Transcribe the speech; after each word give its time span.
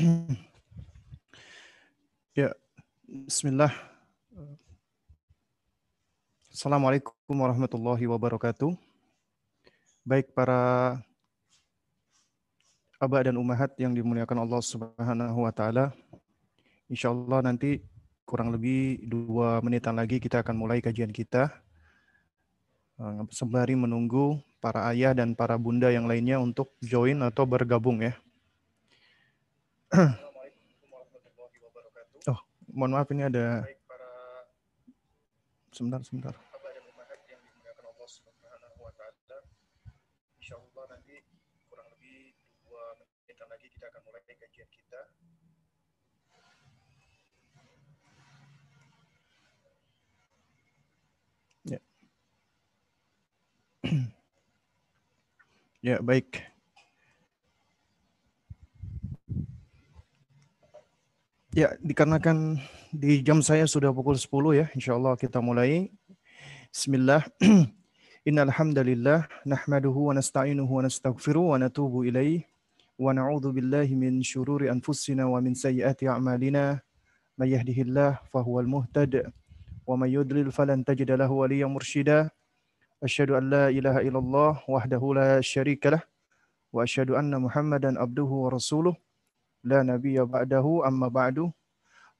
ya, 2.40 2.56
Bismillah. 3.04 3.68
Assalamualaikum 6.48 7.12
warahmatullahi 7.28 8.08
wabarakatuh. 8.08 8.72
Baik 10.04 10.32
para 10.32 10.96
abah 12.96 13.28
dan 13.28 13.36
umahat 13.36 13.76
yang 13.76 13.92
dimuliakan 13.92 14.40
Allah 14.44 14.60
Subhanahu 14.64 15.44
wa 15.44 15.52
taala. 15.52 15.92
Insyaallah 16.88 17.44
nanti 17.44 17.84
kurang 18.24 18.56
lebih 18.56 19.04
dua 19.04 19.60
menitan 19.60 20.00
lagi 20.00 20.16
kita 20.16 20.40
akan 20.40 20.56
mulai 20.56 20.80
kajian 20.80 21.12
kita. 21.12 21.52
Eh, 23.00 23.20
sembari 23.32 23.76
menunggu 23.76 24.40
para 24.64 24.88
ayah 24.92 25.12
dan 25.12 25.36
para 25.36 25.60
bunda 25.60 25.92
yang 25.92 26.08
lainnya 26.08 26.40
untuk 26.40 26.72
join 26.80 27.20
atau 27.20 27.44
bergabung 27.44 28.00
ya. 28.00 28.16
Oh, 32.30 32.38
mohon 32.70 32.94
maaf 32.94 33.10
ini 33.10 33.26
ada 33.26 33.66
sebentar 35.74 35.98
sebentar. 36.06 36.34
Ya, 55.80 55.96
baik. 56.08 56.49
Ya, 61.50 61.74
dikarenakan 61.82 62.62
di 62.94 63.26
jam 63.26 63.42
saya 63.42 63.66
sudah 63.66 63.90
pukul 63.90 64.14
10 64.14 64.30
ya. 64.54 64.66
InsyaAllah 64.70 65.18
kita 65.18 65.42
mulai. 65.42 65.90
Bismillah. 66.70 67.26
Innal 68.30 68.54
hamdalillah 68.54 69.26
nahmaduhu 69.42 70.14
wa 70.14 70.14
nasta'inuhu 70.14 70.70
wa 70.70 70.86
nastaghfiruh 70.86 71.50
wa 71.50 71.58
natubu 71.58 72.06
ilaih 72.06 72.46
wa 73.02 73.10
na'udzu 73.10 73.50
billahi 73.50 73.98
min 73.98 74.22
syururi 74.22 74.70
anfusina 74.70 75.26
wa 75.26 75.42
min 75.42 75.58
sayyiati 75.58 76.06
a'malina 76.06 76.78
may 77.34 77.50
yahdihillah 77.50 78.22
fahuwal 78.30 78.70
muhtad 78.70 79.34
wa 79.90 79.98
may 79.98 80.14
yudlil 80.14 80.54
falan 80.54 80.86
tajida 80.86 81.18
lahu 81.18 81.42
waliya 81.42 81.66
mursyida 81.66 82.30
asyhadu 83.02 83.34
an 83.34 83.50
la 83.50 83.64
ilaha 83.74 84.06
illallah 84.06 84.62
wahdahu 84.70 85.18
la 85.18 85.42
syarikalah 85.42 86.06
wa 86.70 86.86
asyhadu 86.86 87.18
anna 87.18 87.42
muhammadan 87.42 87.98
abduhu 87.98 88.46
wa 88.46 88.54
rasuluh. 88.54 88.94
لا 89.63 89.83
نبي 89.83 90.21
بعده 90.21 90.65
أما 90.87 91.07
بعد 91.07 91.51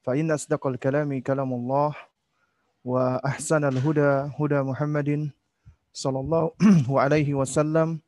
فإن 0.02 0.30
أصدق 0.30 0.66
الكلام 0.66 1.10
كلام 1.20 1.50
الله 1.52 1.90
وأحسن 2.84 3.62
الهدى 3.64 4.30
هدى 4.38 4.60
محمد 4.62 5.30
صلى 5.92 6.18
الله 6.20 6.44
عليه 7.02 7.28
وسلم 7.34 7.98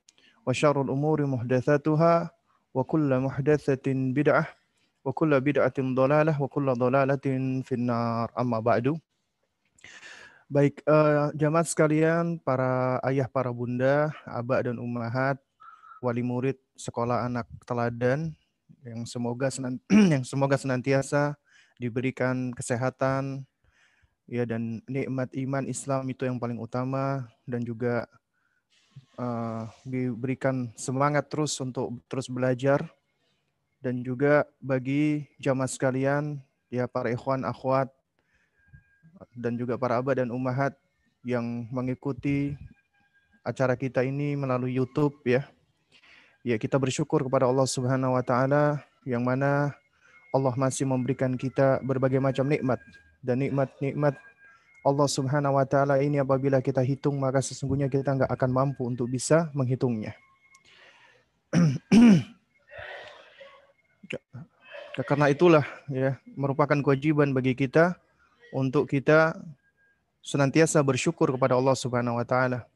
وشر 0.46 0.76
الأمور 0.82 1.18
محدثاتها 1.26 2.30
وكل 2.74 3.10
محدثة 3.20 3.86
بدعة 3.86 4.44
وكل 5.04 5.32
بدعة 5.40 5.78
ضلالة 5.78 6.42
وكل 6.42 6.66
ضلالة 6.74 7.26
في 7.66 7.72
النار 7.74 8.26
أما 8.38 8.60
بعد 8.60 8.98
Baik, 10.48 10.80
uh, 10.88 11.28
jamaah 11.36 11.60
sekalian, 11.60 12.40
para 12.40 12.96
ayah, 13.04 13.28
para 13.28 13.52
bunda, 13.52 14.08
abah 14.24 14.64
dan 14.64 14.80
umahat, 14.80 15.36
wali 16.00 16.24
murid 16.24 16.56
sekolah 16.72 17.28
anak 17.28 17.44
teladan, 17.68 18.32
yang 18.83 19.07
semoga 19.07 19.47
yang 20.13 20.23
semoga 20.27 20.59
senantiasa 20.59 21.39
diberikan 21.79 22.51
kesehatan, 22.53 23.47
ya 24.27 24.43
dan 24.47 24.83
nikmat 24.87 25.31
iman 25.35 25.65
Islam 25.67 26.07
itu 26.11 26.23
yang 26.27 26.39
paling 26.39 26.59
utama 26.59 27.27
dan 27.43 27.63
juga 27.63 28.07
uh, 29.19 29.67
diberikan 29.83 30.71
semangat 30.79 31.27
terus 31.27 31.55
untuk 31.59 31.99
terus 32.07 32.27
belajar 32.31 32.85
dan 33.83 33.99
juga 33.99 34.47
bagi 34.63 35.27
jamaah 35.43 35.67
sekalian, 35.67 36.39
ya 36.71 36.87
para 36.87 37.11
ikhwan 37.11 37.43
akhwat 37.43 37.91
dan 39.35 39.59
juga 39.59 39.75
para 39.75 39.99
abah 39.99 40.23
dan 40.23 40.31
umahat 40.31 40.75
yang 41.23 41.67
mengikuti 41.71 42.55
acara 43.43 43.75
kita 43.75 44.03
ini 44.03 44.35
melalui 44.39 44.75
YouTube 44.75 45.19
ya. 45.27 45.43
Ya, 46.43 46.59
kita 46.59 46.75
bersyukur 46.75 47.23
kepada 47.23 47.47
Allah 47.47 47.63
Subhanahu 47.63 48.19
wa 48.19 48.23
taala 48.23 48.83
yang 49.07 49.23
mana 49.23 49.71
Allah 50.35 50.51
masih 50.59 50.83
memberikan 50.83 51.39
kita 51.39 51.79
berbagai 51.79 52.19
macam 52.19 52.43
nikmat 52.43 52.83
dan 53.23 53.39
nikmat-nikmat 53.39 54.19
Allah 54.83 55.07
Subhanahu 55.07 55.55
wa 55.55 55.63
taala 55.63 56.03
ini 56.03 56.19
apabila 56.19 56.59
kita 56.59 56.83
hitung 56.83 57.15
maka 57.15 57.39
sesungguhnya 57.39 57.87
kita 57.87 58.11
nggak 58.19 58.27
akan 58.27 58.51
mampu 58.51 58.83
untuk 58.83 59.07
bisa 59.07 59.47
menghitungnya. 59.55 60.19
Karena 65.07 65.31
itulah 65.31 65.63
ya 65.87 66.19
merupakan 66.35 66.75
kewajiban 66.83 67.31
bagi 67.31 67.55
kita 67.55 67.95
untuk 68.51 68.91
kita 68.91 69.39
senantiasa 70.19 70.83
bersyukur 70.83 71.31
kepada 71.31 71.55
Allah 71.55 71.79
Subhanahu 71.79 72.19
wa 72.19 72.27
taala. 72.27 72.67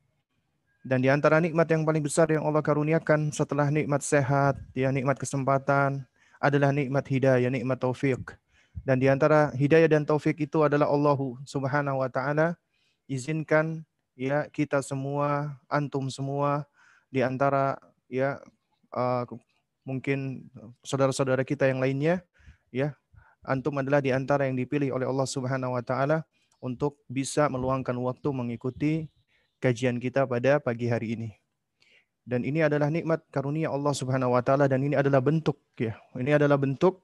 Dan 0.87 1.03
di 1.03 1.11
antara 1.11 1.43
nikmat 1.43 1.67
yang 1.67 1.83
paling 1.83 1.99
besar 1.99 2.31
yang 2.31 2.47
Allah 2.47 2.63
karuniakan 2.63 3.35
setelah 3.35 3.67
nikmat 3.67 3.99
sehat, 3.99 4.55
ya 4.71 4.87
nikmat 4.87 5.19
kesempatan 5.19 6.07
adalah 6.39 6.71
nikmat 6.71 7.03
hidayah, 7.11 7.51
nikmat 7.51 7.75
taufik. 7.75 8.39
Dan 8.87 9.03
di 9.03 9.11
antara 9.11 9.51
hidayah 9.51 9.91
dan 9.91 10.07
taufik 10.07 10.39
itu 10.39 10.63
adalah 10.63 10.87
Allah 10.87 11.19
Subhanahu 11.43 11.99
wa 11.99 12.07
taala 12.07 12.55
izinkan 13.03 13.83
ya 14.15 14.47
kita 14.47 14.79
semua, 14.79 15.59
antum 15.67 16.07
semua 16.07 16.63
di 17.11 17.19
antara 17.19 17.75
ya 18.07 18.39
uh, 18.95 19.27
mungkin 19.83 20.47
saudara-saudara 20.87 21.43
kita 21.43 21.67
yang 21.67 21.83
lainnya 21.83 22.23
ya 22.71 22.95
antum 23.43 23.75
adalah 23.75 23.99
di 23.99 24.15
antara 24.15 24.47
yang 24.47 24.55
dipilih 24.55 24.95
oleh 24.95 25.03
Allah 25.03 25.27
Subhanahu 25.27 25.75
wa 25.75 25.83
taala 25.83 26.23
untuk 26.63 26.95
bisa 27.11 27.51
meluangkan 27.51 27.95
waktu 27.99 28.31
mengikuti 28.31 29.11
kajian 29.57 29.97
kita 29.97 30.25
pada 30.25 30.61
pagi 30.61 30.89
hari 30.89 31.17
ini. 31.17 31.29
Dan 32.27 32.43
ini 32.43 32.59
adalah 32.59 32.91
nikmat 32.91 33.23
karunia 33.31 33.71
Allah 33.71 33.95
Subhanahu 33.95 34.35
wa 34.35 34.43
taala 34.43 34.67
dan 34.67 34.83
ini 34.83 34.99
adalah 34.99 35.23
bentuk 35.23 35.55
ya. 35.79 35.95
Ini 36.11 36.35
adalah 36.35 36.59
bentuk 36.59 36.99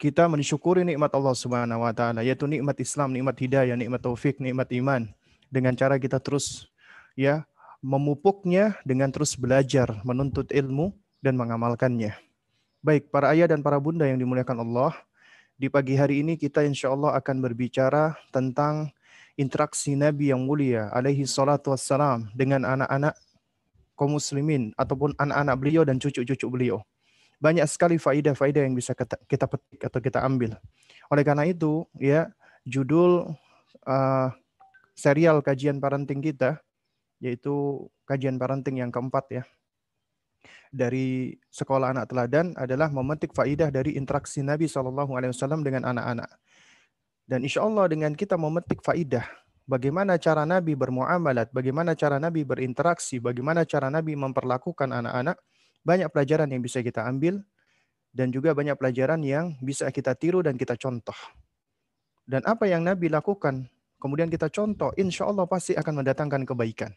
kita 0.00 0.24
mensyukuri 0.26 0.82
nikmat 0.82 1.12
Allah 1.12 1.36
Subhanahu 1.36 1.84
wa 1.84 1.92
taala 1.92 2.24
yaitu 2.24 2.48
nikmat 2.48 2.80
Islam, 2.80 3.12
nikmat 3.12 3.36
hidayah, 3.36 3.76
nikmat 3.76 4.00
taufik, 4.00 4.40
nikmat 4.40 4.72
iman 4.80 5.12
dengan 5.52 5.76
cara 5.76 6.00
kita 6.00 6.16
terus 6.18 6.66
ya 7.12 7.44
memupuknya 7.84 8.80
dengan 8.88 9.12
terus 9.12 9.36
belajar, 9.36 10.00
menuntut 10.00 10.48
ilmu 10.48 10.96
dan 11.20 11.36
mengamalkannya. 11.36 12.16
Baik 12.80 13.12
para 13.12 13.36
ayah 13.36 13.52
dan 13.52 13.60
para 13.60 13.76
bunda 13.76 14.08
yang 14.08 14.16
dimuliakan 14.16 14.64
Allah, 14.64 14.96
di 15.60 15.68
pagi 15.68 15.92
hari 15.92 16.24
ini 16.24 16.40
kita 16.40 16.64
insya 16.64 16.90
Allah 16.90 17.12
akan 17.20 17.44
berbicara 17.44 18.16
tentang 18.32 18.88
interaksi 19.34 19.98
Nabi 19.98 20.30
yang 20.30 20.42
mulia 20.46 20.90
alaihi 20.94 21.26
salatu 21.26 21.74
wassalam 21.74 22.30
dengan 22.34 22.62
anak-anak 22.62 23.14
kaum 23.94 24.18
muslimin 24.18 24.74
ataupun 24.74 25.14
anak-anak 25.18 25.56
beliau 25.58 25.82
dan 25.86 25.98
cucu-cucu 25.98 26.46
beliau. 26.50 26.82
Banyak 27.42 27.66
sekali 27.66 27.98
faidah-faidah 27.98 28.62
yang 28.62 28.74
bisa 28.74 28.94
kita 29.26 29.46
petik 29.46 29.80
atau 29.82 30.00
kita 30.00 30.22
ambil. 30.22 30.54
Oleh 31.10 31.22
karena 31.26 31.44
itu, 31.44 31.84
ya 31.98 32.30
judul 32.64 33.34
uh, 33.84 34.28
serial 34.94 35.42
kajian 35.42 35.82
parenting 35.82 36.22
kita 36.22 36.62
yaitu 37.22 37.86
kajian 38.06 38.38
parenting 38.38 38.80
yang 38.80 38.90
keempat 38.90 39.24
ya 39.30 39.42
dari 40.74 41.38
sekolah 41.54 41.94
anak 41.94 42.10
teladan 42.10 42.50
adalah 42.58 42.90
memetik 42.90 43.30
faidah 43.30 43.70
dari 43.70 43.94
interaksi 43.94 44.42
Nabi 44.42 44.66
Shallallahu 44.66 45.14
Alaihi 45.14 45.30
Wasallam 45.30 45.62
dengan 45.62 45.86
anak-anak. 45.86 46.26
Dan 47.24 47.44
insya 47.44 47.64
Allah 47.64 47.88
dengan 47.88 48.12
kita 48.12 48.36
memetik 48.36 48.84
faidah, 48.84 49.24
bagaimana 49.64 50.20
cara 50.20 50.44
Nabi 50.44 50.76
bermuamalat, 50.76 51.48
bagaimana 51.56 51.96
cara 51.96 52.20
Nabi 52.20 52.44
berinteraksi, 52.44 53.16
bagaimana 53.16 53.64
cara 53.64 53.88
Nabi 53.88 54.12
memperlakukan 54.12 54.92
anak-anak, 54.92 55.40
banyak 55.84 56.08
pelajaran 56.12 56.48
yang 56.52 56.60
bisa 56.60 56.84
kita 56.84 57.04
ambil 57.08 57.40
dan 58.12 58.30
juga 58.30 58.52
banyak 58.52 58.76
pelajaran 58.76 59.20
yang 59.24 59.56
bisa 59.58 59.88
kita 59.88 60.12
tiru 60.14 60.44
dan 60.44 60.54
kita 60.54 60.76
contoh. 60.76 61.16
Dan 62.24 62.40
apa 62.48 62.64
yang 62.64 62.80
Nabi 62.84 63.12
lakukan, 63.12 63.68
kemudian 64.00 64.32
kita 64.32 64.48
contoh, 64.48 64.92
insya 64.96 65.28
Allah 65.28 65.44
pasti 65.44 65.76
akan 65.76 66.04
mendatangkan 66.04 66.44
kebaikan. 66.48 66.92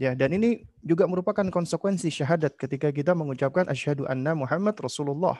Ya, 0.00 0.16
dan 0.16 0.32
ini 0.32 0.64
juga 0.80 1.04
merupakan 1.04 1.44
konsekuensi 1.46 2.08
syahadat 2.08 2.56
ketika 2.56 2.88
kita 2.88 3.12
mengucapkan 3.12 3.68
asyhadu 3.68 4.08
anna 4.08 4.32
Muhammad 4.32 4.76
Rasulullah. 4.80 5.36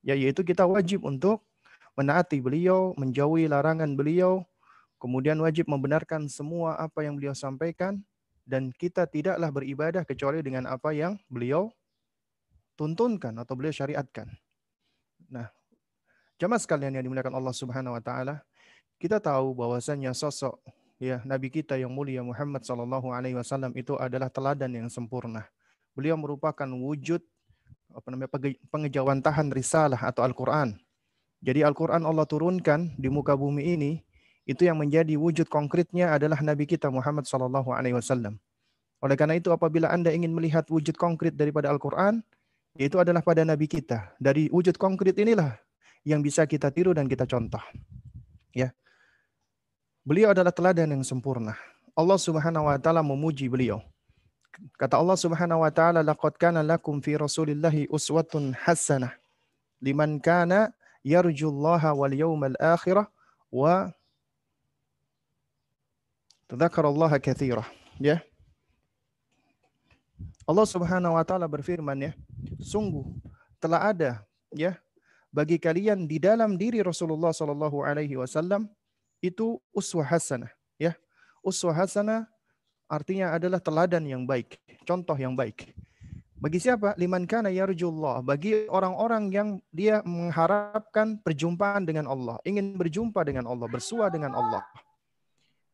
Ya, 0.00 0.16
yaitu 0.16 0.44
kita 0.44 0.64
wajib 0.64 1.04
untuk 1.04 1.44
menaati 1.96 2.44
beliau, 2.44 2.92
menjauhi 3.00 3.48
larangan 3.48 3.96
beliau, 3.96 4.44
kemudian 5.00 5.40
wajib 5.40 5.66
membenarkan 5.66 6.28
semua 6.28 6.76
apa 6.76 7.02
yang 7.02 7.16
beliau 7.16 7.32
sampaikan 7.32 8.04
dan 8.46 8.70
kita 8.70 9.08
tidaklah 9.10 9.50
beribadah 9.50 10.02
kecuali 10.06 10.44
dengan 10.44 10.70
apa 10.70 10.94
yang 10.94 11.18
beliau 11.26 11.72
tuntunkan 12.78 13.34
atau 13.42 13.58
beliau 13.58 13.74
syariatkan. 13.74 14.30
Nah, 15.26 15.50
jamaah 16.38 16.60
sekalian 16.60 16.94
yang 16.94 17.04
dimuliakan 17.08 17.34
Allah 17.34 17.56
Subhanahu 17.56 17.96
wa 17.96 18.02
taala, 18.04 18.44
kita 19.02 19.18
tahu 19.18 19.56
bahwasanya 19.56 20.14
sosok 20.14 20.60
ya 20.96 21.20
nabi 21.28 21.52
kita 21.52 21.76
yang 21.76 21.92
mulia 21.92 22.24
Muhammad 22.24 22.64
sallallahu 22.64 23.12
alaihi 23.12 23.36
wasallam 23.36 23.72
itu 23.76 23.96
adalah 23.96 24.30
teladan 24.30 24.72
yang 24.72 24.88
sempurna. 24.88 25.48
Beliau 25.96 26.16
merupakan 26.20 26.68
wujud 26.68 27.24
apa 27.96 28.06
namanya 28.12 28.30
pengejawantahan 28.68 29.48
risalah 29.48 30.00
atau 30.04 30.20
Al-Qur'an. 30.20 30.76
Jadi 31.44 31.60
Al-Qur'an 31.60 32.02
Allah 32.04 32.24
turunkan 32.24 32.96
di 32.96 33.12
muka 33.12 33.36
bumi 33.36 33.76
ini 33.76 33.92
itu 34.46 34.64
yang 34.64 34.78
menjadi 34.78 35.18
wujud 35.18 35.50
konkretnya 35.50 36.14
adalah 36.14 36.38
nabi 36.40 36.64
kita 36.64 36.88
Muhammad 36.88 37.26
sallallahu 37.26 37.74
alaihi 37.74 37.98
wasallam. 37.98 38.38
Oleh 39.04 39.18
karena 39.18 39.36
itu 39.36 39.52
apabila 39.52 39.92
Anda 39.92 40.14
ingin 40.14 40.32
melihat 40.32 40.64
wujud 40.72 40.96
konkret 40.96 41.36
daripada 41.36 41.68
Al-Qur'an, 41.68 42.24
itu 42.80 42.96
adalah 42.96 43.20
pada 43.20 43.44
nabi 43.44 43.68
kita. 43.68 44.16
Dari 44.16 44.48
wujud 44.48 44.80
konkret 44.80 45.16
inilah 45.20 45.56
yang 46.06 46.24
bisa 46.24 46.46
kita 46.48 46.72
tiru 46.72 46.96
dan 46.96 47.10
kita 47.10 47.28
contoh. 47.28 47.60
Ya. 48.56 48.72
Beliau 50.06 50.32
adalah 50.32 50.54
teladan 50.54 50.94
yang 50.94 51.04
sempurna. 51.04 51.58
Allah 51.96 52.20
Subhanahu 52.20 52.68
wa 52.68 52.78
taala 52.80 53.02
memuji 53.04 53.48
beliau. 53.48 53.82
Kata 54.80 54.96
Allah 54.96 55.18
Subhanahu 55.18 55.64
wa 55.64 55.72
taala, 55.72 56.00
"Laqad 56.00 56.36
kana 56.40 56.64
lakum 56.64 57.00
fi 57.04 57.16
Rasulillahi 57.20 57.92
uswatun 57.92 58.56
hasanah 58.56 59.12
liman 59.80 60.20
kana 60.20 60.72
yarjullaha 61.06 61.94
wal 61.94 62.10
yawmal 62.10 62.58
akhirah 62.58 63.06
wa 63.46 63.94
tadzakarallaha 66.50 67.22
katsira." 67.22 67.62
Ya. 68.02 68.26
Allah 70.46 70.66
Subhanahu 70.66 71.14
wa 71.14 71.24
taala 71.26 71.46
berfirman 71.46 72.10
ya, 72.10 72.12
sungguh 72.58 73.06
telah 73.58 73.90
ada 73.90 74.10
ya 74.54 74.78
bagi 75.34 75.58
kalian 75.58 76.06
di 76.06 76.22
dalam 76.22 76.54
diri 76.54 76.80
Rasulullah 76.80 77.34
sallallahu 77.34 77.82
alaihi 77.82 78.14
wasallam 78.14 78.70
itu 79.18 79.58
uswah 79.74 80.06
hasanah 80.06 80.50
ya. 80.78 80.94
Uswah 81.42 81.74
hasanah 81.74 82.26
artinya 82.86 83.34
adalah 83.34 83.58
teladan 83.58 84.06
yang 84.06 84.22
baik, 84.22 84.58
contoh 84.86 85.14
yang 85.18 85.34
baik. 85.34 85.74
Bagi 86.36 86.60
siapa? 86.60 86.92
Liman 87.00 87.24
kana 87.24 87.48
yarjullah. 87.48 88.20
Bagi 88.20 88.68
orang-orang 88.68 89.32
yang 89.32 89.48
dia 89.72 90.04
mengharapkan 90.04 91.16
perjumpaan 91.24 91.88
dengan 91.88 92.04
Allah, 92.04 92.36
ingin 92.44 92.76
berjumpa 92.76 93.24
dengan 93.24 93.48
Allah, 93.48 93.64
bersua 93.72 94.12
dengan 94.12 94.36
Allah. 94.36 94.60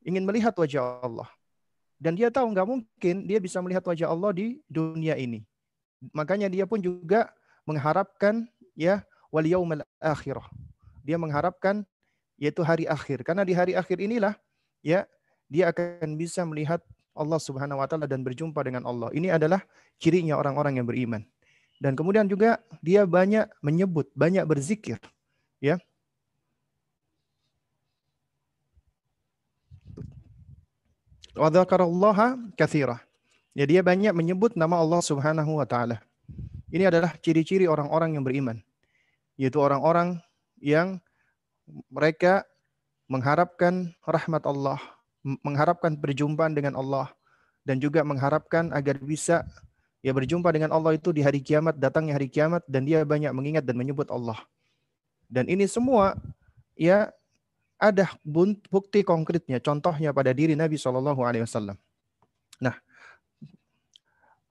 Ingin 0.07 0.23
melihat 0.23 0.55
wajah 0.55 1.03
Allah. 1.03 1.27
Dan 1.99 2.19
dia 2.19 2.31
tahu 2.31 2.51
nggak 2.51 2.67
mungkin 2.67 3.27
dia 3.27 3.39
bisa 3.39 3.63
melihat 3.63 3.87
wajah 3.87 4.11
Allah 4.11 4.31
di 4.35 4.59
dunia 4.67 5.15
ini. 5.15 5.47
Makanya 6.11 6.51
dia 6.51 6.67
pun 6.67 6.83
juga 6.83 7.31
mengharapkan 7.63 8.47
ya 8.75 9.07
wal 9.31 9.47
yaumal 9.47 9.87
akhirah. 10.03 10.47
Dia 11.07 11.19
mengharapkan 11.19 11.87
yaitu 12.39 12.63
hari 12.67 12.91
akhir. 12.91 13.23
Karena 13.23 13.47
di 13.47 13.55
hari 13.55 13.79
akhir 13.79 14.03
inilah 14.03 14.35
ya 14.83 15.07
dia 15.47 15.71
akan 15.71 16.19
bisa 16.19 16.43
melihat 16.43 16.83
Allah 17.13 17.41
Subhanahu 17.41 17.81
wa 17.81 17.87
taala 17.89 18.09
dan 18.09 18.25
berjumpa 18.25 18.61
dengan 18.65 18.89
Allah. 18.89 19.13
Ini 19.13 19.37
adalah 19.37 19.61
cirinya 20.01 20.37
orang-orang 20.41 20.81
yang 20.81 20.87
beriman. 20.89 21.23
Dan 21.83 21.99
kemudian 21.99 22.31
juga 22.31 22.63
dia 22.79 23.03
banyak 23.05 23.51
menyebut, 23.61 24.09
banyak 24.15 24.47
berzikir, 24.47 25.03
ya. 25.59 25.83
Wa 31.35 31.49
dzakarallaha 31.49 32.39
katsira. 32.55 33.01
Ya 33.53 33.69
dia 33.69 33.85
banyak 33.85 34.17
menyebut 34.17 34.57
nama 34.57 34.81
Allah 34.81 35.01
Subhanahu 35.05 35.61
wa 35.61 35.67
taala. 35.69 36.01
Ini 36.73 36.89
adalah 36.89 37.13
ciri-ciri 37.21 37.69
orang-orang 37.69 38.17
yang 38.17 38.25
beriman. 38.25 38.65
Yaitu 39.37 39.61
orang-orang 39.61 40.21
yang 40.61 41.01
mereka 41.93 42.49
mengharapkan 43.13 43.93
rahmat 44.09 44.45
Allah, 44.49 44.81
mengharapkan 45.23 45.95
perjumpaan 45.99 46.53
dengan 46.53 46.75
Allah 46.75 47.11
dan 47.63 47.79
juga 47.79 48.03
mengharapkan 48.03 48.75
agar 48.75 48.99
bisa 48.99 49.47
ya 50.03 50.11
berjumpa 50.11 50.51
dengan 50.51 50.75
Allah 50.75 50.99
itu 50.99 51.15
di 51.15 51.23
hari 51.23 51.39
kiamat, 51.39 51.79
datangnya 51.79 52.19
hari 52.19 52.27
kiamat 52.27 52.67
dan 52.67 52.83
dia 52.83 53.07
banyak 53.07 53.31
mengingat 53.31 53.63
dan 53.63 53.79
menyebut 53.79 54.11
Allah. 54.11 54.39
Dan 55.31 55.47
ini 55.49 55.65
semua 55.71 56.19
ya 56.75 57.09
ada 57.79 58.11
bukti 58.69 59.03
konkretnya, 59.03 59.59
contohnya 59.59 60.15
pada 60.15 60.31
diri 60.31 60.55
Nabi 60.55 60.79
Shallallahu 60.79 61.23
Alaihi 61.27 61.43
Wasallam. 61.43 61.75
Nah, 62.63 62.79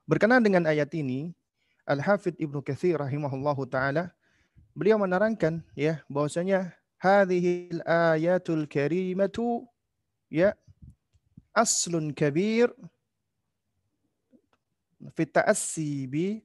berkenaan 0.04 0.44
dengan 0.44 0.68
ayat 0.68 0.92
ini, 0.92 1.32
Al 1.88 2.04
Hafidh 2.04 2.36
Ibnu 2.40 2.60
Katsir 2.60 3.00
rahimahullahu 3.00 3.68
taala 3.72 4.12
beliau 4.72 5.00
menerangkan 5.00 5.64
ya 5.76 6.04
bahwasanya 6.08 6.76
hadhil 7.00 7.84
ayatul 7.88 8.68
karimatu 8.68 9.68
ya 10.32 10.56
aslun 11.52 12.16
kabir 12.16 12.72
fi 15.12 15.24
ta'assi 15.28 16.08
bi 16.08 16.40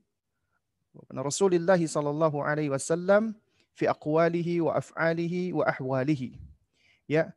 Rasulullah 1.15 1.79
sallallahu 1.79 2.43
alaihi 2.43 2.73
wasallam 2.73 3.37
fi 3.77 3.87
aqwalihi 3.87 4.65
wa 4.65 4.81
af'alihi 4.81 5.53
wa 5.53 5.69
ahwalihi. 5.69 6.41
Ya. 7.07 7.37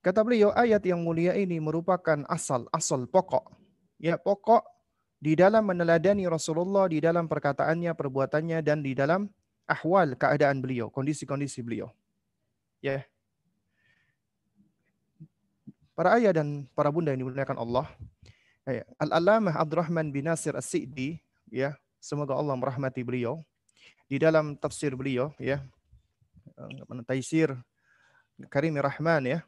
Kata 0.00 0.22
beliau 0.22 0.54
ayat 0.54 0.86
yang 0.86 1.02
mulia 1.02 1.34
ini 1.34 1.58
merupakan 1.58 2.22
asal 2.30 2.70
asal 2.70 3.10
pokok. 3.10 3.50
Ya, 3.98 4.14
pokok 4.14 4.62
di 5.18 5.34
dalam 5.34 5.66
meneladani 5.66 6.30
Rasulullah 6.30 6.86
di 6.86 7.02
dalam 7.02 7.26
perkataannya, 7.26 7.90
perbuatannya 7.90 8.62
dan 8.62 8.86
di 8.86 8.94
dalam 8.94 9.26
ahwal 9.66 10.14
keadaan 10.14 10.62
beliau, 10.62 10.94
kondisi-kondisi 10.94 11.58
beliau. 11.66 11.90
Ya. 12.78 13.02
Para 15.96 16.20
ayah 16.20 16.36
dan 16.36 16.68
para 16.76 16.92
bunda 16.92 17.08
yang 17.08 17.24
dimuliakan 17.24 17.56
Allah, 17.56 17.88
ya, 18.68 18.84
Al-Alamah 19.00 19.56
Abdurrahman 19.56 20.12
bin 20.12 20.28
Nasir 20.28 20.52
As-Sa'di, 20.52 21.16
ya, 21.48 21.72
semoga 21.96 22.36
Allah 22.36 22.52
merahmati 22.52 23.00
beliau. 23.00 23.40
Di 24.04 24.20
dalam 24.20 24.60
tafsir 24.60 24.92
beliau, 24.92 25.32
ya, 25.40 25.64
eh, 26.52 27.00
Taisir 27.08 27.56
Karim 28.52 28.76
Rahman, 28.76 29.24
ya, 29.24 29.38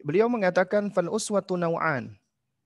beliau 0.00 0.32
mengatakan 0.32 0.88
fal 0.88 1.12
uswatu 1.12 1.60
naw'an. 1.60 2.16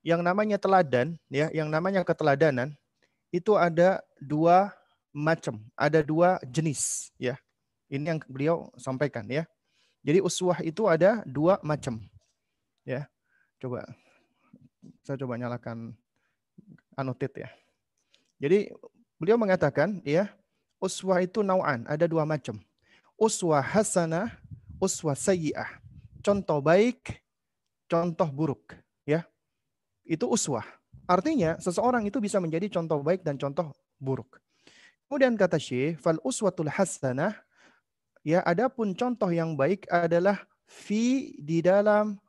Yang 0.07 0.23
namanya 0.23 0.55
teladan, 0.63 1.19
ya, 1.27 1.51
yang 1.51 1.67
namanya 1.67 2.07
keteladanan 2.07 2.79
itu 3.35 3.59
ada 3.59 3.99
dua 4.23 4.71
macam, 5.11 5.59
ada 5.75 6.07
dua 6.07 6.39
jenis, 6.47 7.11
ya. 7.19 7.35
Ini 7.91 8.15
yang 8.15 8.19
beliau 8.31 8.71
sampaikan, 8.79 9.27
ya. 9.27 9.43
Jadi 10.07 10.23
uswah 10.23 10.63
itu 10.63 10.87
ada 10.87 11.27
dua 11.27 11.59
macam. 11.67 11.99
Ya, 12.83 13.07
coba 13.63 13.87
saya 15.07 15.19
coba 15.19 15.39
nyalakan 15.39 15.95
anotit 16.99 17.31
ya. 17.39 17.51
Jadi 18.43 18.75
beliau 19.19 19.39
mengatakan 19.39 20.03
ya, 20.03 20.31
uswah 20.83 21.23
itu 21.23 21.47
nau'an, 21.47 21.87
ada 21.87 22.11
dua 22.11 22.27
macam. 22.27 22.59
Uswah 23.15 23.63
hasanah, 23.63 24.35
uswah 24.83 25.15
sayyi'ah. 25.15 25.79
Contoh 26.23 26.59
baik, 26.59 27.23
contoh 27.87 28.27
buruk, 28.27 28.75
ya. 29.07 29.23
Itu 30.03 30.27
uswah. 30.27 30.67
Artinya 31.07 31.59
seseorang 31.63 32.07
itu 32.07 32.19
bisa 32.19 32.43
menjadi 32.43 32.67
contoh 32.71 33.03
baik 33.03 33.23
dan 33.23 33.39
contoh 33.39 33.71
buruk. 33.99 34.43
Kemudian 35.07 35.35
kata 35.39 35.59
Syekh, 35.59 35.99
fal 36.03 36.19
uswatul 36.23 36.71
hasanah 36.71 37.37
ya 38.23 38.43
adapun 38.47 38.95
contoh 38.95 39.29
yang 39.29 39.59
baik 39.59 39.85
adalah 39.91 40.47
fi 40.65 41.35
di 41.43 41.61
dalam 41.61 42.22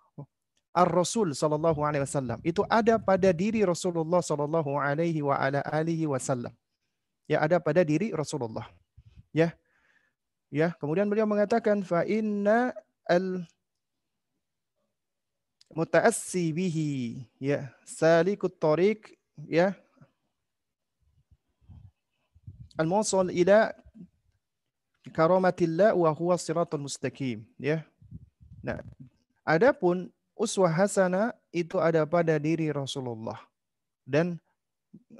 Ar-Rasul 0.74 1.38
sallallahu 1.38 1.86
alaihi 1.86 2.02
wasallam. 2.02 2.42
Itu 2.42 2.66
ada 2.66 2.98
pada 2.98 3.30
diri 3.30 3.62
Rasulullah 3.62 4.26
sallallahu 4.26 4.74
alaihi 4.82 5.22
wa 5.22 5.38
ala 5.38 5.62
alihi 5.70 6.10
wasallam. 6.10 6.52
Ya, 7.30 7.40
ada 7.46 7.62
pada 7.62 7.86
diri 7.86 8.10
Rasulullah. 8.12 8.66
Ya. 9.30 9.54
Ya, 10.50 10.74
kemudian 10.82 11.10
beliau 11.10 11.26
mengatakan 11.30 11.82
fa 11.86 12.06
inna 12.06 12.74
al 13.06 13.46
mutaassi 15.74 16.54
bihi 16.54 17.26
ya 17.42 17.74
salikut 17.84 18.54
tariq 18.62 19.18
ya 19.50 19.74
al 22.78 22.86
muwassil 22.86 23.34
ila 23.34 23.74
karamatillah 25.12 25.98
wa 25.98 26.10
huwa 26.14 26.38
siratul 26.38 26.86
mustaqim 26.86 27.42
ya 27.58 27.82
nah 28.62 28.80
adapun 29.42 30.14
uswah 30.38 30.70
hasana 30.70 31.34
itu 31.54 31.78
ada 31.78 32.06
pada 32.06 32.38
diri 32.42 32.70
Rasulullah. 32.74 33.38
Dan 34.04 34.38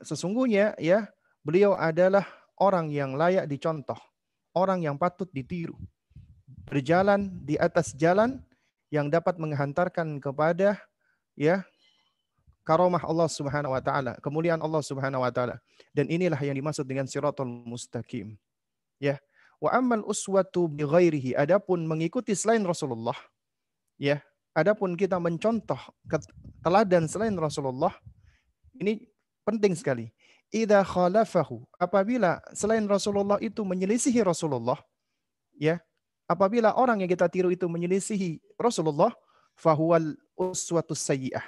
sesungguhnya 0.04 0.76
ya 0.78 1.10
beliau 1.42 1.74
adalah 1.78 2.28
orang 2.60 2.90
yang 2.92 3.16
layak 3.18 3.48
dicontoh, 3.50 3.98
orang 4.54 4.84
yang 4.84 5.00
patut 5.00 5.30
ditiru. 5.32 5.78
Berjalan 6.68 7.30
di 7.44 7.56
atas 7.60 7.94
jalan 7.96 8.42
yang 8.94 9.10
dapat 9.10 9.42
menghantarkan 9.42 10.22
kepada 10.22 10.78
ya 11.34 11.66
karomah 12.64 13.04
Allah 13.04 13.28
Subhanahu 13.28 13.76
wa 13.76 13.82
taala, 13.84 14.16
kemuliaan 14.24 14.60
Allah 14.64 14.82
Subhanahu 14.82 15.24
wa 15.24 15.32
taala. 15.32 15.60
Dan 15.92 16.10
inilah 16.10 16.40
yang 16.40 16.56
dimaksud 16.56 16.88
dengan 16.88 17.06
siratul 17.06 17.48
mustaqim. 17.48 18.40
Ya. 18.98 19.20
Wa 19.60 19.80
ammal 19.80 20.04
uswatu 20.04 20.68
bi 20.68 20.84
ghairihi. 20.84 21.40
Adapun 21.40 21.88
mengikuti 21.88 22.36
selain 22.36 22.64
Rasulullah, 22.68 23.16
ya, 23.96 24.20
adapun 24.54 24.94
kita 24.94 25.18
mencontoh 25.18 25.78
teladan 26.62 27.10
selain 27.10 27.34
Rasulullah, 27.38 27.94
ini 28.78 29.10
penting 29.44 29.74
sekali. 29.74 30.10
Idza 30.54 30.86
khalafahu, 30.86 31.66
apabila 31.82 32.38
selain 32.54 32.86
Rasulullah 32.86 33.42
itu 33.42 33.66
menyelisihi 33.66 34.22
Rasulullah, 34.22 34.78
ya, 35.58 35.82
apabila 36.30 36.78
orang 36.78 37.02
yang 37.02 37.10
kita 37.10 37.26
tiru 37.26 37.50
itu 37.50 37.66
menyelisihi 37.66 38.38
Rasulullah, 38.62 39.10
fahuwal 39.58 40.14
uswatus 40.38 41.02
sayyi'ah. 41.02 41.44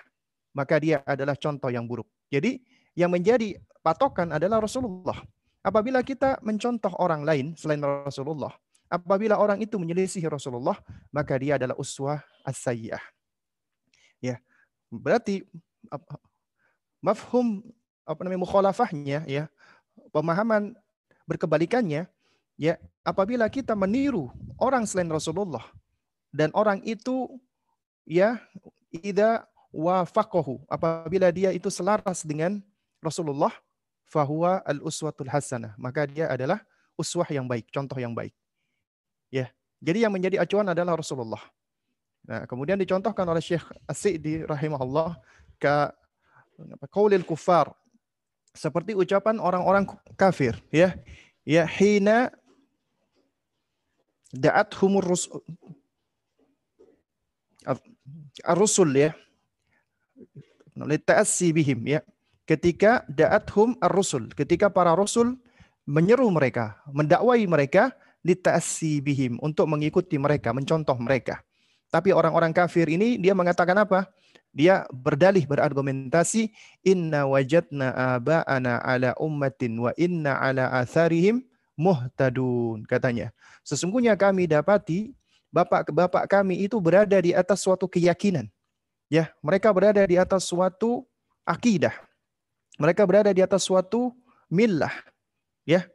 Maka 0.58 0.82
dia 0.82 1.06
adalah 1.06 1.38
contoh 1.38 1.70
yang 1.70 1.86
buruk. 1.86 2.10
Jadi 2.34 2.64
yang 2.98 3.14
menjadi 3.14 3.60
patokan 3.86 4.34
adalah 4.34 4.64
Rasulullah. 4.64 5.22
Apabila 5.62 6.02
kita 6.02 6.42
mencontoh 6.42 6.94
orang 6.98 7.26
lain 7.26 7.46
selain 7.58 7.82
Rasulullah, 7.82 8.54
apabila 8.96 9.36
orang 9.36 9.60
itu 9.60 9.76
menyelisihi 9.76 10.26
Rasulullah, 10.32 10.80
maka 11.12 11.36
dia 11.36 11.60
adalah 11.60 11.76
uswah 11.76 12.24
as-sayyi'ah. 12.48 13.04
Ya. 14.24 14.40
Berarti 14.88 15.44
mafhum 17.06 17.62
apa 18.06 18.22
namanya 18.26 18.42
mukhalafahnya 18.42 19.20
ya 19.30 19.46
pemahaman 20.10 20.74
berkebalikannya 21.30 22.10
ya 22.58 22.74
apabila 23.06 23.46
kita 23.50 23.74
meniru 23.78 24.30
orang 24.62 24.86
selain 24.90 25.10
Rasulullah 25.10 25.66
dan 26.34 26.54
orang 26.54 26.82
itu 26.86 27.30
ya 28.06 28.42
ida 28.90 29.46
wafaqahu 29.74 30.66
apabila 30.70 31.30
dia 31.34 31.54
itu 31.54 31.70
selaras 31.70 32.22
dengan 32.26 32.62
Rasulullah 33.02 33.54
fahuwa 34.06 34.62
al 34.66 34.82
uswatul 34.86 35.30
hasanah 35.30 35.74
maka 35.78 36.06
dia 36.06 36.30
adalah 36.30 36.62
uswah 36.98 37.28
yang 37.30 37.50
baik 37.50 37.70
contoh 37.74 37.98
yang 37.98 38.14
baik 38.14 38.34
ya. 39.32 39.50
Jadi 39.84 40.02
yang 40.08 40.14
menjadi 40.14 40.42
acuan 40.42 40.66
adalah 40.72 40.98
Rasulullah. 40.98 41.42
Nah 42.26 42.50
kemudian 42.50 42.80
dicontohkan 42.82 43.26
oleh 43.30 43.42
Syekh 43.42 43.64
As-Sa'di 43.86 44.50
rahimahullah 44.50 45.14
ke 45.62 45.76
qaulil 46.90 47.22
kufar 47.22 47.70
seperti 48.56 48.96
ucapan 48.98 49.38
orang-orang 49.38 49.86
kafir 50.18 50.58
ya. 50.74 50.98
Ya 51.46 51.70
hina 51.70 52.34
da'at 54.34 54.74
humur 54.82 55.06
rusul 55.06 55.46
ar-rusul 58.42 58.90
ya. 58.96 59.14
Bihim 61.54 61.80
ya. 61.86 62.02
Ketika 62.50 63.06
da'at 63.06 63.46
hum 63.54 63.78
ar-rusul 63.82 64.34
ketika 64.34 64.74
para 64.74 64.98
rasul 64.98 65.38
menyeru 65.86 66.26
mereka 66.34 66.82
mendakwai 66.90 67.46
mereka 67.46 67.94
lita'assi 68.26 69.06
bihim 69.06 69.38
untuk 69.46 69.70
mengikuti 69.70 70.18
mereka 70.18 70.50
mencontoh 70.50 70.98
mereka 70.98 71.46
tapi 71.94 72.10
orang-orang 72.10 72.50
kafir 72.52 72.90
ini 72.90 73.22
dia 73.22 73.38
mengatakan 73.38 73.78
apa 73.78 74.10
dia 74.56 74.88
berdalih 74.88 75.44
berargumentasi 75.44 76.48
inna 76.80 77.28
wajadna 77.28 77.92
aba'ana 78.18 78.80
ala 78.80 79.12
ummatin 79.20 79.76
wa 79.76 79.92
inna 80.00 80.40
ala 80.40 80.72
atharihim 80.72 81.44
muhtadun 81.76 82.88
katanya. 82.88 83.36
Sesungguhnya 83.68 84.16
kami 84.16 84.48
dapati 84.48 85.12
bapak-bapak 85.52 86.24
kami 86.32 86.64
itu 86.64 86.80
berada 86.80 87.20
di 87.20 87.36
atas 87.36 87.68
suatu 87.68 87.86
keyakinan. 87.92 88.48
Ya, 89.12 89.36
mereka 89.44 89.70
berada 89.76 90.02
di 90.08 90.16
atas 90.16 90.48
suatu 90.48 91.04
akidah. 91.44 91.94
Mereka 92.80 93.04
berada 93.04 93.36
di 93.36 93.44
atas 93.44 93.68
suatu 93.68 94.16
millah. 94.48 94.92
Ya. 95.68 95.86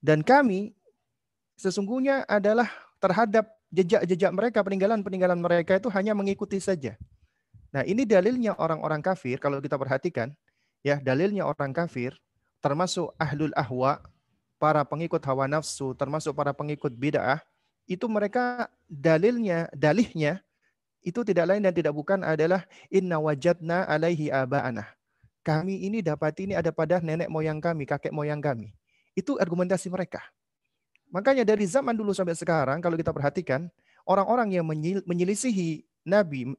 Dan 0.00 0.24
kami 0.24 0.77
sesungguhnya 1.58 2.22
adalah 2.30 2.70
terhadap 3.02 3.50
jejak-jejak 3.74 4.30
mereka, 4.30 4.62
peninggalan-peninggalan 4.62 5.38
mereka 5.42 5.76
itu 5.76 5.90
hanya 5.90 6.14
mengikuti 6.14 6.62
saja. 6.62 6.94
Nah, 7.74 7.84
ini 7.84 8.08
dalilnya 8.08 8.56
orang-orang 8.56 9.02
kafir 9.04 9.36
kalau 9.36 9.60
kita 9.60 9.76
perhatikan, 9.76 10.32
ya, 10.80 10.96
dalilnya 11.02 11.44
orang 11.44 11.74
kafir 11.74 12.16
termasuk 12.62 13.12
ahlul 13.20 13.52
ahwa, 13.54 14.00
para 14.58 14.82
pengikut 14.82 15.22
hawa 15.22 15.46
nafsu, 15.46 15.94
termasuk 15.94 16.34
para 16.34 16.50
pengikut 16.50 16.90
bid'ah, 16.90 17.38
itu 17.86 18.04
mereka 18.10 18.66
dalilnya, 18.90 19.70
dalihnya 19.70 20.42
itu 21.06 21.22
tidak 21.22 21.54
lain 21.54 21.62
dan 21.62 21.72
tidak 21.72 21.94
bukan 21.94 22.20
adalah 22.26 22.66
inna 22.90 23.22
wajadna 23.22 23.86
alaihi 23.86 24.34
aba'ana. 24.34 24.84
Kami 25.46 25.86
ini 25.86 26.02
dapat 26.02 26.34
ini 26.42 26.58
ada 26.58 26.74
pada 26.74 27.00
nenek 27.00 27.30
moyang 27.30 27.62
kami, 27.62 27.86
kakek 27.86 28.12
moyang 28.12 28.42
kami. 28.42 28.74
Itu 29.14 29.38
argumentasi 29.38 29.88
mereka. 29.88 30.20
Makanya 31.08 31.44
dari 31.44 31.64
zaman 31.64 31.96
dulu 31.96 32.12
sampai 32.12 32.36
sekarang 32.36 32.84
kalau 32.84 32.96
kita 32.96 33.12
perhatikan, 33.12 33.72
orang-orang 34.04 34.60
yang 34.60 34.64
menyelisihi 35.08 35.84
Nabi, 36.04 36.52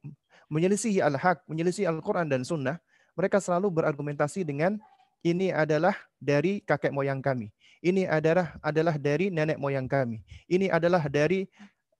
menyelisihi 0.49 1.01
al-haq, 1.01 1.45
menyelisihi 1.45 1.85
Al-Quran 1.85 2.25
dan 2.29 2.41
Sunnah, 2.41 2.81
mereka 3.13 3.37
selalu 3.37 3.81
berargumentasi 3.81 4.41
dengan 4.45 4.81
ini 5.21 5.51
adalah 5.51 5.93
dari 6.17 6.63
kakek 6.63 6.89
moyang 6.95 7.19
kami. 7.19 7.51
Ini 7.79 8.07
adalah 8.11 8.59
adalah 8.59 8.95
dari 8.99 9.31
nenek 9.31 9.55
moyang 9.55 9.87
kami. 9.87 10.19
Ini 10.51 10.67
adalah 10.67 11.07
dari 11.07 11.47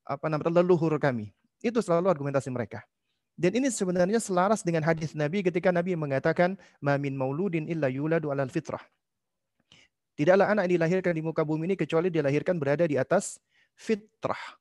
apa 0.03 0.27
namanya 0.27 0.59
leluhur 0.59 0.95
kami. 0.99 1.31
Itu 1.59 1.79
selalu 1.79 2.11
argumentasi 2.11 2.51
mereka. 2.51 2.83
Dan 3.39 3.55
ini 3.55 3.71
sebenarnya 3.71 4.19
selaras 4.19 4.67
dengan 4.67 4.83
hadis 4.83 5.15
Nabi 5.15 5.39
ketika 5.39 5.71
Nabi 5.71 5.95
mengatakan 5.95 6.59
mamin 6.83 7.15
mauludin 7.15 7.71
illa 7.71 7.87
yuladu 7.87 8.35
alal 8.35 8.51
fitrah. 8.51 8.83
Tidaklah 10.19 10.51
anak 10.51 10.67
dilahirkan 10.67 11.15
di 11.15 11.23
muka 11.23 11.47
bumi 11.47 11.71
ini 11.71 11.75
kecuali 11.79 12.11
dilahirkan 12.11 12.59
berada 12.59 12.83
di 12.83 12.99
atas 12.99 13.39
fitrah. 13.71 14.59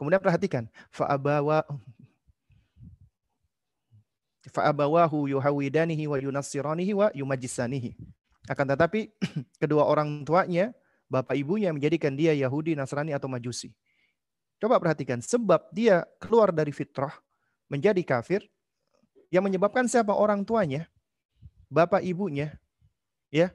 Kemudian 0.00 0.16
perhatikan, 0.16 0.64
fa'abawa 0.88 1.60
fa'abawahu 4.48 5.28
yuhawidanihi 5.28 6.08
wa 6.08 6.16
yunassiranihi 6.16 6.96
wa 6.96 7.12
yumajisanihi. 7.12 8.00
Akan 8.48 8.64
tetapi 8.64 9.12
kedua 9.60 9.84
orang 9.84 10.24
tuanya, 10.24 10.72
bapak 11.12 11.36
ibunya 11.36 11.68
menjadikan 11.76 12.16
dia 12.16 12.32
Yahudi, 12.32 12.72
Nasrani 12.72 13.12
atau 13.12 13.28
Majusi. 13.28 13.76
Coba 14.56 14.80
perhatikan, 14.80 15.20
sebab 15.20 15.68
dia 15.68 16.08
keluar 16.16 16.48
dari 16.48 16.72
fitrah, 16.72 17.12
menjadi 17.68 18.00
kafir, 18.00 18.48
yang 19.28 19.44
menyebabkan 19.44 19.84
siapa 19.84 20.16
orang 20.16 20.48
tuanya? 20.48 20.88
Bapak 21.68 22.00
ibunya. 22.00 22.56
Ya. 23.28 23.52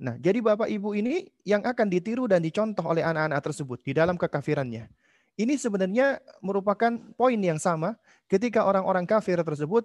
Nah, 0.00 0.16
jadi 0.16 0.40
bapak 0.40 0.72
ibu 0.72 0.96
ini 0.96 1.28
yang 1.44 1.60
akan 1.60 1.92
ditiru 1.92 2.24
dan 2.24 2.40
dicontoh 2.40 2.88
oleh 2.88 3.04
anak-anak 3.04 3.40
tersebut 3.44 3.84
di 3.84 3.92
dalam 3.92 4.16
kekafirannya. 4.16 4.88
Ini 5.36 5.60
sebenarnya 5.60 6.24
merupakan 6.40 6.88
poin 7.20 7.36
yang 7.36 7.60
sama 7.60 8.00
ketika 8.24 8.64
orang-orang 8.64 9.04
kafir 9.04 9.36
tersebut 9.44 9.84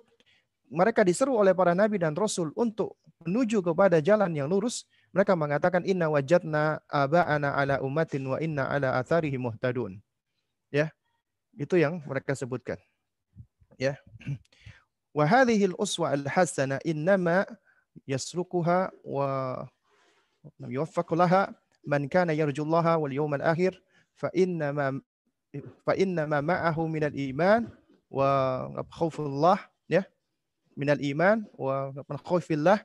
mereka 0.72 1.04
diseru 1.04 1.36
oleh 1.36 1.52
para 1.52 1.76
nabi 1.78 2.00
dan 2.00 2.16
rasul 2.16 2.56
untuk 2.56 2.96
menuju 3.28 3.60
kepada 3.62 4.00
jalan 4.00 4.32
yang 4.32 4.48
lurus, 4.48 4.88
mereka 5.12 5.36
mengatakan 5.36 5.84
inna 5.84 6.08
wajadna 6.08 6.80
aba'ana 6.88 7.52
ala 7.54 7.76
ummatin 7.84 8.24
wa 8.24 8.40
inna 8.40 8.72
ala 8.72 8.96
atharihi 8.96 9.36
muhtadun. 9.36 10.00
Ya. 10.72 10.96
Itu 11.56 11.76
yang 11.76 12.04
mereka 12.08 12.36
sebutkan. 12.36 12.80
Ya. 13.76 14.00
Wa 15.16 15.28
al-uswa 15.32 16.12
al-hasana 16.12 16.84
innama 16.84 17.48
yaslukuha 18.04 18.92
wa 19.08 19.28
fa 24.16 24.30
inna 24.34 24.74
ma 24.74 24.92
fa 25.86 25.94
inna 25.96 26.28
ma 26.28 26.42
ma'ahu 26.42 26.88
min 26.90 27.04
al-iman 27.04 27.68
wa 28.10 28.70
khawfullah 28.92 29.60
ya 29.88 30.04
minal 30.76 31.00
iman 31.00 31.48
wa 31.56 31.96
khaufillah 32.24 32.84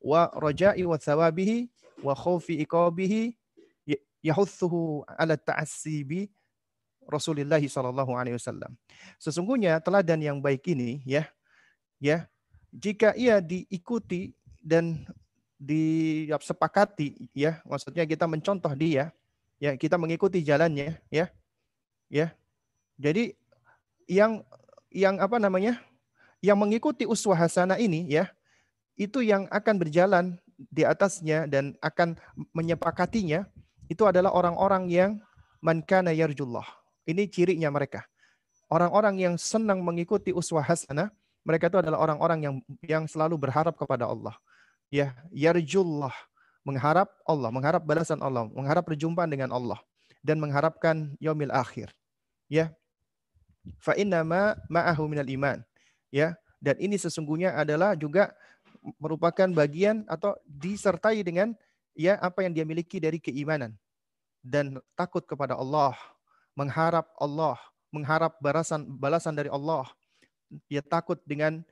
wa 0.00 0.28
raja'i 0.40 0.84
wa 0.88 0.96
thawabihi 0.96 1.68
wa 2.00 2.16
khaufi 2.16 2.60
iqabihi 2.64 3.36
yahuthuhu 4.24 5.04
ala 5.06 5.36
ta'assi 5.36 6.02
bi 6.02 6.20
Rasulullah 7.06 7.62
sallallahu 7.62 8.18
alaihi 8.18 8.34
wasallam. 8.34 8.74
Sesungguhnya 9.22 9.78
teladan 9.78 10.18
yang 10.18 10.38
baik 10.42 10.66
ini 10.66 11.06
ya 11.06 11.30
ya 12.02 12.26
jika 12.74 13.14
ia 13.14 13.38
diikuti 13.38 14.34
dan 14.58 15.06
disepakati 15.56 17.32
ya 17.32 17.64
maksudnya 17.64 18.04
kita 18.04 18.28
mencontoh 18.28 18.72
dia 18.76 19.12
ya 19.56 19.72
kita 19.76 19.96
mengikuti 19.96 20.44
jalannya 20.44 21.00
ya 21.08 21.32
ya 22.12 22.36
jadi 22.96 23.32
yang 24.08 24.44
yang 24.92 25.20
apa 25.20 25.36
namanya 25.36 25.80
yang 26.40 26.56
mengikuti 26.56 27.04
uswah 27.08 27.36
hasanah 27.36 27.80
ini 27.80 28.06
ya, 28.06 28.30
itu 28.96 29.20
yang 29.24 29.50
akan 29.52 29.74
berjalan 29.76 30.24
di 30.56 30.86
atasnya 30.86 31.44
dan 31.44 31.76
akan 31.84 32.16
menyepakatinya 32.56 33.44
itu 33.92 34.02
adalah 34.08 34.32
orang-orang 34.32 34.88
yang 34.88 35.10
man 35.60 35.84
kana 35.84 36.14
yarjullah. 36.16 36.64
Ini 37.06 37.28
cirinya 37.30 37.70
mereka. 37.70 38.08
Orang-orang 38.66 39.22
yang 39.22 39.34
senang 39.38 39.78
mengikuti 39.84 40.34
uswah 40.34 40.64
hasanah, 40.64 41.14
mereka 41.46 41.70
itu 41.70 41.78
adalah 41.78 42.02
orang-orang 42.02 42.38
yang 42.42 42.54
yang 42.82 43.04
selalu 43.06 43.38
berharap 43.38 43.78
kepada 43.78 44.10
Allah. 44.10 44.34
Ya, 44.90 45.14
yarjullah. 45.34 46.14
mengharap 46.66 47.06
Allah, 47.22 47.54
mengharap 47.54 47.82
balasan 47.86 48.18
Allah, 48.18 48.50
mengharap 48.50 48.82
perjumpaan 48.82 49.30
dengan 49.30 49.54
Allah 49.54 49.78
dan 50.26 50.42
mengharapkan 50.42 51.14
yaumil 51.22 51.54
akhir. 51.54 51.94
Ya. 52.50 52.74
Fa 53.78 53.94
inna 53.94 54.26
ma 54.26 54.58
ma'ahu 54.66 55.06
minal 55.06 55.30
iman. 55.30 55.62
Ya. 56.10 56.34
Dan 56.58 56.74
ini 56.82 56.98
sesungguhnya 56.98 57.54
adalah 57.54 57.94
juga 57.94 58.34
merupakan 58.98 59.46
bagian 59.46 60.02
atau 60.10 60.34
disertai 60.42 61.22
dengan 61.22 61.54
ya 61.94 62.18
apa 62.18 62.42
yang 62.42 62.50
dia 62.50 62.66
miliki 62.66 62.98
dari 62.98 63.22
keimanan 63.22 63.78
dan 64.42 64.78
takut 64.98 65.22
kepada 65.22 65.54
Allah, 65.54 65.94
mengharap 66.58 67.06
Allah, 67.18 67.58
mengharap 67.94 68.34
balasan 68.42 68.86
balasan 68.86 69.34
dari 69.38 69.50
Allah. 69.50 69.86
Dia 70.70 70.82
takut 70.82 71.18
dengan 71.26 71.62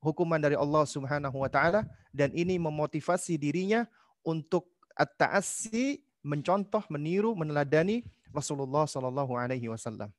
hukuman 0.00 0.40
dari 0.40 0.56
Allah 0.56 0.84
Subhanahu 0.88 1.36
wa 1.40 1.48
taala 1.52 1.84
dan 2.12 2.30
ini 2.36 2.60
memotivasi 2.60 3.40
dirinya 3.40 3.88
untuk 4.22 4.68
at-ta'assi 4.94 6.04
mencontoh, 6.22 6.84
meniru, 6.92 7.34
meneladani 7.34 8.06
Rasulullah 8.30 8.86
Sallallahu 8.86 9.34
Alaihi 9.34 9.66
Wasallam. 9.66 10.12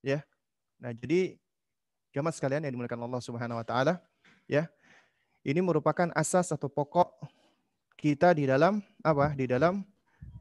Ya, 0.00 0.24
nah 0.80 0.94
jadi 0.94 1.36
jamaah 2.14 2.34
sekalian 2.34 2.64
yang 2.64 2.72
dimuliakan 2.74 3.04
Allah 3.04 3.20
Subhanahu 3.20 3.60
Wa 3.60 3.66
Taala, 3.66 3.94
ya, 4.48 4.70
ini 5.42 5.60
merupakan 5.60 6.08
asas 6.14 6.54
atau 6.54 6.70
pokok 6.70 7.12
kita 7.98 8.34
di 8.34 8.46
dalam 8.46 8.82
apa? 9.02 9.34
Di 9.34 9.46
dalam 9.50 9.82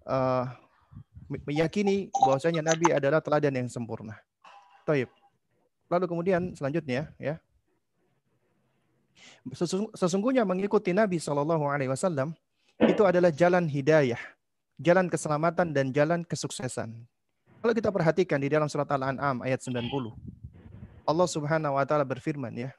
uh, 0.06 0.46
meyakini 1.46 2.10
bahwasanya 2.14 2.62
Nabi 2.66 2.94
adalah 2.94 3.22
teladan 3.22 3.54
yang 3.54 3.70
sempurna. 3.70 4.18
Taib. 4.86 5.10
Lalu 5.92 6.06
kemudian 6.08 6.42
selanjutnya, 6.56 7.12
ya, 7.20 7.38
sesungguhnya 9.98 10.46
mengikuti 10.46 10.92
Nabi 10.96 11.18
Shallallahu 11.18 11.66
Alaihi 11.68 11.90
Wasallam 11.90 12.34
itu 12.82 13.02
adalah 13.06 13.30
jalan 13.30 13.70
hidayah, 13.70 14.20
jalan 14.82 15.10
keselamatan 15.10 15.74
dan 15.74 15.94
jalan 15.94 16.26
kesuksesan. 16.26 16.94
Kalau 17.62 17.74
kita 17.78 17.94
perhatikan 17.94 18.42
di 18.42 18.50
dalam 18.50 18.66
surat 18.66 18.90
Al-An'am 18.90 19.46
ayat 19.46 19.62
90, 19.62 19.86
Allah 21.06 21.28
Subhanahu 21.30 21.78
wa 21.78 21.86
taala 21.86 22.02
berfirman 22.02 22.50
ya. 22.58 22.72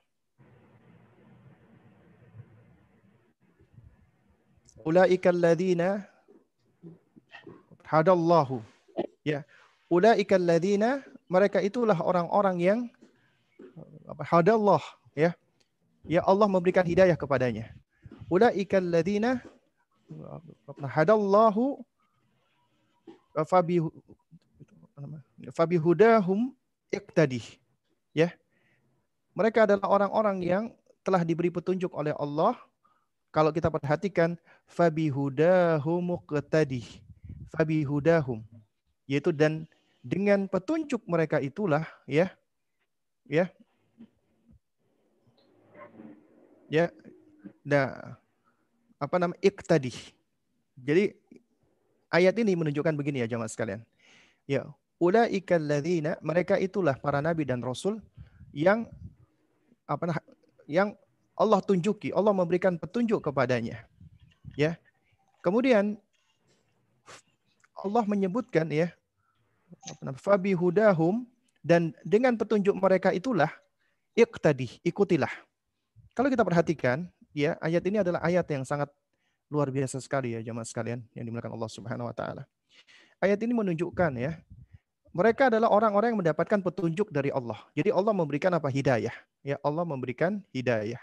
Ulaika 4.83 5.31
alladzina 5.31 6.03
hadallahu. 7.87 8.59
Ya. 9.23 9.47
Ulaika 9.87 10.35
alladzina 10.35 11.07
mereka 11.31 11.63
itulah 11.63 11.95
orang-orang 12.03 12.57
yang 12.59 12.79
hadallah 14.27 14.83
ya. 15.15 15.39
Ya 16.03 16.21
Allah 16.27 16.51
memberikan 16.51 16.83
hidayah 16.83 17.15
kepadanya. 17.15 17.71
Ulaika 18.27 18.83
alladzina 18.83 19.39
hadallahu 20.83 21.79
fabi 23.47 23.79
fabi 25.55 25.77
hudahum 25.79 26.51
iqtadi 26.91 27.43
ya. 28.11 28.35
Mereka 29.33 29.65
adalah 29.65 29.89
orang-orang 29.89 30.39
yang 30.45 30.65
telah 31.07 31.23
diberi 31.25 31.49
petunjuk 31.49 31.95
oleh 31.95 32.13
Allah. 32.19 32.59
Kalau 33.33 33.49
kita 33.49 33.73
perhatikan 33.73 34.37
fabi 34.69 35.09
hudahum 35.09 36.19
iqtadi 36.19 36.83
fabi 37.55 37.85
hudahum 37.87 38.43
yaitu 39.07 39.31
dan 39.31 39.69
dengan 40.03 40.51
petunjuk 40.51 41.01
mereka 41.07 41.39
itulah 41.39 41.87
ya. 42.11 42.27
Ya 43.31 43.55
ya 46.73 46.89
nah 47.61 48.17
apa 48.97 49.21
nama 49.21 49.37
iktadi. 49.45 49.93
Jadi 50.79 51.13
ayat 52.09 52.33
ini 52.41 52.57
menunjukkan 52.57 52.97
begini 52.97 53.21
ya 53.21 53.29
jemaah 53.29 53.51
sekalian. 53.51 53.85
Ya, 54.49 54.65
ulaikal 54.97 55.61
ladzina 55.61 56.17
mereka 56.25 56.57
itulah 56.57 56.97
para 56.97 57.21
nabi 57.21 57.45
dan 57.45 57.61
rasul 57.61 58.01
yang 58.55 58.89
apa 59.85 60.17
yang 60.71 60.95
Allah 61.37 61.61
tunjuki, 61.61 62.15
Allah 62.15 62.33
memberikan 62.33 62.79
petunjuk 62.81 63.21
kepadanya. 63.21 63.85
Ya. 64.55 64.79
Kemudian 65.43 65.99
Allah 67.75 68.05
menyebutkan 68.07 68.71
ya 68.71 68.95
fabi 70.23 70.55
hudahum 70.55 71.27
dan 71.67 71.91
dengan 72.07 72.39
petunjuk 72.39 72.79
mereka 72.79 73.11
itulah 73.11 73.51
iktadi, 74.15 74.79
ikutilah. 74.87 75.33
Kalau 76.13 76.29
kita 76.29 76.45
perhatikan 76.45 77.09
ya 77.33 77.57
ayat 77.65 77.83
ini 77.89 78.05
adalah 78.05 78.21
ayat 78.21 78.45
yang 78.53 78.65
sangat 78.69 78.93
luar 79.49 79.69
biasa 79.69 80.01
sekali 80.01 80.37
ya 80.37 80.41
jemaah 80.41 80.65
sekalian 80.65 81.01
yang 81.17 81.25
dimuliakan 81.29 81.53
Allah 81.57 81.71
Subhanahu 81.73 82.09
wa 82.09 82.15
taala. 82.17 82.45
Ayat 83.21 83.39
ini 83.41 83.53
menunjukkan 83.57 84.13
ya 84.21 84.41
mereka 85.13 85.53
adalah 85.53 85.69
orang-orang 85.69 86.17
yang 86.17 86.21
mendapatkan 86.25 86.65
petunjuk 86.65 87.13
dari 87.13 87.29
Allah. 87.29 87.61
Jadi 87.77 87.93
Allah 87.93 88.17
memberikan 88.17 88.49
apa? 88.57 88.73
Hidayah. 88.73 89.13
Ya, 89.45 89.61
Allah 89.61 89.85
memberikan 89.85 90.41
hidayah. 90.57 91.01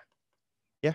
Ya. 0.81 0.93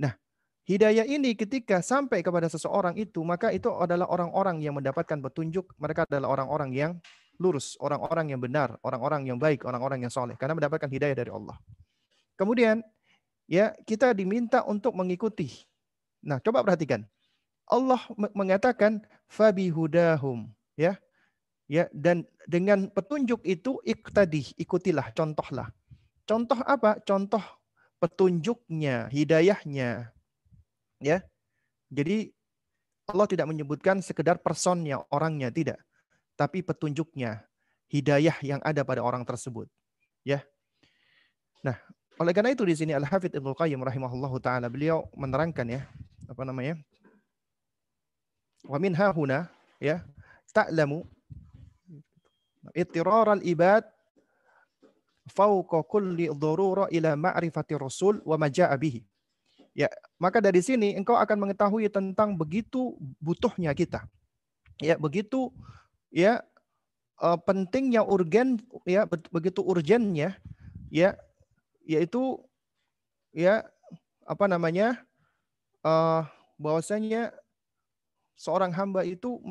Nah, 0.00 0.16
hidayah 0.64 1.04
ini 1.04 1.36
ketika 1.36 1.84
sampai 1.84 2.24
kepada 2.24 2.48
seseorang 2.48 2.96
itu, 2.96 3.20
maka 3.20 3.52
itu 3.52 3.68
adalah 3.76 4.08
orang-orang 4.08 4.64
yang 4.64 4.72
mendapatkan 4.72 5.20
petunjuk. 5.20 5.68
Mereka 5.76 6.08
adalah 6.08 6.32
orang-orang 6.32 6.72
yang 6.72 6.92
lurus, 7.36 7.76
orang-orang 7.76 8.32
yang 8.32 8.40
benar, 8.40 8.80
orang-orang 8.80 9.28
yang 9.28 9.36
baik, 9.36 9.68
orang-orang 9.68 10.08
yang 10.08 10.12
soleh. 10.12 10.32
Karena 10.40 10.56
mendapatkan 10.56 10.88
hidayah 10.88 11.16
dari 11.16 11.28
Allah. 11.28 11.60
Kemudian 12.40 12.80
ya 13.50 13.74
kita 13.82 14.14
diminta 14.14 14.62
untuk 14.62 14.94
mengikuti. 14.94 15.66
Nah, 16.22 16.38
coba 16.38 16.62
perhatikan. 16.62 17.02
Allah 17.66 17.98
mengatakan 18.34 19.02
fabi 19.26 19.66
hudahum, 19.74 20.46
ya. 20.78 20.94
Ya, 21.70 21.86
dan 21.94 22.26
dengan 22.50 22.90
petunjuk 22.90 23.46
itu 23.46 23.78
iktadi, 23.86 24.58
ikutilah, 24.58 25.14
contohlah. 25.14 25.70
Contoh 26.26 26.58
apa? 26.66 26.98
Contoh 27.06 27.42
petunjuknya, 28.02 29.06
hidayahnya. 29.06 30.10
Ya. 30.98 31.22
Jadi 31.94 32.34
Allah 33.06 33.26
tidak 33.30 33.46
menyebutkan 33.54 34.02
sekedar 34.02 34.42
personnya, 34.42 34.98
orangnya, 35.14 35.46
tidak. 35.54 35.78
Tapi 36.34 36.66
petunjuknya, 36.66 37.46
hidayah 37.86 38.34
yang 38.42 38.58
ada 38.66 38.82
pada 38.82 39.06
orang 39.06 39.22
tersebut. 39.22 39.70
Ya. 40.26 40.42
Nah, 41.62 41.78
oleh 42.20 42.32
karena 42.36 42.52
itu 42.52 42.68
di 42.68 42.76
sini 42.76 42.92
Al 42.92 43.08
Hafidh 43.08 43.32
Ibnu 43.32 43.56
Qayyim 43.56 43.80
rahimahullahu 43.80 44.36
taala 44.44 44.68
beliau 44.68 45.08
menerangkan 45.16 45.64
ya 45.64 45.88
apa 46.28 46.44
namanya? 46.44 46.76
Wa 48.68 48.76
min 48.76 48.92
hahuna 48.92 49.48
ya 49.80 50.04
ta'lamu 50.52 51.08
ittirar 52.76 53.40
al-ibad 53.40 53.88
fauqa 55.32 55.80
kulli 55.88 56.28
dharura 56.28 56.92
ila 56.92 57.16
ma'rifati 57.16 57.74
rasul 57.80 58.20
wa 58.28 58.36
ma 58.36 58.52
bihi. 58.52 59.00
Ya, 59.72 59.88
maka 60.18 60.42
dari 60.42 60.60
sini 60.60 60.98
engkau 60.98 61.14
akan 61.14 61.46
mengetahui 61.46 61.88
tentang 61.88 62.34
begitu 62.34 62.98
butuhnya 63.22 63.70
kita. 63.72 64.04
Ya, 64.82 64.98
begitu 64.98 65.54
ya 66.10 66.42
uh, 67.22 67.38
pentingnya 67.38 68.02
urgen 68.02 68.58
ya 68.82 69.06
begitu 69.30 69.62
urgennya 69.62 70.34
ya 70.90 71.14
yaitu 71.90 72.38
ya 73.34 73.66
apa 74.22 74.46
namanya 74.46 75.02
uh, 75.82 76.22
bahwasanya 76.54 77.34
seorang 78.38 78.70
hamba 78.70 79.02
itu 79.02 79.42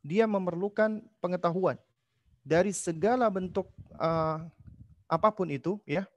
dia 0.00 0.24
memerlukan 0.24 1.04
pengetahuan 1.20 1.76
dari 2.40 2.72
segala 2.72 3.28
bentuk 3.28 3.68
uh, 4.00 4.40
apa 5.04 5.28
pun 5.28 5.52
itu 5.52 5.76
ya 5.84 6.08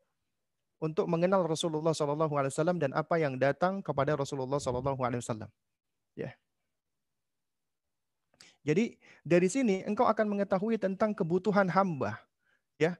untuk 0.79 1.11
mengenal 1.11 1.43
Rasulullah 1.43 1.91
Wasallam 1.91 2.79
dan 2.79 2.95
apa 2.95 3.19
yang 3.19 3.35
datang 3.35 3.83
kepada 3.83 4.15
Rasulullah 4.15 4.63
Shallallahu 4.63 5.03
Alaihi 5.03 5.19
Wasallam 5.19 5.51
ya. 6.15 6.31
Jadi 8.63 8.95
dari 9.27 9.51
sini 9.51 9.83
engkau 9.83 10.07
akan 10.07 10.39
mengetahui 10.39 10.79
tentang 10.79 11.11
kebutuhan 11.11 11.67
hamba 11.67 12.15
ya 12.79 12.95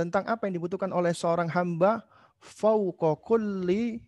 tentang 0.00 0.24
apa 0.24 0.48
yang 0.48 0.56
dibutuhkan 0.56 0.88
oleh 0.96 1.12
seorang 1.12 1.52
hamba 1.52 2.00
fauqa 2.40 3.20
kulli 3.20 4.00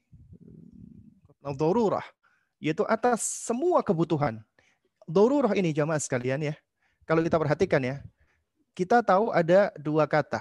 darurah 1.52 2.04
yaitu 2.56 2.86
atas 2.88 3.20
semua 3.44 3.84
kebutuhan. 3.84 4.40
Darurah 5.04 5.52
ini 5.52 5.76
jamaah 5.76 6.00
sekalian 6.00 6.40
ya. 6.40 6.54
Kalau 7.04 7.20
kita 7.20 7.36
perhatikan 7.36 7.82
ya, 7.82 8.00
kita 8.72 9.04
tahu 9.04 9.34
ada 9.34 9.68
dua 9.76 10.08
kata. 10.08 10.40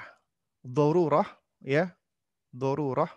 Darurah 0.62 1.26
ya, 1.60 1.92
darurah 2.54 3.10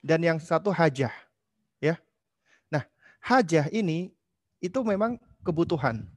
dan 0.00 0.24
yang 0.24 0.38
satu 0.40 0.72
hajah 0.72 1.12
ya. 1.78 2.00
Nah, 2.72 2.88
hajah 3.20 3.68
ini 3.70 4.16
itu 4.64 4.80
memang 4.80 5.20
kebutuhan. 5.44 6.08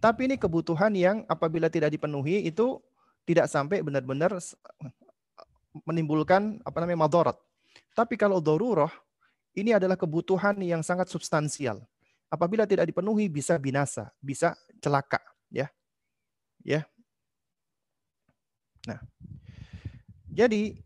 Tapi 0.00 0.32
ini 0.32 0.36
kebutuhan 0.40 0.96
yang 0.96 1.28
apabila 1.28 1.68
tidak 1.68 1.92
dipenuhi 1.92 2.48
itu 2.48 2.80
tidak 3.26 3.50
sampai 3.50 3.82
benar-benar 3.82 4.38
menimbulkan 5.84 6.62
apa 6.62 6.78
namanya 6.80 7.04
madarat. 7.04 7.36
Tapi 7.92 8.14
kalau 8.16 8.38
darurah 8.40 8.92
ini 9.52 9.74
adalah 9.74 9.98
kebutuhan 9.98 10.56
yang 10.62 10.80
sangat 10.80 11.10
substansial. 11.10 11.82
apabila 12.26 12.66
tidak 12.66 12.90
dipenuhi 12.90 13.30
bisa 13.30 13.54
binasa, 13.56 14.10
bisa 14.18 14.54
celaka, 14.82 15.22
ya. 15.50 15.70
Ya. 16.66 16.82
Nah. 18.86 18.98
Jadi 20.26 20.76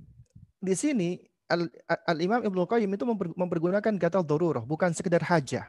di 0.61 0.75
sini 0.77 1.19
Al-Imam 2.07 2.45
Ibnu 2.47 2.63
Qayyim 2.69 2.93
itu 2.95 3.05
mempergunakan 3.35 3.95
kata 3.99 4.23
darurah, 4.23 4.63
bukan 4.63 4.95
sekedar 4.95 5.25
hajat. 5.25 5.67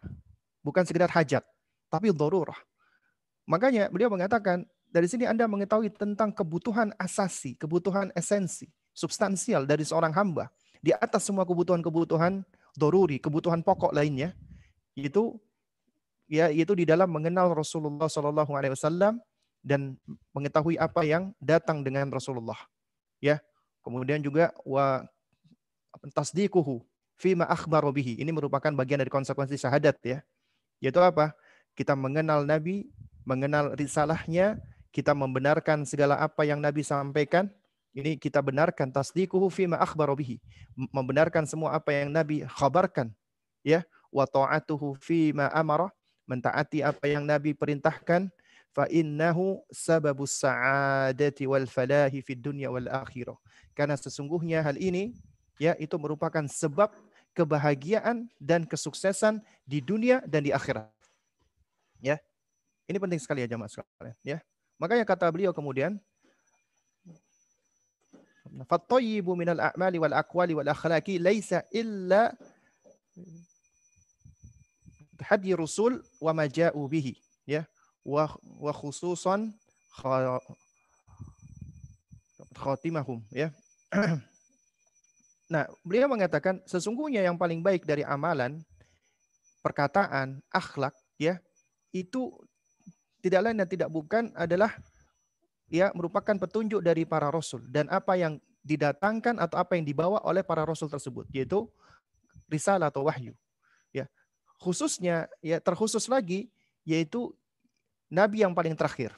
Bukan 0.61 0.85
sekedar 0.85 1.09
hajat, 1.09 1.41
tapi 1.89 2.13
darurah. 2.13 2.57
Makanya 3.49 3.89
beliau 3.89 4.13
mengatakan, 4.13 4.61
dari 4.91 5.07
sini 5.07 5.23
Anda 5.23 5.47
mengetahui 5.47 5.95
tentang 5.95 6.35
kebutuhan 6.35 6.91
asasi, 6.99 7.55
kebutuhan 7.55 8.11
esensi, 8.11 8.67
substansial 8.91 9.63
dari 9.63 9.87
seorang 9.87 10.11
hamba. 10.11 10.51
Di 10.83 10.91
atas 10.91 11.23
semua 11.23 11.47
kebutuhan-kebutuhan 11.47 12.43
doruri, 12.75 13.17
kebutuhan 13.23 13.63
pokok 13.63 13.95
lainnya, 13.95 14.35
itu 14.93 15.39
ya 16.27 16.51
itu 16.51 16.75
di 16.75 16.83
dalam 16.83 17.07
mengenal 17.07 17.55
Rasulullah 17.55 18.11
Shallallahu 18.11 18.51
Alaihi 18.51 18.75
Wasallam 18.75 19.23
dan 19.63 19.95
mengetahui 20.35 20.75
apa 20.75 21.07
yang 21.07 21.31
datang 21.39 21.87
dengan 21.87 22.11
Rasulullah. 22.11 22.57
Ya, 23.23 23.39
kemudian 23.85 24.19
juga 24.19 24.51
wa 24.67 25.05
tasdiquhu 26.11 26.83
fima 27.15 27.45
akhbaru 27.45 27.93
bihi. 27.93 28.17
Ini 28.19 28.33
merupakan 28.33 28.73
bagian 28.73 28.99
dari 28.99 29.13
konsekuensi 29.13 29.55
syahadat 29.55 29.97
ya. 30.01 30.19
Yaitu 30.81 30.97
apa? 30.99 31.37
Kita 31.77 31.93
mengenal 31.93 32.43
Nabi, 32.43 32.89
mengenal 33.23 33.77
risalahnya, 33.77 34.57
kita 34.91 35.15
membenarkan 35.15 35.87
segala 35.87 36.19
apa 36.19 36.43
yang 36.43 36.59
Nabi 36.59 36.83
sampaikan. 36.83 37.47
Ini 37.91 38.15
kita 38.15 38.39
benarkan 38.39 38.87
tasdiquhu 38.87 39.51
fima 39.51 39.75
akhbaru 39.75 40.15
bihi. 40.15 40.39
Membenarkan 40.95 41.43
semua 41.43 41.75
apa 41.75 41.91
yang 41.91 42.07
Nabi 42.07 42.47
khabarkan. 42.47 43.11
Ya, 43.67 43.83
wa 44.07 44.23
ta'atuhu 44.23 44.95
fima 44.95 45.51
amara, 45.51 45.91
mentaati 46.23 46.79
apa 46.79 47.07
yang 47.11 47.27
Nabi 47.27 47.51
perintahkan 47.51 48.31
fa 48.71 48.87
innahu 48.87 49.59
sababus 49.67 50.39
sa'adati 50.39 51.43
wal 51.43 51.67
falahi 51.67 52.23
fid 52.23 52.39
dunya 52.39 52.71
wal 52.71 52.87
akhirah. 52.87 53.35
Karena 53.75 53.99
sesungguhnya 53.99 54.63
hal 54.63 54.79
ini 54.79 55.11
ya 55.59 55.75
itu 55.75 55.95
merupakan 55.99 56.43
sebab 56.47 56.95
kebahagiaan 57.35 58.27
dan 58.39 58.63
kesuksesan 58.67 59.43
di 59.67 59.83
dunia 59.83 60.23
dan 60.27 60.47
di 60.47 60.51
akhirat. 60.51 60.87
Ya. 61.99 62.19
Ini 62.87 62.99
penting 62.99 63.19
sekali 63.23 63.43
ya 63.43 63.47
jemaah 63.47 63.71
sekalian, 63.71 64.15
ya. 64.23 64.39
Makanya 64.81 65.05
kata 65.05 65.29
beliau 65.29 65.53
kemudian 65.53 66.01
Fattayyibu 68.65 69.37
minal 69.37 69.61
a'mali 69.61 70.01
wal 70.01 70.17
aqwali 70.17 70.57
wal 70.57 70.67
akhlaqi 70.67 71.21
laisa 71.21 71.63
illa 71.71 72.33
hadi 75.23 75.53
rusul 75.53 76.01
wa 76.19 76.33
bihi. 76.89 77.15
Ya. 77.45 77.69
Wa 78.01 78.27
wa 78.59 78.73
khususan 78.73 79.53
khatimahum. 82.57 83.21
Ya. 83.29 83.53
Nah, 85.51 85.67
beliau 85.83 86.07
mengatakan 86.07 86.63
sesungguhnya 86.63 87.27
yang 87.27 87.35
paling 87.35 87.59
baik 87.59 87.83
dari 87.83 88.07
amalan, 88.07 88.63
perkataan, 89.59 90.39
akhlak, 90.47 90.95
ya, 91.19 91.43
itu 91.91 92.31
tidak 93.21 93.41
lain 93.45 93.57
dan 93.61 93.69
tidak 93.69 93.89
bukan 93.93 94.33
adalah 94.33 94.73
ya 95.71 95.93
merupakan 95.95 96.35
petunjuk 96.35 96.83
dari 96.83 97.07
para 97.07 97.31
rasul 97.31 97.63
dan 97.69 97.87
apa 97.87 98.19
yang 98.19 98.41
didatangkan 98.61 99.39
atau 99.41 99.57
apa 99.57 99.77
yang 99.79 99.85
dibawa 99.85 100.21
oleh 100.27 100.45
para 100.45 100.65
rasul 100.67 100.91
tersebut 100.91 101.25
yaitu 101.33 101.65
risalah 102.51 102.91
atau 102.91 103.07
wahyu. 103.07 103.33
Ya. 103.95 104.09
Khususnya 104.59 105.31
ya 105.39 105.57
terkhusus 105.63 106.05
lagi 106.11 106.51
yaitu 106.83 107.33
nabi 108.11 108.43
yang 108.43 108.51
paling 108.51 108.75
terakhir, 108.75 109.15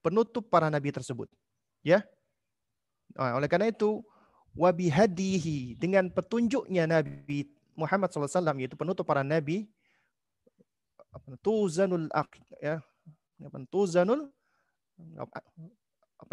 penutup 0.00 0.46
para 0.46 0.70
nabi 0.70 0.94
tersebut. 0.94 1.28
Ya. 1.82 2.06
Nah, 3.16 3.40
oleh 3.40 3.48
karena 3.48 3.72
itu 3.72 4.04
wabihadihi 4.56 5.78
dengan 5.78 6.08
petunjuknya 6.12 6.84
Nabi 6.84 7.48
Muhammad 7.78 8.10
SAW 8.10 8.58
yaitu 8.58 8.74
penutup 8.74 9.06
para 9.06 9.22
nabi 9.22 9.70
tuzanul 11.40 12.10
ya 12.58 12.82
tuzanul 13.70 14.30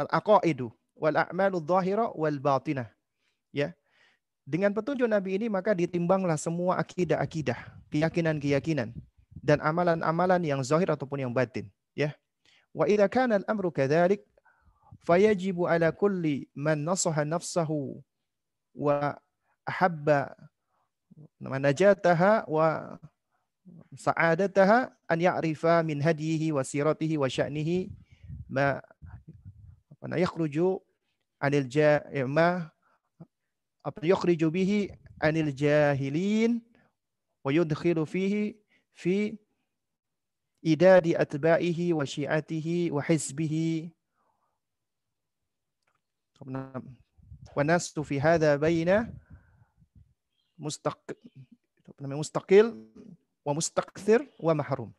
aqaidu 0.09 0.73
wal 0.97 1.15
a'malu 1.15 1.61
dhahira 1.61 2.09
wal 2.15 2.39
batinah 2.39 2.89
ya. 3.53 3.71
Dengan 4.45 4.69
petunjuk 4.77 5.09
Nabi 5.09 5.41
ini 5.41 5.49
maka 5.49 5.73
ditimbanglah 5.73 6.37
semua 6.37 6.77
akidah-akidah, 6.77 7.57
keyakinan-keyakinan 7.89 8.93
dan 9.41 9.57
amalan-amalan 9.57 10.37
yang 10.45 10.61
zahir 10.61 10.85
ataupun 10.93 11.25
yang 11.25 11.33
batin, 11.33 11.65
ya. 11.97 12.13
Wa 12.69 12.85
idza 12.85 13.09
kana 13.09 13.41
al-amru 13.41 13.73
kadzalik 13.73 14.21
fayajibu 15.01 15.65
ala 15.65 15.89
kulli 15.89 16.45
man 16.53 16.77
nasaha 16.85 17.25
nafsahu 17.25 17.97
wa 18.77 19.17
ahabba 19.65 20.37
najataha 21.41 22.45
wa 22.45 22.99
سعادتها 23.95 24.97
أن 25.12 25.21
يعرف 25.21 25.65
من 25.65 26.04
هديه 26.04 26.51
وسيرته 26.51 27.17
وشأنه 27.17 27.89
ما 28.49 28.82
يخرج 30.04 30.60
عن 31.41 31.54
الجا 31.54 32.23
ما 32.23 32.71
يخرج 34.04 34.45
به 34.45 34.89
عن 35.21 35.38
الجاهلين 35.38 36.62
ويدخل 37.43 38.06
فيه 38.06 38.56
في 38.93 39.38
إداد 40.65 41.08
أتباعه 41.08 41.93
وشيعته 41.93 42.89
وحزبه. 42.91 43.89
نعم. 46.45 46.95
ونست 47.56 47.99
في 47.99 48.21
هذا 48.21 48.56
بين 48.56 48.88
نعم، 48.88 49.13
مستقل 50.58 51.15
مستقل 51.99 52.88
wa 53.45 53.53
mustakthir 53.53 54.25
wa 54.41 54.58
mahrum. 54.58 54.89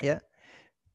Ya. 0.00 0.24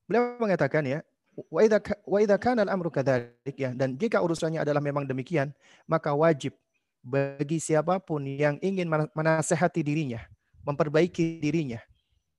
Beliau 0.09 0.41
mengatakan 0.41 0.81
ya, 0.83 0.99
wa 1.47 1.61
idza 1.61 1.79
wa 2.03 2.37
kana 2.41 2.65
al-amru 2.65 2.89
kadzalik 2.89 3.55
ya 3.55 3.71
dan 3.71 3.95
jika 3.95 4.19
urusannya 4.19 4.59
adalah 4.59 4.81
memang 4.81 5.05
demikian, 5.05 5.53
maka 5.85 6.11
wajib 6.11 6.57
bagi 7.05 7.61
siapa 7.61 8.01
pun 8.01 8.25
yang 8.25 8.59
ingin 8.59 8.89
menasehati 9.15 9.85
dirinya, 9.85 10.19
memperbaiki 10.67 11.39
dirinya, 11.39 11.79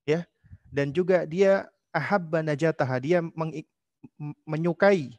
ya. 0.05 0.27
Dan 0.69 0.93
juga 0.93 1.25
dia 1.25 1.67
ahabba 1.91 2.45
najataha, 2.45 3.01
dia 3.01 3.19
menyukai 4.45 5.17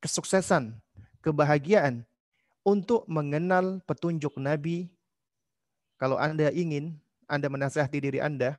kesuksesan, 0.00 0.74
kebahagiaan 1.20 2.02
untuk 2.66 3.04
mengenal 3.06 3.82
petunjuk 3.84 4.34
Nabi. 4.40 4.90
Kalau 5.98 6.18
Anda 6.18 6.50
ingin, 6.50 6.98
Anda 7.26 7.50
menasihati 7.50 7.98
diri 7.98 8.18
Anda, 8.22 8.58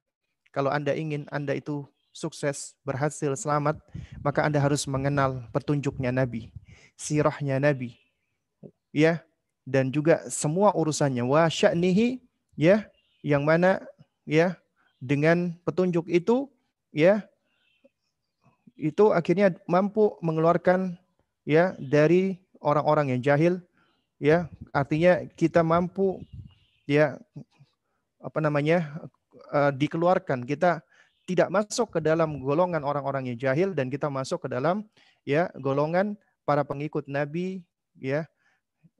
kalau 0.49 0.69
Anda 0.73 0.93
ingin 0.97 1.29
Anda 1.29 1.57
itu 1.57 1.85
sukses, 2.09 2.75
berhasil, 2.83 3.31
selamat, 3.37 3.79
maka 4.25 4.43
Anda 4.43 4.59
harus 4.59 4.83
mengenal 4.89 5.47
petunjuknya 5.53 6.11
Nabi, 6.11 6.51
sirahnya 6.97 7.61
Nabi. 7.61 7.95
Ya, 8.89 9.21
dan 9.63 9.93
juga 9.93 10.25
semua 10.27 10.73
urusannya 10.73 11.21
wa 11.21 11.45
sya'nihi 11.45 12.19
ya, 12.57 12.89
yang 13.21 13.45
mana 13.45 13.85
ya 14.25 14.57
dengan 14.99 15.55
petunjuk 15.63 16.09
itu 16.09 16.49
ya 16.91 17.23
itu 18.79 19.11
akhirnya 19.11 19.53
mampu 19.67 20.15
mengeluarkan 20.23 20.95
ya 21.43 21.75
dari 21.77 22.39
orang-orang 22.63 23.15
yang 23.15 23.21
jahil 23.23 23.53
ya 24.19 24.47
artinya 24.71 25.23
kita 25.35 25.63
mampu 25.63 26.23
ya 26.87 27.19
apa 28.19 28.39
namanya 28.43 28.87
uh, 29.51 29.71
dikeluarkan. 29.73 30.45
Kita 30.45 30.81
tidak 31.25 31.49
masuk 31.53 31.97
ke 31.97 31.99
dalam 32.01 32.41
golongan 32.41 32.81
orang-orang 32.81 33.33
yang 33.33 33.37
jahil 33.37 33.69
dan 33.77 33.89
kita 33.93 34.09
masuk 34.09 34.45
ke 34.45 34.47
dalam 34.49 34.81
ya 35.25 35.49
golongan 35.61 36.17
para 36.45 36.65
pengikut 36.65 37.05
Nabi 37.05 37.61
ya. 37.97 38.25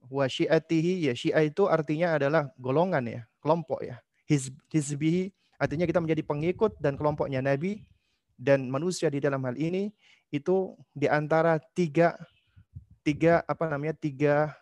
Wa 0.09 0.25
syiatihi 0.25 1.09
ya 1.09 1.13
syiah 1.13 1.45
itu 1.45 1.69
artinya 1.69 2.17
adalah 2.17 2.49
golongan 2.57 3.03
ya 3.05 3.21
kelompok 3.41 3.81
ya. 3.85 3.97
Hizb, 4.29 4.53
hizbihi 4.69 5.33
artinya 5.57 5.89
kita 5.89 5.97
menjadi 5.97 6.21
pengikut 6.21 6.77
dan 6.77 6.93
kelompoknya 6.95 7.41
Nabi 7.41 7.81
dan 8.37 8.69
manusia 8.69 9.09
di 9.09 9.17
dalam 9.19 9.41
hal 9.43 9.57
ini 9.57 9.89
itu 10.29 10.77
di 10.93 11.09
antara 11.09 11.57
tiga 11.73 12.13
tiga 13.01 13.41
apa 13.49 13.65
namanya 13.73 13.97
tiga 13.97 14.53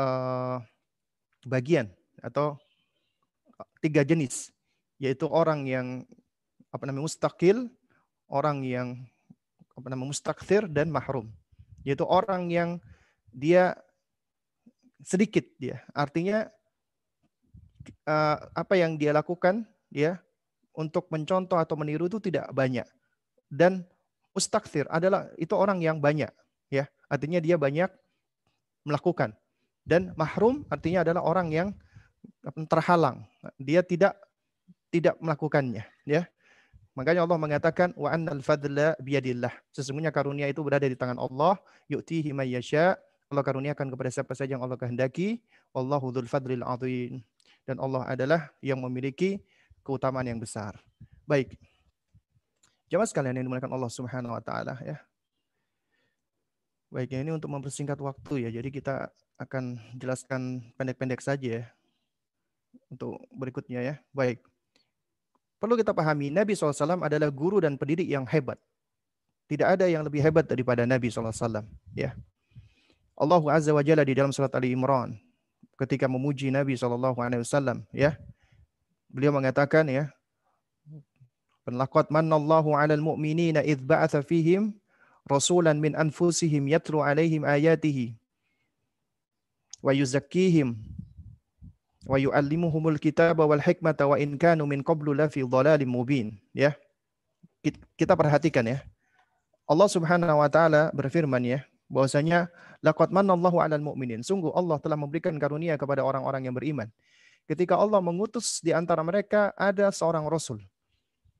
uh, 0.00 0.56
bagian 1.44 1.92
atau 2.24 2.56
tiga 3.82 4.02
jenis, 4.02 4.50
yaitu 4.98 5.30
orang 5.30 5.64
yang 5.64 6.04
apa 6.74 6.84
namanya 6.84 7.08
mustakil, 7.08 7.70
orang 8.28 8.66
yang 8.66 9.08
apa 9.78 9.86
namanya 9.88 10.10
mustakthir 10.10 10.66
dan 10.66 10.90
mahrum, 10.90 11.30
yaitu 11.86 12.02
orang 12.04 12.50
yang 12.50 12.82
dia 13.30 13.78
sedikit 15.00 15.46
dia, 15.56 15.86
artinya 15.94 16.50
uh, 18.04 18.36
apa 18.52 18.74
yang 18.74 18.98
dia 18.98 19.14
lakukan 19.14 19.64
ya 19.88 20.18
untuk 20.74 21.06
mencontoh 21.08 21.56
atau 21.56 21.78
meniru 21.78 22.10
itu 22.10 22.18
tidak 22.18 22.50
banyak. 22.50 22.86
Dan 23.48 23.86
mustakthir 24.36 24.84
adalah 24.92 25.30
itu 25.40 25.56
orang 25.56 25.80
yang 25.80 26.02
banyak, 26.02 26.30
ya. 26.68 26.84
Artinya 27.08 27.40
dia 27.40 27.56
banyak 27.56 27.88
melakukan. 28.84 29.32
Dan 29.88 30.12
mahrum 30.20 30.68
artinya 30.68 31.00
adalah 31.00 31.24
orang 31.24 31.48
yang 31.48 31.68
terhalang. 32.68 33.24
Dia 33.56 33.80
tidak 33.80 34.20
tidak 34.88 35.16
melakukannya, 35.20 35.84
ya. 36.08 36.28
Makanya 36.98 37.22
Allah 37.22 37.38
mengatakan 37.38 37.94
wa 37.94 38.10
annal 38.10 38.42
fadla 38.42 38.98
biyadillah. 38.98 39.54
Sesungguhnya 39.70 40.10
karunia 40.10 40.50
itu 40.50 40.58
berada 40.66 40.82
di 40.82 40.98
tangan 40.98 41.14
Allah, 41.22 41.54
yu'tihi 41.86 42.34
may 42.34 42.50
yasha. 42.50 42.98
Allah 43.30 43.44
karuniakan 43.44 43.92
kepada 43.92 44.10
siapa 44.10 44.34
saja 44.34 44.58
yang 44.58 44.64
Allah 44.66 44.74
kehendaki. 44.74 45.38
Wallahu 45.70 46.10
dzul 46.10 46.26
fadlil 46.26 46.64
adzim. 46.66 47.22
Dan 47.62 47.78
Allah 47.78 48.02
adalah 48.08 48.50
yang 48.64 48.82
memiliki 48.82 49.38
keutamaan 49.86 50.26
yang 50.26 50.40
besar. 50.40 50.74
Baik. 51.28 51.54
Jamaah 52.88 53.06
sekalian 53.06 53.36
yang 53.36 53.46
dimuliakan 53.46 53.78
Allah 53.78 53.92
Subhanahu 53.92 54.32
wa 54.32 54.42
taala 54.42 54.80
ya. 54.80 54.96
Baik, 56.88 57.14
ini 57.14 57.30
untuk 57.36 57.52
mempersingkat 57.52 58.00
waktu 58.00 58.48
ya. 58.48 58.50
Jadi 58.50 58.72
kita 58.72 59.12
akan 59.36 59.76
jelaskan 60.00 60.72
pendek-pendek 60.74 61.20
saja 61.20 61.62
ya. 61.62 61.64
Untuk 62.88 63.22
berikutnya 63.28 63.84
ya. 63.84 63.94
Baik. 64.10 64.40
Perlu 65.58 65.74
kita 65.74 65.90
pahami, 65.90 66.30
Nabi 66.30 66.54
SAW 66.54 67.02
adalah 67.02 67.30
guru 67.34 67.58
dan 67.58 67.74
pendidik 67.74 68.06
yang 68.06 68.22
hebat. 68.30 68.58
Tidak 69.50 69.66
ada 69.66 69.90
yang 69.90 70.06
lebih 70.06 70.22
hebat 70.22 70.46
daripada 70.46 70.86
Nabi 70.86 71.10
SAW. 71.10 71.66
Ya. 71.92 72.14
Allah 73.18 73.42
Azza 73.50 73.74
wa 73.74 73.82
Jalla 73.82 74.06
di 74.06 74.14
dalam 74.14 74.30
surat 74.30 74.54
Ali 74.54 74.70
Imran 74.70 75.18
ketika 75.74 76.06
memuji 76.06 76.54
Nabi 76.54 76.78
SAW 76.78 77.14
ya 77.90 78.14
Beliau 79.08 79.32
mengatakan 79.32 79.88
ya, 79.88 80.12
Laqad 81.68 82.08
manallahu 82.08 82.72
'alal 82.76 83.00
mu'minina 83.00 83.60
idh 83.60 83.84
ba'atha 83.84 84.24
fihim 84.24 84.72
rasulan 85.28 85.76
min 85.76 85.92
anfusihim 85.92 86.64
yatlu 86.64 87.04
'alaihim 87.04 87.44
ayatihi 87.44 88.16
wa 89.84 89.92
yuzakkihim 89.92 90.80
wa 92.08 92.16
yu'allimuhumul 92.16 92.96
kitaba 92.96 93.44
wal 93.44 93.60
hikmata 93.60 94.08
wa 94.08 94.16
in 94.16 94.40
kanu 94.40 94.64
min 94.64 94.80
qablu 94.80 95.12
lafi 95.12 95.44
dhalalim 95.44 95.92
mubin 95.92 96.40
ya 96.56 96.72
kita 98.00 98.16
perhatikan 98.16 98.64
ya 98.64 98.80
Allah 99.68 99.88
Subhanahu 99.92 100.40
wa 100.40 100.48
taala 100.48 100.88
berfirman 100.96 101.44
ya 101.44 101.60
bahwasanya 101.92 102.48
laqad 102.80 103.12
manallahu 103.12 103.60
'alal 103.60 103.84
mu'minin 103.84 104.24
sungguh 104.24 104.48
Allah 104.56 104.80
telah 104.80 104.96
memberikan 104.96 105.36
karunia 105.36 105.76
kepada 105.76 106.00
orang-orang 106.00 106.48
yang 106.48 106.56
beriman 106.56 106.88
ketika 107.44 107.76
Allah 107.76 108.00
mengutus 108.00 108.64
di 108.64 108.72
antara 108.72 109.04
mereka 109.04 109.52
ada 109.60 109.92
seorang 109.92 110.24
rasul 110.24 110.64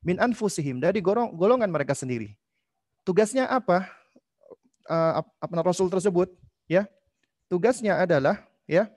min 0.03 0.19
anfusihim 0.19 0.79
dari 0.79 1.03
golongan 1.03 1.71
mereka 1.71 1.95
sendiri. 1.95 2.35
Tugasnya 3.03 3.49
apa? 3.49 3.89
Uh, 4.89 5.21
apa 5.41 5.53
rasul 5.65 5.89
tersebut? 5.93 6.33
Ya, 6.69 6.89
tugasnya 7.49 7.97
adalah 7.97 8.45
ya 8.69 8.93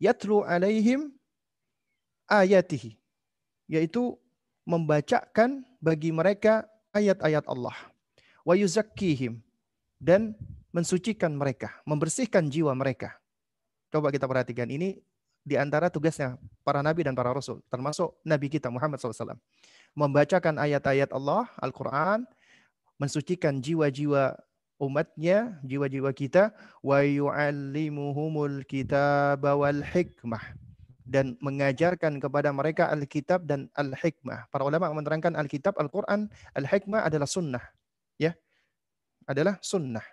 yatlu 0.00 0.42
alaihim 0.42 1.12
ayatihi, 2.26 2.96
yaitu 3.68 4.16
membacakan 4.64 5.62
bagi 5.78 6.10
mereka 6.10 6.66
ayat-ayat 6.96 7.44
Allah. 7.46 7.76
Wa 8.42 8.56
yuzakkihim 8.56 9.38
dan 10.00 10.34
mensucikan 10.72 11.36
mereka, 11.36 11.76
membersihkan 11.84 12.48
jiwa 12.48 12.72
mereka. 12.72 13.20
Coba 13.92 14.08
kita 14.08 14.24
perhatikan 14.24 14.70
ini 14.72 15.02
di 15.44 15.58
antara 15.58 15.92
tugasnya 15.92 16.40
para 16.62 16.80
nabi 16.80 17.04
dan 17.04 17.12
para 17.12 17.34
rasul, 17.34 17.60
termasuk 17.68 18.16
nabi 18.24 18.48
kita 18.48 18.72
Muhammad 18.72 18.96
SAW. 19.02 19.36
Membacakan 19.98 20.56
ayat-ayat 20.62 21.10
Allah, 21.10 21.50
Al-Quran, 21.58 22.22
mensucikan 22.96 23.58
jiwa-jiwa 23.58 24.38
umatnya, 24.80 25.60
jiwa-jiwa 25.60 26.10
kita, 26.16 26.56
wa 26.80 27.04
yu'allimuhumul 27.04 28.64
kitab 28.64 29.44
wal 29.44 29.84
hikmah 29.84 30.42
dan 31.10 31.34
mengajarkan 31.42 32.22
kepada 32.22 32.54
mereka 32.54 32.86
Alkitab 32.86 33.42
dan 33.42 33.66
Al-Hikmah. 33.74 34.46
Para 34.46 34.62
ulama 34.62 34.94
menerangkan 34.94 35.34
Alkitab, 35.34 35.74
Al-Quran, 35.74 36.30
Al-Hikmah 36.54 37.02
adalah 37.02 37.26
sunnah. 37.26 37.62
Ya, 38.14 38.38
adalah 39.26 39.58
sunnah. 39.58 40.06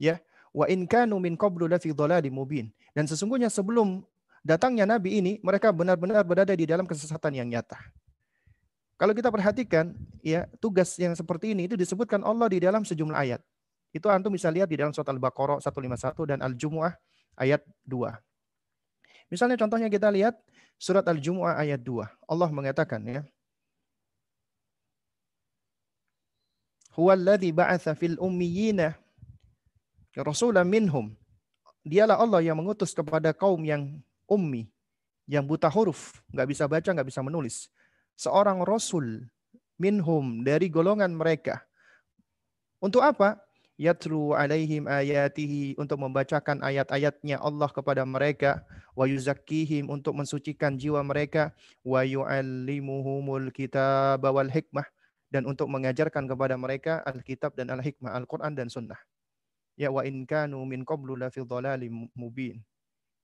Ya, 0.00 0.24
wa 0.56 0.64
in 0.72 0.88
kanu 0.88 1.20
min 1.20 1.36
qablu 1.36 1.68
lafi 1.68 1.92
mubin. 2.32 2.72
Dan 2.96 3.04
sesungguhnya 3.04 3.52
sebelum 3.52 4.08
datangnya 4.40 4.88
Nabi 4.88 5.20
ini, 5.20 5.32
mereka 5.44 5.68
benar-benar 5.68 6.24
berada 6.24 6.56
di 6.56 6.64
dalam 6.64 6.88
kesesatan 6.88 7.36
yang 7.36 7.52
nyata. 7.52 7.76
Kalau 8.96 9.12
kita 9.12 9.28
perhatikan, 9.28 9.92
ya 10.24 10.48
tugas 10.64 10.96
yang 10.96 11.12
seperti 11.12 11.52
ini 11.52 11.68
itu 11.68 11.76
disebutkan 11.76 12.24
Allah 12.24 12.48
di 12.48 12.56
dalam 12.56 12.88
sejumlah 12.88 13.18
ayat. 13.20 13.44
Itu 13.92 14.08
antum 14.08 14.32
bisa 14.32 14.48
lihat 14.48 14.72
di 14.72 14.80
dalam 14.80 14.96
surat 14.96 15.12
Al-Baqarah 15.12 15.60
151 15.60 16.16
dan 16.24 16.38
Al-Jumu'ah 16.40 16.96
ayat 17.36 17.60
2. 17.84 18.16
Misalnya 19.28 19.60
contohnya 19.60 19.92
kita 19.92 20.08
lihat 20.08 20.40
surat 20.80 21.04
Al-Jumu'ah 21.04 21.60
ayat 21.60 21.84
2. 21.84 22.08
Allah 22.28 22.48
mengatakan 22.48 23.04
ya. 23.04 23.20
Huwallazi 26.96 27.52
ba'atha 27.52 27.96
fil 27.96 28.16
ummiyina 28.20 28.96
rasulan 30.20 30.68
minhum. 30.68 31.12
Dialah 31.82 32.20
Allah 32.20 32.44
yang 32.44 32.60
mengutus 32.60 32.94
kepada 32.94 33.34
kaum 33.34 33.58
yang 33.64 33.98
ummi, 34.30 34.70
yang 35.26 35.42
buta 35.42 35.66
huruf, 35.66 36.22
nggak 36.30 36.48
bisa 36.48 36.64
baca, 36.70 36.88
nggak 36.94 37.08
bisa 37.08 37.20
menulis. 37.24 37.66
Seorang 38.14 38.62
rasul 38.62 39.26
minhum 39.80 40.46
dari 40.46 40.70
golongan 40.70 41.10
mereka. 41.10 41.58
Untuk 42.78 43.02
apa? 43.02 43.41
Yatru 43.80 44.36
alaihim 44.36 44.84
ayatihi 44.84 45.80
untuk 45.80 45.96
membacakan 45.96 46.60
ayat-ayatnya 46.60 47.40
Allah 47.40 47.72
kepada 47.72 48.04
mereka 48.04 48.62
wa 48.92 49.08
yuzakkihim 49.08 49.88
untuk 49.88 50.12
mensucikan 50.12 50.76
jiwa 50.76 51.00
mereka 51.00 51.56
wa 51.80 52.04
yuallimuhumul 52.04 53.48
kitab 53.48 54.20
wal 54.20 54.52
hikmah 54.52 54.84
dan 55.32 55.48
untuk 55.48 55.72
mengajarkan 55.72 56.28
kepada 56.28 56.60
mereka 56.60 57.00
Alkitab 57.08 57.56
dan 57.56 57.72
Al-Hikmah, 57.72 58.12
Al-Quran 58.12 58.52
dan 58.52 58.68
Sunnah. 58.68 59.00
Ya 59.80 59.88
wa 59.88 60.04
in 60.04 60.28
kanu 60.28 60.60
min 60.68 60.84
qablu 60.84 61.16
la 61.16 61.32
fi 61.32 61.40
mubin 62.12 62.60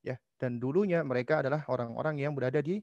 ya 0.00 0.16
dan 0.40 0.56
dulunya 0.56 1.04
mereka 1.04 1.44
adalah 1.44 1.68
orang-orang 1.68 2.16
yang 2.24 2.32
berada 2.32 2.64
di 2.64 2.80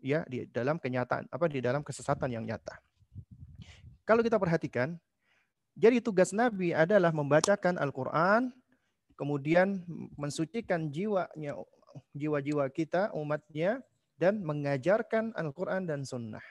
ya 0.00 0.24
di 0.24 0.48
dalam 0.48 0.80
kenyataan 0.80 1.28
apa 1.28 1.44
di 1.52 1.60
dalam 1.60 1.84
kesesatan 1.84 2.32
yang 2.32 2.48
nyata. 2.48 2.80
Kalau 4.08 4.24
kita 4.24 4.40
perhatikan, 4.40 4.98
jadi 5.72 6.04
tugas 6.04 6.36
Nabi 6.36 6.76
adalah 6.76 7.10
membacakan 7.16 7.80
Al-Qur'an, 7.80 8.52
kemudian 9.16 9.80
mensucikan 10.20 10.92
jiwanya 10.92 11.56
jiwa-jiwa 12.12 12.68
kita 12.72 13.12
umatnya 13.16 13.80
dan 14.20 14.44
mengajarkan 14.44 15.32
Al-Qur'an 15.32 15.88
dan 15.88 16.04
sunnah. 16.04 16.44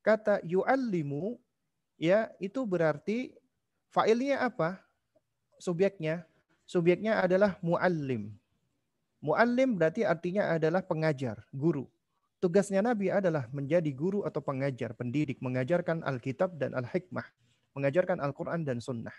Kata 0.00 0.40
yu'allimu 0.40 1.36
ya 2.00 2.32
itu 2.40 2.64
berarti 2.64 3.36
failnya 3.92 4.40
apa? 4.40 4.80
Subjeknya. 5.60 6.24
Subjeknya 6.64 7.20
adalah 7.20 7.60
muallim. 7.60 8.32
Muallim 9.20 9.76
berarti 9.76 10.08
artinya 10.08 10.56
adalah 10.56 10.80
pengajar, 10.80 11.44
guru. 11.52 11.84
Tugasnya 12.40 12.80
Nabi 12.80 13.12
adalah 13.12 13.44
menjadi 13.52 13.92
guru 13.92 14.24
atau 14.24 14.40
pengajar, 14.40 14.96
pendidik, 14.96 15.44
mengajarkan 15.44 16.00
Alkitab 16.00 16.56
dan 16.56 16.72
Al-Hikmah, 16.72 17.28
mengajarkan 17.76 18.18
Al-Quran 18.18 18.66
dan 18.66 18.78
Sunnah. 18.82 19.14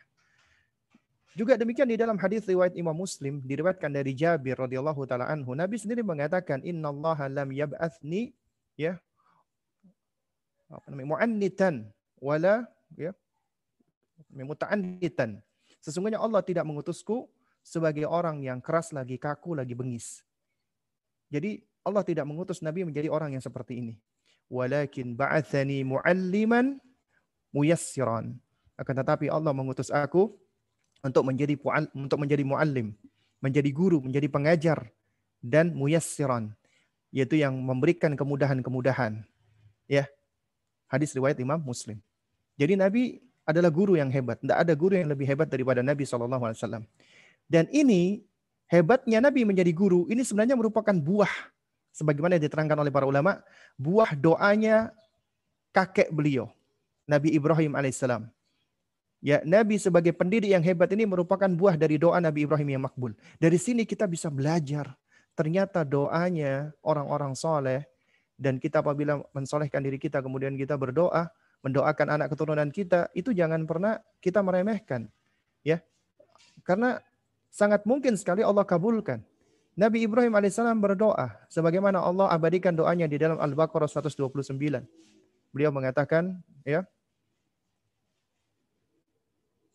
Juga 1.31 1.55
demikian 1.55 1.87
di 1.87 1.95
dalam 1.95 2.19
hadis 2.19 2.43
riwayat 2.43 2.75
Imam 2.75 2.91
Muslim 2.91 3.39
diriwayatkan 3.39 3.87
dari 3.87 4.11
Jabir 4.11 4.59
radhiyallahu 4.59 5.07
taala 5.07 5.31
anhu, 5.31 5.55
Nabi 5.55 5.79
sendiri 5.79 6.03
mengatakan 6.03 6.59
Allah 6.59 7.19
lam 7.31 7.49
yab'athni 7.55 8.35
ya 8.75 8.99
apa 10.67 10.87
namanya 10.91 11.07
mu'annitan 11.15 11.87
wala 12.19 12.67
ya 12.99 13.15
muta'annitan. 14.35 15.39
Sesungguhnya 15.79 16.19
Allah 16.19 16.43
tidak 16.43 16.67
mengutusku 16.67 17.31
sebagai 17.63 18.05
orang 18.05 18.43
yang 18.43 18.59
keras 18.59 18.91
lagi, 18.91 19.15
kaku 19.15 19.57
lagi, 19.57 19.73
bengis. 19.73 20.21
Jadi 21.31 21.63
Allah 21.81 22.03
tidak 22.05 22.27
mengutus 22.27 22.61
Nabi 22.61 22.85
menjadi 22.85 23.09
orang 23.09 23.33
yang 23.33 23.43
seperti 23.43 23.81
ini. 23.81 23.95
Walakin 24.51 25.15
ba'athani 25.15 25.87
mu'alliman 25.87 26.77
muyassiran. 27.51 28.35
Akan 28.79 28.95
tetapi 28.97 29.29
Allah 29.29 29.53
mengutus 29.53 29.93
aku 29.93 30.33
untuk 31.05 31.23
menjadi 31.27 31.53
untuk 31.93 32.17
menjadi 32.17 32.43
muallim, 32.43 32.97
menjadi 33.43 33.69
guru, 33.69 34.01
menjadi 34.01 34.27
pengajar 34.31 34.89
dan 35.43 35.75
muyassiran, 35.75 36.53
yaitu 37.13 37.37
yang 37.37 37.53
memberikan 37.59 38.17
kemudahan-kemudahan. 38.17 39.21
Ya. 39.85 40.07
Hadis 40.91 41.15
riwayat 41.15 41.39
Imam 41.39 41.59
Muslim. 41.61 42.03
Jadi 42.59 42.75
Nabi 42.75 43.23
adalah 43.47 43.71
guru 43.71 43.95
yang 43.95 44.11
hebat. 44.11 44.39
Tidak 44.43 44.57
ada 44.57 44.73
guru 44.75 44.99
yang 44.99 45.09
lebih 45.09 45.23
hebat 45.23 45.47
daripada 45.47 45.79
Nabi 45.79 46.03
SAW. 46.03 46.83
Dan 47.47 47.65
ini 47.71 48.23
hebatnya 48.71 49.19
Nabi 49.19 49.43
menjadi 49.43 49.71
guru, 49.75 50.07
ini 50.07 50.23
sebenarnya 50.23 50.55
merupakan 50.55 50.93
buah. 50.95 51.31
Sebagaimana 51.91 52.39
diterangkan 52.39 52.79
oleh 52.79 52.91
para 52.91 53.03
ulama, 53.03 53.43
buah 53.75 54.15
doanya 54.15 54.95
kakek 55.75 56.07
beliau, 56.15 56.47
Nabi 57.11 57.35
Ibrahim 57.35 57.75
alaihissalam. 57.75 58.31
Ya, 59.19 59.43
Nabi 59.43 59.77
sebagai 59.77 60.15
pendiri 60.15 60.49
yang 60.49 60.63
hebat 60.63 60.89
ini 60.95 61.03
merupakan 61.05 61.45
buah 61.45 61.75
dari 61.75 61.99
doa 61.99 62.17
Nabi 62.23 62.47
Ibrahim 62.47 62.79
yang 62.79 62.83
makbul. 62.87 63.13
Dari 63.37 63.59
sini 63.59 63.83
kita 63.83 64.07
bisa 64.07 64.31
belajar. 64.31 64.95
Ternyata 65.35 65.83
doanya 65.83 66.71
orang-orang 66.81 67.35
soleh 67.35 67.91
dan 68.41 68.57
kita 68.57 68.81
apabila 68.81 69.21
mensolehkan 69.37 69.85
diri 69.85 70.01
kita 70.01 70.17
kemudian 70.25 70.57
kita 70.57 70.73
berdoa 70.73 71.29
mendoakan 71.61 72.17
anak 72.17 72.33
keturunan 72.33 72.73
kita 72.73 73.13
itu 73.13 73.29
jangan 73.37 73.69
pernah 73.69 74.01
kita 74.17 74.41
meremehkan 74.41 75.05
ya 75.61 75.77
karena 76.65 76.97
sangat 77.53 77.85
mungkin 77.85 78.17
sekali 78.17 78.41
Allah 78.41 78.65
kabulkan 78.65 79.21
Nabi 79.77 80.09
Ibrahim 80.09 80.33
alaihissalam 80.33 80.81
berdoa 80.81 81.37
sebagaimana 81.53 82.01
Allah 82.01 82.33
abadikan 82.33 82.73
doanya 82.73 83.05
di 83.05 83.21
dalam 83.21 83.37
Al-Baqarah 83.37 83.85
129 83.85 84.57
beliau 85.53 85.69
mengatakan 85.69 86.41
ya 86.65 86.81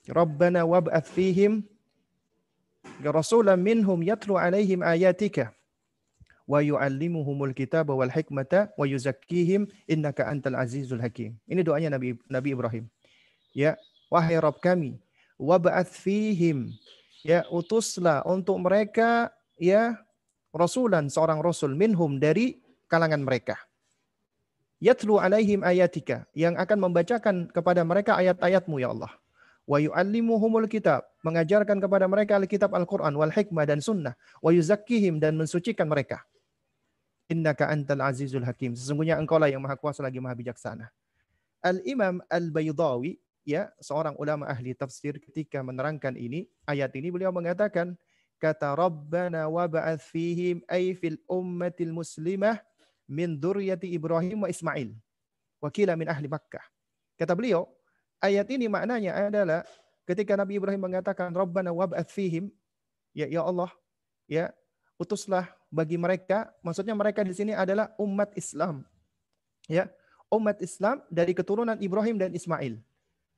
Rabbana 0.06 0.62
wab'ath 0.62 1.10
fihim 1.10 1.66
rasulan 3.02 3.58
minhum 3.58 3.98
yatlu 4.06 4.38
alaihim 4.38 4.78
ayatika 4.86 5.50
wa 6.46 6.62
yu'allimuhumul 6.62 7.50
kitaba 7.50 7.90
wal 7.90 8.10
hikmata 8.10 8.70
wa 8.78 8.86
yuzakkihim 8.86 9.66
innaka 9.90 10.30
antal 10.30 10.54
azizul 10.54 11.02
hakim. 11.02 11.34
Ini 11.50 11.66
doanya 11.66 11.90
Nabi 11.98 12.14
Nabi 12.30 12.48
Ibrahim. 12.54 12.86
Ya, 13.50 13.74
wahai 14.06 14.38
Rabb 14.38 14.62
kami, 14.62 15.02
wab'ath 15.34 15.90
fihim 15.90 16.70
ya 17.26 17.42
utuslah 17.50 18.22
untuk 18.22 18.62
mereka 18.62 19.34
ya 19.58 19.98
rasulan 20.54 21.10
seorang 21.10 21.42
rasul 21.42 21.74
minhum 21.74 22.22
dari 22.22 22.62
kalangan 22.86 23.26
mereka. 23.26 23.58
Yatlu 24.78 25.18
alaihim 25.18 25.66
ayatika 25.66 26.28
yang 26.36 26.54
akan 26.54 26.78
membacakan 26.78 27.50
kepada 27.50 27.82
mereka 27.82 28.14
ayat-ayatmu 28.14 28.76
ya 28.78 28.92
Allah 28.94 29.10
wa 29.66 29.82
yu'allimuhumul 29.82 30.70
kitab, 30.70 31.02
mengajarkan 31.26 31.82
kepada 31.82 32.06
mereka 32.06 32.38
Alkitab 32.38 32.70
Al-Qur'an 32.70 33.12
wal 33.18 33.34
hikmah 33.34 33.66
dan 33.66 33.82
sunnah, 33.82 34.14
wa 34.38 34.54
yuzakkihim 34.54 35.18
dan 35.18 35.34
mensucikan 35.34 35.90
mereka. 35.90 36.22
Innaka 37.26 37.66
antal 37.66 38.06
azizul 38.06 38.46
hakim. 38.46 38.78
Sesungguhnya 38.78 39.18
engkau 39.18 39.36
lah 39.42 39.50
yang 39.50 39.58
maha 39.58 39.74
kuasa 39.74 39.98
lagi 40.06 40.22
maha 40.22 40.38
bijaksana. 40.38 40.86
Al-Imam 41.58 42.22
Al-Baydawi, 42.30 43.18
ya, 43.42 43.74
seorang 43.82 44.14
ulama 44.22 44.46
ahli 44.46 44.70
tafsir 44.78 45.18
ketika 45.18 45.58
menerangkan 45.66 46.14
ini, 46.14 46.46
ayat 46.62 46.94
ini 46.94 47.10
beliau 47.10 47.34
mengatakan, 47.34 47.98
kata 48.38 48.78
Rabbana 48.78 49.50
wa 49.50 49.66
ba'ath 49.66 50.06
fihim 50.06 50.62
ay 50.70 50.94
fil 50.94 51.18
ummatil 51.26 51.90
muslimah 51.90 52.62
min 53.10 53.34
dzurriyyati 53.34 53.90
Ibrahim 53.90 54.46
wa 54.46 54.48
Ismail. 54.50 54.94
Wakila 55.58 55.98
min 55.98 56.06
ahli 56.06 56.30
Makkah. 56.30 56.62
Kata 57.18 57.34
beliau, 57.34 57.66
ayat 58.22 58.46
ini 58.52 58.66
maknanya 58.70 59.28
adalah 59.28 59.60
ketika 60.06 60.38
Nabi 60.38 60.58
Ibrahim 60.60 60.82
mengatakan 60.82 61.32
Rabbana 61.34 61.74
wab'ath 61.74 62.10
fihim 62.12 62.52
ya 63.16 63.26
ya 63.26 63.42
Allah 63.42 63.70
ya 64.30 64.52
utuslah 64.96 65.48
bagi 65.68 66.00
mereka 66.00 66.48
maksudnya 66.64 66.96
mereka 66.96 67.20
di 67.26 67.34
sini 67.36 67.52
adalah 67.52 67.92
umat 68.00 68.32
Islam 68.38 68.86
ya 69.66 69.90
umat 70.32 70.58
Islam 70.62 71.02
dari 71.12 71.32
keturunan 71.36 71.76
Ibrahim 71.78 72.16
dan 72.18 72.32
Ismail 72.34 72.80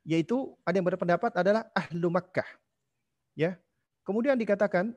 yaitu 0.09 0.57
ada 0.64 0.81
yang 0.81 0.88
berpendapat 0.88 1.37
adalah 1.37 1.69
ahlu 1.77 2.09
Makkah 2.09 2.47
ya. 3.37 3.61
Kemudian 4.03 4.41
dikatakan 4.41 4.97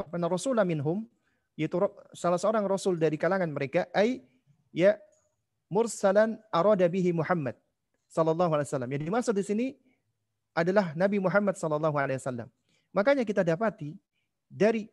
apa 0.00 0.16
rasulullah 0.26 0.64
minhum 0.64 1.04
yaitu 1.54 1.76
salah 2.16 2.40
seorang 2.40 2.64
rasul 2.66 2.96
dari 2.96 3.14
kalangan 3.20 3.46
mereka 3.46 3.86
ai 3.94 4.24
ya 4.74 4.98
mursalan 5.70 6.40
arada 6.50 6.88
bihi 6.88 7.14
Muhammad 7.14 7.54
Sallallahu 8.14 8.54
Alaihi 8.54 8.68
Wasallam. 8.70 8.90
Yang 8.94 9.02
dimaksud 9.10 9.34
di 9.34 9.42
sini 9.42 9.66
adalah 10.54 10.94
Nabi 10.94 11.18
Muhammad 11.18 11.58
Sallallahu 11.58 11.98
Alaihi 11.98 12.22
Wasallam. 12.22 12.46
Makanya 12.94 13.26
kita 13.26 13.42
dapati 13.42 13.98
dari 14.46 14.86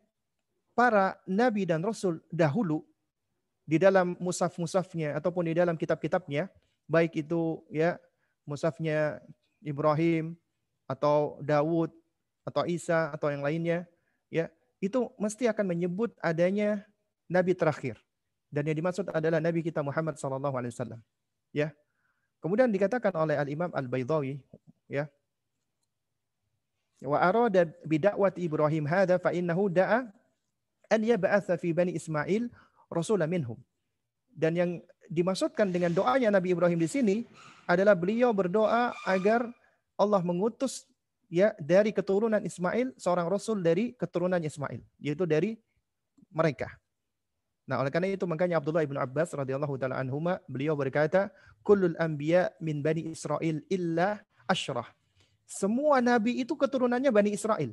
para 0.73 1.13
nabi 1.29 1.69
dan 1.69 1.86
rasul 1.86 2.17
dahulu 2.34 2.81
di 3.62 3.77
dalam 3.77 4.17
musaf-musafnya 4.17 5.13
ataupun 5.21 5.45
di 5.45 5.53
dalam 5.53 5.77
kitab-kitabnya, 5.77 6.49
baik 6.89 7.21
itu 7.21 7.62
ya 7.69 8.01
musafnya 8.41 9.21
Ibrahim 9.62 10.34
atau 10.89 11.38
Dawud 11.45 11.93
atau 12.41 12.65
Isa 12.65 13.13
atau 13.13 13.29
yang 13.29 13.45
lainnya, 13.45 13.86
ya 14.34 14.49
itu 14.81 15.13
mesti 15.21 15.45
akan 15.45 15.77
menyebut 15.77 16.17
adanya 16.25 16.81
nabi 17.29 17.53
terakhir. 17.53 18.01
Dan 18.49 18.67
yang 18.67 18.81
dimaksud 18.81 19.07
adalah 19.13 19.38
nabi 19.38 19.62
kita 19.62 19.79
Muhammad 19.86 20.17
sallallahu 20.17 20.57
alaihi 20.57 20.73
wasallam. 20.73 20.99
Ya. 21.53 21.71
Kemudian 22.41 22.73
dikatakan 22.73 23.13
oleh 23.13 23.38
Al-Imam 23.38 23.69
Al-Baydawi, 23.69 24.41
ya. 24.89 25.06
Wa 27.01 27.21
arada 27.21 27.69
bidakwati 27.86 28.45
Ibrahim 28.45 28.86
hadha 28.86 29.21
fa 29.21 29.30
innahu 29.34 29.69
da'a 29.69 30.10
an 30.89 31.01
yab'atha 31.01 31.58
fi 31.58 31.73
bani 31.73 31.93
Ismail 31.93 32.49
rasulan 32.89 33.30
minhum. 33.30 33.58
Dan 34.34 34.58
yang 34.58 34.71
dimaksudkan 35.10 35.69
dengan 35.69 35.93
doanya 35.93 36.34
Nabi 36.34 36.54
Ibrahim 36.54 36.82
di 36.82 36.89
sini 36.89 37.15
adalah 37.69 37.93
beliau 37.93 38.34
berdoa 38.34 38.93
agar 39.06 39.45
Allah 39.97 40.21
mengutus 40.25 40.89
ya 41.30 41.54
dari 41.62 41.93
keturunan 41.93 42.41
Ismail 42.41 42.97
seorang 42.97 43.27
rasul 43.30 43.62
dari 43.62 43.93
keturunan 43.95 44.41
Ismail, 44.41 44.82
yaitu 44.97 45.30
dari 45.30 45.62
mereka. 46.34 46.73
Nah, 47.71 47.79
oleh 47.79 47.88
karena 47.88 48.12
itu 48.12 48.27
makanya 48.27 48.60
Abdullah 48.60 48.84
ibn 48.84 48.99
Abbas 48.99 49.31
radhiyallahu 49.31 49.79
taala 49.79 49.95
anhuma 49.95 50.43
beliau 50.43 50.75
berkata, 50.75 51.31
"Kullul 51.63 51.95
anbiya 51.95 52.51
min 52.60 52.84
bani 52.84 53.15
Israel 53.15 53.63
illa 53.71 54.19
asyrah." 54.43 54.91
Semua 55.47 56.03
nabi 56.03 56.43
itu 56.43 56.51
keturunannya 56.51 57.07
Bani 57.12 57.31
Israel. 57.31 57.71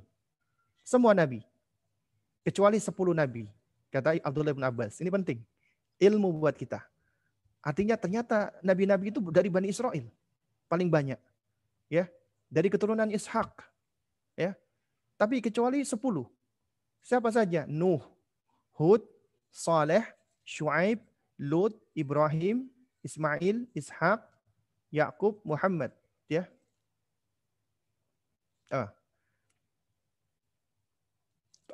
Semua 0.86 1.14
nabi. 1.14 1.42
Kecuali 2.46 2.78
10 2.78 3.14
nabi. 3.14 3.50
Kata 3.90 4.18
Abdullah 4.18 4.54
ibn 4.54 4.66
Abbas. 4.66 4.98
Ini 5.02 5.10
penting. 5.14 5.42
Ilmu 5.98 6.42
buat 6.42 6.54
kita. 6.58 6.82
Artinya 7.62 7.94
ternyata 7.94 8.54
nabi-nabi 8.66 9.10
itu 9.14 9.18
dari 9.30 9.46
Bani 9.46 9.70
Israel. 9.70 10.06
Paling 10.66 10.90
banyak. 10.90 11.18
Ya. 11.90 12.10
Dari 12.50 12.66
keturunan 12.66 13.10
Ishak. 13.10 13.62
Ya. 14.34 14.58
Tapi 15.14 15.38
kecuali 15.38 15.82
10. 15.82 15.94
Siapa 17.02 17.30
saja? 17.30 17.62
Nuh, 17.66 18.02
Hud, 18.74 19.02
Saleh, 19.58 20.06
Shu'aib, 20.46 21.02
Lut, 21.34 21.74
Ibrahim, 21.98 22.70
Ismail, 23.02 23.66
Ishaq, 23.74 24.22
Yakub, 24.94 25.42
Muhammad. 25.42 25.90
Ya. 26.30 26.46
Ah. 28.70 28.94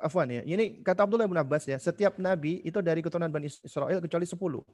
Afwan 0.01 0.33
ya. 0.33 0.41
Ini 0.41 0.81
kata 0.81 1.05
Abdullah 1.05 1.29
bin 1.29 1.37
Abbas 1.37 1.69
ya. 1.69 1.77
Setiap 1.77 2.17
nabi 2.17 2.65
itu 2.65 2.81
dari 2.81 3.05
keturunan 3.05 3.29
Bani 3.29 3.53
Israel 3.53 4.01
kecuali 4.01 4.25
10. 4.25 4.65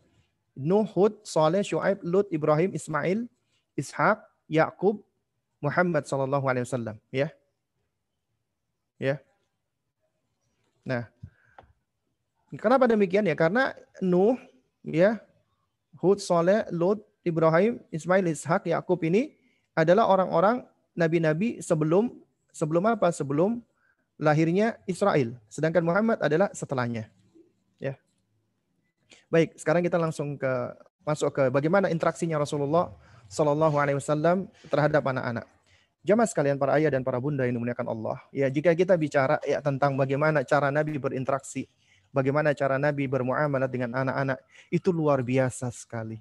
Nuh, 0.55 0.88
Hud, 0.95 1.20
Saleh, 1.28 1.68
Shu'aib, 1.68 1.99
Lut, 2.07 2.32
Ibrahim, 2.32 2.72
Ismail, 2.72 3.28
Ishaq, 3.76 4.24
Yakub, 4.47 5.03
Muhammad 5.59 6.07
sallallahu 6.07 6.47
alaihi 6.47 6.64
wasallam, 6.64 6.95
ya. 7.12 7.28
Ya. 8.97 9.22
Nah, 10.82 11.05
Kenapa 12.60 12.84
demikian 12.84 13.24
ya? 13.24 13.36
Karena 13.36 13.72
Nuh, 14.04 14.36
ya, 14.84 15.24
Hud, 15.99 16.20
Soleh, 16.20 16.68
Lut, 16.72 16.99
Ibrahim, 17.24 17.80
Ismail, 17.93 18.28
Ishak, 18.28 18.68
Yakub 18.68 18.99
ini 19.08 19.38
adalah 19.72 20.10
orang-orang 20.12 20.68
nabi-nabi 20.97 21.64
sebelum 21.64 22.12
sebelum 22.52 22.84
apa? 22.91 23.14
Sebelum 23.16 23.64
lahirnya 24.20 24.76
Israel. 24.86 25.39
Sedangkan 25.47 25.82
Muhammad 25.82 26.20
adalah 26.20 26.52
setelahnya. 26.52 27.08
Ya. 27.80 27.95
Baik, 29.32 29.56
sekarang 29.56 29.82
kita 29.82 29.95
langsung 29.95 30.36
ke 30.36 30.52
masuk 31.02 31.34
ke 31.34 31.43
bagaimana 31.49 31.89
interaksinya 31.89 32.38
Rasulullah 32.38 32.93
Shallallahu 33.32 33.80
Alaihi 33.80 33.97
Wasallam 33.97 34.52
terhadap 34.68 35.02
anak-anak. 35.08 35.47
Jamaah 36.02 36.30
sekalian 36.30 36.58
para 36.58 36.78
ayah 36.82 36.89
dan 36.89 37.06
para 37.06 37.22
bunda 37.22 37.45
yang 37.45 37.62
dimuliakan 37.62 37.86
Allah. 37.86 38.18
Ya, 38.34 38.49
jika 38.49 38.74
kita 38.74 38.97
bicara 38.97 39.38
ya 39.45 39.62
tentang 39.62 39.93
bagaimana 39.93 40.41
cara 40.41 40.74
Nabi 40.74 40.97
berinteraksi 40.97 41.70
bagaimana 42.12 42.51
cara 42.51 42.76
Nabi 42.78 43.07
bermuamalah 43.07 43.68
dengan 43.72 43.95
anak-anak 43.95 44.39
itu 44.70 44.91
luar 44.91 45.24
biasa 45.24 45.72
sekali. 45.72 46.20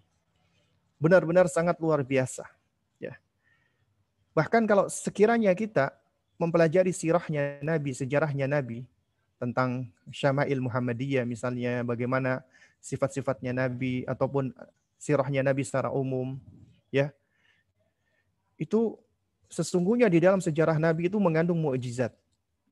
Benar-benar 0.97 1.51
sangat 1.51 1.76
luar 1.82 2.07
biasa. 2.07 2.47
Ya. 3.03 3.18
Bahkan 4.32 4.64
kalau 4.64 4.86
sekiranya 4.86 5.53
kita 5.53 5.93
mempelajari 6.41 6.95
sirahnya 6.95 7.61
Nabi, 7.61 7.93
sejarahnya 7.93 8.49
Nabi 8.49 8.86
tentang 9.36 9.88
Syama'il 10.09 10.61
Muhammadiyah 10.61 11.24
misalnya 11.24 11.84
bagaimana 11.84 12.45
sifat-sifatnya 12.80 13.53
Nabi 13.53 14.05
ataupun 14.09 14.53
sirahnya 14.97 15.45
Nabi 15.45 15.64
secara 15.64 15.93
umum 15.93 16.41
ya. 16.88 17.12
Itu 18.61 19.01
sesungguhnya 19.49 20.12
di 20.12 20.20
dalam 20.20 20.38
sejarah 20.38 20.76
Nabi 20.76 21.09
itu 21.09 21.16
mengandung 21.16 21.59
mukjizat 21.59 22.12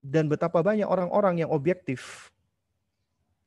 dan 0.04 0.30
betapa 0.30 0.62
banyak 0.62 0.86
orang-orang 0.86 1.42
yang 1.42 1.50
objektif 1.50 2.30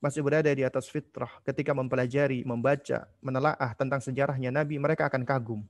masih 0.02 0.26
berada 0.26 0.50
di 0.50 0.66
atas 0.66 0.90
fitrah 0.90 1.30
ketika 1.46 1.78
mempelajari, 1.78 2.42
membaca, 2.42 3.06
menelaah 3.22 3.72
tentang 3.78 4.02
sejarahnya 4.02 4.50
Nabi, 4.50 4.82
mereka 4.82 5.06
akan 5.06 5.22
kagum. 5.22 5.62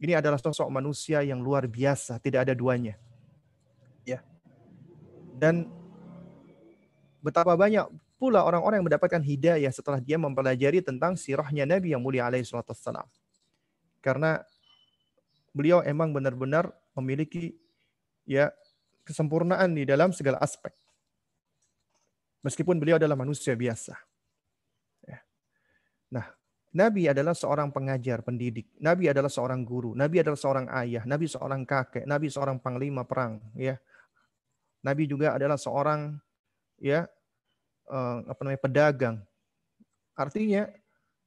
Ini 0.00 0.16
adalah 0.16 0.40
sosok 0.40 0.72
manusia 0.72 1.20
yang 1.20 1.44
luar 1.44 1.68
biasa, 1.68 2.16
tidak 2.16 2.48
ada 2.48 2.54
duanya. 2.56 2.96
Ya. 4.08 4.24
Dan 5.36 5.68
betapa 7.20 7.52
banyak 7.60 7.92
pula 8.16 8.40
orang-orang 8.42 8.80
yang 8.80 8.88
mendapatkan 8.88 9.20
hidayah 9.20 9.70
setelah 9.70 10.00
dia 10.00 10.16
mempelajari 10.16 10.80
tentang 10.80 11.14
sirahnya 11.14 11.68
Nabi 11.68 11.92
yang 11.92 12.00
mulia 12.00 12.24
alaihi 12.24 12.48
wassalam. 12.48 13.04
Karena 14.00 14.40
beliau 15.52 15.84
emang 15.84 16.16
benar-benar 16.16 16.72
memiliki 16.96 17.52
ya 18.24 18.48
kesempurnaan 19.04 19.76
di 19.76 19.84
dalam 19.84 20.14
segala 20.16 20.40
aspek. 20.40 20.72
Meskipun 22.42 22.78
beliau 22.78 22.96
adalah 22.96 23.18
manusia 23.18 23.58
biasa. 23.58 23.98
Ya. 25.04 25.18
Nah, 26.14 26.26
Nabi 26.70 27.10
adalah 27.10 27.34
seorang 27.34 27.74
pengajar, 27.74 28.22
pendidik. 28.22 28.70
Nabi 28.78 29.10
adalah 29.10 29.32
seorang 29.32 29.66
guru. 29.66 29.96
Nabi 29.98 30.22
adalah 30.22 30.38
seorang 30.38 30.66
ayah. 30.84 31.02
Nabi 31.02 31.26
seorang 31.26 31.66
kakek. 31.66 32.06
Nabi 32.06 32.30
seorang 32.30 32.62
panglima 32.62 33.02
perang. 33.02 33.42
Ya, 33.58 33.82
Nabi 34.82 35.10
juga 35.10 35.34
adalah 35.34 35.58
seorang 35.58 36.14
ya 36.78 37.10
uh, 37.90 38.18
apa 38.28 38.40
namanya 38.46 38.62
pedagang. 38.62 39.16
Artinya 40.14 40.70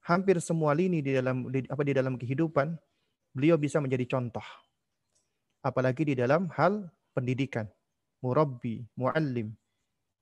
hampir 0.04 0.40
semua 0.40 0.72
lini 0.72 1.04
di 1.04 1.12
dalam 1.16 1.48
di, 1.52 1.68
apa 1.68 1.84
di 1.84 1.94
dalam 1.96 2.16
kehidupan 2.16 2.76
beliau 3.36 3.60
bisa 3.60 3.84
menjadi 3.84 4.08
contoh. 4.08 4.44
Apalagi 5.62 6.08
di 6.08 6.16
dalam 6.18 6.50
hal 6.58 6.90
pendidikan, 7.14 7.70
murabbi, 8.24 8.82
muallim, 8.98 9.54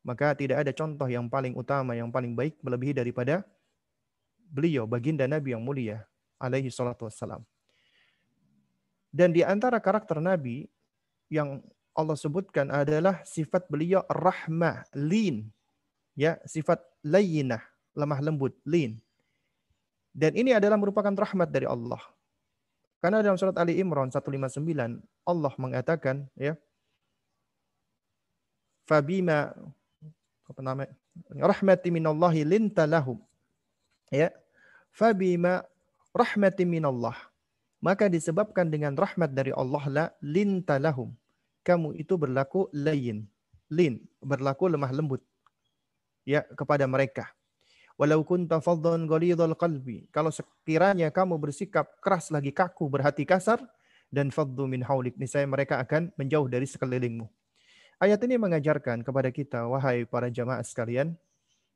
maka 0.10 0.34
tidak 0.34 0.66
ada 0.66 0.74
contoh 0.74 1.06
yang 1.06 1.30
paling 1.30 1.54
utama, 1.54 1.94
yang 1.94 2.10
paling 2.10 2.34
baik 2.34 2.58
melebihi 2.66 2.98
daripada 2.98 3.46
beliau, 4.50 4.90
baginda 4.90 5.30
Nabi 5.30 5.54
yang 5.54 5.62
mulia, 5.62 6.02
alaihi 6.42 6.74
salatu 6.74 7.06
wassalam. 7.06 7.46
Dan 9.14 9.30
di 9.30 9.46
antara 9.46 9.78
karakter 9.78 10.18
Nabi 10.18 10.66
yang 11.30 11.62
Allah 11.94 12.18
sebutkan 12.18 12.74
adalah 12.74 13.22
sifat 13.22 13.70
beliau 13.70 14.02
rahmah, 14.10 14.90
lin. 14.98 15.46
Ya, 16.18 16.42
sifat 16.50 16.82
layinah, 17.06 17.62
lemah 17.94 18.20
lembut, 18.26 18.58
lin. 18.66 18.98
Dan 20.10 20.34
ini 20.34 20.58
adalah 20.58 20.82
merupakan 20.82 21.14
rahmat 21.14 21.54
dari 21.54 21.70
Allah. 21.70 22.02
Karena 22.98 23.22
dalam 23.22 23.38
surat 23.38 23.56
Ali 23.62 23.78
Imran 23.78 24.10
159 24.12 24.60
Allah 25.24 25.54
mengatakan 25.56 26.28
ya 26.36 26.60
Fabima 28.84 29.56
apa 30.50 30.66
namanya 30.66 30.90
rahmati 31.30 31.94
minallahi 31.94 32.42
linta 32.42 32.90
lahum. 32.90 33.22
Ya. 34.10 34.34
Fabima 34.90 35.62
rahmati 36.10 36.66
minallah. 36.66 37.16
Maka 37.80 38.12
disebabkan 38.12 38.68
dengan 38.68 38.98
rahmat 38.98 39.32
dari 39.32 39.54
Allah 39.54 39.84
la 39.88 40.06
linta 40.20 40.82
lahum. 40.82 41.14
Kamu 41.64 41.96
itu 41.96 42.18
berlaku 42.18 42.68
lain. 42.74 43.30
Lin 43.70 44.02
berlaku 44.20 44.68
lemah 44.68 44.90
lembut. 44.90 45.22
Ya 46.26 46.44
kepada 46.58 46.90
mereka. 46.90 47.30
Walau 47.96 48.26
kunta 48.26 48.58
faddan 48.60 49.06
ghalidhal 49.06 49.54
qalbi. 49.54 50.10
Kalau 50.10 50.34
sekiranya 50.34 51.14
kamu 51.14 51.38
bersikap 51.38 52.02
keras 52.02 52.34
lagi 52.34 52.50
kaku 52.50 52.90
berhati 52.90 53.24
kasar 53.24 53.62
dan 54.10 54.34
faddu 54.34 54.66
min 54.66 54.82
haulik 54.82 55.14
niscaya 55.22 55.46
mereka 55.46 55.78
akan 55.78 56.10
menjauh 56.18 56.50
dari 56.50 56.66
sekelilingmu 56.66 57.30
Ayat 58.00 58.24
ini 58.24 58.40
mengajarkan 58.40 59.04
kepada 59.04 59.28
kita, 59.28 59.68
wahai 59.68 60.08
para 60.08 60.32
jamaah 60.32 60.64
sekalian, 60.64 61.20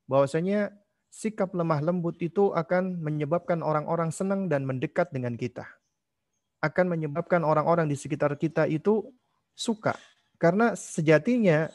bahwasanya 0.08 0.72
sikap 1.12 1.52
lemah 1.52 1.84
lembut 1.84 2.16
itu 2.24 2.56
akan 2.56 2.96
menyebabkan 3.04 3.60
orang-orang 3.60 4.08
senang 4.08 4.48
dan 4.48 4.64
mendekat 4.64 5.12
dengan 5.12 5.36
kita. 5.36 5.68
Akan 6.64 6.88
menyebabkan 6.88 7.44
orang-orang 7.44 7.92
di 7.92 8.00
sekitar 8.00 8.40
kita 8.40 8.72
itu 8.72 9.04
suka. 9.52 10.00
Karena 10.40 10.80
sejatinya 10.80 11.68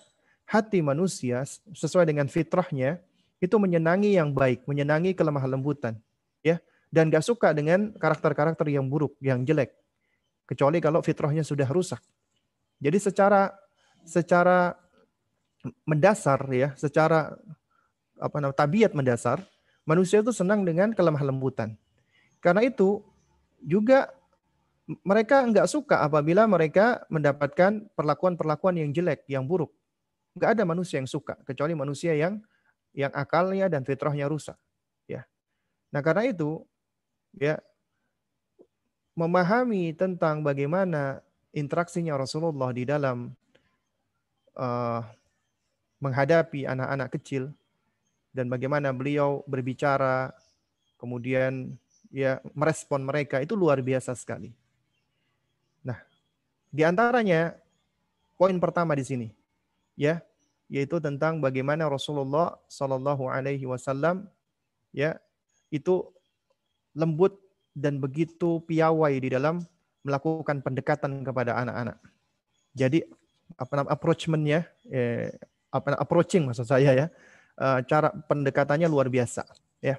hati 0.49 0.80
manusia 0.80 1.44
sesuai 1.76 2.09
dengan 2.09 2.24
fitrahnya 2.24 3.05
itu 3.44 3.61
menyenangi 3.61 4.16
yang 4.16 4.32
baik, 4.32 4.64
menyenangi 4.64 5.12
kelemah 5.12 5.44
lembutan. 5.44 6.01
ya 6.40 6.57
Dan 6.88 7.12
gak 7.12 7.20
suka 7.20 7.53
dengan 7.53 7.92
karakter-karakter 8.01 8.64
yang 8.72 8.88
buruk, 8.88 9.12
yang 9.20 9.44
jelek. 9.44 9.76
Kecuali 10.49 10.80
kalau 10.80 11.05
fitrahnya 11.05 11.44
sudah 11.44 11.68
rusak. 11.68 12.01
Jadi 12.80 12.96
secara 12.96 13.53
secara 14.09 14.72
mendasar 15.84 16.40
ya, 16.48 16.72
secara 16.80 17.36
apa 18.16 18.36
namanya 18.40 18.56
tabiat 18.56 18.96
mendasar, 18.96 19.44
manusia 19.84 20.24
itu 20.24 20.32
senang 20.32 20.64
dengan 20.64 20.96
kelemah 20.96 21.20
lembutan. 21.20 21.76
Karena 22.40 22.64
itu 22.64 23.04
juga 23.61 24.09
mereka 25.04 25.44
nggak 25.44 25.68
suka 25.68 26.00
apabila 26.00 26.48
mereka 26.48 27.04
mendapatkan 27.12 27.92
perlakuan-perlakuan 27.92 28.80
yang 28.80 28.90
jelek, 28.96 29.28
yang 29.28 29.44
buruk. 29.44 29.68
Nggak 30.32 30.50
ada 30.56 30.64
manusia 30.64 30.96
yang 30.96 31.11
suka, 31.11 31.36
kecuali 31.44 31.76
manusia 31.76 32.16
yang 32.16 32.40
yang 32.96 33.12
akalnya 33.12 33.68
dan 33.68 33.84
fitrahnya 33.84 34.26
rusak. 34.26 34.56
Ya. 35.04 35.28
Nah 35.92 36.00
karena 36.00 36.32
itu, 36.32 36.64
ya 37.36 37.61
memahami 39.18 39.92
tentang 39.98 40.46
bagaimana 40.46 41.20
interaksinya 41.50 42.14
Rasulullah 42.14 42.70
di 42.70 42.86
dalam 42.86 43.34
uh, 44.59 45.00
menghadapi 46.02 46.66
anak-anak 46.66 47.09
kecil 47.14 47.54
dan 48.34 48.50
bagaimana 48.50 48.92
beliau 48.92 49.42
berbicara 49.46 50.34
kemudian 50.98 51.74
ya 52.11 52.42
merespon 52.52 53.06
mereka 53.06 53.40
itu 53.40 53.54
luar 53.54 53.80
biasa 53.80 54.12
sekali. 54.18 54.52
Nah, 55.86 55.98
di 56.68 56.82
antaranya 56.82 57.54
poin 58.34 58.59
pertama 58.59 58.92
di 58.98 59.04
sini 59.06 59.28
ya 59.98 60.22
yaitu 60.68 61.00
tentang 61.00 61.40
bagaimana 61.40 61.88
Rasulullah 61.88 62.61
Shallallahu 62.68 63.26
alaihi 63.32 63.64
wasallam 63.64 64.28
ya 64.92 65.16
itu 65.72 66.04
lembut 66.92 67.40
dan 67.72 67.96
begitu 68.02 68.61
piawai 68.68 69.14
di 69.16 69.32
dalam 69.32 69.64
melakukan 70.04 70.61
pendekatan 70.61 71.24
kepada 71.24 71.56
anak-anak. 71.56 71.98
Jadi 72.76 73.04
apa 73.57 73.72
namanya 73.78 73.92
approachmentnya 73.94 74.61
eh, 74.90 75.32
apa 75.72 75.96
approaching 75.96 76.49
maksud 76.49 76.68
saya 76.68 76.92
ya. 76.92 77.07
Uh, 77.59 77.82
cara 77.90 78.14
pendekatannya 78.14 78.86
luar 78.86 79.11
biasa 79.11 79.42
ya. 79.82 79.99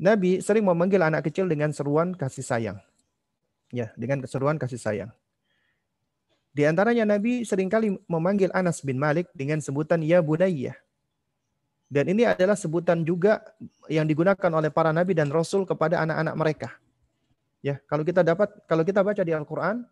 Nabi 0.00 0.40
sering 0.40 0.64
memanggil 0.64 1.04
anak 1.04 1.28
kecil 1.28 1.44
dengan 1.44 1.68
seruan 1.72 2.16
kasih 2.16 2.44
sayang. 2.44 2.78
Ya 3.68 3.92
dengan 3.96 4.24
seruan 4.24 4.56
kasih 4.56 4.80
sayang. 4.80 5.10
Di 6.56 6.64
antaranya 6.64 7.04
Nabi 7.04 7.44
sering 7.44 7.68
kali 7.68 8.00
memanggil 8.08 8.48
Anas 8.56 8.80
bin 8.80 8.96
Malik 8.96 9.28
dengan 9.36 9.60
sebutan 9.60 10.00
ya 10.00 10.24
bunayya. 10.24 10.72
Dan 11.86 12.08
ini 12.08 12.24
adalah 12.24 12.56
sebutan 12.56 13.04
juga 13.04 13.44
yang 13.86 14.08
digunakan 14.08 14.50
oleh 14.50 14.72
para 14.74 14.90
nabi 14.90 15.14
dan 15.14 15.30
rasul 15.30 15.62
kepada 15.62 16.02
anak-anak 16.02 16.34
mereka. 16.34 16.68
Ya 17.62 17.78
kalau 17.86 18.02
kita 18.02 18.26
dapat 18.26 18.48
kalau 18.66 18.82
kita 18.82 19.04
baca 19.04 19.22
di 19.22 19.30
Al-Qur'an 19.30 19.86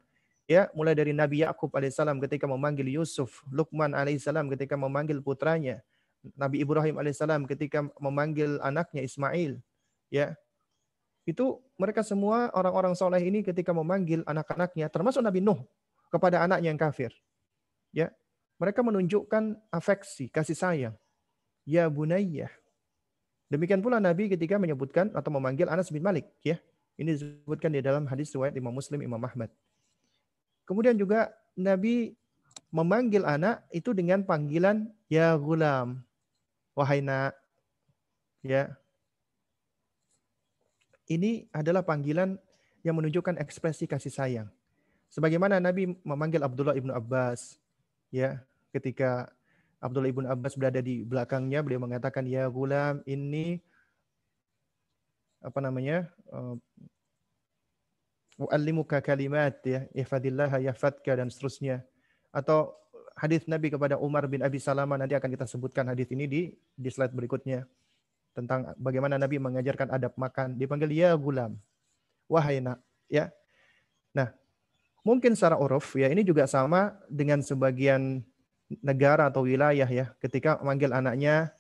ya 0.44 0.68
mulai 0.76 0.92
dari 0.92 1.16
Nabi 1.16 1.40
Yakub 1.44 1.72
alaihissalam 1.72 2.20
ketika 2.20 2.44
memanggil 2.44 2.88
Yusuf, 2.88 3.44
Luqman 3.48 3.96
alaihissalam 3.96 4.48
ketika 4.52 4.76
memanggil 4.76 5.20
putranya, 5.24 5.80
Nabi 6.36 6.64
Ibrahim 6.64 7.00
alaihissalam 7.00 7.44
ketika 7.48 7.84
memanggil 8.00 8.60
anaknya 8.60 9.04
Ismail, 9.04 9.60
ya 10.12 10.36
itu 11.24 11.60
mereka 11.80 12.04
semua 12.04 12.52
orang-orang 12.52 12.92
soleh 12.92 13.20
ini 13.24 13.40
ketika 13.40 13.72
memanggil 13.72 14.20
anak-anaknya, 14.28 14.92
termasuk 14.92 15.24
Nabi 15.24 15.40
Nuh 15.40 15.64
kepada 16.12 16.44
anaknya 16.44 16.68
yang 16.72 16.80
kafir, 16.80 17.12
ya 17.92 18.12
mereka 18.60 18.84
menunjukkan 18.84 19.56
afeksi, 19.72 20.28
kasih 20.28 20.56
sayang, 20.56 20.94
ya 21.64 21.88
bunayyah. 21.88 22.52
Demikian 23.48 23.80
pula 23.80 24.00
Nabi 24.00 24.28
ketika 24.32 24.60
menyebutkan 24.60 25.12
atau 25.12 25.30
memanggil 25.32 25.68
Anas 25.68 25.88
bin 25.88 26.04
Malik, 26.04 26.28
ya 26.44 26.60
ini 27.00 27.16
disebutkan 27.16 27.72
di 27.72 27.80
dalam 27.80 28.04
hadis 28.04 28.32
riwayat 28.32 28.54
Imam 28.56 28.72
Muslim, 28.72 29.00
Imam 29.00 29.20
Ahmad. 29.20 29.48
Kemudian 30.64 30.96
juga 30.96 31.32
Nabi 31.54 32.16
memanggil 32.74 33.22
anak 33.22 33.62
itu 33.70 33.94
dengan 33.94 34.26
panggilan 34.26 34.90
ya 35.06 35.36
gulam. 35.38 36.02
Wahai 36.74 37.04
nak. 37.04 37.36
Ya. 38.42 38.74
Ini 41.06 41.46
adalah 41.54 41.84
panggilan 41.84 42.40
yang 42.82 42.96
menunjukkan 42.98 43.38
ekspresi 43.40 43.86
kasih 43.86 44.12
sayang. 44.12 44.48
Sebagaimana 45.12 45.62
Nabi 45.62 45.94
memanggil 46.02 46.42
Abdullah 46.42 46.74
ibnu 46.74 46.90
Abbas, 46.90 47.60
ya, 48.10 48.42
ketika 48.74 49.30
Abdullah 49.78 50.10
ibnu 50.10 50.26
Abbas 50.26 50.58
berada 50.58 50.82
di 50.82 51.06
belakangnya, 51.06 51.62
beliau 51.62 51.78
mengatakan, 51.78 52.26
ya 52.26 52.50
gulam, 52.50 52.98
ini 53.06 53.62
apa 55.44 55.60
namanya 55.60 56.08
eh, 56.32 56.54
U'allimuka 58.34 58.98
kalimat 58.98 59.54
ya, 59.62 59.86
ihfadillah 59.94 60.58
yahfadka 60.58 61.14
dan 61.14 61.30
seterusnya. 61.30 61.86
Atau 62.34 62.74
hadis 63.14 63.46
Nabi 63.46 63.70
kepada 63.70 63.94
Umar 63.94 64.26
bin 64.26 64.42
Abi 64.42 64.58
Salamah 64.58 64.98
nanti 64.98 65.14
akan 65.14 65.30
kita 65.30 65.46
sebutkan 65.46 65.86
hadis 65.86 66.10
ini 66.10 66.26
di 66.26 66.42
di 66.74 66.88
slide 66.90 67.14
berikutnya 67.14 67.62
tentang 68.34 68.74
bagaimana 68.74 69.14
Nabi 69.14 69.38
mengajarkan 69.38 69.94
adab 69.94 70.18
makan. 70.18 70.58
Dipanggil 70.58 70.90
ya 70.90 71.14
gulam. 71.14 71.54
Wahai 72.26 72.58
nak, 72.58 72.82
ya. 73.06 73.30
Nah, 74.10 74.34
mungkin 75.06 75.38
secara 75.38 75.60
uruf 75.60 75.94
ya 75.94 76.10
ini 76.10 76.26
juga 76.26 76.48
sama 76.50 76.96
dengan 77.06 77.44
sebagian 77.44 78.24
negara 78.80 79.28
atau 79.28 79.44
wilayah 79.44 79.86
ya 79.86 80.10
ketika 80.18 80.56
memanggil 80.64 80.90
anaknya 80.90 81.52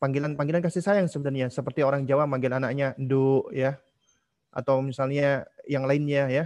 panggilan-panggilan 0.00 0.64
kasih 0.64 0.80
sayang 0.80 1.06
sebenarnya 1.06 1.52
seperti 1.52 1.84
orang 1.84 2.08
Jawa 2.08 2.24
manggil 2.24 2.56
anaknya 2.56 2.96
du 2.96 3.44
ya 3.52 3.76
atau 4.50 4.82
misalnya 4.82 5.46
yang 5.66 5.86
lainnya 5.86 6.26
ya. 6.26 6.44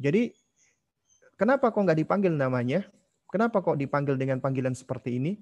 Jadi 0.00 0.32
kenapa 1.36 1.68
kok 1.68 1.84
nggak 1.84 2.00
dipanggil 2.00 2.32
namanya? 2.32 2.88
Kenapa 3.30 3.62
kok 3.62 3.78
dipanggil 3.78 4.18
dengan 4.18 4.42
panggilan 4.42 4.74
seperti 4.74 5.20
ini? 5.20 5.38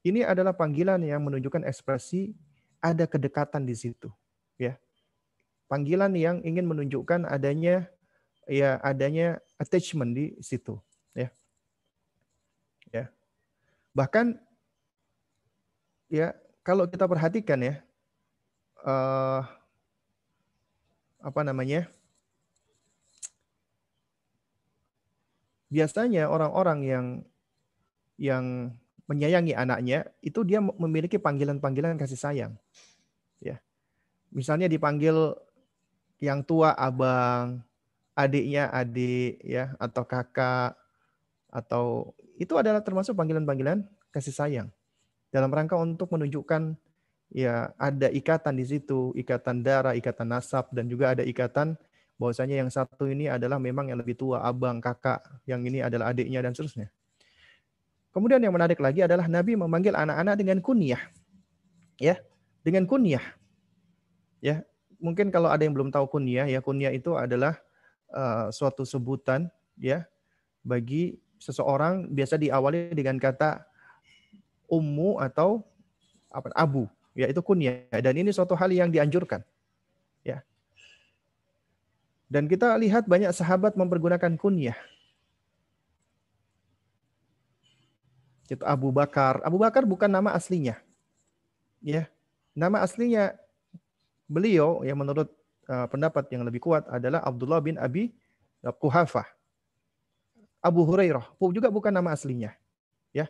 Ini 0.00 0.24
adalah 0.24 0.56
panggilan 0.56 1.04
yang 1.04 1.20
menunjukkan 1.22 1.62
ekspresi 1.68 2.32
ada 2.80 3.04
kedekatan 3.04 3.68
di 3.68 3.76
situ, 3.76 4.08
ya. 4.56 4.80
Panggilan 5.68 6.16
yang 6.16 6.40
ingin 6.40 6.64
menunjukkan 6.64 7.28
adanya 7.28 7.86
ya 8.48 8.80
adanya 8.80 9.38
attachment 9.60 10.16
di 10.16 10.34
situ, 10.40 10.80
ya. 11.12 11.28
Ya. 12.88 13.12
Bahkan 13.92 14.40
ya 16.08 16.32
kalau 16.64 16.88
kita 16.88 17.04
perhatikan 17.06 17.60
ya 17.60 17.84
uh, 18.82 19.44
apa 21.20 21.40
namanya? 21.44 21.88
Biasanya 25.70 26.26
orang-orang 26.26 26.78
yang 26.82 27.06
yang 28.20 28.74
menyayangi 29.06 29.54
anaknya 29.54 30.06
itu 30.20 30.42
dia 30.42 30.58
memiliki 30.60 31.16
panggilan-panggilan 31.16 31.96
kasih 31.96 32.18
sayang. 32.18 32.52
Ya. 33.38 33.62
Misalnya 34.34 34.66
dipanggil 34.66 35.34
yang 36.20 36.44
tua 36.44 36.76
abang, 36.76 37.64
adiknya 38.14 38.68
adik 38.70 39.40
ya 39.40 39.72
atau 39.80 40.04
kakak 40.04 40.76
atau 41.50 42.14
itu 42.38 42.54
adalah 42.54 42.84
termasuk 42.84 43.16
panggilan-panggilan 43.16 43.82
kasih 44.14 44.34
sayang 44.34 44.68
dalam 45.34 45.50
rangka 45.50 45.74
untuk 45.78 46.10
menunjukkan 46.14 46.76
ya 47.30 47.70
ada 47.78 48.10
ikatan 48.10 48.58
di 48.58 48.66
situ, 48.66 49.14
ikatan 49.14 49.62
darah, 49.62 49.94
ikatan 49.94 50.26
nasab 50.26 50.68
dan 50.74 50.90
juga 50.90 51.14
ada 51.14 51.22
ikatan 51.22 51.78
bahwasanya 52.20 52.60
yang 52.60 52.68
satu 52.68 53.08
ini 53.08 53.32
adalah 53.32 53.56
memang 53.56 53.88
yang 53.88 53.96
lebih 53.96 54.18
tua, 54.18 54.44
abang, 54.44 54.82
kakak, 54.82 55.24
yang 55.48 55.64
ini 55.64 55.80
adalah 55.80 56.12
adiknya 56.12 56.44
dan 56.44 56.52
seterusnya. 56.52 56.92
Kemudian 58.10 58.42
yang 58.42 58.52
menarik 58.52 58.76
lagi 58.82 59.00
adalah 59.06 59.24
Nabi 59.30 59.56
memanggil 59.56 59.96
anak-anak 59.96 60.34
dengan 60.36 60.58
kunyah. 60.60 61.00
Ya, 61.96 62.20
dengan 62.60 62.84
kunyah. 62.84 63.22
Ya, 64.44 64.66
mungkin 65.00 65.32
kalau 65.32 65.48
ada 65.48 65.64
yang 65.64 65.72
belum 65.72 65.88
tahu 65.88 66.10
kunyah, 66.12 66.44
ya 66.44 66.60
kunyah 66.60 66.92
itu 66.92 67.16
adalah 67.16 67.56
uh, 68.12 68.52
suatu 68.52 68.84
sebutan 68.84 69.48
ya 69.80 70.04
bagi 70.60 71.16
seseorang 71.40 72.12
biasa 72.12 72.36
diawali 72.36 72.92
dengan 72.92 73.16
kata 73.16 73.64
ummu 74.68 75.16
atau 75.24 75.64
apa 76.28 76.52
abu 76.52 76.84
ya 77.20 77.26
itu 77.28 77.40
kunyah. 77.44 77.84
Dan 78.00 78.16
ini 78.16 78.32
suatu 78.32 78.56
hal 78.56 78.72
yang 78.72 78.88
dianjurkan. 78.88 79.44
Ya. 80.24 80.40
Dan 82.32 82.48
kita 82.48 82.72
lihat 82.80 83.04
banyak 83.04 83.28
sahabat 83.36 83.76
mempergunakan 83.76 84.40
kunyah. 84.40 84.78
Itu 88.48 88.64
Abu 88.64 88.88
Bakar. 88.88 89.44
Abu 89.44 89.60
Bakar 89.60 89.84
bukan 89.84 90.08
nama 90.08 90.32
aslinya. 90.32 90.80
Ya. 91.84 92.08
Nama 92.56 92.80
aslinya 92.80 93.36
beliau 94.24 94.80
yang 94.82 94.96
menurut 94.96 95.28
uh, 95.68 95.86
pendapat 95.92 96.26
yang 96.32 96.42
lebih 96.42 96.64
kuat 96.64 96.88
adalah 96.88 97.20
Abdullah 97.20 97.60
bin 97.60 97.76
Abi 97.76 98.10
Kuhafah 98.64 99.28
Abu 100.60 100.84
Hurairah. 100.84 101.24
Juga 101.52 101.68
bukan 101.68 101.92
nama 101.92 102.12
aslinya. 102.12 102.52
Ya. 103.12 103.28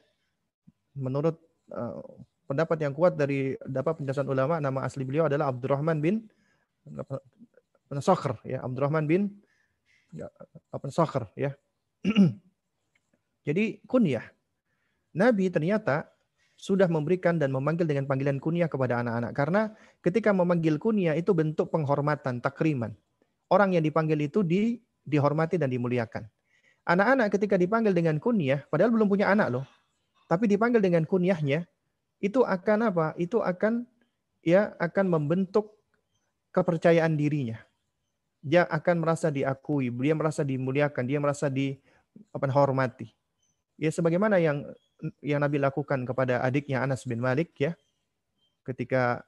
Menurut 0.96 1.38
uh, 1.70 2.02
pendapat 2.50 2.82
yang 2.82 2.90
kuat 2.90 3.14
dari 3.14 3.54
dapat 3.62 4.02
penjelasan 4.02 4.26
ulama 4.26 4.58
nama 4.58 4.82
asli 4.82 5.06
beliau 5.06 5.30
adalah 5.30 5.54
Abdurrahman 5.54 6.02
bin 6.02 6.26
Sakhr 8.02 8.42
ya. 8.42 8.58
Abdurrahman 8.66 9.06
bin 9.06 9.30
ya, 10.10 10.26
apa 10.74 10.90
Sakhr 10.90 11.30
ya. 11.38 11.54
Jadi 13.46 13.78
kunyah. 13.86 14.26
Nabi 15.14 15.46
ternyata 15.46 16.10
sudah 16.58 16.90
memberikan 16.90 17.38
dan 17.38 17.54
memanggil 17.54 17.86
dengan 17.86 18.10
panggilan 18.10 18.42
kunyah 18.42 18.66
kepada 18.66 18.98
anak-anak. 18.98 19.32
Karena 19.32 19.62
ketika 20.02 20.34
memanggil 20.34 20.76
kunyah 20.82 21.14
itu 21.14 21.30
bentuk 21.30 21.70
penghormatan 21.70 22.42
takriman. 22.42 22.98
Orang 23.50 23.74
yang 23.74 23.82
dipanggil 23.82 24.18
itu 24.18 24.42
di 24.42 24.78
dihormati 25.06 25.58
dan 25.58 25.70
dimuliakan. 25.70 26.26
Anak-anak 26.86 27.30
ketika 27.30 27.54
dipanggil 27.54 27.94
dengan 27.94 28.18
kunyah 28.18 28.66
padahal 28.66 28.90
belum 28.90 29.06
punya 29.06 29.30
anak 29.30 29.54
loh. 29.54 29.66
Tapi 30.30 30.46
dipanggil 30.46 30.78
dengan 30.78 31.02
kunyahnya 31.06 31.66
itu 32.20 32.44
akan 32.44 32.92
apa? 32.92 33.16
Itu 33.16 33.40
akan 33.40 33.88
ya 34.44 34.76
akan 34.76 35.06
membentuk 35.08 35.76
kepercayaan 36.52 37.16
dirinya. 37.16 37.60
Dia 38.40 38.64
akan 38.68 39.04
merasa 39.04 39.28
diakui, 39.28 39.92
dia 39.92 40.14
merasa 40.16 40.40
dimuliakan, 40.44 41.04
dia 41.04 41.20
merasa 41.20 41.48
di 41.52 41.76
apa 42.32 42.48
hormati. 42.52 43.12
Ya 43.80 43.88
sebagaimana 43.88 44.36
yang 44.40 44.64
yang 45.24 45.40
Nabi 45.40 45.56
lakukan 45.56 46.04
kepada 46.04 46.44
adiknya 46.44 46.84
Anas 46.84 47.08
bin 47.08 47.20
Malik 47.20 47.56
ya. 47.56 47.72
Ketika 48.64 49.24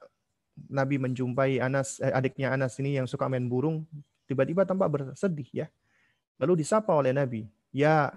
Nabi 0.69 1.01
menjumpai 1.01 1.57
Anas 1.57 1.97
eh, 1.97 2.13
adiknya 2.13 2.53
Anas 2.53 2.77
ini 2.77 2.97
yang 2.97 3.09
suka 3.09 3.25
main 3.25 3.49
burung, 3.49 3.85
tiba-tiba 4.29 4.65
tampak 4.65 4.89
bersedih 4.93 5.49
ya. 5.49 5.67
Lalu 6.37 6.61
disapa 6.61 6.93
oleh 6.93 7.13
Nabi, 7.13 7.49
"Ya 7.73 8.13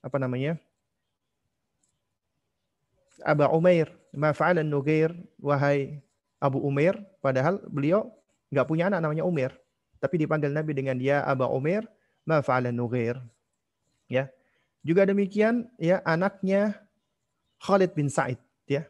apa 0.00 0.16
namanya? 0.16 0.56
Aba 3.24 3.48
Umair, 3.52 3.92
ma 4.12 4.32
fa'ala 4.36 4.60
Nugair, 4.60 5.12
wahai 5.40 6.02
Abu 6.40 6.60
Umair, 6.60 7.00
padahal 7.24 7.60
beliau 7.68 8.12
nggak 8.52 8.66
punya 8.68 8.88
anak 8.92 9.00
namanya 9.04 9.24
Umair, 9.24 9.56
tapi 10.00 10.20
dipanggil 10.20 10.52
Nabi 10.52 10.76
dengan 10.76 10.96
dia 11.00 11.24
Aba 11.24 11.48
Umair, 11.48 11.88
ma 12.28 12.44
fa'ala 12.44 12.72
Nugair. 12.74 13.16
Ya. 14.10 14.28
Juga 14.86 15.02
demikian 15.02 15.66
ya 15.82 15.98
anaknya 16.06 16.78
Khalid 17.58 17.96
bin 17.98 18.06
Sa'id 18.06 18.38
ya. 18.70 18.86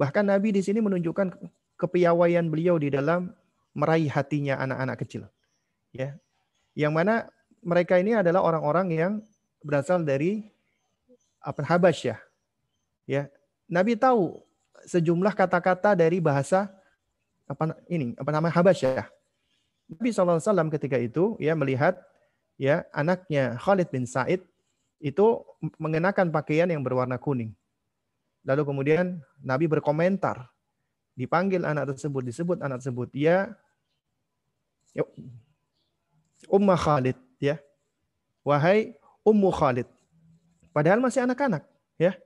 Bahkan 0.00 0.24
Nabi 0.24 0.56
di 0.56 0.64
sini 0.64 0.80
menunjukkan 0.80 1.36
kepiawaian 1.76 2.48
beliau 2.48 2.80
di 2.80 2.88
dalam 2.88 3.34
meraih 3.76 4.08
hatinya 4.08 4.56
anak-anak 4.62 4.96
kecil. 5.04 5.28
Ya. 5.92 6.16
Yang 6.72 6.92
mana 6.96 7.14
mereka 7.60 8.00
ini 8.00 8.16
adalah 8.16 8.40
orang-orang 8.40 8.88
yang 8.88 9.12
berasal 9.60 10.00
dari 10.00 10.48
apa 11.44 11.60
Habasyah, 11.60 12.16
Ya, 13.04 13.28
Nabi 13.68 13.96
tahu 13.96 14.40
sejumlah 14.88 15.32
kata-kata 15.36 15.96
dari 15.96 16.20
bahasa 16.20 16.72
apa 17.44 17.76
ini 17.88 18.16
apa 18.16 18.30
nama 18.32 18.48
Habasyah. 18.48 19.08
Nabi 19.92 20.08
SAW 20.08 20.72
ketika 20.72 20.96
itu 20.96 21.36
ya 21.36 21.52
melihat 21.52 22.00
ya 22.56 22.88
anaknya 22.96 23.60
Khalid 23.60 23.92
bin 23.92 24.08
Said 24.08 24.40
itu 25.04 25.44
mengenakan 25.76 26.32
pakaian 26.32 26.68
yang 26.68 26.80
berwarna 26.80 27.20
kuning. 27.20 27.52
Lalu 28.44 28.62
kemudian 28.64 29.20
Nabi 29.40 29.68
berkomentar, 29.68 30.48
dipanggil 31.12 31.64
anak 31.64 31.96
tersebut, 31.96 32.24
disebut 32.24 32.58
anak 32.60 32.80
tersebut, 32.80 33.08
ya, 33.12 33.52
ya 34.96 35.04
Ummah 36.48 36.76
Khalid, 36.76 37.16
ya, 37.40 37.60
wahai 38.44 38.96
Ummu 39.24 39.48
Khalid. 39.52 39.88
Padahal 40.72 41.00
masih 41.00 41.24
anak-anak, 41.24 41.64
ya 41.96 42.16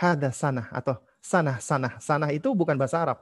hada 0.00 0.32
sanah 0.32 0.72
atau 0.72 0.96
sanah 1.20 1.60
sanah 1.60 2.00
sanah 2.00 2.32
itu 2.32 2.48
bukan 2.56 2.80
bahasa 2.80 3.04
Arab. 3.04 3.18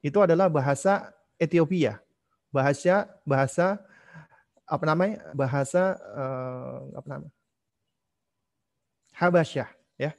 Itu 0.00 0.24
adalah 0.24 0.48
bahasa 0.48 1.12
Ethiopia. 1.36 2.00
Bahasa 2.48 3.04
bahasa 3.28 3.76
apa 4.64 4.84
namanya? 4.88 5.20
Bahasa 5.36 6.00
uh, 6.16 6.96
apa 6.96 7.08
namanya? 7.12 7.34
Habasyah, 9.16 9.68
ya. 10.00 10.16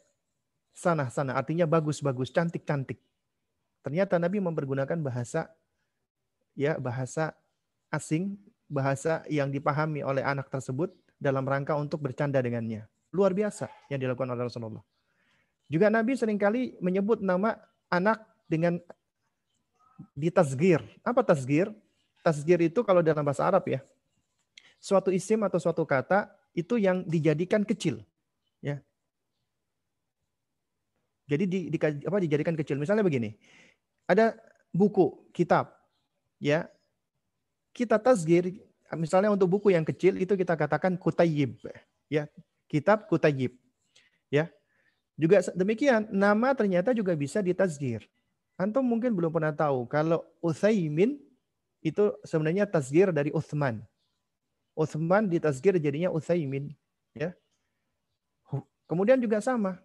Sanah 0.77 1.09
sanah 1.09 1.33
artinya 1.33 1.65
bagus 1.65 1.97
bagus, 2.05 2.29
cantik 2.29 2.61
cantik. 2.61 3.01
Ternyata 3.81 4.21
Nabi 4.21 4.37
mempergunakan 4.37 5.01
bahasa 5.01 5.49
ya 6.53 6.77
bahasa 6.77 7.33
asing, 7.89 8.37
bahasa 8.69 9.25
yang 9.33 9.49
dipahami 9.49 10.05
oleh 10.05 10.21
anak 10.21 10.53
tersebut 10.53 10.93
dalam 11.17 11.41
rangka 11.41 11.73
untuk 11.73 12.05
bercanda 12.05 12.37
dengannya. 12.37 12.85
Luar 13.09 13.33
biasa 13.33 13.65
yang 13.89 13.97
dilakukan 13.97 14.29
oleh 14.29 14.45
Rasulullah. 14.45 14.85
Juga 15.67 15.91
Nabi 15.91 16.15
sering 16.15 16.39
kali 16.39 16.79
menyebut 16.79 17.19
nama 17.19 17.59
anak 17.91 18.23
dengan 18.47 18.79
ditasgir. 20.15 20.79
Apa 21.03 21.23
tasgir? 21.23 21.71
Tasgir 22.23 22.59
itu 22.63 22.83
kalau 22.83 23.03
dalam 23.03 23.23
bahasa 23.23 23.47
Arab 23.47 23.63
ya, 23.67 23.79
suatu 24.79 25.11
isim 25.11 25.39
atau 25.43 25.59
suatu 25.59 25.83
kata 25.87 26.31
itu 26.55 26.79
yang 26.79 27.03
dijadikan 27.05 27.63
kecil. 27.63 28.03
Ya. 28.63 28.81
Jadi 31.27 31.43
di, 31.45 31.59
di 31.71 31.77
apa 31.79 32.17
dijadikan 32.17 32.55
kecil. 32.55 32.79
Misalnya 32.79 33.03
begini. 33.03 33.35
Ada 34.07 34.35
buku, 34.71 35.31
kitab. 35.35 35.75
Ya. 36.39 36.71
Kita 37.75 38.01
tasgir 38.01 38.57
misalnya 38.95 39.29
untuk 39.29 39.51
buku 39.51 39.69
yang 39.75 39.85
kecil 39.85 40.17
itu 40.17 40.33
kita 40.33 40.55
katakan 40.55 40.95
kutayib. 40.95 41.59
Ya. 42.07 42.31
Kitab 42.67 43.07
kutayib. 43.11 43.55
Ya. 44.31 44.49
Juga 45.17 45.41
demikian, 45.57 46.05
nama 46.13 46.53
ternyata 46.53 46.93
juga 46.93 47.17
bisa 47.17 47.41
ditazgir. 47.41 48.05
Antum 48.53 48.85
mungkin 48.85 49.17
belum 49.17 49.33
pernah 49.33 49.49
tahu 49.49 49.89
kalau 49.89 50.21
Utsaimin 50.41 51.17
itu 51.81 52.13
sebenarnya 52.21 52.69
tasgir 52.69 53.09
dari 53.09 53.33
Uthman. 53.33 53.81
Uthman 54.77 55.25
ditazgir 55.25 55.73
jadinya 55.81 56.13
Utsaimin, 56.13 56.69
ya. 57.17 57.33
Kemudian 58.87 59.19
juga 59.19 59.41
sama, 59.43 59.81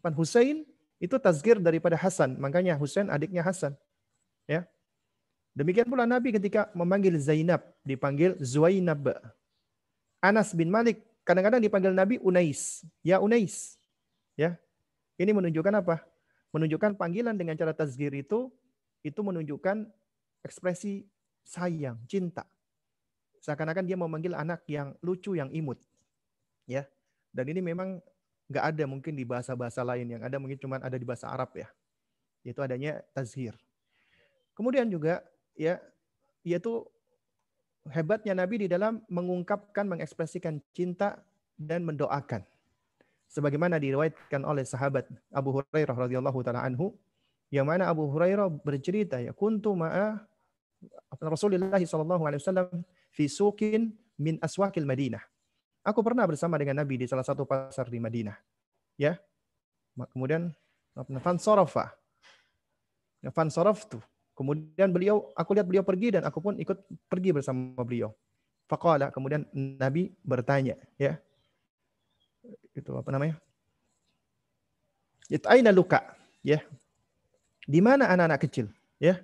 Pan 0.00 0.14
Husain 0.14 0.64
itu 0.96 1.16
tasgir 1.20 1.60
daripada 1.60 1.98
Hasan, 1.98 2.40
makanya 2.40 2.72
Husain 2.78 3.10
adiknya 3.12 3.44
Hasan. 3.44 3.76
Ya. 4.48 4.64
Demikian 5.52 5.90
pula 5.90 6.08
Nabi 6.08 6.32
ketika 6.32 6.70
memanggil 6.72 7.18
Zainab 7.20 7.60
dipanggil 7.84 8.38
Zuainab. 8.40 9.12
Anas 10.24 10.56
bin 10.56 10.72
Malik 10.72 11.04
kadang-kadang 11.26 11.60
dipanggil 11.60 11.92
Nabi 11.92 12.16
Unais, 12.22 12.86
ya 13.04 13.20
Unais. 13.20 13.76
Ya. 14.38 14.56
Ini 15.16 15.32
menunjukkan 15.32 15.74
apa? 15.80 16.04
menunjukkan 16.56 16.96
panggilan 16.96 17.36
dengan 17.36 17.52
cara 17.58 17.76
tazkir 17.76 18.12
itu 18.16 18.48
itu 19.04 19.20
menunjukkan 19.20 19.86
ekspresi 20.40 21.04
sayang, 21.44 22.00
cinta. 22.08 22.48
Seakan-akan 23.44 23.84
dia 23.86 23.94
memanggil 23.94 24.34
anak 24.34 24.66
yang 24.66 24.96
lucu, 25.04 25.36
yang 25.36 25.52
imut. 25.52 25.78
Ya. 26.66 26.88
Dan 27.30 27.52
ini 27.52 27.60
memang 27.60 28.00
nggak 28.48 28.64
ada 28.72 28.84
mungkin 28.88 29.12
di 29.14 29.22
bahasa-bahasa 29.28 29.84
lain 29.84 30.16
yang 30.16 30.22
ada 30.24 30.40
mungkin 30.40 30.58
cuma 30.58 30.80
ada 30.80 30.96
di 30.96 31.06
bahasa 31.06 31.28
Arab 31.28 31.52
ya. 31.54 31.68
Itu 32.42 32.64
adanya 32.64 33.04
tazhir. 33.12 33.54
Kemudian 34.56 34.88
juga 34.88 35.20
ya 35.54 35.78
yaitu 36.40 36.88
hebatnya 37.92 38.32
Nabi 38.34 38.66
di 38.66 38.68
dalam 38.70 39.04
mengungkapkan, 39.12 39.86
mengekspresikan 39.86 40.58
cinta 40.72 41.20
dan 41.54 41.84
mendoakan 41.86 42.42
sebagaimana 43.30 43.76
diriwayatkan 43.80 44.42
oleh 44.46 44.62
sahabat 44.62 45.06
Abu 45.34 45.54
Hurairah 45.56 45.96
radhiyallahu 45.96 46.38
taala 46.46 46.62
anhu 46.62 46.94
yang 47.50 47.66
mana 47.66 47.86
Abu 47.90 48.10
Hurairah 48.10 48.50
bercerita 48.62 49.22
ya 49.22 49.30
kuntu 49.30 49.74
ma'a 49.74 50.18
Rasulullah 51.22 51.78
sallallahu 51.78 52.22
alaihi 52.26 52.40
wasallam 52.42 52.68
fi 53.14 53.30
suqin 53.30 53.94
min 54.20 54.36
aswaqil 54.42 54.84
Madinah. 54.84 55.22
Aku 55.86 56.02
pernah 56.02 56.26
bersama 56.26 56.58
dengan 56.58 56.82
Nabi 56.82 56.98
di 56.98 57.06
salah 57.06 57.22
satu 57.22 57.46
pasar 57.46 57.86
di 57.86 58.02
Madinah. 58.02 58.34
Ya. 58.98 59.22
Kemudian 60.12 60.50
fan 61.22 61.38
sarafa. 61.38 61.94
Fan 63.22 63.48
saraftu. 63.48 64.02
Kemudian 64.36 64.92
beliau 64.92 65.32
aku 65.32 65.56
lihat 65.56 65.64
beliau 65.64 65.86
pergi 65.86 66.18
dan 66.18 66.26
aku 66.28 66.42
pun 66.42 66.58
ikut 66.60 66.76
pergi 67.08 67.30
bersama 67.32 67.80
beliau. 67.80 68.12
Faqala 68.66 69.14
kemudian 69.14 69.46
Nabi 69.54 70.10
bertanya, 70.26 70.74
ya 70.98 71.22
itu 72.76 72.92
apa 72.92 73.08
namanya? 73.08 73.40
Itu 75.32 75.48
aina 75.48 75.72
luka, 75.72 76.04
ya. 76.44 76.62
Di 77.66 77.82
mana 77.82 78.06
anak-anak 78.06 78.40
kecil, 78.46 78.66
ya? 79.02 79.18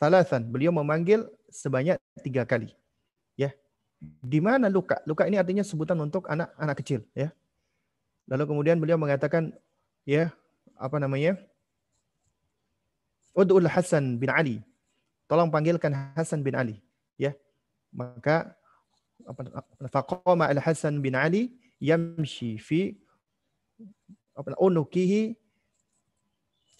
Salasan, 0.00 0.48
beliau 0.48 0.72
memanggil 0.72 1.28
sebanyak 1.52 2.00
tiga 2.24 2.48
kali, 2.48 2.72
ya. 3.36 3.52
Di 4.24 4.40
mana 4.40 4.72
luka? 4.72 5.02
Luka 5.04 5.28
ini 5.28 5.36
artinya 5.36 5.66
sebutan 5.66 6.00
untuk 6.00 6.24
anak-anak 6.30 6.76
kecil, 6.80 7.04
ya. 7.12 7.28
Lalu 8.24 8.44
kemudian 8.48 8.80
beliau 8.80 8.96
mengatakan, 8.96 9.52
ya, 10.08 10.32
apa 10.80 10.96
namanya? 10.96 11.36
Ud'ul 13.36 13.68
Hasan 13.68 14.16
bin 14.16 14.30
Ali. 14.32 14.62
Tolong 15.28 15.52
panggilkan 15.52 15.92
Hasan 16.16 16.40
bin 16.40 16.56
Ali, 16.56 16.80
ya. 17.20 17.36
Maka 17.92 18.56
apa 19.24 19.40
faqama 19.92 20.48
al 20.48 20.60
Hasan 20.60 21.00
bin 21.04 21.16
Ali 21.16 21.52
yamshi 21.82 22.58
fi 22.58 22.94
unukihi 24.58 25.34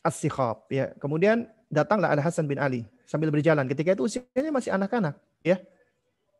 as 0.05 0.21
ya. 0.69 0.93
Kemudian 1.01 1.49
datanglah 1.73 2.13
Al 2.13 2.21
Hasan 2.21 2.45
bin 2.45 2.61
Ali 2.61 2.85
sambil 3.09 3.33
berjalan. 3.33 3.65
Ketika 3.67 3.97
itu 3.97 4.05
usianya 4.07 4.53
masih 4.53 4.71
anak-anak, 4.75 5.17
ya. 5.41 5.59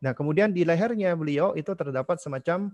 Nah, 0.03 0.13
kemudian 0.13 0.53
di 0.53 0.61
lehernya 0.61 1.17
beliau 1.17 1.57
itu 1.57 1.71
terdapat 1.73 2.21
semacam 2.21 2.69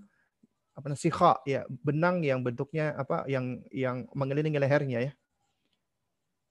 apa 0.75 0.88
sikha 0.95 1.39
ya, 1.47 1.67
benang 1.84 2.23
yang 2.23 2.43
bentuknya 2.43 2.95
apa 2.95 3.27
yang 3.27 3.63
yang 3.71 4.07
mengelilingi 4.11 4.59
lehernya 4.59 4.99
ya. 5.11 5.13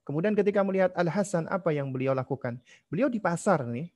Kemudian 0.05 0.33
ketika 0.35 0.65
melihat 0.65 0.91
Al 0.97 1.13
Hasan 1.13 1.47
apa 1.47 1.71
yang 1.71 1.93
beliau 1.93 2.17
lakukan? 2.17 2.59
Beliau 2.89 3.13
di 3.13 3.21
pasar 3.21 3.63
nih, 3.69 3.93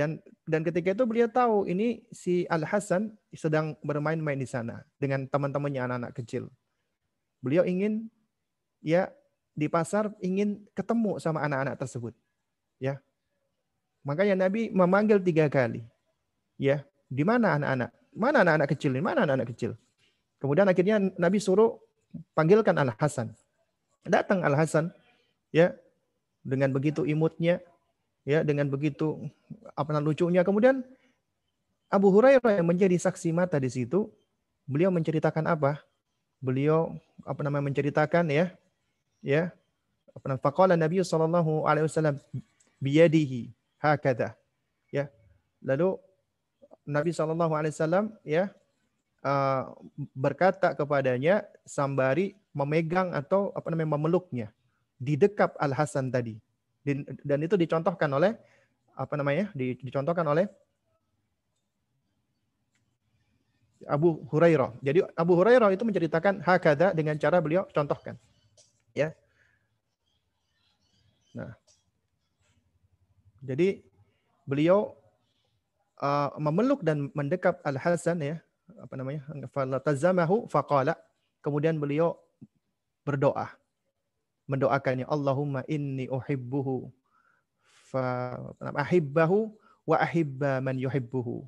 dan 0.00 0.16
dan 0.48 0.64
ketika 0.64 0.96
itu 0.96 1.04
beliau 1.04 1.28
tahu 1.28 1.68
ini 1.68 2.00
si 2.08 2.48
Al 2.48 2.64
Hasan 2.64 3.12
sedang 3.36 3.76
bermain-main 3.84 4.40
di 4.40 4.48
sana 4.48 4.80
dengan 4.96 5.28
teman-temannya 5.28 5.84
anak-anak 5.84 6.12
kecil. 6.16 6.48
Beliau 7.44 7.68
ingin 7.68 8.08
ya 8.80 9.12
di 9.52 9.68
pasar 9.68 10.08
ingin 10.24 10.64
ketemu 10.72 11.20
sama 11.20 11.44
anak-anak 11.44 11.76
tersebut. 11.76 12.16
Ya. 12.80 13.04
Makanya 14.00 14.48
Nabi 14.48 14.72
memanggil 14.72 15.20
tiga 15.20 15.52
kali. 15.52 15.84
Ya, 16.56 16.88
di 17.12 17.20
mana 17.20 17.60
anak-anak? 17.60 17.92
Mana 18.16 18.40
anak-anak 18.40 18.68
kecil? 18.72 18.96
Di 18.96 19.04
mana 19.04 19.28
anak-anak 19.28 19.52
kecil? 19.52 19.76
Kemudian 20.40 20.64
akhirnya 20.64 20.96
Nabi 21.20 21.44
suruh 21.44 21.76
panggilkan 22.32 22.72
Al 22.80 22.96
Hasan. 22.96 23.36
Datang 24.08 24.40
Al 24.48 24.56
Hasan 24.56 24.96
ya 25.52 25.76
dengan 26.40 26.72
begitu 26.72 27.04
imutnya 27.04 27.60
ya 28.24 28.44
dengan 28.44 28.68
begitu 28.68 29.18
apa 29.76 29.90
namanya 29.92 30.08
lucunya. 30.12 30.42
Kemudian 30.44 30.82
Abu 31.90 32.12
Hurairah 32.14 32.60
yang 32.60 32.68
menjadi 32.68 32.96
saksi 32.96 33.34
mata 33.34 33.58
di 33.58 33.70
situ 33.72 34.10
beliau 34.68 34.94
menceritakan 34.94 35.46
apa? 35.50 35.82
Beliau 36.40 36.96
apa 37.26 37.40
namanya 37.44 37.68
menceritakan 37.68 38.32
ya 38.32 38.54
ya 39.20 39.52
apa 40.16 40.24
namanya 40.26 40.42
faqala 40.42 40.74
Nabi 40.74 41.04
sallallahu 41.04 41.68
alaihi 41.68 41.86
wasallam 41.86 42.16
biyadihi 42.80 43.52
hakada 43.76 44.34
ya 44.88 45.06
lalu 45.60 46.00
Nabi 46.88 47.12
sallallahu 47.12 47.52
alaihi 47.52 47.76
wasallam 47.76 48.04
ya 48.24 48.48
uh, 49.22 49.76
berkata 50.16 50.72
kepadanya 50.72 51.44
sambari 51.68 52.34
memegang 52.56 53.12
atau 53.14 53.54
apa 53.54 53.68
namanya 53.70 53.94
memeluknya 54.00 54.48
di 54.96 55.14
dekat 55.14 55.54
Al 55.60 55.76
Hasan 55.76 56.10
tadi 56.10 56.40
dan 57.24 57.38
itu 57.44 57.54
dicontohkan 57.60 58.08
oleh 58.08 58.36
apa 58.96 59.14
namanya? 59.16 59.52
dicontohkan 59.56 60.24
oleh 60.24 60.48
Abu 63.88 64.24
Hurairah. 64.28 64.76
Jadi 64.84 65.00
Abu 65.16 65.32
Hurairah 65.40 65.72
itu 65.72 65.84
menceritakan 65.88 66.44
hakada 66.44 66.92
dengan 66.92 67.16
cara 67.16 67.40
beliau 67.40 67.64
contohkan. 67.72 68.16
Ya. 68.92 69.16
Nah. 71.32 71.56
Jadi 73.40 73.80
beliau 74.44 74.92
uh, 75.96 76.36
memeluk 76.36 76.84
dan 76.84 77.08
mendekap 77.16 77.64
Al 77.64 77.80
Hasan 77.80 78.20
ya, 78.20 78.36
apa 78.76 78.94
namanya? 79.00 79.24
Falatazamahu 79.48 80.44
faqala. 80.52 80.92
Kemudian 81.40 81.80
beliau 81.80 82.20
berdoa 83.00 83.59
mendoakannya 84.50 85.06
Allahumma 85.06 85.62
inni 85.70 86.10
uhibbuhu 86.10 86.90
fa 87.86 88.34
ahibbahu 88.74 89.54
wa 89.86 89.96
ahibba 90.02 90.58
man 90.58 90.74
yuhibbuhu. 90.74 91.46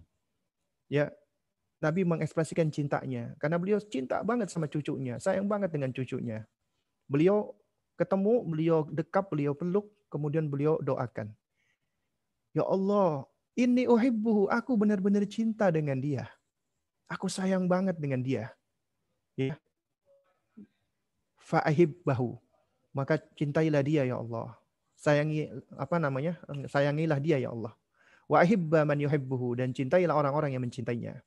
Ya, 0.86 1.10
Nabi 1.82 2.06
mengekspresikan 2.06 2.70
cintanya 2.70 3.34
karena 3.42 3.58
beliau 3.58 3.82
cinta 3.82 4.22
banget 4.22 4.54
sama 4.54 4.70
cucunya, 4.70 5.18
sayang 5.18 5.50
banget 5.50 5.74
dengan 5.74 5.90
cucunya. 5.90 6.46
Beliau 7.10 7.58
ketemu, 7.98 8.34
beliau 8.46 8.78
dekap, 8.86 9.26
beliau 9.34 9.52
peluk, 9.58 9.90
kemudian 10.06 10.46
beliau 10.46 10.78
doakan. 10.78 11.34
Ya 12.54 12.62
Allah, 12.62 13.26
ini 13.58 13.90
uhibbuhu, 13.90 14.46
aku 14.46 14.78
benar-benar 14.78 15.26
cinta 15.26 15.72
dengan 15.74 15.98
dia. 15.98 16.30
Aku 17.10 17.26
sayang 17.26 17.66
banget 17.66 17.98
dengan 17.98 18.20
dia. 18.22 18.52
Ya. 19.36 19.56
Fa'ahibbahu 21.42 22.38
maka 22.92 23.20
cintailah 23.36 23.82
dia 23.84 24.02
ya 24.04 24.20
Allah. 24.20 24.56
Sayangi 24.96 25.50
apa 25.74 25.96
namanya? 25.98 26.38
Sayangilah 26.70 27.18
dia 27.18 27.36
ya 27.42 27.50
Allah. 27.50 27.74
Wa 28.30 28.44
ahibba 28.44 28.86
man 28.86 28.96
yuhibbuhu 29.02 29.58
dan 29.58 29.74
cintailah 29.74 30.14
orang-orang 30.14 30.54
yang 30.54 30.62
mencintainya. 30.62 31.20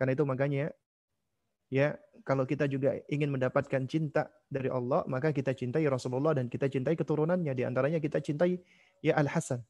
Karena 0.00 0.16
itu 0.16 0.24
makanya 0.26 0.72
ya 1.68 1.94
kalau 2.24 2.48
kita 2.48 2.64
juga 2.64 2.96
ingin 3.12 3.28
mendapatkan 3.28 3.84
cinta 3.84 4.32
dari 4.48 4.72
Allah, 4.72 5.04
maka 5.06 5.30
kita 5.30 5.52
cintai 5.52 5.84
Rasulullah 5.86 6.32
dan 6.32 6.48
kita 6.48 6.72
cintai 6.72 6.96
keturunannya. 6.96 7.52
Di 7.52 7.62
antaranya 7.68 8.00
kita 8.00 8.24
cintai 8.24 8.56
ya 9.04 9.14
Al 9.20 9.28
Hasan. 9.28 9.60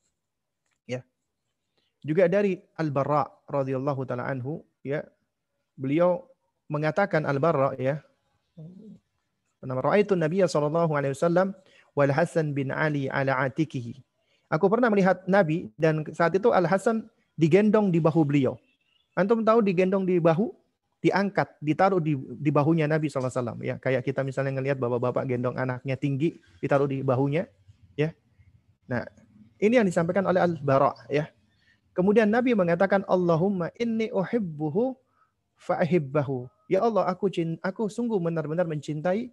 Ya. 0.87 1.03
Juga 2.05 2.31
dari 2.31 2.63
Al 2.79 2.95
Barra 2.95 3.27
radhiyallahu 3.51 4.07
taala 4.07 4.31
anhu 4.31 4.63
ya 4.87 5.03
beliau 5.75 6.23
mengatakan 6.71 7.27
Al-Barra 7.29 7.77
ya. 7.77 8.01
Nama 9.65 9.81
Ra'aitu 9.81 10.15
Nabi 10.15 10.45
sallallahu 10.45 10.93
alaihi 10.95 11.17
wasallam 11.17 11.57
wal 11.97 12.13
Hasan 12.13 12.53
bin 12.53 12.71
Ali 12.71 13.09
ala 13.09 13.37
atikihi. 13.45 14.01
Aku 14.53 14.69
pernah 14.69 14.93
melihat 14.93 15.25
Nabi 15.25 15.73
dan 15.75 16.05
saat 16.13 16.37
itu 16.37 16.53
Al 16.53 16.69
Hasan 16.69 17.09
digendong 17.35 17.91
di 17.91 17.99
bahu 17.99 18.23
beliau. 18.23 18.55
Antum 19.15 19.43
tahu 19.43 19.63
digendong 19.63 20.07
di 20.07 20.19
bahu, 20.19 20.51
diangkat, 21.03 21.59
ditaruh 21.63 22.03
di, 22.03 22.19
di 22.19 22.51
bahunya 22.51 22.91
Nabi 22.91 23.07
SAW. 23.07 23.59
Ya, 23.63 23.79
kayak 23.79 24.03
kita 24.03 24.27
misalnya 24.27 24.59
ngelihat 24.59 24.79
bapak-bapak 24.79 25.27
gendong 25.27 25.55
anaknya 25.55 25.95
tinggi, 25.95 26.39
ditaruh 26.59 26.91
di 26.91 27.03
bahunya. 27.03 27.47
Ya, 27.95 28.11
nah 28.91 29.07
ini 29.63 29.79
yang 29.79 29.87
disampaikan 29.87 30.27
oleh 30.27 30.43
Al-Bara. 30.43 30.95
Ya, 31.07 31.31
kemudian 31.95 32.27
Nabi 32.27 32.59
mengatakan 32.59 33.07
Allahumma 33.07 33.71
inni 33.79 34.11
uhibbuhu 34.11 34.99
fa'ahibbahu. 35.63 36.51
Ya 36.67 36.83
Allah, 36.83 37.07
aku 37.07 37.31
cinta, 37.31 37.63
aku 37.63 37.87
sungguh 37.87 38.19
benar-benar 38.19 38.67
mencintai 38.67 39.31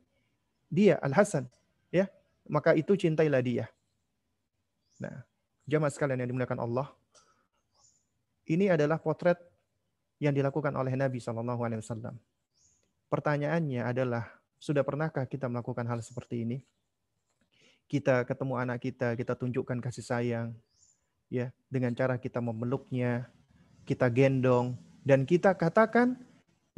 dia 0.72 0.96
Al 1.04 1.12
Hasan. 1.12 1.52
Ya, 1.92 2.08
maka 2.48 2.72
itu 2.72 2.96
cintailah 2.96 3.44
dia. 3.44 3.66
Nah, 4.96 5.28
jamaah 5.68 5.92
sekalian 5.92 6.24
yang 6.24 6.32
dimuliakan 6.32 6.64
Allah, 6.64 6.88
ini 8.48 8.72
adalah 8.72 8.96
potret 8.98 9.38
yang 10.22 10.32
dilakukan 10.32 10.72
oleh 10.72 10.96
Nabi 10.96 11.20
Shallallahu 11.20 11.62
Alaihi 11.66 11.82
Wasallam. 11.84 12.16
Pertanyaannya 13.12 13.84
adalah, 13.84 14.30
sudah 14.62 14.86
pernahkah 14.86 15.28
kita 15.28 15.52
melakukan 15.52 15.84
hal 15.90 16.00
seperti 16.00 16.48
ini? 16.48 16.58
Kita 17.90 18.24
ketemu 18.24 18.56
anak 18.56 18.80
kita, 18.80 19.20
kita 19.20 19.36
tunjukkan 19.36 19.84
kasih 19.84 20.06
sayang, 20.06 20.56
ya, 21.28 21.52
dengan 21.68 21.92
cara 21.92 22.16
kita 22.16 22.40
memeluknya, 22.40 23.28
kita 23.84 24.08
gendong, 24.08 24.80
dan 25.04 25.28
kita 25.28 25.52
katakan, 25.58 26.16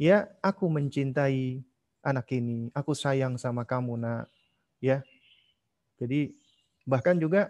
ya, 0.00 0.26
aku 0.42 0.66
mencintai 0.66 1.62
anak 2.04 2.28
ini, 2.36 2.68
aku 2.76 2.92
sayang 2.92 3.40
sama 3.40 3.64
kamu, 3.64 3.96
nak, 3.96 4.28
ya. 4.78 5.00
Jadi 5.96 6.36
bahkan 6.84 7.16
juga 7.16 7.48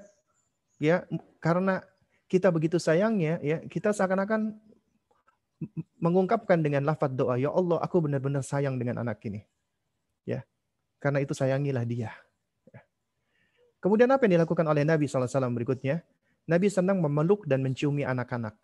ya 0.79 1.03
karena 1.43 1.83
kita 2.31 2.51
begitu 2.55 2.79
sayangnya 2.79 3.43
ya 3.43 3.59
kita 3.67 3.91
seakan-akan 3.91 4.55
mengungkapkan 5.99 6.61
dengan 6.61 6.85
lafaz 6.87 7.11
doa 7.15 7.39
ya 7.39 7.51
Allah 7.51 7.81
aku 7.83 8.05
benar-benar 8.05 8.47
sayang 8.47 8.79
dengan 8.79 9.03
anak 9.03 9.23
ini. 9.27 9.43
Ya. 10.29 10.47
Karena 11.03 11.21
itu 11.21 11.37
sayangilah 11.37 11.85
dia. 11.85 12.11
Ya. 12.69 12.81
kemudian 13.85 14.09
apa 14.09 14.25
yang 14.25 14.41
dilakukan 14.41 14.65
oleh 14.65 14.89
Nabi 14.89 15.05
SAW 15.05 15.53
berikutnya? 15.53 16.01
Nabi 16.45 16.69
senang 16.69 17.01
memeluk 17.01 17.49
dan 17.49 17.65
menciumi 17.65 18.05
anak-anak. 18.05 18.57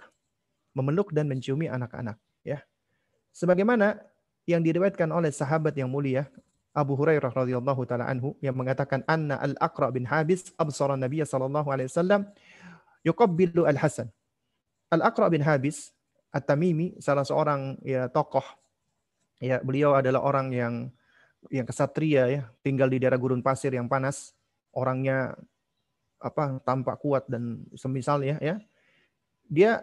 Memeluk 0.76 1.12
dan 1.12 1.28
menciumi 1.28 1.68
anak-anak. 1.68 2.16
Ya. 2.44 2.64
Sebagaimana 3.32 4.00
yang 4.48 4.64
diriwayatkan 4.64 5.08
oleh 5.10 5.32
sahabat 5.32 5.76
yang 5.76 5.88
mulia 5.88 6.28
Abu 6.70 6.94
Hurairah 6.94 7.34
radhiyallahu 7.34 7.82
taala 7.82 8.06
anhu 8.06 8.38
yang 8.38 8.54
mengatakan 8.54 9.02
anna 9.10 9.36
al-Aqra 9.42 9.90
bin 9.90 10.06
Habis 10.06 10.54
absara 10.54 10.94
Nabi 10.94 11.22
sallallahu 11.26 11.66
alaihi 11.66 11.90
wasallam 11.90 12.30
yuqabbilu 13.02 13.66
al-Hasan. 13.66 14.06
Al-Aqra 14.90 15.30
bin 15.30 15.42
Habis 15.42 15.90
At-Tamimi 16.30 17.02
salah 17.02 17.26
seorang 17.26 17.82
ya 17.82 18.06
tokoh 18.06 18.46
ya 19.42 19.58
beliau 19.66 19.98
adalah 19.98 20.22
orang 20.22 20.54
yang 20.54 20.74
yang 21.48 21.64
kesatria 21.64 22.28
ya, 22.28 22.42
tinggal 22.60 22.92
di 22.92 23.00
daerah 23.00 23.16
gurun 23.16 23.40
pasir 23.40 23.72
yang 23.72 23.88
panas, 23.88 24.36
orangnya 24.76 25.32
apa 26.20 26.60
tampak 26.60 27.00
kuat 27.00 27.24
dan 27.32 27.64
semisalnya 27.72 28.36
ya. 28.44 28.60
Dia 29.48 29.80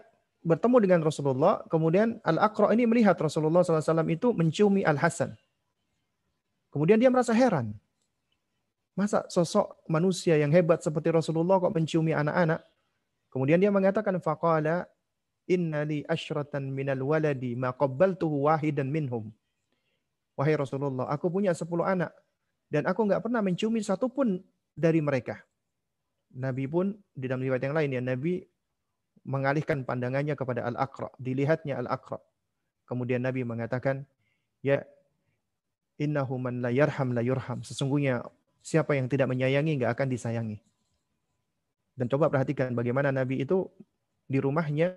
bertemu 0.47 0.77
dengan 0.79 0.99
Rasulullah, 1.03 1.59
kemudian 1.67 2.23
Al-Aqra 2.23 2.71
ini 2.71 2.87
melihat 2.87 3.19
Rasulullah 3.19 3.67
SAW 3.67 4.07
itu 4.07 4.31
menciumi 4.31 4.87
Al-Hasan 4.87 5.35
Kemudian 6.71 6.99
dia 6.99 7.09
merasa 7.09 7.33
heran. 7.33 7.73
Masa 8.97 9.25
sosok 9.29 9.81
manusia 9.89 10.37
yang 10.37 10.53
hebat 10.53 10.81
seperti 10.81 11.13
Rasulullah 11.13 11.57
kok 11.57 11.73
menciumi 11.73 12.13
anak-anak? 12.13 12.61
Kemudian 13.29 13.61
dia 13.61 13.69
mengatakan 13.69 14.17
faqala 14.17 14.89
inna 15.45 15.85
li 15.85 16.01
asyratan 16.05 16.69
minal 16.73 17.01
waladi 17.01 17.53
ma 17.53 17.73
qabbaltuhu 17.73 18.49
wahidan 18.49 18.89
minhum. 18.89 19.29
Wahai 20.37 20.53
Rasulullah, 20.53 21.09
aku 21.09 21.33
punya 21.33 21.53
sepuluh 21.53 21.85
anak 21.85 22.13
dan 22.69 22.85
aku 22.85 23.05
nggak 23.05 23.25
pernah 23.25 23.41
menciumi 23.41 23.81
satu 23.81 24.09
pun 24.09 24.37
dari 24.73 25.01
mereka. 25.01 25.41
Nabi 26.37 26.69
pun 26.69 26.93
di 27.15 27.25
dalam 27.25 27.41
riwayat 27.41 27.63
yang 27.63 27.73
lain 27.77 27.89
ya 27.89 28.01
Nabi 28.05 28.45
mengalihkan 29.27 29.83
pandangannya 29.83 30.39
kepada 30.39 30.63
Al-Aqra, 30.63 31.11
dilihatnya 31.19 31.83
Al-Aqra. 31.83 32.23
Kemudian 32.87 33.19
Nabi 33.19 33.43
mengatakan, 33.43 34.07
"Ya 34.63 34.87
Innahu 35.97 36.37
man 36.37 36.61
la 36.61 36.69
yarham 36.69 37.09
la 37.11 37.25
yurham. 37.25 37.65
Sesungguhnya 37.65 38.21
siapa 38.61 38.93
yang 38.93 39.09
tidak 39.09 39.33
menyayangi 39.33 39.81
nggak 39.81 39.97
akan 39.97 40.07
disayangi. 40.13 40.61
Dan 41.97 42.05
coba 42.05 42.29
perhatikan 42.29 42.77
bagaimana 42.77 43.09
Nabi 43.09 43.41
itu 43.41 43.65
di 44.29 44.37
rumahnya 44.37 44.93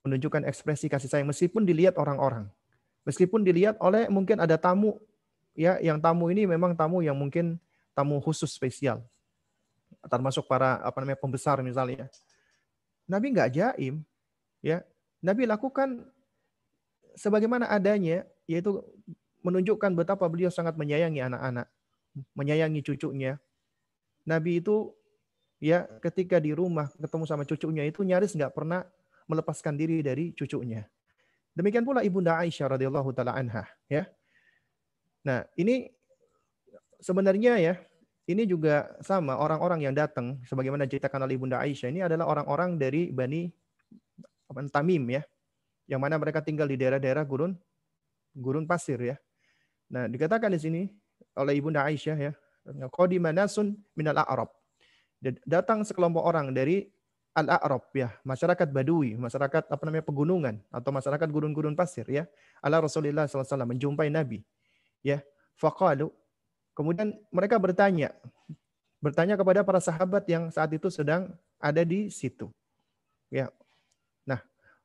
menunjukkan 0.00 0.48
ekspresi 0.48 0.88
kasih 0.88 1.12
sayang 1.12 1.28
meskipun 1.28 1.68
dilihat 1.68 2.00
orang-orang. 2.00 2.48
Meskipun 3.04 3.44
dilihat 3.44 3.76
oleh 3.84 4.08
mungkin 4.08 4.40
ada 4.40 4.56
tamu 4.56 4.96
ya 5.52 5.76
yang 5.84 6.00
tamu 6.00 6.32
ini 6.32 6.48
memang 6.48 6.72
tamu 6.72 7.04
yang 7.04 7.12
mungkin 7.12 7.60
tamu 7.92 8.16
khusus 8.24 8.48
spesial. 8.48 9.04
Termasuk 10.08 10.48
para 10.48 10.80
apa 10.80 10.96
namanya 11.04 11.20
pembesar 11.20 11.60
misalnya. 11.60 12.08
Nabi 13.04 13.26
nggak 13.36 13.50
jaim 13.52 14.04
ya. 14.64 14.80
Nabi 15.24 15.48
lakukan 15.48 16.04
sebagaimana 17.16 17.68
adanya 17.72 18.28
yaitu 18.44 18.84
menunjukkan 19.44 19.92
betapa 19.96 20.24
beliau 20.28 20.52
sangat 20.52 20.76
menyayangi 20.76 21.20
anak-anak, 21.20 21.68
menyayangi 22.36 22.80
cucunya. 22.80 23.40
Nabi 24.24 24.60
itu 24.64 24.92
ya 25.60 25.84
ketika 26.00 26.40
di 26.40 26.56
rumah 26.56 26.88
ketemu 26.96 27.24
sama 27.28 27.44
cucunya 27.44 27.84
itu 27.84 28.04
nyaris 28.04 28.36
nggak 28.36 28.52
pernah 28.52 28.84
melepaskan 29.28 29.76
diri 29.76 30.00
dari 30.04 30.32
cucunya. 30.36 30.84
Demikian 31.54 31.86
pula 31.86 32.02
ibunda 32.02 32.40
Aisyah 32.40 32.76
radhiyallahu 32.76 33.14
taala 33.14 33.36
anha 33.36 33.64
ya. 33.86 34.08
Nah, 35.24 35.46
ini 35.56 35.88
sebenarnya 37.00 37.56
ya 37.60 37.74
ini 38.24 38.48
juga 38.48 38.88
sama 39.04 39.36
orang-orang 39.36 39.84
yang 39.84 39.94
datang 39.94 40.40
sebagaimana 40.48 40.88
diceritakan 40.88 41.28
oleh 41.28 41.36
ibunda 41.36 41.60
Aisyah 41.60 41.88
ini 41.92 42.00
adalah 42.00 42.24
orang-orang 42.28 42.80
dari 42.80 43.12
Bani 43.12 43.52
Tamim 44.72 45.04
ya. 45.12 45.22
Yang 45.84 46.00
mana 46.00 46.16
mereka 46.16 46.40
tinggal 46.40 46.64
di 46.64 46.80
daerah-daerah 46.80 47.20
gurun 47.28 47.52
gurun 48.32 48.64
pasir 48.64 48.96
ya. 48.98 49.16
Nah, 49.92 50.08
dikatakan 50.08 50.48
di 50.50 50.60
sini 50.60 50.82
oleh 51.36 51.60
Ibunda 51.60 51.84
Aisyah 51.86 52.16
ya, 52.18 52.32
qadima 52.90 53.30
nasun 53.30 53.76
minal 53.94 54.16
a'rab. 54.16 54.48
Datang 55.44 55.84
sekelompok 55.84 56.24
orang 56.24 56.50
dari 56.56 56.88
al-a'rab 57.36 57.84
ya, 57.92 58.16
masyarakat 58.24 58.68
Badui, 58.72 59.14
masyarakat 59.20 59.68
apa 59.68 59.82
namanya 59.84 60.04
pegunungan 60.08 60.56
atau 60.72 60.90
masyarakat 60.90 61.28
gurun-gurun 61.28 61.76
pasir 61.76 62.08
ya. 62.08 62.24
Ala 62.64 62.80
Rasulullah 62.80 63.28
SAW 63.28 63.68
menjumpai 63.68 64.08
Nabi. 64.08 64.40
Ya, 65.04 65.20
faqalu 65.60 66.08
kemudian 66.74 67.14
mereka 67.30 67.56
bertanya 67.56 68.12
bertanya 68.98 69.38
kepada 69.38 69.62
para 69.62 69.80
sahabat 69.80 70.24
yang 70.28 70.48
saat 70.50 70.70
itu 70.72 70.88
sedang 70.88 71.32
ada 71.60 71.82
di 71.84 72.08
situ. 72.08 72.50
Ya. 73.28 73.52
Nah, 74.24 74.40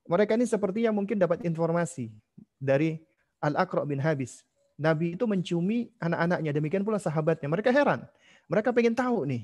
mereka 0.08 0.36
ini 0.36 0.48
sepertinya 0.48 0.92
mungkin 0.96 1.20
dapat 1.20 1.44
informasi 1.44 2.12
dari 2.60 3.00
Al-Aqra 3.40 3.88
bin 3.88 4.00
Habis 4.00 4.44
Nabi 4.80 5.20
itu 5.20 5.28
menciumi 5.28 5.92
anak-anaknya, 6.00 6.56
demikian 6.56 6.88
pula 6.88 6.96
sahabatnya. 6.96 7.52
Mereka 7.52 7.68
heran. 7.68 8.08
Mereka 8.48 8.72
pengen 8.72 8.96
tahu 8.96 9.28
nih. 9.28 9.44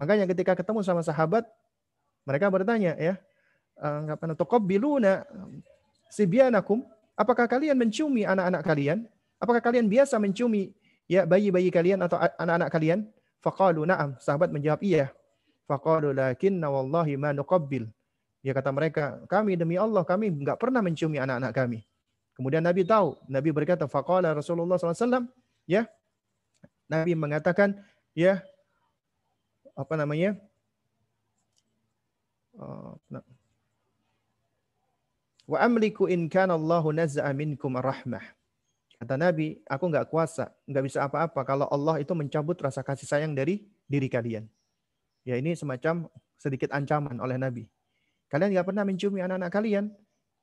Makanya 0.00 0.24
ketika 0.32 0.56
ketemu 0.56 0.80
sama 0.80 1.04
sahabat, 1.04 1.44
mereka 2.24 2.48
bertanya 2.48 2.96
ya, 2.96 3.20
eh, 3.76 4.58
biluna 4.64 5.28
sibianakum, 6.08 6.80
apakah 7.12 7.44
kalian 7.44 7.76
menciumi 7.76 8.24
anak-anak 8.24 8.64
kalian? 8.64 8.98
Apakah 9.36 9.60
kalian 9.60 9.84
biasa 9.84 10.16
menciumi 10.16 10.72
ya 11.10 11.24
bayi-bayi 11.28 11.68
kalian 11.68 12.00
atau 12.04 12.16
anak-anak 12.18 12.70
kalian? 12.72 13.00
Faqalu 13.44 13.84
na'am. 13.84 14.16
Sahabat 14.20 14.48
menjawab 14.48 14.80
iya. 14.80 15.12
Faqalu 15.68 16.16
lakinna 16.16 16.72
wallahi 16.72 17.16
ma 17.20 17.32
nuqabbil. 17.36 17.88
Ya 18.44 18.52
kata 18.52 18.68
mereka, 18.76 19.24
kami 19.24 19.56
demi 19.56 19.80
Allah 19.80 20.04
kami 20.04 20.28
enggak 20.28 20.60
pernah 20.60 20.84
menciumi 20.84 21.16
anak-anak 21.16 21.52
kami. 21.56 21.80
Kemudian 22.36 22.60
Nabi 22.60 22.82
tahu, 22.82 23.16
Nabi 23.30 23.54
berkata, 23.54 23.86
faqala 23.86 24.34
Rasulullah 24.34 24.74
SAW, 24.74 25.30
ya, 25.70 25.86
Nabi 26.90 27.14
mengatakan, 27.14 27.78
ya, 28.12 28.42
apa 29.78 29.94
namanya, 29.94 30.34
uh, 32.58 32.98
wa 35.46 35.58
amliku 35.62 36.10
in 36.10 36.26
kana 36.26 36.58
Allahu 36.58 36.90
naz'a 36.90 37.30
minkum 37.32 37.78
rahmah. 37.78 38.22
Kata 38.94 39.18
Nabi, 39.18 39.58
aku 39.66 39.84
nggak 39.90 40.06
kuasa, 40.08 40.54
nggak 40.70 40.84
bisa 40.86 40.98
apa-apa 41.04 41.40
kalau 41.42 41.66
Allah 41.66 41.98
itu 41.98 42.14
mencabut 42.14 42.54
rasa 42.62 42.86
kasih 42.86 43.06
sayang 43.10 43.34
dari 43.34 43.66
diri 43.90 44.06
kalian. 44.06 44.46
Ya 45.26 45.34
ini 45.40 45.56
semacam 45.58 46.06
sedikit 46.38 46.70
ancaman 46.70 47.18
oleh 47.18 47.34
Nabi. 47.40 47.64
Kalian 48.30 48.54
nggak 48.54 48.66
pernah 48.66 48.84
menciumi 48.86 49.20
anak-anak 49.24 49.50
kalian, 49.50 49.84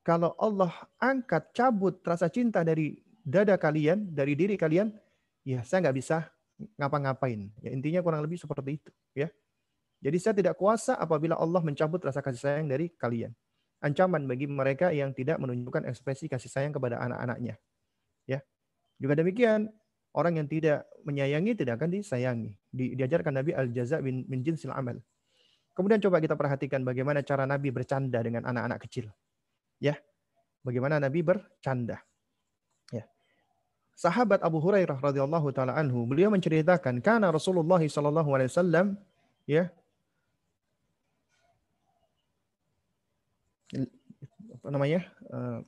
kalau 0.02 0.34
Allah 0.36 0.74
angkat 0.98 1.54
cabut 1.54 2.02
rasa 2.02 2.26
cinta 2.26 2.66
dari 2.66 2.98
dada 3.22 3.54
kalian, 3.54 4.10
dari 4.10 4.34
diri 4.34 4.58
kalian, 4.58 4.90
ya 5.46 5.62
saya 5.62 5.88
nggak 5.88 5.96
bisa 5.96 6.26
ngapa-ngapain. 6.78 7.50
Ya, 7.62 7.70
intinya 7.70 8.02
kurang 8.02 8.22
lebih 8.22 8.38
seperti 8.38 8.82
itu. 8.82 8.90
Ya. 9.14 9.30
Jadi 10.02 10.18
saya 10.18 10.34
tidak 10.34 10.58
kuasa 10.58 10.98
apabila 10.98 11.38
Allah 11.38 11.62
mencabut 11.62 12.02
rasa 12.02 12.18
kasih 12.18 12.42
sayang 12.42 12.66
dari 12.66 12.90
kalian. 12.98 13.30
Ancaman 13.82 14.26
bagi 14.26 14.50
mereka 14.50 14.90
yang 14.90 15.14
tidak 15.14 15.38
menunjukkan 15.38 15.86
ekspresi 15.90 16.26
kasih 16.26 16.50
sayang 16.50 16.74
kepada 16.74 16.98
anak-anaknya. 17.02 17.58
Juga 19.02 19.18
demikian, 19.18 19.66
orang 20.14 20.38
yang 20.38 20.46
tidak 20.46 20.86
menyayangi 21.02 21.58
tidak 21.58 21.82
akan 21.82 21.90
disayangi. 21.98 22.54
Di, 22.70 22.94
diajarkan 22.94 23.42
Nabi 23.42 23.50
al-jaza 23.50 23.98
bin, 23.98 24.22
min 24.30 24.46
jinsil 24.46 24.70
amal. 24.70 25.02
Kemudian 25.74 25.98
coba 25.98 26.22
kita 26.22 26.38
perhatikan 26.38 26.86
bagaimana 26.86 27.26
cara 27.26 27.42
Nabi 27.42 27.74
bercanda 27.74 28.22
dengan 28.22 28.46
anak-anak 28.46 28.78
kecil. 28.86 29.10
Ya. 29.82 29.98
Bagaimana 30.62 31.02
Nabi 31.02 31.26
bercanda. 31.26 31.98
Ya. 32.94 33.10
Sahabat 33.98 34.46
Abu 34.46 34.62
Hurairah 34.62 35.02
radhiyallahu 35.02 35.50
taala 35.50 35.74
anhu, 35.74 36.06
beliau 36.06 36.30
menceritakan 36.30 37.02
karena 37.02 37.34
Rasulullah 37.34 37.82
wasallam 37.82 38.94
ya 39.42 39.74
apa 44.62 44.68
namanya 44.70 45.00
uh, 45.32 45.58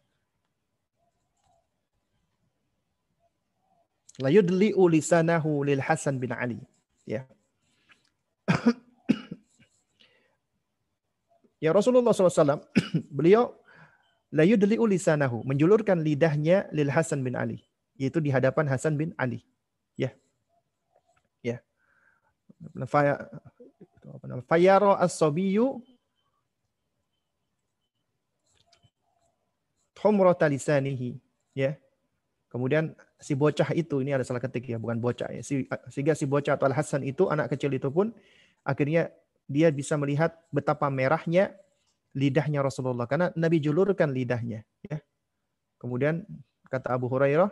la 4.23 4.31
yudli 4.31 4.71
ulisanahu 4.75 5.65
lil 5.67 5.83
Hasan 5.83 6.23
bin 6.23 6.31
Ali. 6.33 6.61
Ya. 7.07 7.27
Ya 11.65 11.73
Rasulullah 11.73 12.12
SAW 12.12 12.61
beliau 13.17 13.57
la 14.29 14.45
yudli 14.45 14.77
ulisanahu 14.77 15.49
menjulurkan 15.49 16.05
lidahnya 16.05 16.69
lil 16.77 16.93
Hasan 16.93 17.25
bin 17.25 17.33
Ali 17.33 17.65
yaitu 17.97 18.21
di 18.21 18.29
hadapan 18.29 18.69
Hasan 18.69 19.01
bin 19.01 19.17
Ali. 19.17 19.41
Ya. 19.97 20.12
Ya. 21.41 21.65
Fayaro 24.45 24.93
as-sabiyyu 24.93 25.81
humrata 30.05 30.45
lisanihi. 30.45 31.17
Ya 31.57 31.81
kemudian 32.55 32.94
si 33.18 33.34
bocah 33.34 33.74
itu 33.74 33.98
ini 33.98 34.14
ada 34.14 34.22
salah 34.22 34.38
ketik 34.38 34.70
ya 34.70 34.78
bukan 34.78 35.02
bocah 35.02 35.26
ya. 35.34 35.42
Si, 35.42 35.66
sehingga 35.90 36.14
si 36.14 36.22
bocah 36.22 36.55
atau 36.55 36.70
al 36.70 36.76
Hasan 36.78 37.02
itu 37.02 37.26
anak 37.26 37.50
kecil 37.50 37.74
itu 37.74 37.90
pun 37.90 38.14
akhirnya 38.62 39.11
dia 39.50 39.74
bisa 39.74 39.98
melihat 39.98 40.38
betapa 40.55 40.86
merahnya 40.86 41.50
lidahnya 42.14 42.62
Rasulullah. 42.62 43.11
Karena 43.11 43.34
Nabi 43.34 43.59
julurkan 43.59 44.14
lidahnya 44.14 44.62
ya. 44.86 45.02
Kemudian 45.82 46.22
kata 46.70 46.94
Abu 46.94 47.11
Hurairah 47.11 47.50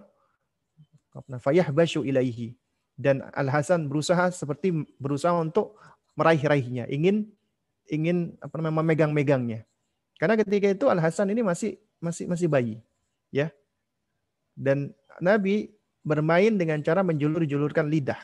fayah 1.43 1.67
basyu 1.75 2.07
ilaihi. 2.07 2.55
Dan 2.95 3.27
Al 3.35 3.51
Hasan 3.51 3.91
berusaha 3.91 4.31
seperti 4.31 4.71
berusaha 5.03 5.35
untuk 5.35 5.75
meraih-raihnya 6.15 6.87
ingin 6.93 7.27
ingin 7.91 8.39
apa 8.39 8.63
namanya 8.63 8.87
memegang-megangnya. 8.87 9.67
Karena 10.21 10.39
ketika 10.39 10.71
itu 10.71 10.87
Al 10.87 11.03
Hasan 11.03 11.35
ini 11.35 11.43
masih 11.43 11.83
masih 11.99 12.31
masih 12.31 12.47
bayi, 12.47 12.79
ya. 13.35 13.51
Dan 14.53 14.93
Nabi 15.21 15.71
bermain 16.03 16.55
dengan 16.55 16.83
cara 16.83 17.01
menjulur-julurkan 17.07 17.89
lidah. 17.89 18.19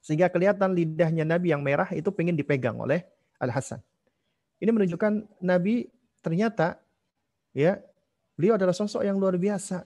Sehingga 0.00 0.32
kelihatan 0.32 0.72
lidahnya 0.72 1.28
Nabi 1.28 1.52
yang 1.52 1.60
merah 1.60 1.88
itu 1.92 2.08
pengen 2.10 2.34
dipegang 2.34 2.76
oleh 2.80 3.04
Al 3.38 3.52
Hasan. 3.52 3.80
Ini 4.60 4.72
menunjukkan 4.72 5.40
Nabi 5.40 5.88
ternyata 6.20 6.76
ya 7.56 7.80
beliau 8.36 8.56
adalah 8.56 8.76
sosok 8.76 9.04
yang 9.04 9.16
luar 9.16 9.36
biasa. 9.36 9.84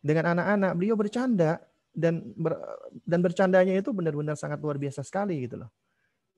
Dengan 0.00 0.32
anak-anak 0.32 0.72
beliau 0.80 0.96
bercanda 0.96 1.60
dan 1.92 2.32
ber, 2.32 2.56
dan 3.04 3.20
bercandanya 3.20 3.76
itu 3.76 3.92
benar-benar 3.92 4.32
sangat 4.32 4.56
luar 4.64 4.80
biasa 4.80 5.04
sekali 5.04 5.44
gitu 5.44 5.60
loh. 5.60 5.70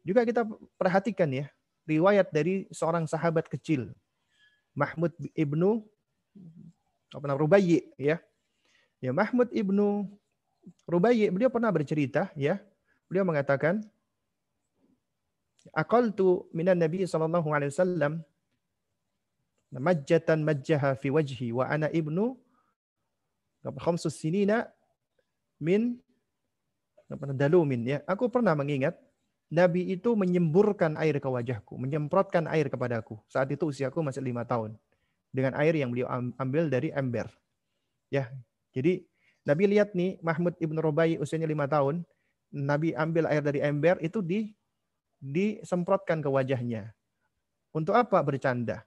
Juga 0.02 0.26
kita 0.26 0.42
perhatikan 0.74 1.30
ya 1.30 1.46
riwayat 1.86 2.34
dari 2.34 2.66
seorang 2.74 3.06
sahabat 3.06 3.46
kecil 3.46 3.94
Mahmud 4.74 5.12
ibnu 5.36 5.84
namanya 7.12 7.36
Rubayyi 7.36 7.84
ya. 8.00 8.16
Ya 9.02 9.12
Mahmud 9.12 9.52
ibnu 9.52 10.08
Rubayyi 10.88 11.28
beliau 11.28 11.52
pernah 11.52 11.68
bercerita 11.68 12.32
ya. 12.38 12.62
Beliau 13.10 13.28
mengatakan 13.28 13.84
Aqaltu 15.70 16.48
minan 16.50 16.80
Nabi 16.80 17.06
sallallahu 17.06 17.54
alaihi 17.54 17.70
wasallam 17.70 18.24
majjatan 19.70 20.42
majjaha 20.42 20.98
fi 20.98 21.08
wajhi 21.08 21.54
wa 21.54 21.70
ana 21.70 21.86
ibnu 21.92 22.34
khamsus 23.78 24.18
sinina 24.18 24.66
min 25.62 26.02
dalumin 27.38 27.86
ya. 27.86 27.98
Aku 28.08 28.26
pernah 28.26 28.56
mengingat 28.58 28.98
Nabi 29.52 29.92
itu 29.92 30.16
menyemburkan 30.16 30.96
air 30.96 31.20
ke 31.20 31.28
wajahku, 31.28 31.76
menyemprotkan 31.76 32.48
air 32.48 32.72
kepadaku. 32.72 33.20
Saat 33.28 33.52
itu 33.52 33.68
usiaku 33.68 34.00
masih 34.00 34.24
lima 34.24 34.48
tahun. 34.48 34.74
Dengan 35.32 35.56
air 35.56 35.72
yang 35.72 35.88
beliau 35.88 36.12
ambil 36.36 36.68
dari 36.68 36.92
ember. 36.92 37.26
Ya, 38.12 38.28
jadi 38.76 39.00
Nabi 39.48 39.64
lihat 39.72 39.96
nih 39.96 40.20
Mahmud 40.20 40.54
ibn 40.60 40.76
Robai 40.78 41.16
usianya 41.16 41.48
lima 41.48 41.64
tahun. 41.66 42.04
Nabi 42.52 42.92
ambil 42.92 43.24
air 43.26 43.40
dari 43.40 43.64
ember 43.64 43.96
itu 44.04 44.20
di 44.20 44.52
disemprotkan 45.18 46.20
ke 46.20 46.28
wajahnya. 46.28 46.92
Untuk 47.72 47.96
apa 47.96 48.20
bercanda? 48.20 48.84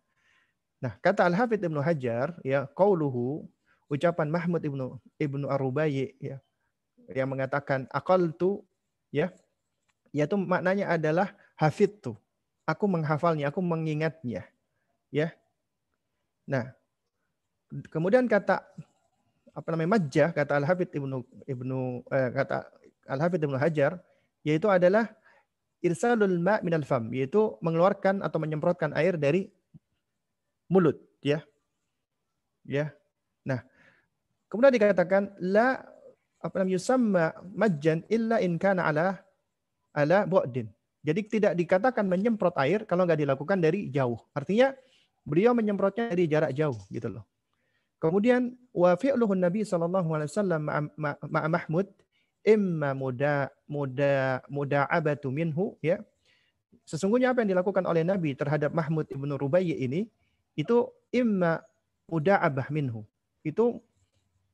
Nah, 0.77 0.93
kata 1.01 1.25
Al-Hafidh 1.25 1.65
Ibnu 1.65 1.81
Hajar, 1.81 2.37
ya, 2.45 2.69
qauluhu, 2.77 3.49
ucapan 3.89 4.29
Mahmud 4.29 4.61
Ibnu 4.61 5.01
Ibnu 5.17 5.49
Arubayi 5.49 6.13
ya, 6.21 6.37
yang 7.09 7.33
mengatakan 7.33 7.89
tu 8.37 8.61
ya, 9.09 9.33
yaitu 10.13 10.37
maknanya 10.37 10.93
adalah 10.93 11.33
hafid 11.57 11.97
tuh. 12.03 12.17
Aku 12.69 12.85
menghafalnya, 12.85 13.49
aku 13.49 13.61
mengingatnya. 13.61 14.45
Ya. 15.09 15.33
Nah, 16.45 16.69
kemudian 17.89 18.29
kata 18.29 18.61
apa 19.55 19.67
namanya 19.71 19.97
majah 19.97 20.29
kata 20.35 20.59
Al 20.59 20.65
Hafidh 20.67 20.91
Ibnu 20.93 21.23
Ibnu 21.47 21.79
eh, 22.11 22.29
kata 22.35 22.67
Al 23.07 23.19
Hafidh 23.23 23.41
Ibnu 23.45 23.57
Hajar 23.57 23.97
yaitu 24.45 24.69
adalah 24.69 25.09
irsalul 25.81 26.37
ma 26.37 26.61
minal 26.61 26.85
fam 26.85 27.09
yaitu 27.13 27.57
mengeluarkan 27.61 28.21
atau 28.21 28.37
menyemprotkan 28.37 28.93
air 28.93 29.17
dari 29.17 29.49
mulut 30.69 30.97
ya. 31.21 31.41
Ya. 32.65 32.93
Nah, 33.45 33.61
kemudian 34.49 34.73
dikatakan 34.73 35.33
la 35.37 35.85
apa 36.41 36.61
namanya 36.61 36.77
yusamma 36.77 37.25
majjan 37.53 38.05
illa 38.09 38.41
in 38.41 38.57
kana 38.57 38.89
ala 38.89 39.21
ala 39.93 40.25
bu'din. 40.25 40.69
Jadi 41.05 41.21
tidak 41.29 41.53
dikatakan 41.53 42.05
menyemprot 42.09 42.57
air 42.57 42.85
kalau 42.89 43.05
nggak 43.05 43.21
dilakukan 43.21 43.61
dari 43.61 43.93
jauh. 43.93 44.17
Artinya 44.33 44.73
beliau 45.25 45.57
menyemprotnya 45.57 46.13
dari 46.13 46.29
jarak 46.29 46.53
jauh 46.53 46.77
gitu 46.93 47.09
loh. 47.09 47.25
Kemudian 47.97 48.53
wa 48.69 48.93
fi'luhun 48.93 49.41
Nabi 49.41 49.65
sallallahu 49.65 50.09
alaihi 50.13 50.29
wasallam 50.29 50.61
ma'a 50.95 51.47
Mahmud 51.49 51.89
imma 52.45 52.93
muda 52.93 53.49
muda 53.65 54.45
muda'abatu 54.45 55.33
minhu 55.33 55.73
ya. 55.81 55.99
Sesungguhnya 56.85 57.33
apa 57.33 57.41
yang 57.41 57.57
dilakukan 57.57 57.81
oleh 57.89 58.05
Nabi 58.05 58.37
terhadap 58.37 58.69
Mahmud 58.69 59.09
ibnu 59.09 59.33
Rubayyi 59.33 59.73
ini 59.81 60.05
itu 60.53 60.85
imma 61.09 61.65
muda'abah 62.05 62.69
minhu. 62.69 63.01
Itu 63.41 63.81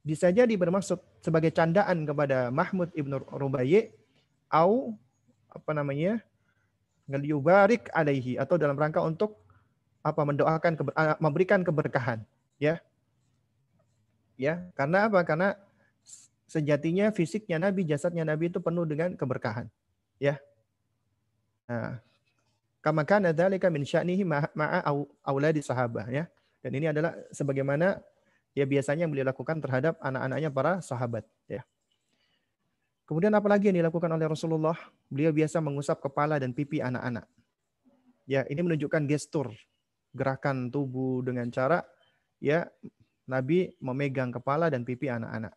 bisa 0.01 0.31
jadi 0.31 0.55
bermaksud 0.55 0.97
sebagai 1.19 1.51
candaan 1.51 2.07
kepada 2.07 2.47
Mahmud 2.49 2.95
ibnu 2.95 3.19
Rubayyi 3.19 3.91
au 4.47 4.95
apa 5.51 5.71
namanya 5.75 6.23
ngeliubarik 7.11 7.91
alaihi 7.91 8.39
atau 8.39 8.55
dalam 8.55 8.79
rangka 8.79 9.03
untuk 9.03 9.40
apa 10.01 10.21
mendoakan 10.25 10.73
ah, 10.97 11.17
memberikan 11.21 11.61
keberkahan 11.61 12.25
ya. 12.57 12.81
Ya 14.37 14.65
karena 14.73 15.05
apa? 15.05 15.21
Karena 15.21 15.53
sejatinya 16.49 17.13
fisiknya 17.13 17.61
Nabi 17.61 17.85
jasadnya 17.85 18.25
Nabi 18.25 18.49
itu 18.49 18.57
penuh 18.57 18.83
dengan 18.89 19.13
keberkahan 19.13 19.69
ya. 20.17 20.41
Nah 21.69 22.01
kama 22.81 23.05
kana 23.05 23.29
dzalika 23.29 23.69
min 23.69 23.85
sya'nihi 23.85 24.25
ma'a 24.25 24.81
auladi 25.21 25.61
sahabah 25.61 26.09
ya. 26.09 26.25
Dan 26.61 26.77
ini 26.77 26.89
adalah 26.89 27.13
sebagaimana 27.29 28.01
ya 28.57 28.65
biasanya 28.65 29.05
yang 29.05 29.13
beliau 29.13 29.29
lakukan 29.29 29.61
terhadap 29.61 29.97
anak-anaknya 30.01 30.49
para 30.49 30.81
sahabat 30.81 31.25
ya. 31.45 31.61
Kemudian 33.05 33.33
apalagi 33.35 33.69
yang 33.69 33.83
dilakukan 33.83 34.07
oleh 34.07 34.23
Rasulullah? 34.23 34.77
Beliau 35.11 35.35
biasa 35.35 35.59
mengusap 35.59 35.99
kepala 35.99 36.39
dan 36.39 36.55
pipi 36.55 36.79
anak-anak. 36.79 37.27
Ya, 38.23 38.47
ini 38.47 38.63
menunjukkan 38.63 39.03
gestur 39.11 39.51
gerakan 40.11 40.69
tubuh 40.69 41.23
dengan 41.23 41.47
cara 41.49 41.83
ya 42.41 42.67
Nabi 43.29 43.71
memegang 43.79 44.31
kepala 44.33 44.67
dan 44.67 44.83
pipi 44.83 45.07
anak-anak. 45.07 45.55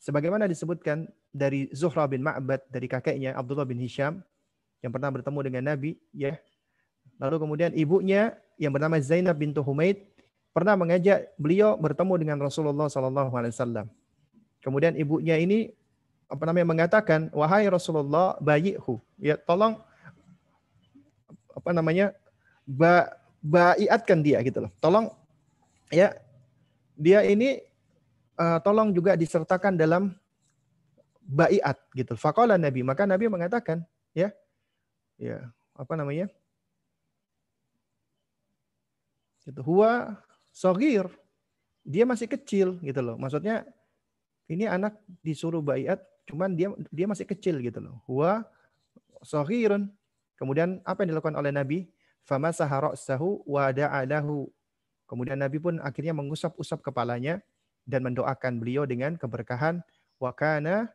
Sebagaimana 0.00 0.44
disebutkan 0.48 1.08
dari 1.32 1.68
Zuhra 1.72 2.04
bin 2.04 2.20
Ma'bad 2.20 2.64
dari 2.68 2.86
kakeknya 2.88 3.36
Abdullah 3.36 3.64
bin 3.64 3.80
Hisham 3.80 4.20
yang 4.84 4.92
pernah 4.92 5.08
bertemu 5.08 5.40
dengan 5.44 5.62
Nabi 5.74 5.96
ya. 6.12 6.36
Lalu 7.20 7.36
kemudian 7.40 7.70
ibunya 7.72 8.36
yang 8.60 8.72
bernama 8.72 9.00
Zainab 9.00 9.36
bintu 9.36 9.64
Humaid 9.64 10.04
pernah 10.54 10.78
mengajak 10.78 11.34
beliau 11.40 11.74
bertemu 11.74 12.14
dengan 12.20 12.38
Rasulullah 12.38 12.86
Sallallahu 12.86 13.32
Alaihi 13.34 13.52
Wasallam. 13.52 13.86
Kemudian 14.62 14.94
ibunya 14.96 15.36
ini 15.36 15.74
apa 16.30 16.46
namanya 16.48 16.66
mengatakan, 16.68 17.28
wahai 17.34 17.68
Rasulullah, 17.68 18.38
bayihu, 18.40 18.96
ya 19.20 19.36
tolong 19.36 19.76
apa 21.52 21.70
namanya 21.74 22.16
ba, 22.64 23.12
baiatkan 23.44 24.24
dia 24.24 24.40
gitu 24.40 24.64
loh. 24.64 24.72
Tolong 24.80 25.12
ya 25.92 26.16
dia 26.96 27.20
ini 27.28 27.60
uh, 28.40 28.58
tolong 28.64 28.96
juga 28.96 29.14
disertakan 29.14 29.76
dalam 29.76 30.16
baiat 31.24 31.80
gitu. 31.96 32.16
Faqala 32.16 32.60
Nabi, 32.60 32.84
maka 32.84 33.08
Nabi 33.08 33.28
mengatakan, 33.28 33.84
ya. 34.12 34.32
Ya, 35.14 35.46
apa 35.78 35.94
namanya? 35.94 36.26
Itu 39.46 39.60
huwa 39.62 40.18
sogir. 40.50 41.06
Dia 41.84 42.08
masih 42.08 42.26
kecil 42.26 42.80
gitu 42.80 43.00
loh. 43.04 43.14
Maksudnya 43.20 43.62
ini 44.48 44.64
anak 44.66 44.96
disuruh 45.20 45.60
baiat 45.60 46.00
cuman 46.24 46.56
dia 46.56 46.72
dia 46.88 47.04
masih 47.04 47.28
kecil 47.28 47.60
gitu 47.60 47.78
loh. 47.78 48.00
Huwa 48.08 48.42
sogirun. 49.22 49.92
Kemudian 50.34 50.82
apa 50.82 51.04
yang 51.04 51.14
dilakukan 51.14 51.38
oleh 51.38 51.52
Nabi? 51.54 51.86
Famasaha 52.24 52.92
ra'sahu 52.92 53.44
wa 53.44 53.68
da'alahu. 53.70 54.48
Kemudian 55.04 55.38
Nabi 55.38 55.60
pun 55.60 55.76
akhirnya 55.84 56.16
mengusap-usap 56.16 56.80
kepalanya 56.80 57.44
dan 57.84 58.00
mendoakan 58.00 58.56
beliau 58.56 58.88
dengan 58.88 59.20
keberkahan 59.20 59.84
wa 60.16 60.32
kana 60.32 60.88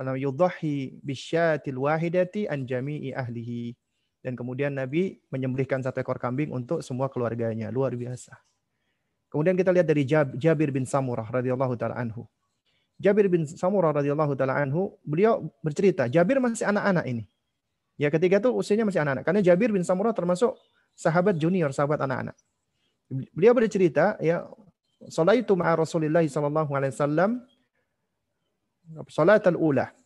yudhahi 0.00 1.00
bisyatil 1.00 1.80
wahidati 1.80 2.48
an 2.48 2.68
jami'i 2.68 3.12
ahlihi 3.12 3.76
dan 4.20 4.36
kemudian 4.36 4.76
Nabi 4.76 5.20
menyembelihkan 5.32 5.80
satu 5.80 6.04
ekor 6.04 6.20
kambing 6.20 6.52
untuk 6.52 6.84
semua 6.84 7.08
keluarganya. 7.08 7.72
Luar 7.72 7.96
biasa. 7.96 8.36
Kemudian 9.32 9.56
kita 9.56 9.72
lihat 9.72 9.88
dari 9.88 10.04
Jabir 10.36 10.68
bin 10.74 10.84
Samurah 10.84 11.24
radhiyallahu 11.24 11.74
taala 11.80 11.96
anhu. 11.96 12.28
Jabir 13.00 13.32
bin 13.32 13.48
Samurah 13.48 13.96
radhiyallahu 13.96 14.36
taala 14.36 14.60
anhu, 14.60 14.92
beliau 15.00 15.48
bercerita, 15.64 16.04
Jabir 16.04 16.36
masih 16.36 16.68
anak-anak 16.68 17.04
ini. 17.08 17.24
Ya 18.00 18.08
ketika 18.08 18.40
itu 18.40 18.48
usianya 18.48 18.88
masih 18.88 19.04
anak-anak. 19.04 19.28
Karena 19.28 19.40
Jabir 19.44 19.68
bin 19.68 19.84
Samurah 19.84 20.16
termasuk 20.16 20.56
sahabat 20.96 21.36
junior, 21.36 21.68
sahabat 21.76 22.00
anak-anak. 22.00 22.32
Beliau 23.36 23.52
bercerita, 23.52 24.16
ya, 24.24 24.48
Salaitu 25.08 25.56
ma'a 25.56 25.72
Rasulullah 25.80 26.20
sallallahu 26.20 26.76
alaihi 26.76 26.92
wasallam 26.92 27.40
salatul 29.08 29.56
ula. 29.56 29.96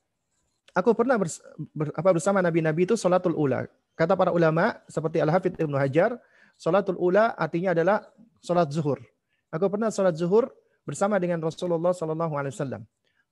Aku 0.70 0.94
pernah 0.94 1.18
bers, 1.18 1.42
ber, 1.74 1.90
apa, 1.94 2.14
bersama 2.14 2.38
nabi-nabi 2.38 2.86
itu 2.86 2.94
salatul 2.94 3.34
ula. 3.34 3.66
Kata 3.98 4.14
para 4.14 4.30
ulama 4.30 4.78
seperti 4.86 5.18
Al-Hafidh 5.18 5.58
Ibnu 5.58 5.74
Hajar, 5.74 6.14
salatul 6.54 6.98
ula 6.98 7.34
artinya 7.34 7.74
adalah 7.74 8.06
salat 8.38 8.70
zuhur. 8.70 9.02
Aku 9.50 9.66
pernah 9.70 9.90
salat 9.90 10.14
zuhur 10.18 10.50
bersama 10.86 11.18
dengan 11.18 11.42
Rasulullah 11.42 11.94
sallallahu 11.94 12.34
alaihi 12.34 12.54
wasallam. 12.54 12.82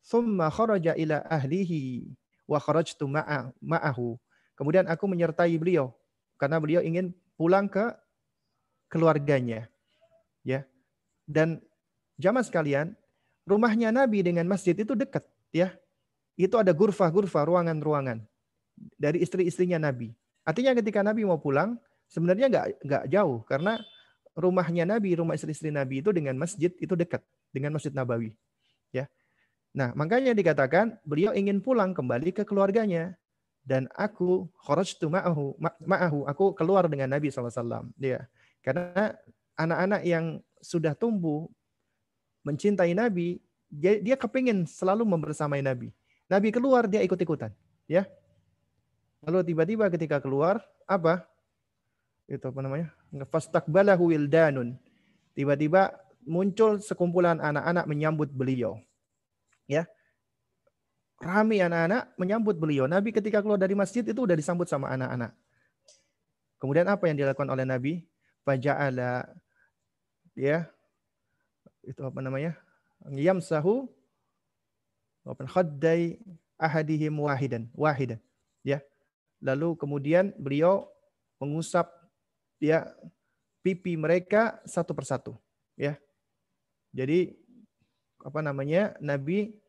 Thumma 0.03 0.51
kharaja 0.51 0.99
ila 0.99 1.23
ahlihi 1.31 2.11
wa 2.47 2.59
kharajtu 2.59 3.07
ma'ahu. 3.63 4.19
Kemudian 4.55 4.87
aku 4.87 5.09
menyertai 5.09 5.57
beliau 5.57 5.93
karena 6.37 6.61
beliau 6.61 6.83
ingin 6.85 7.15
pulang 7.39 7.67
ke 7.67 7.93
keluarganya. 8.93 9.67
Ya. 10.45 10.69
Dan 11.25 11.63
jamaah 12.21 12.45
sekalian, 12.45 12.93
rumahnya 13.49 13.95
Nabi 13.95 14.21
dengan 14.21 14.45
masjid 14.51 14.77
itu 14.77 14.93
dekat, 14.93 15.25
ya. 15.55 15.73
Itu 16.37 16.61
ada 16.61 16.75
gurfa-gurfa, 16.75 17.45
ruangan-ruangan 17.45 18.25
dari 18.97 19.23
istri-istrinya 19.23 19.79
Nabi. 19.79 20.13
Artinya 20.43 20.75
ketika 20.75 21.01
Nabi 21.05 21.23
mau 21.23 21.39
pulang, 21.39 21.79
sebenarnya 22.11 22.51
nggak 22.51 22.67
nggak 22.83 23.05
jauh 23.09 23.47
karena 23.47 23.79
rumahnya 24.35 24.89
Nabi, 24.89 25.17
rumah 25.17 25.37
istri-istri 25.37 25.71
Nabi 25.71 26.01
itu 26.01 26.11
dengan 26.11 26.37
masjid 26.41 26.73
itu 26.81 26.93
dekat 26.97 27.23
dengan 27.53 27.77
Masjid 27.77 27.93
Nabawi. 27.93 28.33
Ya. 28.91 29.09
Nah, 29.73 29.93
makanya 29.97 30.37
dikatakan 30.37 31.01
beliau 31.05 31.33
ingin 31.33 31.61
pulang 31.61 31.97
kembali 31.97 32.33
ke 32.33 32.43
keluarganya 32.45 33.17
dan 33.63 33.87
aku 33.95 34.51
kharajtu 34.59 35.07
ma'ahu 35.07 35.55
ma'ahu 35.87 36.27
aku 36.27 36.51
keluar 36.59 36.91
dengan 36.91 37.07
Nabi 37.11 37.31
SAW. 37.31 37.91
Ya. 37.99 38.27
Karena 38.63 39.15
anak-anak 39.55 40.03
yang 40.07 40.43
sudah 40.63 40.95
tumbuh 40.95 41.51
mencintai 42.43 42.95
Nabi, 42.95 43.39
dia, 43.71 43.99
dia 44.03 44.17
kepingin 44.19 44.67
selalu 44.67 45.07
membersamai 45.07 45.63
Nabi. 45.63 45.95
Nabi 46.27 46.49
keluar 46.51 46.87
dia 46.91 47.03
ikut-ikutan, 47.03 47.51
ya. 47.87 48.07
Lalu 49.23 49.55
tiba-tiba 49.55 49.87
ketika 49.91 50.19
keluar, 50.19 50.59
apa? 50.87 51.23
Itu 52.27 52.51
apa 52.51 52.59
namanya? 52.63 52.91
Fastakbalahu 53.31 54.11
wildanun. 54.11 54.75
Tiba-tiba 55.39 55.95
muncul 56.27 56.83
sekumpulan 56.83 57.39
anak-anak 57.39 57.85
menyambut 57.87 58.31
beliau. 58.35 58.79
Ya. 59.71 59.87
Rami 61.23 61.63
anak-anak 61.63 62.19
menyambut 62.19 62.59
beliau. 62.59 62.91
Nabi 62.91 63.15
ketika 63.15 63.39
keluar 63.39 63.55
dari 63.55 63.79
masjid 63.79 64.03
itu 64.03 64.19
udah 64.27 64.35
disambut 64.35 64.67
sama 64.67 64.91
anak-anak. 64.91 65.31
Kemudian 66.59 66.91
apa 66.91 67.07
yang 67.07 67.15
dilakukan 67.15 67.47
oleh 67.47 67.63
Nabi? 67.63 68.03
Faja'ala 68.43 69.31
ya 70.35 70.67
itu 71.87 72.03
apa 72.03 72.19
namanya? 72.19 72.59
Yamsahu 73.07 73.87
apa 75.23 75.47
khaddai 75.47 76.19
ahadihim 76.59 77.15
wahidan, 77.23 77.71
wahidan. 77.71 78.19
Ya. 78.67 78.83
Lalu 79.39 79.79
kemudian 79.79 80.35
beliau 80.35 80.91
mengusap 81.39 81.87
ya 82.59 82.91
pipi 83.63 83.95
mereka 83.95 84.59
satu 84.67 84.91
persatu, 84.91 85.39
ya. 85.79 85.99
Jadi 86.91 87.39
apa 88.23 88.43
namanya? 88.43 88.95
Nabi 88.99 89.62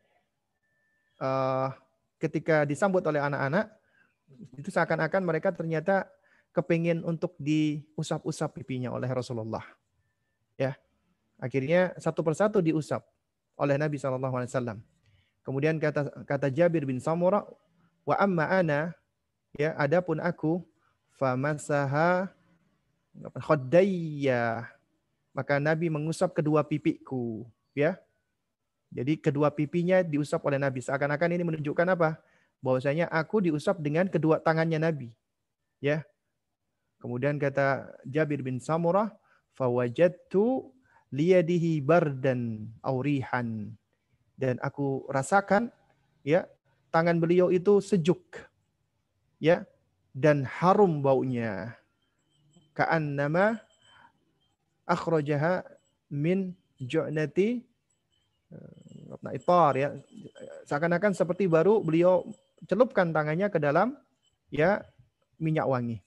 uh, 1.23 1.71
ketika 2.19 2.67
disambut 2.67 2.99
oleh 3.07 3.23
anak-anak 3.23 3.71
itu 4.59 4.67
seakan-akan 4.67 5.23
mereka 5.23 5.55
ternyata 5.55 6.11
kepingin 6.51 7.01
untuk 7.07 7.33
diusap-usap 7.39 8.59
pipinya 8.59 8.91
oleh 8.91 9.07
Rasulullah. 9.07 9.63
Ya. 10.59 10.75
Akhirnya 11.39 11.95
satu 11.97 12.21
persatu 12.21 12.59
diusap 12.59 13.01
oleh 13.55 13.79
Nabi 13.79 13.95
saw. 13.97 14.13
Kemudian 15.43 15.75
kata 15.81 16.23
kata 16.23 16.47
Jabir 16.47 16.87
bin 16.87 17.03
Samurah, 17.03 17.43
wa 18.07 18.15
amma 18.15 18.47
ana 18.47 18.95
Ya, 19.53 19.77
adapun 19.77 20.17
aku 20.17 20.65
famasaha 21.13 22.25
khaddayya. 23.37 24.65
Maka 25.29 25.61
Nabi 25.61 25.93
mengusap 25.93 26.33
kedua 26.33 26.65
pipiku, 26.65 27.45
ya. 27.77 28.01
Jadi 28.93 29.17
kedua 29.17 29.49
pipinya 29.49 30.05
diusap 30.05 30.45
oleh 30.45 30.61
Nabi. 30.61 30.79
Seakan-akan 30.85 31.33
ini 31.33 31.43
menunjukkan 31.43 31.87
apa? 31.97 32.21
Bahwasanya 32.61 33.09
aku 33.09 33.41
diusap 33.41 33.81
dengan 33.81 34.05
kedua 34.05 34.37
tangannya 34.37 34.77
Nabi. 34.77 35.09
Ya. 35.81 36.05
Kemudian 37.01 37.35
kata 37.35 37.91
Jabir 38.07 38.45
bin 38.45 38.61
Samurah, 38.61 39.11
fawajadtu 39.57 40.71
liyadihi 41.09 41.81
bardan 41.83 42.69
aurihan. 42.85 43.73
Dan 44.37 44.61
aku 44.61 45.09
rasakan 45.09 45.73
ya 46.23 46.47
tangan 46.93 47.17
beliau 47.17 47.49
itu 47.49 47.81
sejuk 47.81 48.21
ya 49.41 49.65
dan 50.13 50.45
harum 50.45 51.01
baunya 51.01 51.73
ka'annama 52.77 53.61
akhrajaha 54.85 55.65
min 56.13 56.53
ju'nati 56.77 57.65
eh, 59.29 59.39
itar 59.39 59.73
ya. 59.77 59.89
Seakan-akan 60.67 61.15
seperti 61.15 61.47
baru 61.47 61.79
beliau 61.79 62.27
celupkan 62.67 63.11
tangannya 63.15 63.47
ke 63.47 63.59
dalam 63.59 63.95
ya 64.51 64.83
minyak 65.39 65.67
wangi. 65.67 65.97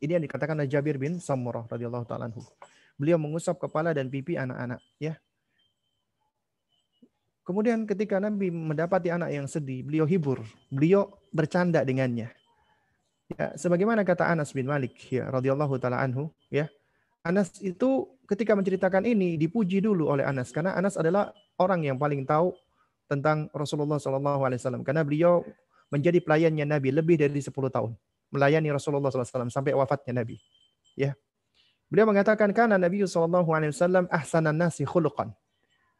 Ini 0.00 0.16
yang 0.16 0.24
dikatakan 0.24 0.56
oleh 0.56 0.70
Jabir 0.70 0.96
bin 0.96 1.20
Samurah 1.20 1.68
radhiyallahu 1.68 2.08
taala 2.08 2.32
beliau 2.96 3.16
mengusap 3.16 3.56
kepala 3.56 3.96
dan 3.96 4.12
pipi 4.12 4.36
anak-anak 4.36 4.80
ya. 5.00 5.16
Kemudian 7.44 7.88
ketika 7.88 8.20
Nabi 8.20 8.52
mendapati 8.52 9.10
anak 9.10 9.32
yang 9.32 9.48
sedih, 9.48 9.82
beliau 9.82 10.06
hibur, 10.06 10.44
beliau 10.70 11.10
bercanda 11.34 11.82
dengannya. 11.82 12.30
Ya, 13.32 13.56
sebagaimana 13.56 14.06
kata 14.06 14.28
Anas 14.28 14.54
bin 14.54 14.68
Malik 14.68 14.94
ya 15.10 15.26
radhiyallahu 15.32 15.80
taala 15.80 15.98
anhu, 15.98 16.30
ya. 16.52 16.68
Anas 17.20 17.58
itu 17.60 18.06
ketika 18.24 18.56
menceritakan 18.56 19.04
ini 19.04 19.36
dipuji 19.36 19.82
dulu 19.82 20.08
oleh 20.08 20.24
Anas. 20.24 20.54
Karena 20.54 20.72
Anas 20.72 20.96
adalah 20.96 21.34
orang 21.60 21.84
yang 21.84 22.00
paling 22.00 22.24
tahu 22.24 22.56
tentang 23.04 23.52
Rasulullah 23.52 24.00
wasallam 24.00 24.80
karena 24.80 25.04
beliau 25.04 25.44
menjadi 25.92 26.22
pelayannya 26.24 26.64
Nabi 26.64 26.88
lebih 26.94 27.20
dari 27.20 27.36
10 27.36 27.52
tahun, 27.52 27.92
melayani 28.32 28.70
Rasulullah 28.72 29.10
SAW 29.10 29.50
sampai 29.50 29.74
wafatnya 29.76 30.22
Nabi. 30.22 30.38
Ya. 30.94 31.18
Beliau 31.90 32.06
mengatakan 32.06 32.54
karena 32.54 32.78
Nabi 32.78 33.02
wasallam 33.04 34.06
ahsanan 34.08 34.54
nasi 34.54 34.86
khuluqan. 34.86 35.34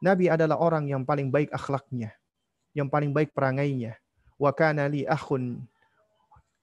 Nabi 0.00 0.32
adalah 0.32 0.56
orang 0.56 0.88
yang 0.88 1.02
paling 1.04 1.28
baik 1.28 1.52
akhlaknya, 1.52 2.14
yang 2.72 2.88
paling 2.88 3.12
baik 3.12 3.36
perangainya. 3.36 4.00
Wa 4.40 4.54
kana 4.56 4.88
li 4.88 5.04
akhun 5.04 5.60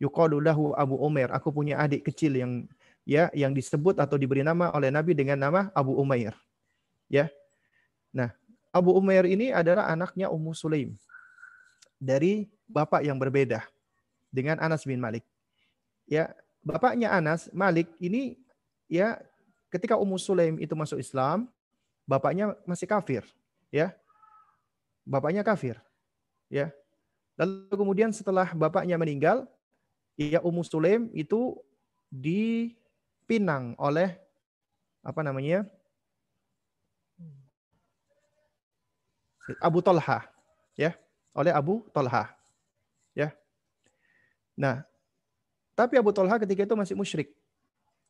yuqalu 0.02 0.42
lahu 0.42 0.74
Abu 0.74 0.98
Umar. 0.98 1.30
Aku 1.36 1.54
punya 1.54 1.78
adik 1.78 2.10
kecil 2.10 2.34
yang 2.40 2.66
ya 3.04 3.30
yang 3.36 3.54
disebut 3.54 4.00
atau 4.02 4.18
diberi 4.18 4.42
nama 4.42 4.74
oleh 4.74 4.90
Nabi 4.90 5.14
dengan 5.14 5.38
nama 5.38 5.62
Abu 5.76 5.94
Umair. 6.00 6.34
Ya. 7.12 7.30
Nah, 8.16 8.34
Abu 8.78 8.94
Umair 8.94 9.26
ini 9.26 9.50
adalah 9.50 9.90
anaknya 9.90 10.30
Ummu 10.30 10.54
Sulaim 10.54 10.94
dari 11.98 12.46
bapak 12.70 13.02
yang 13.02 13.18
berbeda 13.18 13.66
dengan 14.30 14.62
Anas 14.62 14.86
bin 14.86 15.02
Malik. 15.02 15.26
Ya, 16.06 16.32
bapaknya 16.62 17.10
Anas 17.10 17.50
Malik 17.50 17.90
ini 17.98 18.38
ya 18.86 19.18
ketika 19.74 19.98
Ummu 19.98 20.22
Sulaim 20.22 20.62
itu 20.62 20.78
masuk 20.78 21.02
Islam, 21.02 21.50
bapaknya 22.06 22.54
masih 22.70 22.86
kafir, 22.86 23.26
ya. 23.74 23.92
Bapaknya 25.08 25.42
kafir. 25.42 25.80
Ya. 26.52 26.72
Lalu 27.40 27.74
kemudian 27.74 28.12
setelah 28.12 28.52
bapaknya 28.54 28.96
meninggal, 29.00 29.48
ya 30.20 30.40
Ummu 30.44 30.64
Sulaim 30.64 31.10
itu 31.18 31.58
dipinang 32.12 33.74
oleh 33.80 34.16
apa 35.04 35.22
namanya? 35.24 35.68
Abu 39.64 39.80
Talha, 39.80 40.28
ya, 40.76 40.92
oleh 41.32 41.56
Abu 41.56 41.88
Talha. 41.96 42.36
Ya. 43.16 43.32
Nah, 44.60 44.84
tapi 45.78 45.96
Abu 45.96 46.12
Talha 46.12 46.36
ketika 46.42 46.68
itu 46.68 46.76
masih 46.76 46.98
musyrik. 46.98 47.32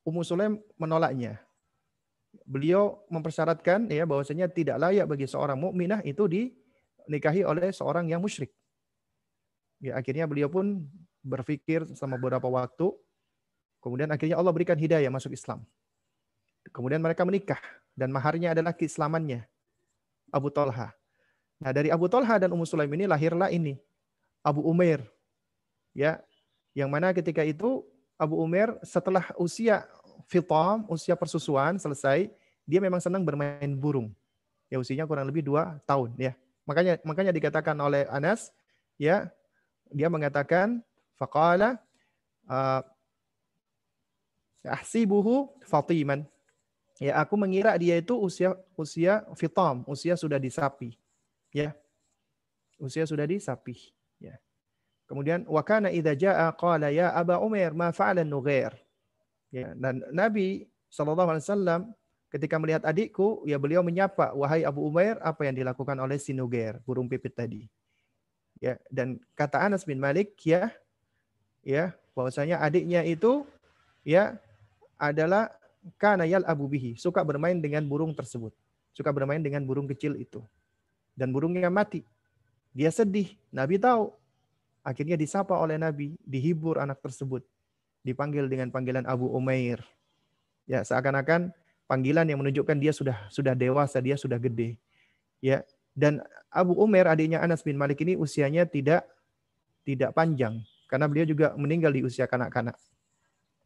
Ummu 0.07 0.23
Sulaim 0.23 0.63
menolaknya. 0.79 1.43
Beliau 2.47 3.03
mempersyaratkan 3.11 3.91
ya 3.91 4.07
bahwasanya 4.07 4.47
tidak 4.47 4.79
layak 4.79 5.03
bagi 5.03 5.27
seorang 5.27 5.59
mukminah 5.59 5.99
itu 6.07 6.23
dinikahi 6.31 7.43
oleh 7.43 7.75
seorang 7.75 8.07
yang 8.07 8.23
musyrik. 8.23 8.55
Ya, 9.83 9.99
akhirnya 9.99 10.25
beliau 10.25 10.49
pun 10.49 10.87
berpikir 11.21 11.85
selama 11.93 12.17
beberapa 12.17 12.47
waktu. 12.49 12.89
Kemudian 13.83 14.09
akhirnya 14.09 14.39
Allah 14.39 14.55
berikan 14.55 14.79
hidayah 14.79 15.11
masuk 15.11 15.35
Islam. 15.35 15.61
Kemudian 16.73 17.03
mereka 17.03 17.23
menikah 17.27 17.61
dan 17.93 18.09
maharnya 18.09 18.57
adalah 18.57 18.73
keislamannya. 18.73 19.45
Abu 20.33 20.49
Talha. 20.51 20.96
Nah, 21.57 21.73
dari 21.73 21.89
Abu 21.89 22.05
Talha 22.05 22.37
dan 22.37 22.53
Ummu 22.53 22.65
Sulaim 22.69 22.91
ini 22.93 23.09
lahirlah 23.09 23.49
ini 23.49 23.77
Abu 24.45 24.61
Umair. 24.61 25.01
Ya, 25.97 26.21
yang 26.77 26.93
mana 26.93 27.09
ketika 27.09 27.41
itu 27.41 27.81
Abu 28.17 28.37
Umair 28.37 28.77
setelah 28.85 29.25
usia 29.37 29.89
fitam, 30.29 30.85
usia 30.89 31.17
persusuan 31.17 31.81
selesai, 31.81 32.29
dia 32.67 32.79
memang 32.83 33.01
senang 33.01 33.25
bermain 33.25 33.73
burung. 33.73 34.13
Ya 34.67 34.77
usianya 34.77 35.07
kurang 35.07 35.25
lebih 35.31 35.41
dua 35.41 35.79
tahun 35.87 36.13
ya. 36.19 36.35
Makanya 36.67 36.99
makanya 37.07 37.31
dikatakan 37.31 37.73
oleh 37.79 38.03
Anas 38.11 38.51
ya 38.99 39.31
dia 39.87 40.11
mengatakan 40.11 40.83
faqala 41.15 41.79
uh, 42.51 42.83
ahsibuhu 44.67 45.47
fatiman. 45.63 46.27
Ya 46.99 47.15
aku 47.23 47.39
mengira 47.39 47.71
dia 47.79 47.95
itu 47.95 48.19
usia 48.19 48.57
usia 48.75 49.23
fitam, 49.39 49.87
usia 49.87 50.19
sudah 50.19 50.35
disapi. 50.35 50.99
Ya. 51.55 51.75
Usia 52.77 53.07
sudah 53.09 53.25
disapi. 53.25 53.93
Ya. 54.21 54.37
Kemudian 55.07 55.47
wakana 55.47 55.89
idza 55.89 56.13
jaa 56.13 56.51
qala 56.53 56.91
ya 56.91 57.15
Aba 57.15 57.39
Umair 57.39 57.71
ma 57.71 57.95
fa'ala 57.95 58.27
nughair. 58.27 58.75
Ya, 59.47 59.71
dan 59.79 60.03
Nabi 60.11 60.67
sallallahu 60.91 61.31
alaihi 61.31 61.47
wasallam 61.47 61.81
ketika 62.27 62.59
melihat 62.59 62.83
adikku, 62.83 63.47
ya 63.47 63.55
beliau 63.55 63.79
menyapa, 63.79 64.35
wahai 64.35 64.67
Abu 64.67 64.83
Umair, 64.83 65.15
apa 65.23 65.47
yang 65.47 65.55
dilakukan 65.55 65.95
oleh 65.95 66.19
si 66.19 66.35
Nugair, 66.35 66.83
burung 66.83 67.07
pipit 67.07 67.31
tadi. 67.31 67.63
Ya, 68.59 68.75
dan 68.91 69.23
kata 69.31 69.63
Anas 69.63 69.87
bin 69.87 69.95
Malik, 69.95 70.35
ya, 70.43 70.67
ya, 71.63 71.95
bahwasanya 72.11 72.59
adiknya 72.59 73.07
itu, 73.07 73.47
ya, 74.03 74.35
adalah 74.99 75.55
kanayal 75.95 76.43
abu 76.43 76.67
bihi, 76.67 76.99
suka 76.99 77.23
bermain 77.23 77.55
dengan 77.63 77.87
burung 77.87 78.11
tersebut, 78.11 78.51
suka 78.91 79.15
bermain 79.15 79.39
dengan 79.39 79.63
burung 79.63 79.87
kecil 79.87 80.19
itu 80.19 80.43
dan 81.17 81.33
burungnya 81.33 81.73
mati. 81.73 82.05
Dia 82.77 82.93
sedih. 82.93 83.33
Nabi 83.49 83.81
tahu. 83.81 84.13
Akhirnya 84.85 85.19
disapa 85.19 85.57
oleh 85.57 85.75
Nabi, 85.75 86.15
dihibur 86.23 86.79
anak 86.79 87.03
tersebut. 87.03 87.43
Dipanggil 88.05 88.47
dengan 88.47 88.71
panggilan 88.71 89.03
Abu 89.03 89.27
Umair. 89.33 89.83
Ya, 90.63 90.85
seakan-akan 90.85 91.51
panggilan 91.89 92.23
yang 92.29 92.39
menunjukkan 92.39 92.77
dia 92.79 92.95
sudah 92.95 93.27
sudah 93.27 93.51
dewasa, 93.51 93.99
dia 93.99 94.15
sudah 94.15 94.39
gede. 94.39 94.79
Ya, 95.43 95.67
dan 95.91 96.23
Abu 96.53 96.77
Umair 96.77 97.09
adiknya 97.09 97.43
Anas 97.43 97.65
bin 97.65 97.75
Malik 97.75 97.99
ini 98.05 98.15
usianya 98.15 98.63
tidak 98.63 99.03
tidak 99.83 100.15
panjang 100.15 100.63
karena 100.87 101.05
beliau 101.09 101.27
juga 101.27 101.51
meninggal 101.59 101.91
di 101.91 102.05
usia 102.05 102.29
kanak-kanak. 102.29 102.75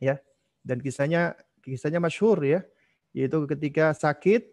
Ya. 0.02 0.18
Dan 0.66 0.82
kisahnya 0.82 1.38
kisahnya 1.62 2.02
masyhur 2.02 2.41
ya, 2.41 2.66
yaitu 3.14 3.45
ketika 3.45 3.93
sakit 3.93 4.49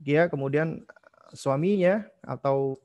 dia 0.00 0.28
kemudian 0.32 0.84
suaminya 1.32 2.06
atau 2.22 2.78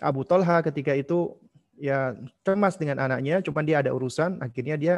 Abu 0.00 0.24
Talha 0.24 0.64
ketika 0.64 0.96
itu 0.96 1.36
ya 1.76 2.16
cemas 2.44 2.76
dengan 2.76 3.00
anaknya, 3.00 3.40
cuman 3.44 3.64
dia 3.64 3.80
ada 3.84 3.92
urusan, 3.92 4.40
akhirnya 4.40 4.76
dia 4.76 4.94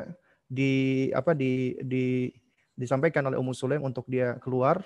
di 0.47 1.09
apa 1.15 1.33
di 1.35 1.79
di 1.83 2.31
disampaikan 2.77 3.23
oleh 3.29 3.39
Ummu 3.39 3.55
Sulaim 3.55 3.83
untuk 3.85 4.07
dia 4.09 4.37
keluar. 4.43 4.83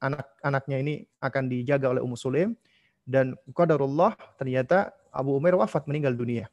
Anak-anaknya 0.00 0.76
ini 0.80 0.94
akan 1.20 1.44
dijaga 1.50 1.92
oleh 1.92 2.02
Ummu 2.02 2.16
Sulaim 2.16 2.56
dan 3.04 3.36
qadarullah 3.52 4.16
ternyata 4.40 4.96
Abu 5.12 5.36
Umair 5.36 5.58
wafat 5.58 5.84
meninggal 5.84 6.16
dunia. 6.16 6.48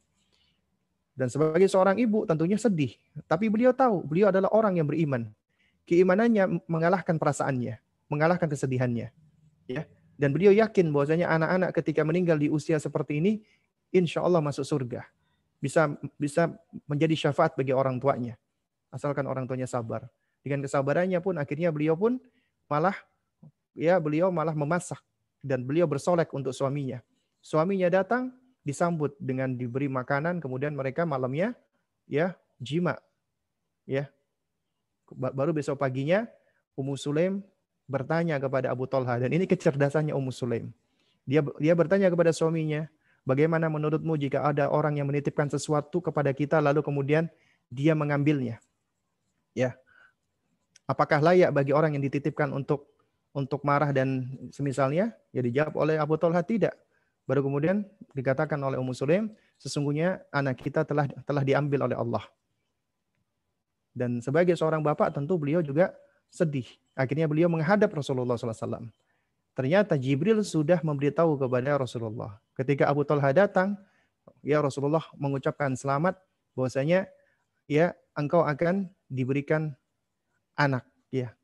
Dan 1.12 1.28
sebagai 1.28 1.68
seorang 1.68 2.00
ibu 2.00 2.24
tentunya 2.24 2.56
sedih, 2.56 2.96
tapi 3.28 3.52
beliau 3.52 3.76
tahu 3.76 4.04
beliau 4.08 4.32
adalah 4.32 4.50
orang 4.56 4.80
yang 4.80 4.88
beriman. 4.88 5.28
Keimanannya 5.84 6.64
mengalahkan 6.72 7.20
perasaannya, 7.20 7.78
mengalahkan 8.08 8.48
kesedihannya. 8.48 9.12
Ya. 9.68 9.84
Dan 10.22 10.38
beliau 10.38 10.54
yakin 10.54 10.94
bahwasanya 10.94 11.34
anak-anak 11.34 11.74
ketika 11.74 12.06
meninggal 12.06 12.38
di 12.38 12.46
usia 12.46 12.78
seperti 12.78 13.18
ini, 13.18 13.42
insya 13.90 14.22
Allah 14.22 14.38
masuk 14.38 14.62
surga. 14.62 15.02
Bisa 15.58 15.98
bisa 16.22 16.54
menjadi 16.86 17.18
syafaat 17.18 17.58
bagi 17.58 17.74
orang 17.74 17.98
tuanya. 17.98 18.38
Asalkan 18.94 19.26
orang 19.26 19.50
tuanya 19.50 19.66
sabar. 19.66 20.06
Dengan 20.46 20.62
kesabarannya 20.62 21.18
pun 21.26 21.42
akhirnya 21.42 21.74
beliau 21.74 21.98
pun 21.98 22.22
malah 22.70 22.94
ya 23.74 23.98
beliau 23.98 24.30
malah 24.30 24.54
memasak 24.54 25.02
dan 25.42 25.66
beliau 25.66 25.90
bersolek 25.90 26.30
untuk 26.38 26.54
suaminya. 26.54 27.02
Suaminya 27.42 27.90
datang 27.90 28.30
disambut 28.62 29.18
dengan 29.18 29.58
diberi 29.58 29.90
makanan 29.90 30.38
kemudian 30.38 30.78
mereka 30.78 31.02
malamnya 31.02 31.58
ya 32.06 32.38
jima 32.62 32.94
ya 33.90 34.06
baru 35.10 35.50
besok 35.50 35.82
paginya 35.82 36.30
Ummu 36.78 36.94
Sulaim 36.94 37.42
bertanya 37.92 38.40
kepada 38.40 38.72
Abu 38.72 38.88
Talha 38.88 39.20
dan 39.20 39.28
ini 39.36 39.44
kecerdasannya 39.44 40.16
Ummu 40.16 40.32
Sulaim. 40.32 40.72
Dia 41.28 41.44
dia 41.60 41.76
bertanya 41.76 42.08
kepada 42.08 42.32
suaminya, 42.32 42.88
"Bagaimana 43.28 43.68
menurutmu 43.68 44.16
jika 44.16 44.48
ada 44.48 44.72
orang 44.72 44.96
yang 44.96 45.12
menitipkan 45.12 45.52
sesuatu 45.52 46.00
kepada 46.00 46.32
kita 46.32 46.64
lalu 46.64 46.80
kemudian 46.80 47.28
dia 47.68 47.92
mengambilnya?" 47.92 48.64
Ya. 49.52 49.76
Apakah 50.88 51.20
layak 51.20 51.52
bagi 51.52 51.76
orang 51.76 52.00
yang 52.00 52.04
dititipkan 52.08 52.56
untuk 52.56 52.88
untuk 53.36 53.62
marah 53.68 53.92
dan 53.92 54.40
semisalnya? 54.56 55.12
Ya 55.36 55.44
dijawab 55.44 55.76
oleh 55.76 55.96
Abu 56.00 56.16
Talha 56.16 56.40
tidak. 56.42 56.74
Baru 57.30 57.46
kemudian 57.46 57.86
dikatakan 58.18 58.58
oleh 58.60 58.82
Ummu 58.82 58.96
Sulaim, 58.98 59.32
sesungguhnya 59.62 60.26
anak 60.34 60.58
kita 60.64 60.88
telah 60.88 61.06
telah 61.28 61.44
diambil 61.46 61.86
oleh 61.86 61.96
Allah. 62.00 62.26
Dan 63.92 64.24
sebagai 64.24 64.56
seorang 64.56 64.80
bapak 64.82 65.12
tentu 65.12 65.36
beliau 65.36 65.60
juga 65.60 65.92
sedih. 66.32 66.66
Akhirnya 66.96 67.28
beliau 67.28 67.48
menghadap 67.48 67.92
Rasulullah 67.96 68.36
SAW. 68.36 68.92
Ternyata 69.52 70.00
Jibril 70.00 70.44
sudah 70.48 70.80
memberitahu 70.80 71.36
kepada 71.36 71.76
Rasulullah. 71.80 72.40
Ketika 72.56 72.88
Abu 72.88 73.04
Talha 73.04 73.32
datang, 73.36 73.76
ya 74.44 74.64
Rasulullah 74.64 75.04
mengucapkan 75.16 75.76
selamat 75.76 76.20
bahwasanya 76.56 77.08
ya 77.68 77.96
engkau 78.16 78.44
akan 78.44 78.92
diberikan 79.12 79.76
anak 80.56 80.88
ya. 81.12 81.36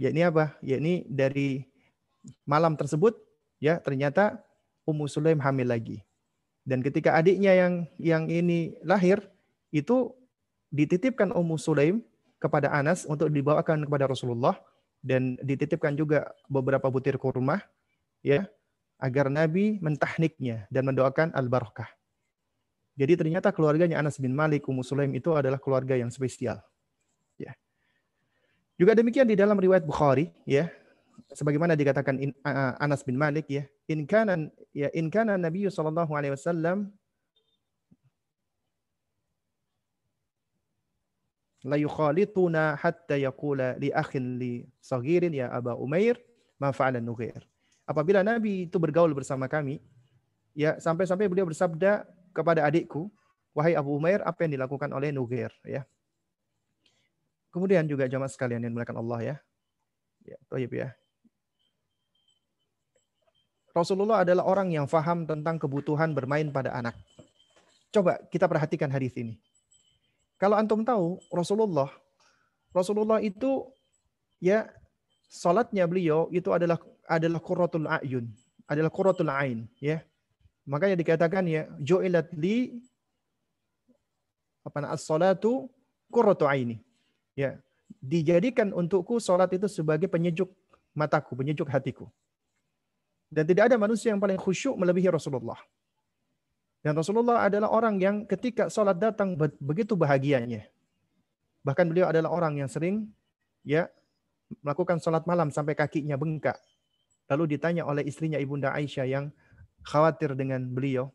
Ini 0.00 0.32
apa? 0.32 0.56
Ya 0.64 0.80
ini 0.80 1.04
dari 1.08 1.64
malam 2.48 2.76
tersebut 2.76 3.20
ya 3.60 3.80
ternyata 3.80 4.40
Ummu 4.88 5.04
Sulaim 5.08 5.40
hamil 5.44 5.68
lagi. 5.68 6.00
Dan 6.64 6.80
ketika 6.80 7.16
adiknya 7.16 7.52
yang 7.52 7.84
yang 8.00 8.24
ini 8.28 8.76
lahir 8.80 9.20
itu 9.72 10.12
dititipkan 10.72 11.32
Ummu 11.32 11.60
Sulaim 11.60 12.00
kepada 12.40 12.72
Anas 12.72 13.04
untuk 13.04 13.28
dibawakan 13.28 13.84
kepada 13.84 14.08
Rasulullah 14.08 14.56
dan 15.04 15.36
dititipkan 15.44 15.94
juga 15.94 16.32
beberapa 16.48 16.88
butir 16.88 17.20
kurma 17.20 17.60
ya 18.24 18.48
agar 19.00 19.28
Nabi 19.28 19.80
mentahniknya 19.80 20.68
dan 20.72 20.88
mendoakan 20.88 21.32
al-barakah. 21.36 21.88
Jadi 22.96 23.16
ternyata 23.16 23.48
keluarganya 23.48 23.96
Anas 23.96 24.20
bin 24.20 24.36
Malik 24.36 24.68
Ummu 24.68 24.84
Sulaim 24.84 25.12
itu 25.16 25.32
adalah 25.32 25.56
keluarga 25.56 25.96
yang 25.96 26.12
spesial. 26.12 26.60
Ya. 27.40 27.56
Juga 28.76 28.92
demikian 28.92 29.24
di 29.24 29.36
dalam 29.36 29.56
riwayat 29.56 29.84
Bukhari 29.88 30.28
ya 30.44 30.68
sebagaimana 31.32 31.76
dikatakan 31.76 32.16
Anas 32.80 33.04
bin 33.04 33.16
Malik 33.16 33.48
ya 33.48 33.64
in 33.88 34.04
kana 34.04 34.48
ya 34.76 34.88
in 34.92 35.08
kana 35.08 35.36
Nabi 35.40 35.68
sallallahu 35.68 36.12
alaihi 36.12 36.36
wasallam 36.36 36.92
la 41.64 41.76
yukhalituna 41.76 42.76
hatta 42.80 43.20
yaqula 43.20 43.76
li 43.76 43.92
akhin 43.92 44.40
li 44.40 44.64
saghirin 44.80 45.32
ya 45.36 45.52
Aba 45.52 45.76
Umair 45.76 46.16
ma 46.56 46.72
fa'ala 46.72 47.00
Nughair. 47.00 47.44
Apabila 47.84 48.22
Nabi 48.22 48.70
itu 48.70 48.76
bergaul 48.78 49.10
bersama 49.12 49.50
kami, 49.50 49.82
ya 50.54 50.78
sampai-sampai 50.78 51.26
beliau 51.26 51.48
bersabda 51.48 52.06
kepada 52.30 52.62
adikku, 52.62 53.10
wahai 53.56 53.74
Abu 53.74 53.96
Umair, 53.98 54.22
apa 54.22 54.46
yang 54.46 54.54
dilakukan 54.54 54.92
oleh 54.94 55.10
Nughair, 55.10 55.50
ya. 55.66 55.82
Kemudian 57.50 57.82
juga 57.90 58.06
jamaah 58.06 58.30
sekalian 58.30 58.62
yang 58.62 58.70
dimuliakan 58.70 59.02
Allah 59.02 59.18
ya. 59.18 59.36
Ya, 60.22 60.38
toyib 60.46 60.70
ya. 60.70 60.94
Rasulullah 63.74 64.22
adalah 64.22 64.46
orang 64.46 64.70
yang 64.70 64.86
faham 64.86 65.26
tentang 65.26 65.58
kebutuhan 65.58 66.14
bermain 66.14 66.46
pada 66.54 66.74
anak. 66.74 66.94
Coba 67.90 68.22
kita 68.30 68.46
perhatikan 68.46 68.86
hadis 68.86 69.14
ini. 69.18 69.34
Kalau 70.40 70.56
antum 70.56 70.80
tahu 70.80 71.20
Rasulullah, 71.28 71.92
Rasulullah 72.72 73.20
itu 73.20 73.68
ya 74.40 74.72
salatnya 75.28 75.84
beliau 75.84 76.32
itu 76.32 76.48
adalah 76.48 76.80
adalah 77.04 77.40
qurratul 77.44 77.84
ayun, 77.84 78.24
adalah 78.64 78.88
qurratul 78.88 79.28
ain, 79.28 79.68
ya. 79.76 80.00
Makanya 80.64 80.96
dikatakan 80.96 81.44
ya 81.44 81.68
ju'ilat 81.76 82.32
li 82.32 82.80
apa 84.64 84.96
as-salatu 84.96 85.68
qurratu 86.08 86.48
aini. 86.48 86.80
Ya, 87.36 87.60
dijadikan 88.00 88.72
untukku 88.72 89.20
salat 89.20 89.52
itu 89.52 89.68
sebagai 89.68 90.08
penyejuk 90.08 90.48
mataku, 90.96 91.36
penyejuk 91.36 91.68
hatiku. 91.68 92.08
Dan 93.30 93.46
tidak 93.46 93.70
ada 93.70 93.76
manusia 93.78 94.10
yang 94.10 94.18
paling 94.18 94.40
khusyuk 94.40 94.74
melebihi 94.74 95.12
Rasulullah. 95.12 95.60
Dan 96.80 96.96
Rasulullah 96.96 97.44
adalah 97.44 97.68
orang 97.68 98.00
yang 98.00 98.16
ketika 98.24 98.72
sholat 98.72 98.96
datang 98.96 99.36
begitu 99.60 99.92
bahagianya. 99.92 100.64
Bahkan 101.60 101.86
beliau 101.92 102.08
adalah 102.08 102.32
orang 102.32 102.56
yang 102.56 102.72
sering 102.72 103.12
ya 103.60 103.84
melakukan 104.64 104.96
sholat 104.96 105.28
malam 105.28 105.52
sampai 105.52 105.76
kakinya 105.76 106.16
bengkak. 106.16 106.56
Lalu 107.28 107.56
ditanya 107.56 107.84
oleh 107.84 108.02
istrinya 108.08 108.40
Ibunda 108.40 108.72
Aisyah 108.72 109.06
yang 109.06 109.28
khawatir 109.84 110.32
dengan 110.34 110.64
beliau. 110.66 111.12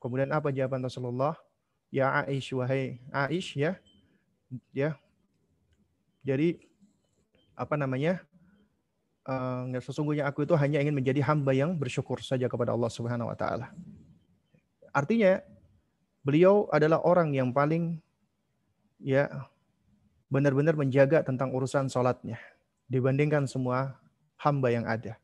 Kemudian 0.00 0.32
apa 0.32 0.48
jawaban 0.48 0.80
Rasulullah? 0.80 1.36
Ya 1.92 2.08
Aish, 2.24 2.54
wahai 2.56 3.02
Aish, 3.12 3.58
ya. 3.58 3.76
Ya. 4.72 4.96
Jadi 6.24 6.62
apa 7.58 7.74
namanya? 7.76 8.22
Uh, 9.20 9.76
sesungguhnya 9.84 10.24
aku 10.24 10.48
itu 10.48 10.56
hanya 10.56 10.80
ingin 10.80 10.96
menjadi 10.96 11.20
hamba 11.28 11.52
yang 11.52 11.76
bersyukur 11.76 12.24
saja 12.24 12.48
kepada 12.48 12.72
Allah 12.72 12.88
Subhanahu 12.88 13.28
wa 13.28 13.36
taala. 13.36 13.68
Artinya 14.90 15.40
beliau 16.22 16.68
adalah 16.74 17.00
orang 17.02 17.32
yang 17.32 17.54
paling 17.54 17.98
ya 19.00 19.30
benar-benar 20.30 20.76
menjaga 20.76 21.24
tentang 21.24 21.50
urusan 21.50 21.88
sholatnya 21.90 22.38
dibandingkan 22.86 23.46
semua 23.46 23.98
hamba 24.38 24.68
yang 24.70 24.86
ada. 24.86 25.16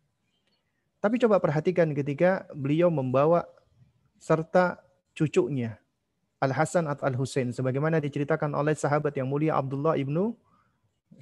Tapi 0.99 1.21
coba 1.23 1.39
perhatikan 1.39 1.93
ketika 1.93 2.49
beliau 2.57 2.91
membawa 2.91 3.47
serta 4.19 4.81
cucunya 5.13 5.79
Al 6.43 6.53
Hasan 6.53 6.89
atau 6.91 7.05
Al 7.07 7.17
Husain 7.17 7.53
sebagaimana 7.53 8.03
diceritakan 8.03 8.53
oleh 8.57 8.75
sahabat 8.75 9.15
yang 9.15 9.29
mulia 9.29 9.55
Abdullah 9.55 9.95
ibnu 9.95 10.35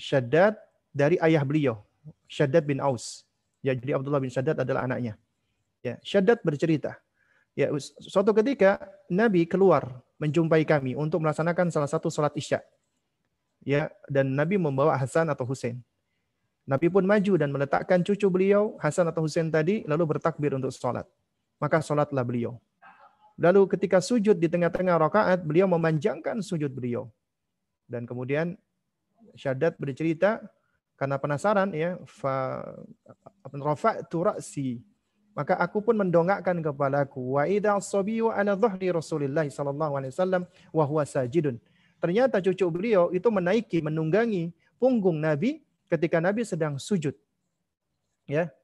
Shaddad 0.00 0.56
dari 0.94 1.20
ayah 1.20 1.44
beliau 1.44 1.84
Shaddad 2.28 2.64
bin 2.64 2.80
Aus. 2.80 3.24
Ya, 3.64 3.72
jadi 3.72 3.96
Abdullah 3.96 4.20
bin 4.20 4.28
Shaddad 4.28 4.60
adalah 4.60 4.84
anaknya. 4.84 5.16
Ya, 5.80 6.00
Shaddad 6.04 6.40
bercerita, 6.44 7.00
Ya, 7.54 7.70
suatu 8.02 8.34
ketika 8.34 8.82
Nabi 9.06 9.46
keluar 9.46 10.02
menjumpai 10.18 10.66
kami 10.66 10.98
untuk 10.98 11.22
melaksanakan 11.22 11.70
salah 11.70 11.86
satu 11.86 12.10
sholat 12.10 12.34
isya. 12.34 12.58
Ya, 13.62 13.94
dan 14.10 14.34
Nabi 14.34 14.58
membawa 14.58 14.98
Hasan 14.98 15.30
atau 15.30 15.46
Husain. 15.46 15.78
Nabi 16.66 16.90
pun 16.90 17.06
maju 17.06 17.32
dan 17.38 17.54
meletakkan 17.54 18.02
cucu 18.02 18.26
beliau, 18.26 18.74
Hasan 18.82 19.06
atau 19.06 19.22
Husain 19.24 19.48
tadi, 19.48 19.86
lalu 19.86 20.18
bertakbir 20.18 20.50
untuk 20.52 20.74
sholat. 20.74 21.06
Maka 21.62 21.78
sholatlah 21.78 22.26
beliau. 22.26 22.58
Lalu 23.38 23.70
ketika 23.70 24.02
sujud 24.02 24.34
di 24.34 24.50
tengah-tengah 24.50 24.98
rakaat, 24.98 25.38
beliau 25.46 25.70
memanjangkan 25.70 26.42
sujud 26.42 26.74
beliau. 26.74 27.06
Dan 27.86 28.04
kemudian 28.04 28.58
Syadat 29.34 29.74
bercerita, 29.78 30.42
karena 30.94 31.18
penasaran 31.18 31.74
ya, 31.74 31.98
fa 32.06 32.62
rafa'tu 33.50 34.22
ra'si 34.22 34.78
maka 35.34 35.58
aku 35.58 35.82
pun 35.82 35.98
mendongakkan 35.98 36.56
kepalaku. 36.62 37.38
Wa 37.38 37.50
idza 37.50 37.74
sabiyu 37.82 38.30
ala 38.30 38.54
dhahri 38.54 38.94
Rasulillah 38.94 39.44
sallallahu 39.50 39.98
alaihi 39.98 40.14
wasallam 40.14 40.42
wa 40.70 40.84
huwa 40.86 41.02
sajidun. 41.02 41.58
Ternyata 41.98 42.38
cucu 42.38 42.64
beliau 42.70 43.10
itu 43.10 43.26
menaiki, 43.28 43.82
menunggangi 43.82 44.54
punggung 44.78 45.18
Nabi 45.18 45.66
ketika 45.90 46.22
Nabi 46.22 46.46
sedang 46.46 46.78
sujud. 46.78 47.18
Ya. 48.30 48.54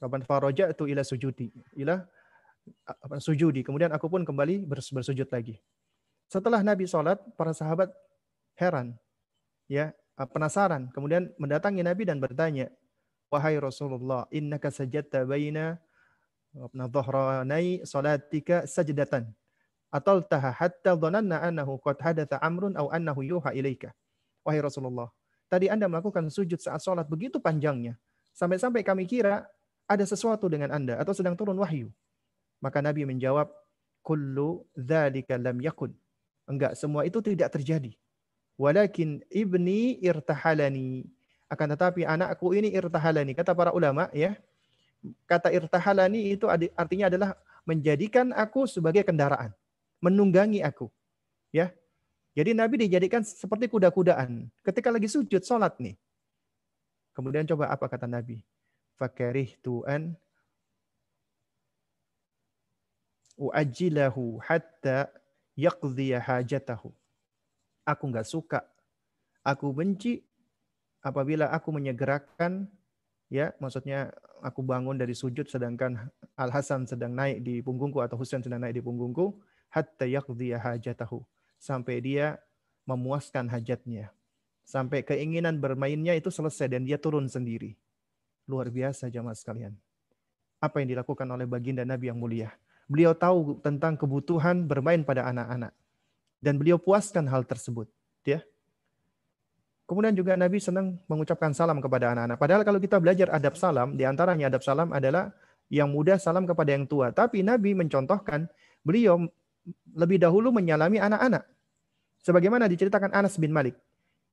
Kapan 0.00 0.24
farajatu 0.24 0.88
ila 0.88 1.04
sujudi. 1.04 1.52
Ila 1.76 2.04
apa, 2.88 3.20
sujudi. 3.20 3.60
Kemudian 3.60 3.92
aku 3.92 4.08
pun 4.08 4.24
kembali 4.24 4.64
bersujud 4.64 5.28
lagi. 5.28 5.60
Setelah 6.28 6.64
Nabi 6.64 6.88
sholat, 6.88 7.20
para 7.36 7.52
sahabat 7.52 7.92
heran. 8.56 8.96
Ya, 9.68 9.92
penasaran. 10.16 10.88
Kemudian 10.92 11.32
mendatangi 11.36 11.84
Nabi 11.84 12.08
dan 12.08 12.20
bertanya, 12.20 12.72
Wahai 13.34 13.58
Rasulullah, 13.58 14.30
innaka 14.30 14.70
sajadta 14.70 15.26
baina 15.26 15.82
dhahranai 16.70 17.82
salatika 17.82 18.62
sajdatan. 18.62 19.26
Ataltaha 19.90 20.54
hatta 20.54 20.94
dhananna 20.94 21.42
annahu 21.42 21.82
qad 21.82 21.98
hadatha 21.98 22.38
amrun 22.38 22.78
aw 22.78 22.94
annahu 22.94 23.26
yuha 23.26 23.50
ilaika. 23.58 23.90
Wahai 24.46 24.62
Rasulullah, 24.62 25.10
tadi 25.50 25.66
Anda 25.66 25.90
melakukan 25.90 26.30
sujud 26.30 26.62
saat 26.62 26.78
salat 26.78 27.10
begitu 27.10 27.42
panjangnya 27.42 27.98
sampai-sampai 28.34 28.82
kami 28.86 29.06
kira 29.06 29.46
ada 29.86 30.04
sesuatu 30.06 30.50
dengan 30.50 30.70
Anda 30.74 30.98
atau 30.98 31.14
sedang 31.14 31.34
turun 31.38 31.58
wahyu. 31.58 31.90
Maka 32.62 32.78
Nabi 32.82 33.02
menjawab, 33.06 33.50
"Kullu 34.02 34.66
dzalika 34.78 35.38
lam 35.38 35.58
yakun." 35.58 35.90
Enggak, 36.46 36.76
semua 36.78 37.02
itu 37.08 37.18
tidak 37.24 37.50
terjadi. 37.50 37.94
Walakin 38.54 39.26
ibni 39.32 39.98
irtahalani 39.98 41.08
akan 41.54 41.78
tetapi 41.78 42.02
anakku 42.04 42.50
ini 42.52 42.74
irtahalani. 42.74 43.32
Kata 43.32 43.54
para 43.54 43.70
ulama 43.70 44.10
ya. 44.10 44.34
Kata 45.24 45.54
irtahalani 45.54 46.34
itu 46.34 46.50
artinya 46.50 47.06
adalah 47.08 47.30
menjadikan 47.64 48.34
aku 48.34 48.66
sebagai 48.66 49.06
kendaraan. 49.06 49.54
Menunggangi 50.02 50.60
aku. 50.60 50.92
Ya. 51.54 51.72
Jadi 52.34 52.50
Nabi 52.50 52.90
dijadikan 52.90 53.22
seperti 53.22 53.70
kuda-kudaan. 53.70 54.50
Ketika 54.66 54.90
lagi 54.90 55.06
sujud 55.06 55.40
sholat 55.40 55.78
nih. 55.78 55.94
Kemudian 57.14 57.46
coba 57.46 57.70
apa 57.70 57.86
kata 57.86 58.10
Nabi? 58.10 58.42
Fakarih 58.98 59.54
tu'an 59.62 60.18
uajilahu 63.38 64.42
hatta 64.42 65.10
yaqdhiya 65.58 66.22
hajatahu. 66.22 66.90
Aku 67.86 68.04
nggak 68.10 68.26
suka. 68.26 68.60
Aku 69.44 69.70
benci 69.70 70.24
apabila 71.04 71.52
aku 71.52 71.68
menyegerakan 71.68 72.64
ya 73.28 73.52
maksudnya 73.60 74.10
aku 74.40 74.64
bangun 74.64 74.96
dari 74.96 75.12
sujud 75.12 75.44
sedangkan 75.44 76.08
Al 76.34 76.50
Hasan 76.50 76.88
sedang 76.88 77.12
naik 77.12 77.44
di 77.44 77.60
punggungku 77.60 78.00
atau 78.00 78.16
Husain 78.16 78.40
sedang 78.40 78.64
naik 78.64 78.80
di 78.80 78.82
punggungku 78.82 79.36
hatta 79.68 80.08
yaqdiya 80.08 80.58
hajatahu. 80.58 81.20
Sampai 81.60 82.00
dia 82.00 82.40
memuaskan 82.88 83.48
hajatnya. 83.48 84.12
Sampai 84.64 85.04
keinginan 85.04 85.60
bermainnya 85.60 86.16
itu 86.16 86.32
selesai 86.32 86.72
dan 86.72 86.88
dia 86.88 86.96
turun 86.96 87.28
sendiri. 87.28 87.76
Luar 88.48 88.68
biasa 88.72 89.12
jamaah 89.12 89.36
sekalian. 89.36 89.76
Apa 90.60 90.80
yang 90.80 90.96
dilakukan 90.96 91.28
oleh 91.28 91.44
baginda 91.44 91.84
Nabi 91.84 92.08
yang 92.08 92.20
mulia? 92.20 92.52
Beliau 92.88 93.16
tahu 93.16 93.60
tentang 93.60 93.96
kebutuhan 93.96 94.64
bermain 94.64 95.00
pada 95.04 95.28
anak-anak. 95.28 95.72
Dan 96.40 96.60
beliau 96.60 96.76
puaskan 96.76 97.24
hal 97.28 97.48
tersebut 97.48 97.88
ya 98.24 98.44
Kemudian 99.84 100.16
juga 100.16 100.32
Nabi 100.32 100.56
senang 100.64 100.96
mengucapkan 101.04 101.52
salam 101.52 101.76
kepada 101.76 102.16
anak-anak. 102.16 102.40
Padahal 102.40 102.62
kalau 102.64 102.80
kita 102.80 102.96
belajar 102.96 103.28
adab 103.28 103.52
salam, 103.60 103.92
di 104.00 104.08
antaranya 104.08 104.48
adab 104.48 104.64
salam 104.64 104.88
adalah 104.96 105.28
yang 105.68 105.92
muda 105.92 106.16
salam 106.16 106.48
kepada 106.48 106.72
yang 106.72 106.88
tua. 106.88 107.12
Tapi 107.12 107.44
Nabi 107.44 107.76
mencontohkan 107.76 108.48
beliau 108.80 109.20
lebih 109.92 110.16
dahulu 110.20 110.52
menyalami 110.52 111.00
anak-anak. 111.00 111.44
Sebagaimana 112.24 112.64
diceritakan 112.64 113.12
Anas 113.12 113.36
bin 113.36 113.52
Malik. 113.52 113.76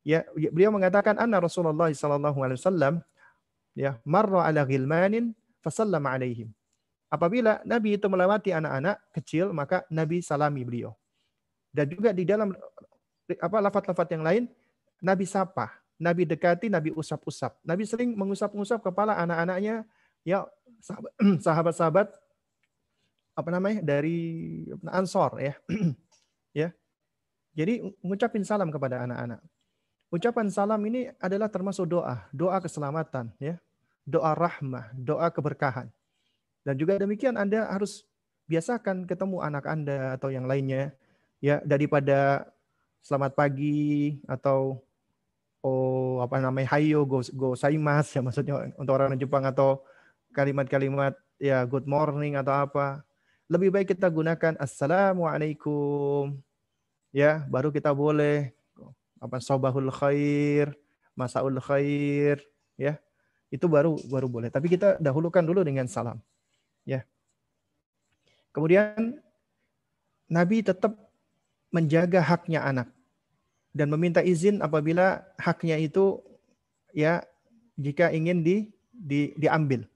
Ya, 0.07 0.23
beliau 0.33 0.71
mengatakan 0.71 1.19
anna 1.19 1.37
Rasulullah 1.43 1.91
sallallahu 1.91 2.39
alaihi 2.41 2.57
wasallam 2.57 2.93
ya 3.77 4.01
marra 4.01 4.49
ala 4.49 4.63
ghilmanin 4.63 5.35
fasallama 5.59 6.15
alaihim. 6.15 6.49
Apabila 7.11 7.59
Nabi 7.67 7.99
itu 7.99 8.07
melewati 8.07 8.55
anak-anak 8.55 8.97
kecil, 9.11 9.51
maka 9.51 9.83
Nabi 9.91 10.23
salami 10.23 10.63
beliau. 10.63 10.95
Dan 11.69 11.91
juga 11.91 12.15
di 12.15 12.23
dalam 12.23 12.55
apa 13.27 13.57
lafaz-lafaz 13.59 14.07
yang 14.15 14.23
lain 14.23 14.43
Nabi 15.01 15.25
sapa, 15.25 15.81
Nabi 15.97 16.29
dekati, 16.29 16.69
Nabi 16.69 16.93
usap-usap. 16.93 17.57
Nabi 17.65 17.83
sering 17.89 18.13
mengusap-usap 18.13 18.85
kepala 18.85 19.17
anak-anaknya, 19.17 19.83
ya 20.21 20.45
sahabat-sahabat 21.45 22.13
apa 23.33 23.49
namanya 23.49 23.81
dari 23.81 24.17
Ansor 24.85 25.41
ya. 25.41 25.53
ya. 26.65 26.69
Jadi 27.57 27.83
mengucapin 27.99 28.45
salam 28.45 28.69
kepada 28.69 29.03
anak-anak. 29.03 29.41
Ucapan 30.11 30.47
salam 30.51 30.79
ini 30.87 31.07
adalah 31.23 31.47
termasuk 31.47 31.87
doa, 31.87 32.27
doa 32.35 32.59
keselamatan, 32.59 33.31
ya, 33.39 33.55
doa 34.03 34.35
rahmah, 34.35 34.91
doa 34.91 35.31
keberkahan. 35.31 35.87
Dan 36.67 36.75
juga 36.75 36.99
demikian 36.99 37.39
Anda 37.39 37.63
harus 37.71 38.03
biasakan 38.51 39.07
ketemu 39.07 39.39
anak 39.39 39.63
Anda 39.63 40.19
atau 40.19 40.27
yang 40.27 40.51
lainnya, 40.51 40.91
ya 41.39 41.63
daripada 41.63 42.43
selamat 42.99 43.39
pagi 43.39 44.19
atau 44.27 44.83
oh 45.61 46.21
apa 46.25 46.41
namanya 46.41 46.77
hayo 46.77 47.05
go 47.05 47.21
go 47.37 47.53
saimas 47.53 48.09
ya 48.13 48.21
maksudnya 48.25 48.73
untuk 48.77 48.93
orang 48.97 49.13
Jepang 49.17 49.45
atau 49.45 49.85
kalimat-kalimat 50.33 51.13
ya 51.37 51.63
good 51.65 51.85
morning 51.85 52.37
atau 52.37 52.65
apa. 52.65 53.05
Lebih 53.51 53.69
baik 53.73 53.87
kita 53.97 54.07
gunakan 54.07 54.55
assalamualaikum. 54.57 56.39
Ya 57.11 57.43
baru 57.51 57.69
kita 57.69 57.91
boleh 57.91 58.55
apa 59.21 59.37
sobahul 59.43 59.91
khair 59.91 60.71
masaul 61.13 61.59
khair 61.59 62.39
ya. 62.79 62.97
Itu 63.51 63.67
baru 63.67 63.99
baru 64.07 64.31
boleh. 64.31 64.49
Tapi 64.49 64.71
kita 64.71 64.97
dahulukan 65.03 65.43
dulu 65.43 65.61
dengan 65.67 65.85
salam 65.85 66.17
ya. 66.87 67.03
Kemudian 68.55 69.19
Nabi 70.31 70.63
tetap 70.63 70.95
menjaga 71.75 72.23
haknya 72.23 72.63
anak 72.63 72.87
dan 73.71 73.87
meminta 73.87 74.19
izin 74.19 74.59
apabila 74.59 75.23
haknya 75.39 75.79
itu 75.79 76.19
ya 76.91 77.23
jika 77.79 78.11
ingin 78.11 78.43
di, 78.43 78.67
di 78.91 79.31
diambil 79.39 79.87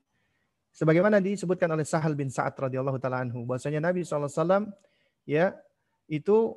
sebagaimana 0.71 1.19
disebutkan 1.19 1.67
oleh 1.71 1.83
Sahal 1.83 2.15
bin 2.15 2.31
Sa'ad 2.31 2.55
radhiyallahu 2.55 2.99
taala 2.99 3.23
anhu 3.23 3.43
bahwasanya 3.43 3.83
Nabi 3.83 4.07
SAW 4.07 4.71
ya 5.27 5.55
itu 6.07 6.55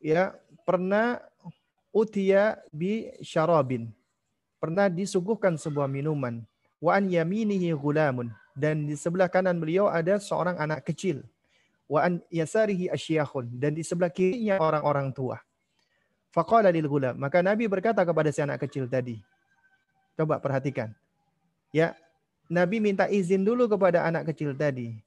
ya 0.00 0.36
pernah 0.62 1.22
utia 1.96 2.60
bi 2.68 3.08
syarabin. 3.24 3.88
Pernah 4.60 4.92
disuguhkan 4.92 5.56
sebuah 5.56 5.88
minuman. 5.88 6.44
Wa 6.76 7.00
an 7.00 7.08
yaminihi 7.08 7.72
gulamun. 7.72 8.28
Dan 8.52 8.88
di 8.88 8.96
sebelah 8.96 9.32
kanan 9.32 9.56
beliau 9.56 9.88
ada 9.88 10.20
seorang 10.20 10.60
anak 10.60 10.84
kecil. 10.84 11.24
Wa 11.88 12.08
an 12.08 12.20
yasarihi 12.28 12.92
asyakhun. 12.92 13.48
Dan 13.56 13.76
di 13.76 13.84
sebelah 13.84 14.12
kirinya 14.12 14.60
orang-orang 14.60 15.12
tua. 15.16 15.40
Faqala 16.36 16.68
lil 16.68 16.84
gulam. 16.84 17.16
Maka 17.16 17.40
Nabi 17.40 17.64
berkata 17.64 18.04
kepada 18.04 18.28
si 18.28 18.44
anak 18.44 18.60
kecil 18.68 18.84
tadi. 18.84 19.16
Coba 20.12 20.36
perhatikan. 20.36 20.92
Ya, 21.72 21.96
Nabi 22.52 22.76
minta 22.76 23.08
izin 23.08 23.40
dulu 23.40 23.64
kepada 23.64 24.04
anak 24.04 24.28
kecil 24.28 24.52
tadi. 24.52 25.00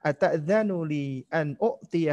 Ata'dzanu 0.00 0.80
li 0.88 1.28
an 1.28 1.60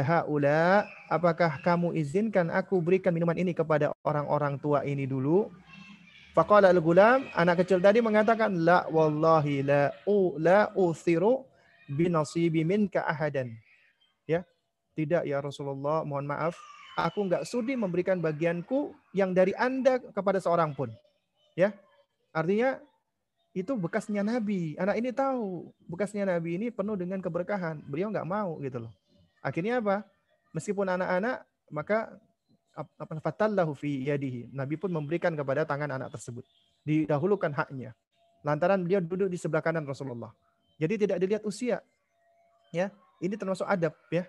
haula? 0.04 0.84
Apakah 1.08 1.64
kamu 1.64 1.96
izinkan 1.96 2.52
aku 2.52 2.76
berikan 2.84 3.16
minuman 3.16 3.40
ini 3.40 3.56
kepada 3.56 3.96
orang-orang 4.04 4.60
tua 4.60 4.84
ini 4.84 5.08
dulu? 5.08 5.48
Faqala 6.36 6.68
al-gulam, 6.68 7.24
anak 7.32 7.64
kecil 7.64 7.80
tadi 7.80 8.04
mengatakan, 8.04 8.52
La 8.52 8.84
wallahi 8.92 9.64
la 9.64 9.90
u 10.04 10.36
la 10.36 10.68
uthiru 10.76 11.48
binasibi 11.88 12.68
minka 12.68 13.00
ahadan. 13.08 13.56
Ya, 14.28 14.44
tidak 14.92 15.24
ya 15.24 15.40
Rasulullah, 15.40 16.04
mohon 16.04 16.28
maaf. 16.28 16.77
Aku 16.98 17.22
enggak 17.22 17.46
sudi 17.46 17.78
memberikan 17.78 18.18
bagianku 18.18 18.90
yang 19.14 19.30
dari 19.30 19.54
Anda 19.54 20.02
kepada 20.02 20.42
seorang 20.42 20.74
pun. 20.74 20.90
Ya, 21.54 21.70
artinya 22.34 22.82
itu 23.54 23.78
bekasnya 23.78 24.26
Nabi. 24.26 24.74
Anak 24.74 24.98
ini 24.98 25.14
tahu 25.14 25.70
bekasnya 25.86 26.26
Nabi 26.26 26.58
ini 26.58 26.74
penuh 26.74 26.98
dengan 26.98 27.22
keberkahan. 27.22 27.86
Beliau 27.86 28.10
nggak 28.10 28.26
mau 28.26 28.58
gitu 28.58 28.82
loh. 28.82 28.92
Akhirnya 29.38 29.78
apa? 29.78 30.02
Meskipun 30.50 30.90
anak-anak, 30.90 31.46
maka 31.70 32.18
apa 32.74 33.14
fatallahu 33.22 33.78
fi 33.78 34.06
yadihi. 34.10 34.50
Nabi 34.50 34.74
pun 34.74 34.90
memberikan 34.90 35.34
kepada 35.38 35.62
tangan 35.62 35.94
anak 35.94 36.14
tersebut. 36.14 36.42
Didahulukan 36.82 37.54
haknya. 37.54 37.94
Lantaran 38.42 38.82
beliau 38.82 39.02
duduk 39.02 39.30
di 39.30 39.38
sebelah 39.38 39.62
kanan 39.62 39.86
Rasulullah. 39.86 40.30
Jadi 40.78 41.06
tidak 41.06 41.18
dilihat 41.22 41.42
usia. 41.42 41.82
Ya, 42.70 42.90
ini 43.18 43.34
termasuk 43.34 43.66
adab 43.66 43.94
ya. 44.10 44.26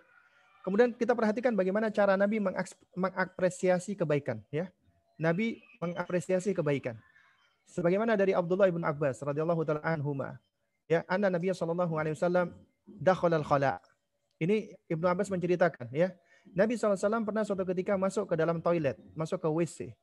Kemudian 0.64 0.92
kita 0.92 1.16
perhatikan 1.16 1.56
bagaimana 1.56 1.88
cara 1.90 2.20
Nabi 2.20 2.44
mengapresiasi 2.96 3.96
kebaikan 3.96 4.44
ya. 4.52 4.68
Nabi 5.20 5.60
mengapresiasi 5.80 6.52
kebaikan. 6.56 7.00
Sebagaimana 7.70 8.18
dari 8.18 8.34
Abdullah 8.34 8.72
bin 8.72 8.84
Abbas 8.84 9.22
radhiyallahu 9.22 9.62
taala 9.64 9.84
anhuma. 9.86 10.40
Ya, 10.90 11.06
anna 11.06 11.30
Nabi 11.30 11.54
sallallahu 11.54 11.94
alaihi 11.96 12.18
wasallam 12.18 12.56
al-khala. 13.06 13.78
Ini 14.40 14.74
Ibnu 14.88 15.06
Abbas 15.06 15.28
menceritakan 15.30 15.92
ya. 15.92 16.16
Nabi 16.56 16.80
SAW 16.80 16.98
pernah 17.28 17.44
suatu 17.46 17.62
ketika 17.68 17.94
masuk 18.00 18.34
ke 18.34 18.36
dalam 18.40 18.64
toilet, 18.64 18.98
masuk 19.14 19.38
ke 19.38 19.50
WC. 19.52 19.94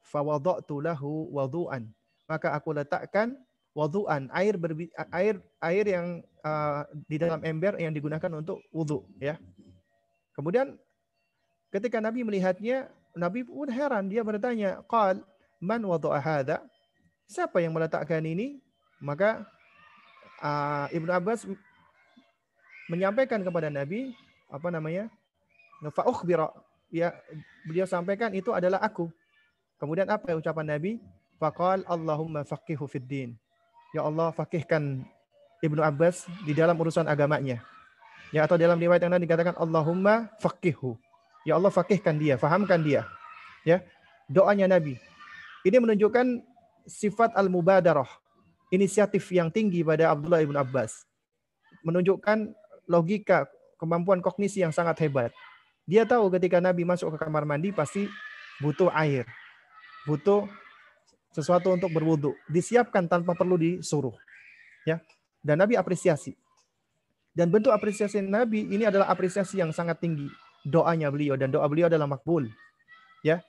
Fawadatu 0.00 0.80
lahu 0.80 1.28
wadu'an. 1.34 1.90
Maka 2.24 2.56
aku 2.56 2.72
letakkan 2.72 3.36
wadu'an, 3.76 4.30
air 4.32 4.56
berbi, 4.56 4.88
air 5.12 5.42
air 5.60 5.84
yang 5.84 6.06
uh, 6.40 6.86
di 7.04 7.20
dalam 7.20 7.42
ember 7.44 7.76
yang 7.76 7.92
digunakan 7.92 8.30
untuk 8.32 8.64
wudhu 8.72 9.04
ya. 9.20 9.36
Kemudian 10.34 10.78
ketika 11.74 11.98
Nabi 11.98 12.26
melihatnya, 12.26 12.90
Nabi 13.14 13.42
pun 13.42 13.66
heran, 13.70 14.06
dia 14.06 14.22
bertanya, 14.22 14.80
"Qal 14.86 15.22
man 15.58 15.82
wadu'a 15.82 16.18
hadha?" 16.22 16.62
Siapa 17.30 17.62
yang 17.62 17.74
meletakkan 17.74 18.22
ini? 18.26 18.58
Maka 18.98 19.46
uh, 20.42 20.86
Ibnu 20.90 21.10
Abbas 21.14 21.46
menyampaikan 22.90 23.40
kepada 23.40 23.70
Nabi 23.70 24.10
apa 24.50 24.68
namanya? 24.68 25.06
Fa'ukhbira. 25.94 26.50
Ya, 26.90 27.14
beliau 27.64 27.86
sampaikan 27.86 28.34
itu 28.34 28.50
adalah 28.50 28.82
aku. 28.82 29.08
Kemudian 29.78 30.10
apa 30.10 30.34
ucapan 30.34 30.76
Nabi? 30.76 31.00
Faqal 31.40 31.86
Allahumma 31.88 32.44
faqihu 32.44 32.84
fid 32.84 33.06
din. 33.08 33.30
Ya 33.96 34.04
Allah, 34.04 34.28
fakihkan 34.34 35.06
Ibnu 35.64 35.80
Abbas 35.80 36.28
di 36.44 36.52
dalam 36.52 36.76
urusan 36.76 37.08
agamanya. 37.08 37.64
Ya 38.30 38.46
atau 38.46 38.54
dalam 38.54 38.78
riwayat 38.78 39.02
yang 39.02 39.12
lain 39.14 39.26
dikatakan 39.26 39.58
Allahumma 39.58 40.30
faqihu. 40.38 40.94
Ya 41.42 41.58
Allah 41.58 41.72
fakihkan 41.72 42.14
dia, 42.14 42.38
fahamkan 42.38 42.78
dia. 42.82 43.02
Ya. 43.66 43.82
Doanya 44.30 44.70
Nabi. 44.70 44.94
Ini 45.66 45.82
menunjukkan 45.82 46.40
sifat 46.86 47.34
al-mubadarah, 47.34 48.06
inisiatif 48.70 49.26
yang 49.34 49.50
tinggi 49.50 49.82
pada 49.82 50.14
Abdullah 50.14 50.40
ibn 50.40 50.54
Abbas. 50.54 51.02
Menunjukkan 51.82 52.54
logika, 52.86 53.50
kemampuan 53.76 54.22
kognisi 54.22 54.62
yang 54.62 54.70
sangat 54.70 55.02
hebat. 55.02 55.34
Dia 55.90 56.06
tahu 56.06 56.30
ketika 56.30 56.62
Nabi 56.62 56.86
masuk 56.86 57.16
ke 57.16 57.18
kamar 57.18 57.42
mandi 57.42 57.74
pasti 57.74 58.06
butuh 58.62 58.94
air. 58.94 59.26
Butuh 60.06 60.46
sesuatu 61.34 61.74
untuk 61.74 61.90
berwudu. 61.90 62.36
Disiapkan 62.46 63.10
tanpa 63.10 63.34
perlu 63.34 63.58
disuruh. 63.58 64.14
Ya. 64.86 65.02
Dan 65.42 65.58
Nabi 65.58 65.74
apresiasi. 65.74 66.38
Dan 67.30 67.48
bentuk 67.48 67.70
apresiasi 67.70 68.18
Nabi 68.22 68.66
ini 68.66 68.86
adalah 68.86 69.06
apresiasi 69.06 69.62
yang 69.62 69.70
sangat 69.70 70.02
tinggi. 70.02 70.26
Doanya 70.66 71.08
beliau 71.08 71.38
dan 71.38 71.48
doa 71.48 71.64
beliau 71.70 71.86
adalah 71.86 72.10
makbul. 72.10 72.50
Ya. 73.22 73.40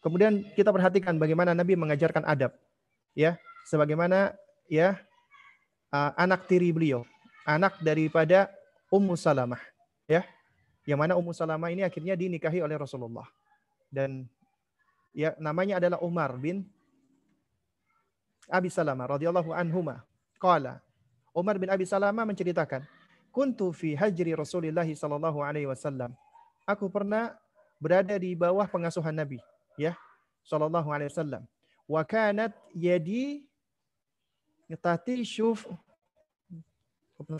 Kemudian 0.00 0.46
kita 0.56 0.72
perhatikan 0.72 1.20
bagaimana 1.20 1.52
Nabi 1.52 1.76
mengajarkan 1.76 2.24
adab. 2.24 2.56
Ya, 3.12 3.36
sebagaimana 3.66 4.32
ya 4.70 4.96
uh, 5.90 6.10
anak 6.16 6.46
tiri 6.46 6.70
beliau, 6.70 7.04
anak 7.44 7.76
daripada 7.82 8.48
Ummu 8.88 9.18
Salamah, 9.18 9.60
ya. 10.06 10.24
Yang 10.88 10.98
mana 11.04 11.12
Ummu 11.18 11.34
Salamah 11.36 11.68
ini 11.68 11.84
akhirnya 11.84 12.16
dinikahi 12.16 12.64
oleh 12.64 12.78
Rasulullah. 12.78 13.28
Dan 13.90 14.24
ya 15.12 15.34
namanya 15.42 15.82
adalah 15.82 15.98
Umar 16.00 16.38
bin 16.38 16.64
Abi 18.48 18.70
Salamah 18.72 19.18
radhiyallahu 19.18 19.50
anhuma. 19.52 20.06
Qala 20.40 20.80
Umar 21.36 21.60
bin 21.60 21.68
Abi 21.70 21.84
Salamah 21.86 22.24
menceritakan, 22.26 22.82
"Kuntu 23.30 23.70
fi 23.70 23.94
hajri 23.94 24.34
Rasulillah 24.34 24.86
sallallahu 24.86 25.40
alaihi 25.42 25.70
wasallam." 25.70 26.14
Aku 26.66 26.90
pernah 26.90 27.34
berada 27.80 28.14
di 28.20 28.36
bawah 28.36 28.68
pengasuhan 28.68 29.16
Nabi 29.16 29.40
ya 29.80 29.96
sallallahu 30.44 30.90
alaihi 30.92 31.10
wasallam. 31.10 31.42
Wa 31.88 32.04
kanat 32.06 32.54
yadi 32.76 33.42
tati 34.78 35.24
syuf 35.26 35.66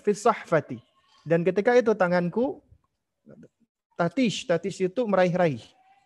fi 0.03 0.12
sahfati. 0.17 0.79
Dan 1.23 1.45
ketika 1.45 1.77
itu 1.77 1.93
tanganku 1.95 2.65
tatish 3.95 4.49
tatish 4.49 4.81
itu 4.81 5.05
meraih-raih 5.05 5.61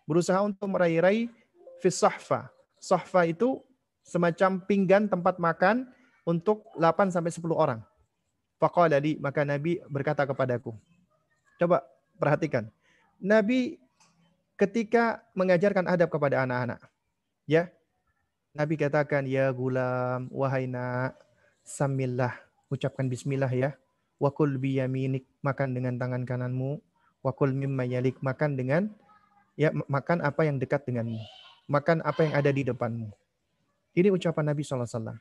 berusaha 0.05 0.37
untuk 0.43 0.67
meraih-raih 0.69 1.31
fi 1.79 1.89
sahfa. 1.89 2.51
Sahfa 2.77 3.25
itu 3.25 3.63
semacam 4.05 4.61
pinggan 4.61 5.09
tempat 5.09 5.41
makan 5.41 5.89
untuk 6.27 6.69
8 6.77 7.09
sampai 7.09 7.33
10 7.33 7.41
orang 7.57 7.81
faqala 8.61 8.97
li 9.01 9.17
maka 9.19 9.43
nabi 9.43 9.81
berkata 9.87 10.23
kepadaku 10.23 10.75
coba 11.59 11.83
perhatikan 12.19 12.67
nabi 13.19 13.79
ketika 14.55 15.23
mengajarkan 15.35 15.85
adab 15.87 16.09
kepada 16.11 16.43
anak-anak. 16.43 16.79
Ya. 17.45 17.71
Nabi 18.55 18.79
katakan, 18.79 19.27
"Ya 19.27 19.51
gulam, 19.51 20.31
wahai 20.31 20.63
nak, 20.63 21.19
samillah, 21.67 22.31
ucapkan 22.71 23.11
bismillah 23.11 23.51
ya. 23.51 23.75
Wakul 24.15 24.55
biyaminik, 24.55 25.27
makan 25.43 25.75
dengan 25.75 25.99
tangan 25.99 26.23
kananmu. 26.23 26.79
Wakul 27.19 27.51
mimma 27.51 27.83
yalik, 27.83 28.15
makan 28.23 28.55
dengan 28.55 28.87
ya 29.59 29.75
makan 29.75 30.23
apa 30.23 30.47
yang 30.47 30.55
dekat 30.55 30.87
denganmu. 30.87 31.19
Makan 31.67 31.99
apa 32.07 32.23
yang 32.23 32.33
ada 32.37 32.47
di 32.55 32.63
depanmu. 32.63 33.11
Ini 33.91 34.07
ucapan 34.07 34.55
Nabi 34.55 34.61
SAW. 34.63 35.19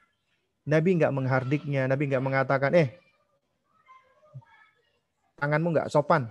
Nabi 0.64 0.90
nggak 0.94 1.10
menghardiknya, 1.10 1.90
Nabi 1.90 2.06
nggak 2.06 2.22
mengatakan, 2.22 2.70
eh, 2.76 3.02
tanganmu 5.38 5.74
nggak 5.74 5.90
sopan. 5.90 6.30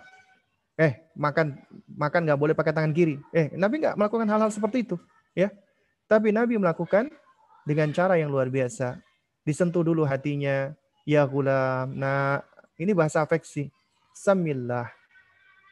Eh, 0.74 1.06
makan 1.14 1.54
makan 1.86 2.22
nggak 2.26 2.40
boleh 2.40 2.56
pakai 2.58 2.74
tangan 2.74 2.94
kiri. 2.96 3.22
Eh, 3.30 3.54
Nabi 3.54 3.86
nggak 3.86 3.96
melakukan 3.98 4.26
hal-hal 4.26 4.50
seperti 4.50 4.90
itu, 4.90 4.98
ya. 5.38 5.54
Tapi 6.10 6.34
Nabi 6.34 6.58
melakukan 6.58 7.14
dengan 7.64 7.94
cara 7.94 8.18
yang 8.18 8.34
luar 8.34 8.50
biasa. 8.50 9.00
Disentuh 9.44 9.86
dulu 9.86 10.08
hatinya, 10.08 10.72
ya 11.06 11.24
gulam. 11.28 11.94
Nah, 11.94 12.42
ini 12.80 12.92
bahasa 12.96 13.22
afeksi. 13.22 13.70
Samillah. 14.14 14.88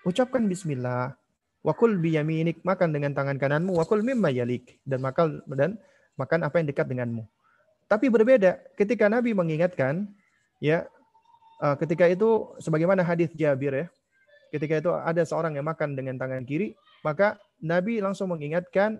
Ucapkan 0.06 0.46
bismillah. 0.46 1.14
Wakul 1.62 2.02
biyaminik 2.02 2.66
makan 2.66 2.90
dengan 2.90 3.14
tangan 3.14 3.38
kananmu. 3.38 3.78
Wakul 3.78 4.02
mimma 4.02 4.34
yalik 4.34 4.82
dan 4.82 5.02
makan 5.02 5.46
dan 5.46 5.78
makan 6.18 6.40
apa 6.42 6.58
yang 6.58 6.68
dekat 6.70 6.90
denganmu. 6.90 7.24
Tapi 7.86 8.08
berbeda 8.10 8.58
ketika 8.80 9.12
Nabi 9.12 9.36
mengingatkan, 9.36 10.10
ya 10.58 10.88
ketika 11.82 12.10
itu 12.10 12.52
sebagaimana 12.58 13.06
hadis 13.06 13.30
Jabir 13.38 13.74
ya, 13.74 13.88
ketika 14.52 14.82
itu 14.82 14.90
ada 14.92 15.22
seorang 15.24 15.56
yang 15.56 15.66
makan 15.66 15.94
dengan 15.94 16.18
tangan 16.18 16.44
kiri, 16.44 16.74
maka 17.06 17.38
Nabi 17.62 18.02
langsung 18.02 18.34
mengingatkan, 18.34 19.00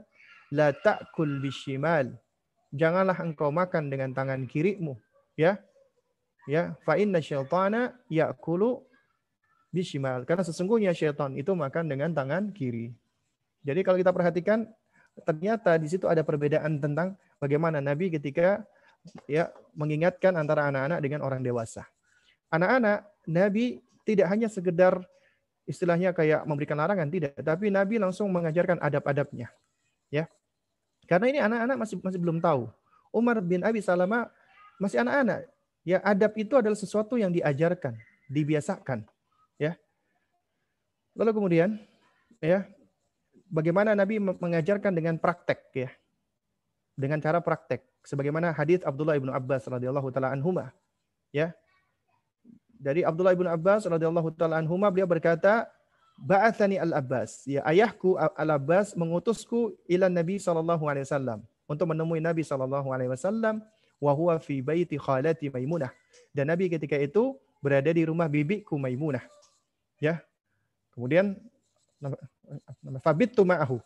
la 0.54 0.72
ta'kul 0.72 1.42
bishimal. 1.42 2.14
Janganlah 2.72 3.20
engkau 3.20 3.52
makan 3.52 3.92
dengan 3.92 4.16
tangan 4.16 4.48
kirimu, 4.48 4.96
ya. 5.36 5.60
Ya, 6.50 6.74
fa 6.82 6.98
inna 6.98 7.22
syaitana 7.22 7.94
ya'kulu 8.10 8.82
bishimal. 9.70 10.26
Karena 10.26 10.42
sesungguhnya 10.42 10.92
syaitan 10.92 11.38
itu 11.38 11.54
makan 11.54 11.86
dengan 11.86 12.10
tangan 12.12 12.50
kiri. 12.50 12.90
Jadi 13.62 13.86
kalau 13.86 13.98
kita 14.02 14.10
perhatikan 14.10 14.66
ternyata 15.22 15.78
di 15.78 15.86
situ 15.86 16.10
ada 16.10 16.26
perbedaan 16.26 16.82
tentang 16.82 17.14
bagaimana 17.38 17.78
Nabi 17.78 18.10
ketika 18.10 18.66
ya 19.30 19.54
mengingatkan 19.78 20.34
antara 20.34 20.66
anak-anak 20.74 21.00
dengan 21.04 21.22
orang 21.22 21.46
dewasa. 21.46 21.86
Anak-anak 22.52 23.08
Nabi 23.32 23.80
tidak 24.04 24.28
hanya 24.28 24.52
sekedar 24.52 25.00
istilahnya 25.64 26.12
kayak 26.12 26.44
memberikan 26.44 26.76
larangan 26.76 27.08
tidak, 27.08 27.38
tapi 27.40 27.72
Nabi 27.72 27.96
langsung 27.96 28.28
mengajarkan 28.28 28.82
adab-adabnya. 28.84 29.48
Ya. 30.12 30.28
Karena 31.08 31.26
ini 31.32 31.40
anak-anak 31.40 31.78
masih 31.80 31.96
masih 32.04 32.20
belum 32.20 32.44
tahu. 32.44 32.68
Umar 33.16 33.40
bin 33.40 33.64
Abi 33.64 33.80
Salama 33.80 34.28
masih 34.80 35.00
anak-anak. 35.04 35.48
Ya, 35.82 35.98
adab 36.06 36.38
itu 36.38 36.54
adalah 36.54 36.78
sesuatu 36.78 37.18
yang 37.18 37.34
diajarkan, 37.34 37.98
dibiasakan 38.30 39.02
ya. 39.58 39.74
Lalu 41.18 41.32
kemudian 41.34 41.70
ya 42.42 42.70
bagaimana 43.50 43.98
Nabi 43.98 44.18
mengajarkan 44.18 44.94
dengan 44.94 45.18
praktek 45.22 45.60
ya. 45.74 45.90
Dengan 46.98 47.18
cara 47.18 47.42
praktek 47.42 47.82
sebagaimana 48.06 48.54
hadis 48.54 48.84
Abdullah 48.86 49.18
ibnu 49.18 49.34
Abbas 49.34 49.66
radhiyallahu 49.66 50.14
taala 50.14 50.34
anhuma 50.34 50.70
ya. 51.34 51.54
Dari 52.82 53.06
Abdullah 53.06 53.38
ibnu 53.38 53.46
Abbas 53.46 53.86
radhiyallahu 53.86 54.34
taala 54.34 54.58
anhuma 54.58 54.90
beliau 54.90 55.06
berkata, 55.06 55.70
"Ba'atsani 56.18 56.82
al-Abbas." 56.82 57.46
Ya, 57.46 57.62
ayahku 57.62 58.18
Al-Abbas 58.18 58.98
mengutusku 58.98 59.78
ila 59.86 60.10
Nabi 60.10 60.42
sallallahu 60.42 60.90
alaihi 60.90 61.06
wasallam 61.06 61.46
untuk 61.70 61.86
menemui 61.94 62.18
Nabi 62.18 62.42
sallallahu 62.42 62.90
alaihi 62.90 63.14
wasallam 63.14 63.62
wa 64.02 64.12
huwa 64.18 64.42
fi 64.42 64.66
baiti 64.66 64.98
khalati 64.98 65.54
Maimunah. 65.54 65.94
Dan 66.34 66.50
Nabi 66.50 66.74
ketika 66.74 66.98
itu 66.98 67.38
berada 67.62 67.94
di 67.94 68.02
rumah 68.02 68.26
bibiku 68.26 68.82
Maimunah. 68.82 69.22
Ya. 70.02 70.26
Kemudian 70.98 71.38
fabittu 73.06 73.46
ma'ahu. 73.46 73.78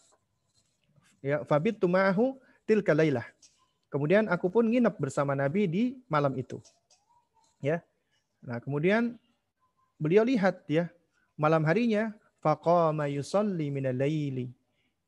Ya, 1.19 1.43
fabittu 1.43 1.91
ma'ahu 1.91 2.39
tilka 2.63 2.95
lailah. 2.95 3.27
Kemudian 3.91 4.31
aku 4.31 4.47
pun 4.47 4.63
nginep 4.72 4.95
bersama 4.95 5.35
Nabi 5.35 5.67
di 5.67 5.84
malam 6.07 6.31
itu. 6.39 6.63
Ya. 7.59 7.84
Nah, 8.45 8.61
kemudian 8.61 9.17
beliau 9.97 10.22
lihat 10.22 10.61
ya, 10.69 10.85
malam 11.34 11.65
harinya 11.65 12.13
faqama 12.45 13.09
yusalli 13.09 13.73
minal 13.73 13.97
laili. 13.97 14.53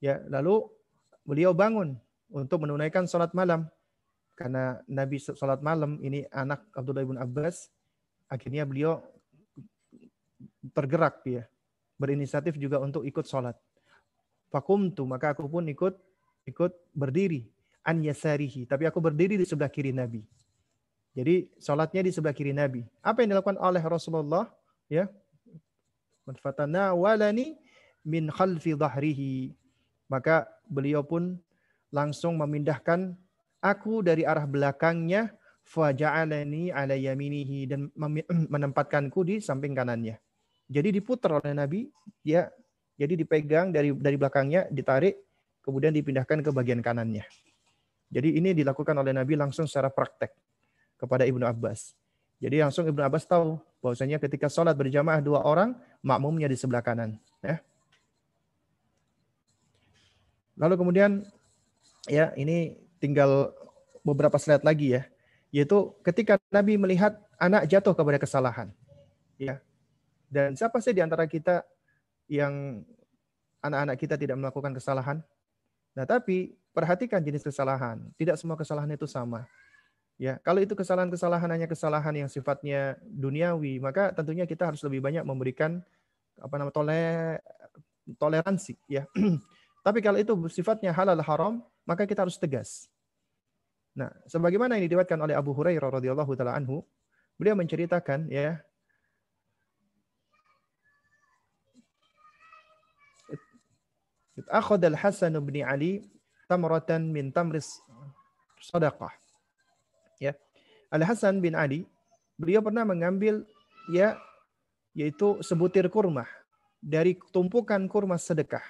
Ya, 0.01 0.21
lalu 0.25 0.65
beliau 1.21 1.53
bangun 1.53 1.93
untuk 2.33 2.65
menunaikan 2.65 3.05
salat 3.05 3.31
malam. 3.37 3.69
Karena 4.37 4.81
Nabi 4.85 5.17
salat 5.21 5.61
malam 5.61 5.97
ini 6.01 6.25
anak 6.33 6.65
Abdullah 6.73 7.05
bin 7.05 7.17
Abbas, 7.17 7.69
akhirnya 8.29 8.65
beliau 8.65 9.01
tergerak 10.73 11.21
dia. 11.21 11.45
Berinisiatif 11.97 12.57
juga 12.61 12.77
untuk 12.77 13.01
ikut 13.01 13.25
sholat. 13.25 13.57
Fakumtu, 14.53 15.01
maka 15.09 15.33
aku 15.33 15.49
pun 15.49 15.65
ikut 15.65 15.97
ikut 16.45 16.73
berdiri. 16.93 17.49
An 17.81 18.03
yasarihi. 18.05 18.69
Tapi 18.69 18.85
aku 18.85 19.01
berdiri 19.01 19.39
di 19.39 19.45
sebelah 19.47 19.71
kiri 19.71 19.95
Nabi. 19.95 20.21
Jadi 21.17 21.49
sholatnya 21.57 22.05
di 22.05 22.11
sebelah 22.13 22.35
kiri 22.37 22.53
Nabi. 22.53 22.85
Apa 23.01 23.25
yang 23.25 23.33
dilakukan 23.33 23.57
oleh 23.57 23.81
Rasulullah? 23.81 24.53
Ya, 24.85 25.09
Fatana 26.37 26.93
walani 26.93 27.57
min 28.05 28.29
khalfi 28.29 28.77
dhahrihi. 28.77 29.57
Maka 30.13 30.45
beliau 30.69 31.01
pun 31.01 31.41
langsung 31.89 32.37
memindahkan 32.37 33.17
aku 33.65 34.05
dari 34.05 34.29
arah 34.29 34.45
belakangnya 34.45 35.33
faja'alani 35.65 36.69
ala 36.69 36.93
yaminihi 36.93 37.65
dan 37.65 37.89
menempatkanku 38.53 39.25
di 39.25 39.41
samping 39.41 39.73
kanannya. 39.73 40.21
Jadi 40.69 41.01
diputar 41.01 41.41
oleh 41.41 41.57
Nabi, 41.57 41.89
ya, 42.21 42.45
jadi 42.93 43.17
dipegang 43.17 43.73
dari 43.73 43.89
dari 43.95 44.15
belakangnya, 44.21 44.69
ditarik, 44.69 45.17
kemudian 45.65 45.97
dipindahkan 45.97 46.45
ke 46.45 46.53
bagian 46.53 46.85
kanannya. 46.85 47.25
Jadi 48.13 48.37
ini 48.37 48.53
dilakukan 48.53 48.95
oleh 48.95 49.17
Nabi 49.17 49.33
langsung 49.33 49.65
secara 49.65 49.89
praktek 49.89 50.31
kepada 50.97 51.23
Ibnu 51.23 51.45
Abbas. 51.45 51.93
Jadi 52.37 52.61
langsung 52.61 52.85
Ibnu 52.85 53.01
Abbas 53.01 53.25
tahu 53.25 53.57
bahwasanya 53.81 54.21
ketika 54.21 54.49
sholat 54.49 54.77
berjamaah 54.77 55.21
dua 55.21 55.41
orang, 55.45 55.77
makmumnya 56.05 56.45
di 56.49 56.57
sebelah 56.57 56.81
kanan. 56.85 57.17
Ya. 57.41 57.61
Lalu 60.57 60.73
kemudian 60.77 61.11
ya 62.09 62.33
ini 62.33 62.77
tinggal 62.97 63.53
beberapa 64.01 64.37
slide 64.41 64.65
lagi 64.65 64.97
ya, 64.97 65.05
yaitu 65.53 65.93
ketika 66.01 66.41
Nabi 66.49 66.77
melihat 66.81 67.17
anak 67.37 67.69
jatuh 67.69 67.93
kepada 67.93 68.17
kesalahan. 68.17 68.73
Ya, 69.37 69.61
dan 70.27 70.57
siapa 70.59 70.83
sih 70.83 70.91
di 70.91 70.99
antara 70.99 71.23
kita 71.23 71.63
yang 72.27 72.83
anak-anak 73.63 73.95
kita 73.95 74.15
tidak 74.19 74.35
melakukan 74.35 74.75
kesalahan? 74.75 75.23
Nah, 75.95 76.03
tapi 76.03 76.59
perhatikan 76.75 77.23
jenis 77.23 77.41
kesalahan. 77.41 78.03
Tidak 78.19 78.35
semua 78.35 78.59
kesalahan 78.59 78.91
itu 78.91 79.07
sama. 79.07 79.47
Ya, 80.17 80.41
kalau 80.41 80.57
itu 80.65 80.73
kesalahan-kesalahan 80.73 81.45
hanya 81.45 81.69
kesalahan 81.69 82.09
yang 82.25 82.25
sifatnya 82.25 82.97
duniawi, 83.05 83.77
maka 83.77 84.09
tentunya 84.17 84.49
kita 84.49 84.65
harus 84.65 84.81
lebih 84.81 84.97
banyak 84.97 85.21
memberikan 85.21 85.77
apa 86.41 86.55
nama 86.57 86.73
tole, 86.73 87.37
toleransi, 88.17 88.73
ya. 88.89 89.05
Tapi 89.85 90.01
kalau 90.01 90.17
itu 90.17 90.33
sifatnya 90.49 90.89
halal 90.89 91.21
haram, 91.21 91.61
maka 91.85 92.09
kita 92.09 92.25
harus 92.25 92.41
tegas. 92.41 92.89
Nah, 93.93 94.09
sebagaimana 94.25 94.77
yang 94.77 94.89
diriwayatkan 94.89 95.21
oleh 95.21 95.37
Abu 95.37 95.53
Hurairah 95.53 96.01
radhiyallahu 96.01 96.33
taala 96.33 96.57
anhu, 96.57 96.81
beliau 97.37 97.53
menceritakan 97.53 98.29
ya 98.29 98.61
Akhad 104.53 104.85
al-Hasan 104.85 105.33
bin 105.41 105.65
Ali 105.65 106.05
tamratan 106.45 107.09
min 107.09 107.33
tamris 107.33 107.81
sadaqah. 108.61 109.26
Ya. 110.91 110.95
Al-Hasan 110.95 111.43
bin 111.43 111.53
Ali 111.55 111.83
beliau 112.39 112.63
pernah 112.63 112.87
mengambil 112.87 113.43
ya 113.91 114.15
yaitu 114.95 115.37
sebutir 115.43 115.85
kurma 115.91 116.25
dari 116.79 117.19
tumpukan 117.31 117.83
kurma 117.91 118.15
sedekah. 118.15 118.63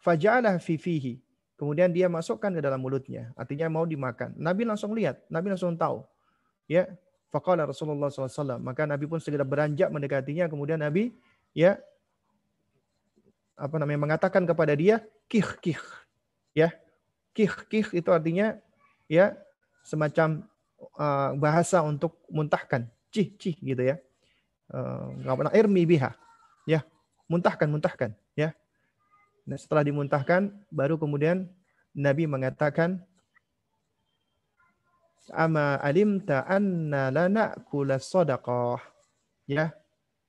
Fihi. 0.00 1.20
Kemudian 1.60 1.92
dia 1.92 2.08
masukkan 2.08 2.48
ke 2.48 2.60
dalam 2.64 2.80
mulutnya. 2.80 3.36
Artinya 3.36 3.68
mau 3.68 3.84
dimakan. 3.84 4.32
Nabi 4.40 4.64
langsung 4.64 4.96
lihat. 4.96 5.20
Nabi 5.28 5.52
langsung 5.52 5.76
tahu. 5.76 6.00
Ya. 6.64 6.88
Faqala 7.28 7.68
Rasulullah 7.68 8.08
SAW. 8.08 8.58
Maka 8.58 8.88
Nabi 8.88 9.04
pun 9.04 9.20
segera 9.20 9.44
beranjak 9.44 9.92
mendekatinya. 9.92 10.48
Kemudian 10.48 10.80
Nabi 10.80 11.12
ya 11.52 11.76
apa 13.60 13.76
namanya 13.76 14.00
mengatakan 14.00 14.48
kepada 14.48 14.72
dia 14.72 15.04
kih 15.28 15.44
kih 15.60 15.76
ya 16.56 16.72
kih 17.36 17.52
kih 17.68 17.84
itu 17.92 18.08
artinya 18.08 18.56
ya 19.04 19.36
semacam 19.84 20.48
uh, 20.98 21.36
bahasa 21.38 21.84
untuk 21.84 22.18
muntahkan. 22.32 22.88
Cih 23.10 23.34
cih 23.36 23.54
gitu 23.60 23.82
ya. 23.82 23.98
Uh, 24.70 25.14
nggak 25.22 25.36
pernah. 25.36 25.52
Irmi 25.54 25.82
biha. 25.86 26.14
Ya 26.66 26.86
muntahkan 27.30 27.70
muntahkan 27.70 28.10
ya. 28.34 28.50
Nah, 29.46 29.54
setelah 29.54 29.86
dimuntahkan 29.86 30.50
baru 30.74 30.98
kemudian 30.98 31.46
Nabi 31.94 32.26
mengatakan 32.26 33.02
ama 35.30 35.78
alimta 35.78 36.42
anna 36.50 37.14
lana 37.14 37.54
kula 37.70 38.02
sadaqah. 38.02 38.82
Ya 39.46 39.74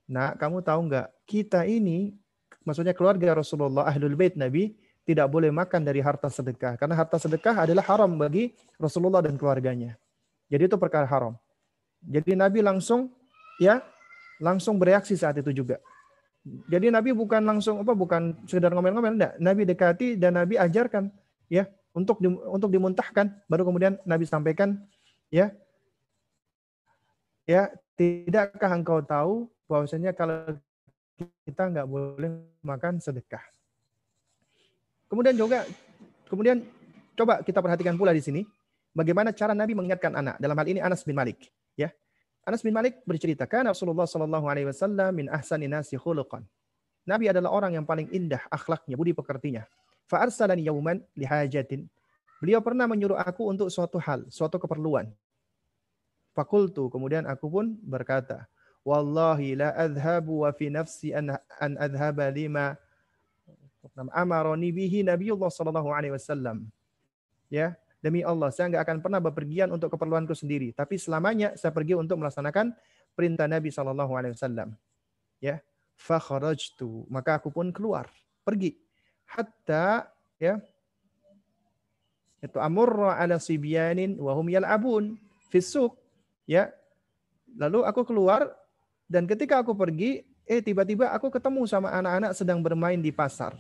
nah 0.05 0.37
kamu 0.37 0.61
tahu 0.61 0.89
nggak? 0.89 1.07
Kita 1.25 1.65
ini 1.65 2.13
maksudnya 2.61 2.93
keluarga 2.93 3.33
Rasulullah, 3.33 3.89
ahlul 3.89 4.13
bait 4.13 4.37
Nabi 4.37 4.77
tidak 5.01 5.25
boleh 5.33 5.49
makan 5.49 5.81
dari 5.81 5.99
harta 5.99 6.29
sedekah. 6.29 6.77
Karena 6.77 6.93
harta 6.93 7.17
sedekah 7.17 7.65
adalah 7.65 7.81
haram 7.89 8.13
bagi 8.13 8.53
Rasulullah 8.77 9.25
dan 9.25 9.33
keluarganya. 9.33 9.97
Jadi 10.51 10.67
itu 10.67 10.75
perkara 10.75 11.07
haram. 11.07 11.39
Jadi 12.03 12.35
Nabi 12.35 12.59
langsung 12.59 13.07
ya 13.55 13.79
langsung 14.43 14.75
bereaksi 14.75 15.15
saat 15.15 15.39
itu 15.39 15.55
juga. 15.55 15.79
Jadi 16.67 16.91
Nabi 16.91 17.15
bukan 17.15 17.39
langsung 17.45 17.79
apa 17.79 17.95
bukan 17.95 18.35
sekedar 18.43 18.75
ngomel-ngomel 18.75 19.15
enggak. 19.15 19.33
Nabi 19.39 19.63
dekati 19.63 20.19
dan 20.19 20.35
Nabi 20.35 20.59
ajarkan 20.59 21.07
ya 21.47 21.69
untuk 21.95 22.19
di, 22.19 22.27
untuk 22.27 22.67
dimuntahkan 22.67 23.31
baru 23.47 23.63
kemudian 23.63 23.95
Nabi 24.03 24.27
sampaikan 24.27 24.75
ya 25.31 25.55
ya 27.47 27.71
tidakkah 27.95 28.73
engkau 28.75 28.99
tahu 29.05 29.47
bahwasanya 29.71 30.11
kalau 30.11 30.57
kita 31.47 31.63
nggak 31.69 31.87
boleh 31.87 32.43
makan 32.65 32.97
sedekah. 32.97 33.45
Kemudian 35.07 35.37
juga 35.37 35.63
kemudian 36.27 36.65
coba 37.15 37.45
kita 37.45 37.61
perhatikan 37.61 37.95
pula 37.95 38.11
di 38.11 38.23
sini 38.23 38.41
bagaimana 38.91 39.31
cara 39.35 39.51
Nabi 39.55 39.75
mengingatkan 39.75 40.11
anak. 40.13 40.35
Dalam 40.39 40.55
hal 40.55 40.67
ini 40.67 40.79
Anas 40.83 41.03
bin 41.03 41.15
Malik, 41.15 41.51
ya. 41.75 41.91
Anas 42.45 42.65
bin 42.65 42.73
Malik 42.73 42.99
bercerita, 43.05 43.45
"Kana 43.45 43.71
Rasulullah 43.71 44.09
sallallahu 44.09 44.45
alaihi 44.49 44.67
wasallam 44.69 45.11
min 45.13 45.25
ahsani 45.29 45.69
nasi 45.69 45.95
khuluqan." 45.95 46.43
Nabi 47.05 47.29
adalah 47.29 47.49
orang 47.49 47.77
yang 47.77 47.85
paling 47.85 48.09
indah 48.13 48.41
akhlaknya, 48.49 48.93
budi 48.93 49.13
pekertinya. 49.13 49.65
Fa 50.05 50.21
arsalani 50.21 50.65
yauman 50.65 51.01
lihajatin. 51.17 51.89
Beliau 52.41 52.61
pernah 52.61 52.89
menyuruh 52.89 53.17
aku 53.21 53.45
untuk 53.49 53.69
suatu 53.69 54.01
hal, 54.01 54.25
suatu 54.29 54.57
keperluan. 54.57 55.09
Fakultu, 56.33 56.89
kemudian 56.89 57.25
aku 57.29 57.45
pun 57.49 57.77
berkata, 57.85 58.49
Wallahi 58.81 59.61
la 59.61 59.69
adhabu 59.77 60.41
wa 60.41 60.49
fi 60.49 60.73
nafsi 60.73 61.13
an, 61.13 61.37
an 61.61 61.77
adhaba 61.77 62.25
lima 62.33 62.73
amaroni 64.09 64.73
bihi 64.73 65.05
Nabiullah 65.05 65.53
sallallahu 65.53 65.93
alaihi 65.93 66.17
wasallam. 66.17 66.65
Ya, 67.51 67.77
demi 68.01 68.25
Allah, 68.25 68.49
saya 68.49 68.73
enggak 68.73 68.83
akan 68.89 68.97
pernah 68.99 69.19
bepergian 69.21 69.69
untuk 69.69 69.93
keperluanku 69.93 70.33
sendiri, 70.33 70.73
tapi 70.73 70.97
selamanya 70.97 71.53
saya 71.55 71.71
pergi 71.71 71.95
untuk 71.95 72.17
melaksanakan 72.19 72.73
perintah 73.13 73.45
Nabi 73.45 73.69
sallallahu 73.69 74.13
alaihi 74.17 74.33
wasallam. 74.35 74.73
Ya, 75.37 75.61
fa 75.95 76.17
kharajtu, 76.17 77.05
maka 77.07 77.37
aku 77.37 77.53
pun 77.53 77.69
keluar, 77.69 78.09
pergi. 78.41 78.77
Hatta 79.31 80.11
ya 80.35 80.59
itu 82.43 82.57
amurra 82.59 83.15
ala 83.15 83.39
sibyanin 83.39 84.19
wa 84.19 84.35
hum 84.35 84.51
yal'abun 84.51 85.15
fi 85.47 85.63
ya 86.49 86.67
lalu 87.55 87.85
aku 87.87 88.03
keluar 88.03 88.49
dan 89.11 89.27
ketika 89.27 89.59
aku 89.59 89.75
pergi, 89.75 90.23
eh 90.47 90.63
tiba-tiba 90.63 91.11
aku 91.11 91.27
ketemu 91.27 91.67
sama 91.67 91.91
anak-anak 91.91 92.31
sedang 92.31 92.63
bermain 92.63 92.95
di 92.95 93.11
pasar. 93.11 93.59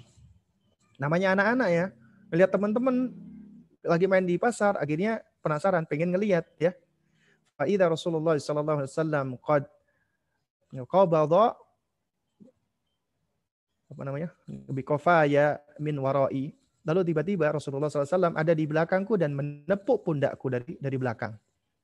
Namanya 0.95 1.35
anak-anak 1.35 1.67
ya. 1.67 1.85
Melihat 2.31 2.55
teman-teman 2.55 3.11
lagi 3.85 4.05
main 4.05 4.25
di 4.25 4.37
pasar, 4.37 4.77
akhirnya 4.77 5.21
penasaran, 5.41 5.85
pengen 5.89 6.13
ngelihat 6.13 6.45
ya. 6.61 6.71
Fa'idha 7.57 7.89
Rasulullah 7.89 8.37
sallallahu 8.37 8.85
alaihi 8.85 8.93
wasallam 8.93 9.27
qad 9.41 9.63
qabadha 10.87 11.53
apa 13.91 14.01
namanya? 14.07 14.29
ya 15.27 15.59
min 15.77 15.99
warai. 15.99 16.55
Lalu 16.81 17.13
tiba-tiba 17.13 17.53
Rasulullah 17.53 17.93
SAW 17.93 18.33
ada 18.33 18.53
di 18.57 18.65
belakangku 18.65 19.13
dan 19.13 19.37
menepuk 19.37 20.01
pundakku 20.01 20.49
dari 20.49 20.73
dari 20.81 20.97
belakang. 20.97 21.37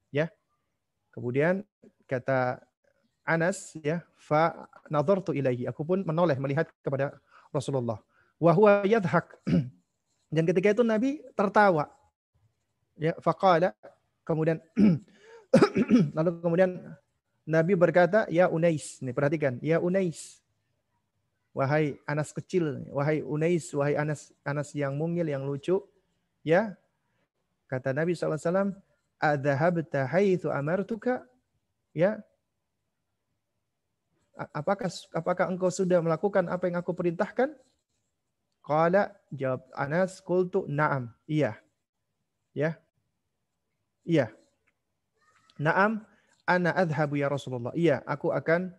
Ya. 0.10 0.32
Kemudian 1.14 1.62
kata 2.10 2.64
Anas 3.28 3.76
ya 3.84 4.02
fa 4.16 4.72
nadartu 4.88 5.36
ilaihi 5.36 5.68
aku 5.68 5.84
pun 5.84 6.00
menoleh 6.08 6.40
melihat 6.40 6.72
kepada 6.80 7.20
Rasulullah 7.52 8.00
wa 8.40 8.52
huwa 8.56 8.88
yadhak 8.88 9.36
dan 10.28 10.44
ketika 10.44 10.76
itu 10.76 10.84
Nabi 10.84 11.24
tertawa. 11.34 11.92
Ya 12.98 13.14
faqala 13.22 13.78
kemudian 14.26 14.58
lalu 16.18 16.30
kemudian 16.42 16.72
Nabi 17.48 17.74
berkata 17.78 18.28
ya 18.28 18.52
Unais. 18.52 19.00
Nih 19.00 19.14
perhatikan. 19.16 19.62
Ya 19.64 19.80
Unais 19.80 20.42
wahai 21.56 21.98
Anas 22.06 22.30
kecil 22.36 22.86
wahai 22.94 23.26
Unais 23.26 23.66
wahai 23.74 23.98
Anas 23.98 24.30
Anas 24.46 24.74
yang 24.78 24.94
mungil 24.94 25.26
yang 25.26 25.42
lucu 25.42 25.82
ya 26.46 26.78
kata 27.66 27.98
Nabi 27.98 28.14
SAW 28.14 28.78
adzahabta 29.18 30.06
haitsu 30.08 30.54
amartuka? 30.54 31.26
Ya. 31.92 32.22
Apakah 34.54 34.94
apakah 35.18 35.50
engkau 35.50 35.74
sudah 35.74 35.98
melakukan 35.98 36.46
apa 36.46 36.70
yang 36.70 36.78
aku 36.78 36.94
perintahkan? 36.94 37.58
Qala 38.68 39.16
jawab 39.32 39.64
Anas 39.72 40.20
qultu 40.20 40.68
na'am. 40.68 41.08
Iya. 41.24 41.56
Ya. 42.52 42.76
Iya. 44.04 44.28
Na'am 45.56 46.04
ana 46.44 46.76
adhabu 46.76 47.16
ya 47.16 47.32
Rasulullah. 47.32 47.72
Iya, 47.72 48.04
aku 48.04 48.36
akan 48.36 48.76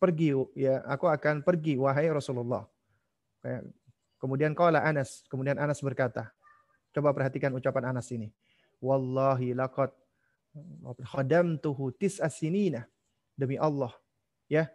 pergi 0.00 0.32
ya, 0.56 0.80
aku 0.88 1.12
akan 1.12 1.44
pergi 1.44 1.76
wahai 1.76 2.08
Rasulullah. 2.08 2.64
Kemudian 4.16 4.56
qala 4.56 4.80
Anas, 4.80 5.28
kemudian 5.28 5.60
Anas 5.60 5.84
berkata, 5.84 6.32
coba 6.96 7.12
perhatikan 7.12 7.52
ucapan 7.52 7.92
Anas 7.92 8.08
ini. 8.16 8.32
Wallahi 8.80 9.52
laqad 9.52 9.92
khadamtuhu 11.04 11.92
tis'a 12.00 12.32
sinina. 12.32 12.88
Demi 13.32 13.56
Allah, 13.56 13.92
ya 14.48 14.68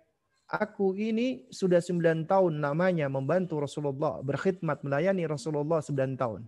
aku 0.47 0.95
ini 0.95 1.47
sudah 1.51 1.83
sembilan 1.83 2.23
tahun 2.23 2.63
namanya 2.63 3.11
membantu 3.11 3.61
Rasulullah 3.63 4.23
berkhidmat 4.23 4.81
melayani 4.81 5.27
Rasulullah 5.27 5.83
sembilan 5.83 6.13
tahun. 6.15 6.41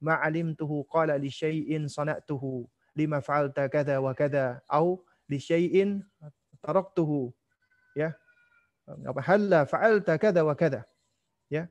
Ma'alimtuhu 0.00 0.88
qala 0.88 1.16
li 1.20 1.28
syai'in 1.28 1.88
sana'tuhu 1.88 2.64
lima 2.96 3.20
fa'alta 3.20 3.68
kada 3.68 4.00
wa 4.00 4.16
kada 4.16 4.60
au 4.68 5.00
li 5.28 5.36
syai'in 5.40 6.00
taraktuhu 6.64 7.32
ya. 7.96 8.12
Apa 8.86 9.20
halla 9.24 9.68
fa'alta 9.68 10.16
kada 10.16 10.40
wa 10.44 10.56
kada 10.56 10.84
ya. 11.52 11.68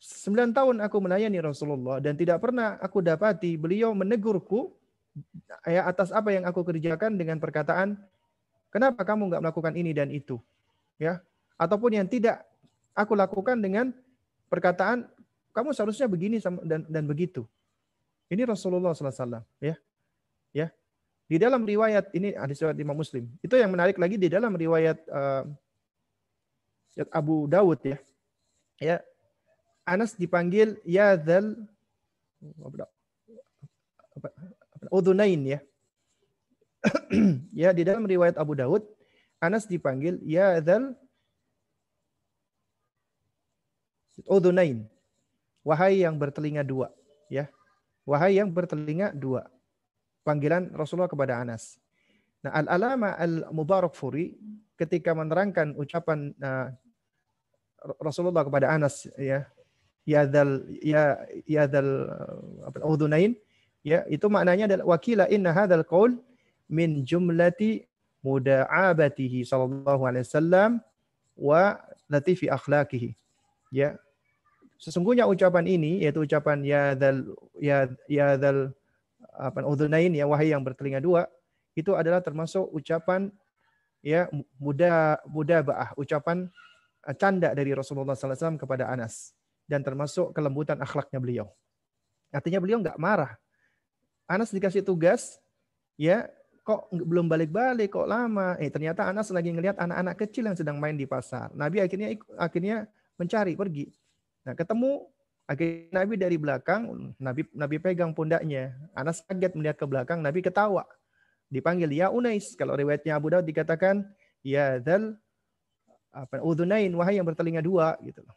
Sembilan 0.00 0.56
tahun 0.56 0.76
aku 0.80 0.96
melayani 0.96 1.40
Rasulullah 1.44 2.00
dan 2.00 2.16
tidak 2.16 2.40
pernah 2.40 2.80
aku 2.80 3.04
dapati 3.04 3.60
beliau 3.60 3.92
menegurku 3.92 4.72
ya 5.68 5.84
atas 5.84 6.08
apa 6.08 6.32
yang 6.32 6.48
aku 6.48 6.64
kerjakan 6.64 7.20
dengan 7.20 7.36
perkataan 7.36 8.00
Kenapa 8.70 9.02
kamu 9.02 9.34
nggak 9.34 9.42
melakukan 9.42 9.74
ini 9.74 9.90
dan 9.90 10.08
itu? 10.14 10.38
Ya, 11.00 11.24
ataupun 11.56 11.96
yang 11.96 12.04
tidak 12.04 12.44
aku 12.92 13.16
lakukan 13.16 13.56
dengan 13.56 13.96
perkataan 14.52 15.08
kamu 15.56 15.72
seharusnya 15.72 16.04
begini 16.06 16.36
dan 16.68 16.84
dan 16.84 17.04
begitu. 17.08 17.48
Ini 18.30 18.44
Rasulullah 18.46 18.92
SAW. 18.92 19.42
Ya, 19.58 19.74
ya. 20.52 20.68
Di 21.26 21.40
dalam 21.40 21.64
riwayat 21.64 22.12
ini 22.12 22.36
hadis 22.36 22.60
riwayat 22.60 22.78
Imam 22.78 22.94
Muslim. 22.94 23.26
Itu 23.40 23.56
yang 23.56 23.72
menarik 23.72 23.98
lagi 23.98 24.20
di 24.20 24.28
dalam 24.28 24.54
riwayat 24.54 24.98
uh, 25.08 25.48
Abu 27.10 27.48
Dawud 27.48 27.80
ya. 27.82 27.98
Ya, 28.80 28.96
Anas 29.84 30.14
dipanggil 30.16 30.78
ya 30.86 31.16
dzal 31.16 31.54
Udunain 34.90 35.40
ya. 35.44 35.60
ya 37.66 37.70
di 37.76 37.82
dalam 37.84 38.06
riwayat 38.08 38.40
Abu 38.40 38.56
Daud 38.56 38.86
Anas 39.40 39.64
dipanggil 39.64 40.20
ya 40.20 40.60
dzal 40.60 40.92
udunain 44.28 44.84
wahai 45.64 46.04
yang 46.04 46.20
bertelinga 46.20 46.60
dua 46.60 46.92
ya. 47.32 47.48
Wahai 48.04 48.36
yang 48.36 48.52
bertelinga 48.52 49.16
dua. 49.16 49.48
Panggilan 50.26 50.68
Rasulullah 50.76 51.08
kepada 51.08 51.40
Anas. 51.40 51.80
Nah 52.44 52.52
al-alama 52.52 53.16
al-mubarak 53.16 53.96
furi 53.96 54.36
ketika 54.76 55.16
menerangkan 55.16 55.72
ucapan 55.76 56.36
uh, 56.40 56.68
Rasulullah 58.00 58.44
kepada 58.44 58.68
Anas 58.68 59.08
ya. 59.16 59.48
Ya 60.08 60.24
dzal 60.28 60.64
ya 60.80 61.16
ya 61.44 61.64
dzal 61.64 62.08
uh, 62.68 62.92
udunain 62.92 63.36
ya 63.80 64.04
itu 64.08 64.26
maknanya 64.28 64.68
adalah 64.68 64.96
wakila 64.96 65.24
inna 65.28 65.52
hadzal 65.56 65.84
qaul 65.84 66.20
min 66.68 67.04
jumlati 67.04 67.84
muda'abatihi 68.20 69.44
sallallahu 69.48 70.02
alaihi 70.04 70.24
wasallam 70.24 70.70
wa 71.36 71.80
latifi 72.08 72.52
akhlaqihi. 72.52 73.16
Ya. 73.72 73.96
Sesungguhnya 74.80 75.28
ucapan 75.28 75.68
ini 75.68 76.00
yaitu 76.04 76.24
ucapan 76.24 76.64
ya 76.64 76.96
dal 76.96 77.36
ya 77.60 77.88
ya 78.08 78.40
dal 78.40 78.72
apa 79.36 79.64
udhunain 79.64 80.12
ya 80.12 80.24
wahai 80.24 80.52
yang 80.52 80.64
bertelinga 80.64 81.00
dua 81.04 81.28
itu 81.76 81.92
adalah 81.92 82.24
termasuk 82.24 82.64
ucapan 82.72 83.28
ya 84.00 84.28
muda 84.56 85.20
muda 85.28 85.60
baah 85.60 85.92
ucapan 86.00 86.48
uh, 87.04 87.14
canda 87.16 87.52
dari 87.52 87.76
Rasulullah 87.76 88.16
SAW 88.16 88.56
kepada 88.56 88.88
Anas 88.88 89.36
dan 89.68 89.84
termasuk 89.84 90.32
kelembutan 90.32 90.80
akhlaknya 90.80 91.20
beliau. 91.20 91.46
Artinya 92.32 92.58
beliau 92.58 92.80
nggak 92.80 92.98
marah. 92.98 93.36
Anas 94.24 94.50
dikasih 94.50 94.82
tugas 94.82 95.36
ya 96.00 96.26
kok 96.60 96.92
belum 96.92 97.26
balik-balik 97.26 97.90
kok 97.92 98.06
lama 98.06 98.54
eh 98.60 98.68
ternyata 98.68 99.08
Anas 99.08 99.32
lagi 99.32 99.50
ngelihat 99.50 99.80
anak-anak 99.80 100.14
kecil 100.20 100.46
yang 100.46 100.56
sedang 100.56 100.76
main 100.76 100.94
di 100.94 101.08
pasar 101.08 101.50
Nabi 101.56 101.80
akhirnya 101.80 102.14
akhirnya 102.36 102.86
mencari 103.20 103.52
pergi. 103.52 103.92
Nah, 104.48 104.56
ketemu 104.56 105.04
akhirnya 105.44 105.92
Nabi 105.92 106.14
dari 106.16 106.36
belakang, 106.40 107.12
Nabi 107.20 107.44
Nabi 107.52 107.76
pegang 107.76 108.16
pundaknya. 108.16 108.72
Anas 108.96 109.20
kaget 109.20 109.52
melihat 109.52 109.76
ke 109.76 109.84
belakang, 109.84 110.24
Nabi 110.24 110.40
ketawa. 110.40 110.88
Dipanggil 111.52 111.92
ya 111.92 112.08
Unais. 112.08 112.56
Kalau 112.56 112.72
riwayatnya 112.72 113.20
Abu 113.20 113.28
Daud 113.28 113.44
dikatakan 113.44 114.08
ya 114.40 114.80
Dzal 114.80 115.20
apa 116.10 116.42
udunain 116.42 116.90
wahai 116.96 117.20
yang 117.20 117.28
bertelinga 117.28 117.60
dua 117.60 118.00
gitu 118.00 118.24
loh. 118.24 118.34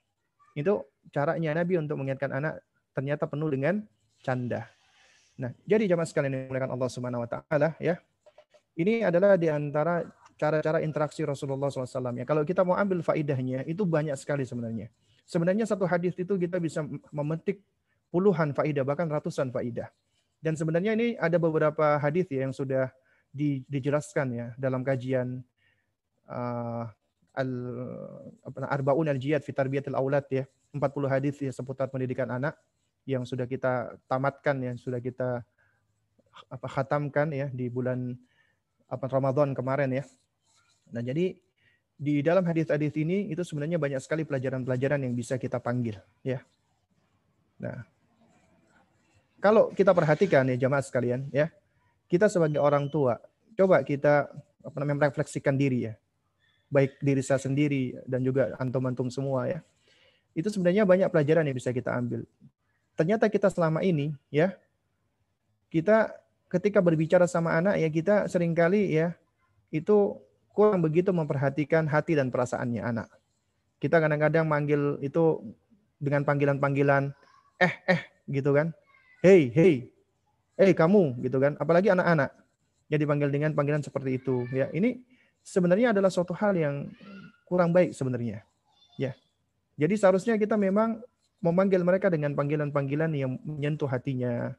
Itu 0.53 0.83
caranya 1.15 1.55
Nabi 1.55 1.79
untuk 1.79 1.95
mengingatkan 1.97 2.35
anak 2.35 2.53
ternyata 2.91 3.25
penuh 3.25 3.49
dengan 3.49 3.81
canda. 4.21 4.67
Nah, 5.33 5.49
jadi 5.65 5.89
jamaah 5.89 6.05
sekalian 6.05 6.29
yang 6.35 6.43
dimuliakan 6.45 6.71
Allah 6.77 6.89
Subhanahu 6.91 7.23
wa 7.25 7.29
taala 7.29 7.73
ya. 7.81 7.97
Ini 8.73 9.05
adalah 9.05 9.37
di 9.37 9.47
antara 9.49 10.01
cara-cara 10.37 10.81
interaksi 10.81 11.21
Rasulullah 11.21 11.69
SAW. 11.69 12.17
Ya, 12.17 12.25
kalau 12.25 12.41
kita 12.41 12.65
mau 12.65 12.73
ambil 12.73 13.05
faidahnya, 13.05 13.61
itu 13.69 13.85
banyak 13.85 14.17
sekali 14.17 14.43
sebenarnya. 14.43 14.89
Sebenarnya 15.23 15.69
satu 15.69 15.85
hadis 15.85 16.17
itu 16.17 16.35
kita 16.35 16.57
bisa 16.57 16.83
memetik 17.13 17.61
puluhan 18.09 18.51
faidah, 18.51 18.83
bahkan 18.83 19.07
ratusan 19.07 19.53
faidah. 19.53 19.87
Dan 20.43 20.59
sebenarnya 20.59 20.97
ini 20.97 21.15
ada 21.15 21.39
beberapa 21.39 21.95
hadis 22.01 22.27
ya 22.27 22.43
yang 22.43 22.51
sudah 22.51 22.91
di, 23.31 23.63
dijelaskan 23.65 24.27
ya 24.35 24.47
dalam 24.59 24.83
kajian 24.83 25.39
uh, 26.27 26.85
al 27.33 27.51
arbaun 28.69 29.09
al 29.09 29.17
jihad 29.17 29.41
fi 29.41 29.55
tarbiyatil 29.55 29.97
aulad 29.97 30.27
ya 30.29 30.45
40 30.75 30.83
hadis 31.09 31.35
ya 31.41 31.49
seputar 31.49 31.89
pendidikan 31.89 32.29
anak 32.29 32.53
yang 33.09 33.25
sudah 33.25 33.49
kita 33.49 33.97
tamatkan 34.05 34.61
ya 34.61 34.71
sudah 34.77 35.01
kita 35.01 35.41
apa 36.49 36.67
khatamkan 36.69 37.33
ya 37.33 37.47
di 37.49 37.71
bulan 37.73 38.13
apa 38.89 39.05
Ramadan 39.09 39.55
kemarin 39.55 39.89
ya. 39.91 40.03
Nah, 40.93 41.01
jadi 41.01 41.35
di 41.93 42.19
dalam 42.19 42.43
hadis-hadis 42.43 42.93
ini 42.99 43.31
itu 43.31 43.41
sebenarnya 43.45 43.77
banyak 43.79 44.01
sekali 44.01 44.27
pelajaran-pelajaran 44.27 45.05
yang 45.05 45.13
bisa 45.13 45.39
kita 45.39 45.61
panggil 45.61 46.01
ya. 46.25 46.41
Nah, 47.61 47.85
kalau 49.39 49.71
kita 49.71 49.95
perhatikan 49.95 50.47
ya 50.51 50.67
jamaah 50.67 50.83
sekalian 50.83 51.29
ya, 51.31 51.47
kita 52.07 52.27
sebagai 52.27 52.59
orang 52.59 52.89
tua 52.91 53.19
coba 53.53 53.85
kita 53.85 54.27
apa 54.63 54.75
namanya 54.81 55.07
merefleksikan 55.07 55.55
diri 55.55 55.91
ya. 55.91 55.93
Baik 56.73 56.97
diri 56.97 57.21
saya 57.21 57.37
sendiri 57.37 57.93
dan 58.09 58.25
juga 58.25 58.57
antum-antum 58.57 59.07
semua 59.13 59.45
ya. 59.45 59.59
Itu 60.33 60.49
sebenarnya 60.49 60.89
banyak 60.89 61.13
pelajaran 61.13 61.45
yang 61.45 61.53
bisa 61.53 61.69
kita 61.69 61.93
ambil. 61.93 62.25
Ternyata 62.97 63.29
kita 63.29 63.53
selama 63.53 63.85
ini 63.85 64.13
ya 64.33 64.57
kita 65.69 66.13
ketika 66.53 66.77
berbicara 66.85 67.25
sama 67.25 67.57
anak 67.57 67.81
ya 67.81 67.89
kita 67.89 68.29
sering 68.29 68.53
kali 68.53 68.93
ya 68.93 69.17
itu 69.73 70.21
kurang 70.53 70.85
begitu 70.85 71.09
memperhatikan 71.09 71.89
hati 71.89 72.13
dan 72.13 72.29
perasaannya 72.29 72.81
anak. 72.85 73.09
Kita 73.81 73.97
kadang-kadang 73.97 74.45
manggil 74.45 75.01
itu 75.01 75.41
dengan 75.97 76.21
panggilan-panggilan 76.21 77.09
eh 77.57 77.73
eh 77.89 78.01
gitu 78.29 78.53
kan. 78.53 78.69
Hey, 79.25 79.49
hey. 79.49 79.89
Hey 80.53 80.71
kamu 80.77 81.17
gitu 81.25 81.41
kan. 81.41 81.57
Apalagi 81.57 81.89
anak-anak 81.89 82.29
yang 82.93 83.01
dipanggil 83.01 83.33
dengan 83.33 83.57
panggilan 83.57 83.81
seperti 83.81 84.21
itu 84.21 84.45
ya. 84.53 84.69
Ini 84.69 85.01
sebenarnya 85.41 85.97
adalah 85.97 86.13
suatu 86.13 86.37
hal 86.37 86.53
yang 86.53 86.93
kurang 87.49 87.73
baik 87.73 87.97
sebenarnya. 87.97 88.45
Ya. 89.01 89.17
Jadi 89.73 89.97
seharusnya 89.97 90.37
kita 90.37 90.53
memang 90.53 91.01
memanggil 91.41 91.81
mereka 91.81 92.13
dengan 92.13 92.37
panggilan-panggilan 92.37 93.09
yang 93.17 93.41
menyentuh 93.41 93.89
hatinya. 93.89 94.53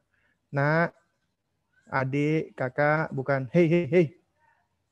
Nah, 0.50 0.90
adik, 1.88 2.56
kakak, 2.56 3.12
bukan 3.12 3.48
hei 3.52 3.66
hei 3.66 3.84
hei. 3.88 4.06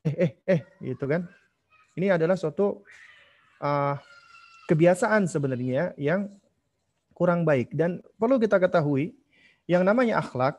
Eh 0.02 0.14
eh 0.18 0.32
eh 0.46 0.60
gitu 0.82 1.06
kan. 1.06 1.28
Ini 1.94 2.16
adalah 2.16 2.34
suatu 2.34 2.82
uh, 3.62 3.94
kebiasaan 4.66 5.28
sebenarnya 5.30 5.94
yang 6.00 6.32
kurang 7.12 7.44
baik 7.46 7.70
dan 7.76 8.02
perlu 8.18 8.40
kita 8.40 8.58
ketahui 8.58 9.14
yang 9.70 9.86
namanya 9.86 10.18
akhlak 10.18 10.58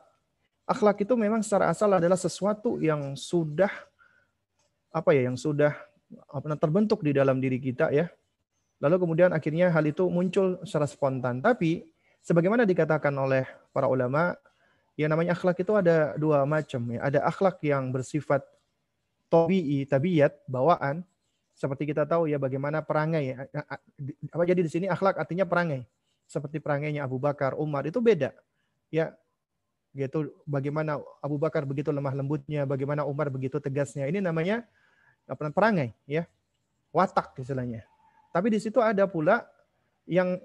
akhlak 0.64 0.96
itu 1.04 1.12
memang 1.18 1.44
secara 1.44 1.68
asal 1.68 1.92
adalah 1.92 2.16
sesuatu 2.16 2.80
yang 2.80 3.18
sudah 3.18 3.68
apa 4.88 5.12
ya 5.12 5.28
yang 5.28 5.36
sudah 5.36 5.76
apa 6.30 6.56
terbentuk 6.56 7.04
di 7.04 7.12
dalam 7.12 7.42
diri 7.42 7.60
kita 7.60 7.92
ya 7.92 8.08
lalu 8.80 8.96
kemudian 9.02 9.34
akhirnya 9.34 9.68
hal 9.68 9.84
itu 9.84 10.08
muncul 10.08 10.62
secara 10.64 10.88
spontan 10.88 11.44
tapi 11.44 11.84
sebagaimana 12.24 12.64
dikatakan 12.64 13.12
oleh 13.12 13.44
para 13.74 13.90
ulama 13.90 14.32
yang 14.94 15.10
namanya 15.10 15.34
akhlak 15.34 15.58
itu 15.58 15.74
ada 15.74 16.14
dua 16.14 16.46
macam 16.46 16.80
ya. 16.94 17.00
Ada 17.02 17.26
akhlak 17.26 17.58
yang 17.66 17.90
bersifat 17.90 18.46
tabi'i, 19.26 19.82
tabiat, 19.90 20.38
bawaan. 20.46 21.02
Seperti 21.54 21.90
kita 21.90 22.06
tahu 22.06 22.30
ya 22.30 22.38
bagaimana 22.38 22.82
perangai. 22.82 23.34
Apa 24.30 24.42
jadi 24.46 24.62
di 24.62 24.70
sini 24.70 24.86
akhlak 24.86 25.18
artinya 25.18 25.46
perangai. 25.46 25.86
Seperti 26.30 26.62
perangainya 26.62 27.02
Abu 27.02 27.18
Bakar, 27.18 27.58
Umar 27.58 27.86
itu 27.86 27.98
beda. 27.98 28.34
Ya, 28.90 29.14
gitu 29.94 30.30
bagaimana 30.46 30.98
Abu 31.18 31.38
Bakar 31.38 31.66
begitu 31.66 31.90
lemah 31.90 32.14
lembutnya, 32.14 32.62
bagaimana 32.66 33.02
Umar 33.02 33.30
begitu 33.30 33.58
tegasnya. 33.58 34.06
Ini 34.06 34.22
namanya 34.22 34.62
apa 35.26 35.50
perangai 35.50 35.94
ya. 36.06 36.26
Watak 36.94 37.34
istilahnya. 37.42 37.82
Tapi 38.30 38.54
di 38.54 38.62
situ 38.62 38.78
ada 38.78 39.10
pula 39.10 39.42
yang 40.06 40.38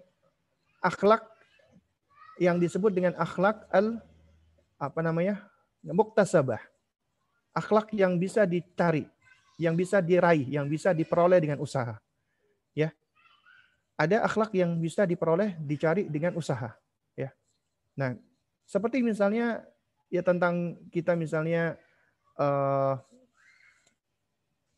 akhlak 0.81 1.21
yang 2.41 2.57
disebut 2.57 2.89
dengan 2.89 3.13
akhlak 3.17 3.69
al 3.69 4.01
apa 4.79 5.03
namanya 5.03 5.43
muktasabah. 5.83 6.63
Akhlak 7.51 7.91
yang 7.91 8.15
bisa 8.15 8.47
dicari 8.47 9.05
yang 9.59 9.75
bisa 9.75 9.99
diraih 9.99 10.47
yang 10.47 10.71
bisa 10.71 10.95
diperoleh 10.95 11.43
dengan 11.43 11.59
usaha. 11.59 11.99
Ya. 12.71 12.95
Ada 13.99 14.23
akhlak 14.23 14.55
yang 14.55 14.79
bisa 14.79 15.03
diperoleh 15.03 15.59
dicari 15.59 16.07
dengan 16.07 16.39
usaha. 16.39 16.71
Ya. 17.19 17.35
Nah 17.99 18.15
seperti 18.63 19.03
misalnya 19.03 19.67
ya 20.07 20.23
tentang 20.23 20.79
kita 20.87 21.19
misalnya 21.19 21.75
uh, 22.39 22.95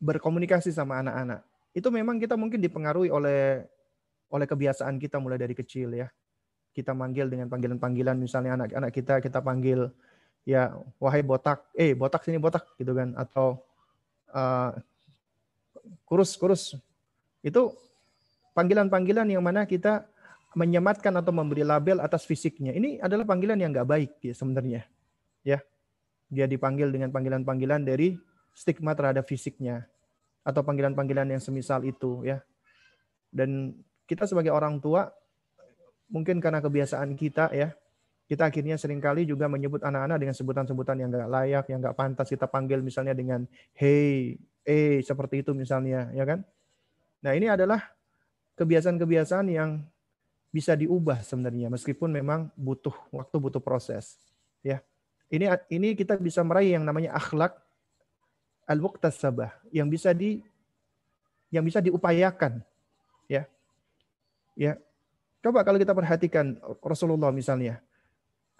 berkomunikasi 0.01 0.73
sama 0.73 0.97
anak-anak. 1.05 1.45
Itu 1.77 1.93
memang 1.93 2.17
kita 2.17 2.33
mungkin 2.33 2.57
dipengaruhi 2.57 3.13
oleh 3.13 3.69
oleh 4.33 4.47
kebiasaan 4.49 4.97
kita 4.97 5.21
mulai 5.21 5.37
dari 5.37 5.53
kecil 5.53 5.93
ya 5.93 6.09
kita 6.71 6.95
manggil 6.95 7.27
dengan 7.27 7.47
panggilan-panggilan. 7.51 8.15
Misalnya 8.19 8.55
anak-anak 8.55 8.91
kita 8.91 9.19
kita 9.19 9.39
panggil 9.43 9.91
ya 10.41 10.73
wahai 10.97 11.21
botak 11.21 11.69
eh 11.77 11.93
botak 11.93 12.25
sini 12.25 12.39
botak 12.39 12.65
gitu 12.79 12.95
kan. 12.95 13.13
Atau 13.15 13.61
uh, 14.31 14.71
kurus 16.07 16.35
kurus. 16.39 16.75
Itu 17.43 17.75
panggilan-panggilan 18.55 19.27
yang 19.31 19.43
mana 19.43 19.67
kita 19.67 20.07
menyematkan 20.51 21.15
atau 21.15 21.31
memberi 21.31 21.63
label 21.63 22.03
atas 22.03 22.27
fisiknya. 22.27 22.75
Ini 22.75 22.99
adalah 22.99 23.23
panggilan 23.23 23.59
yang 23.59 23.71
nggak 23.71 23.87
baik 23.87 24.11
ya 24.19 24.33
sebenarnya 24.35 24.83
ya. 25.47 25.59
Dia 26.31 26.47
dipanggil 26.47 26.91
dengan 26.91 27.11
panggilan-panggilan 27.11 27.83
dari 27.83 28.15
stigma 28.55 28.95
terhadap 28.95 29.27
fisiknya 29.27 29.87
atau 30.43 30.63
panggilan-panggilan 30.63 31.27
yang 31.27 31.41
semisal 31.43 31.83
itu 31.83 32.23
ya. 32.23 32.39
Dan 33.31 33.75
kita 34.07 34.27
sebagai 34.27 34.51
orang 34.51 34.79
tua 34.83 35.07
mungkin 36.11 36.43
karena 36.43 36.59
kebiasaan 36.59 37.15
kita 37.15 37.49
ya, 37.55 37.71
kita 38.27 38.47
akhirnya 38.47 38.75
sering 38.79 38.99
kali 38.99 39.27
juga 39.27 39.47
menyebut 39.47 39.83
anak-anak 39.83 40.17
dengan 40.19 40.35
sebutan-sebutan 40.35 40.99
yang 40.99 41.09
nggak 41.11 41.31
layak, 41.31 41.65
yang 41.71 41.79
nggak 41.83 41.95
pantas 41.95 42.27
kita 42.27 42.47
panggil 42.47 42.83
misalnya 42.83 43.15
dengan 43.15 43.47
hey, 43.75 44.35
eh 44.67 44.99
seperti 45.01 45.41
itu 45.41 45.51
misalnya, 45.55 46.11
ya 46.11 46.23
kan? 46.23 46.43
Nah 47.23 47.31
ini 47.35 47.47
adalah 47.47 47.91
kebiasaan-kebiasaan 48.55 49.47
yang 49.51 49.83
bisa 50.51 50.75
diubah 50.75 51.23
sebenarnya, 51.23 51.71
meskipun 51.71 52.11
memang 52.11 52.51
butuh 52.59 52.93
waktu, 53.11 53.35
butuh 53.39 53.63
proses, 53.63 54.19
ya. 54.59 54.83
Ini 55.31 55.47
ini 55.71 55.95
kita 55.95 56.19
bisa 56.19 56.43
meraih 56.43 56.75
yang 56.75 56.83
namanya 56.83 57.15
akhlak 57.15 57.55
al-muktasabah 58.67 59.55
yang 59.71 59.87
bisa 59.87 60.11
di 60.11 60.43
yang 61.51 61.63
bisa 61.63 61.79
diupayakan, 61.79 62.63
ya. 63.31 63.47
Ya, 64.59 64.75
Coba 65.41 65.65
kalau 65.65 65.81
kita 65.81 65.97
perhatikan 65.97 66.57
Rasulullah 66.85 67.33
misalnya. 67.33 67.81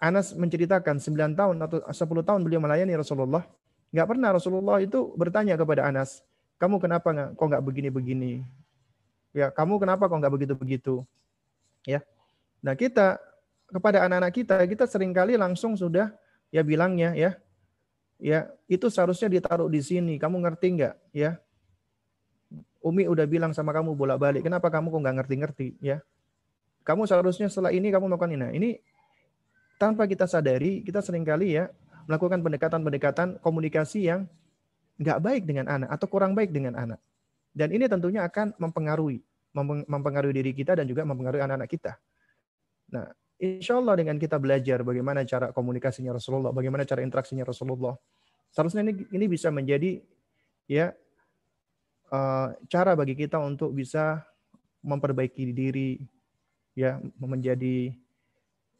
Anas 0.02 0.34
menceritakan 0.34 0.98
9 0.98 1.38
tahun 1.38 1.56
atau 1.62 1.78
10 1.86 2.26
tahun 2.26 2.40
beliau 2.42 2.58
melayani 2.58 2.98
Rasulullah. 2.98 3.46
Nggak 3.94 4.08
pernah 4.10 4.34
Rasulullah 4.34 4.82
itu 4.82 5.14
bertanya 5.14 5.54
kepada 5.54 5.86
Anas, 5.86 6.26
kamu 6.58 6.82
kenapa 6.82 7.14
nggak 7.14 7.28
kok 7.38 7.46
nggak 7.46 7.62
begini-begini? 7.62 8.42
Ya, 9.30 9.54
kamu 9.54 9.78
kenapa 9.78 10.10
kok 10.10 10.18
nggak 10.18 10.34
begitu-begitu? 10.34 11.06
Ya. 11.86 12.02
Nah, 12.62 12.74
kita 12.74 13.22
kepada 13.70 14.02
anak-anak 14.02 14.32
kita, 14.34 14.56
kita 14.66 14.84
sering 14.90 15.14
kali 15.14 15.38
langsung 15.38 15.78
sudah 15.78 16.10
ya 16.50 16.62
bilangnya 16.66 17.14
ya, 17.14 17.30
ya 18.18 18.50
itu 18.66 18.90
seharusnya 18.90 19.30
ditaruh 19.30 19.70
di 19.70 19.82
sini. 19.82 20.18
Kamu 20.18 20.38
ngerti 20.42 20.66
nggak? 20.82 20.94
Ya, 21.14 21.38
Umi 22.82 23.06
udah 23.06 23.26
bilang 23.30 23.54
sama 23.54 23.70
kamu 23.70 23.94
bolak-balik. 23.94 24.42
Kenapa 24.42 24.66
kamu 24.66 24.90
kok 24.90 25.00
nggak 25.02 25.16
ngerti-ngerti? 25.22 25.78
Ya, 25.78 26.02
kamu 26.82 27.06
seharusnya 27.06 27.46
setelah 27.46 27.70
ini 27.70 27.88
kamu 27.90 28.10
melakukan 28.10 28.34
ini. 28.34 28.48
Ini 28.58 28.70
tanpa 29.78 30.06
kita 30.06 30.26
sadari, 30.26 30.82
kita 30.86 31.02
sering 31.02 31.26
kali 31.26 31.58
ya 31.58 31.70
melakukan 32.06 32.42
pendekatan-pendekatan 32.42 33.38
komunikasi 33.42 34.10
yang 34.10 34.26
nggak 34.98 35.18
baik 35.22 35.42
dengan 35.46 35.70
anak 35.70 35.88
atau 35.90 36.06
kurang 36.10 36.34
baik 36.34 36.50
dengan 36.50 36.78
anak. 36.78 37.00
Dan 37.52 37.70
ini 37.74 37.86
tentunya 37.86 38.26
akan 38.26 38.56
mempengaruhi 38.58 39.20
mempengaruhi 39.84 40.32
diri 40.32 40.52
kita 40.56 40.72
dan 40.80 40.88
juga 40.88 41.04
mempengaruhi 41.04 41.44
anak-anak 41.44 41.68
kita. 41.68 41.92
Nah, 42.88 43.04
insya 43.36 43.76
Allah 43.76 44.00
dengan 44.00 44.16
kita 44.16 44.40
belajar 44.40 44.80
bagaimana 44.80 45.28
cara 45.28 45.52
komunikasinya 45.52 46.16
Rasulullah, 46.16 46.56
bagaimana 46.56 46.88
cara 46.88 47.04
interaksinya 47.04 47.44
Rasulullah, 47.44 47.92
seharusnya 48.48 48.80
ini 48.88 49.04
ini 49.12 49.26
bisa 49.28 49.52
menjadi 49.52 50.00
ya 50.64 50.96
uh, 52.08 52.48
cara 52.64 52.96
bagi 52.96 53.12
kita 53.12 53.36
untuk 53.36 53.76
bisa 53.76 54.24
memperbaiki 54.80 55.52
diri, 55.52 56.00
ya 56.72 57.00
menjadi 57.20 57.92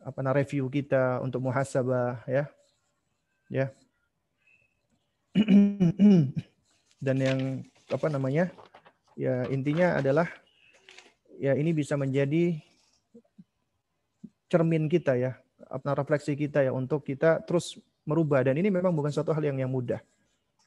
apa 0.03 0.19
nah 0.21 0.35
review 0.35 0.67
kita 0.67 1.23
untuk 1.23 1.45
muhasabah 1.47 2.27
ya. 2.27 2.45
Ya. 3.53 3.67
Dan 7.05 7.17
yang 7.19 7.41
apa 7.93 8.07
namanya 8.09 8.51
ya 9.15 9.45
intinya 9.53 10.01
adalah 10.01 10.27
ya 11.39 11.55
ini 11.55 11.71
bisa 11.71 11.95
menjadi 11.95 12.59
cermin 14.51 14.91
kita 14.91 15.15
ya. 15.17 15.39
Apa 15.73 15.97
refleksi 15.97 16.37
kita 16.37 16.61
ya 16.67 16.75
untuk 16.75 17.07
kita 17.07 17.41
terus 17.47 17.79
merubah. 18.03 18.43
Dan 18.43 18.59
ini 18.59 18.69
memang 18.69 18.93
bukan 18.93 19.15
suatu 19.15 19.31
hal 19.31 19.45
yang 19.47 19.57
yang 19.63 19.71
mudah. 19.71 20.03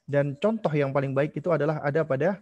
Dan 0.06 0.38
contoh 0.38 0.72
yang 0.72 0.94
paling 0.94 1.12
baik 1.18 1.34
itu 1.34 1.50
adalah 1.50 1.82
ada 1.82 2.06
pada 2.06 2.38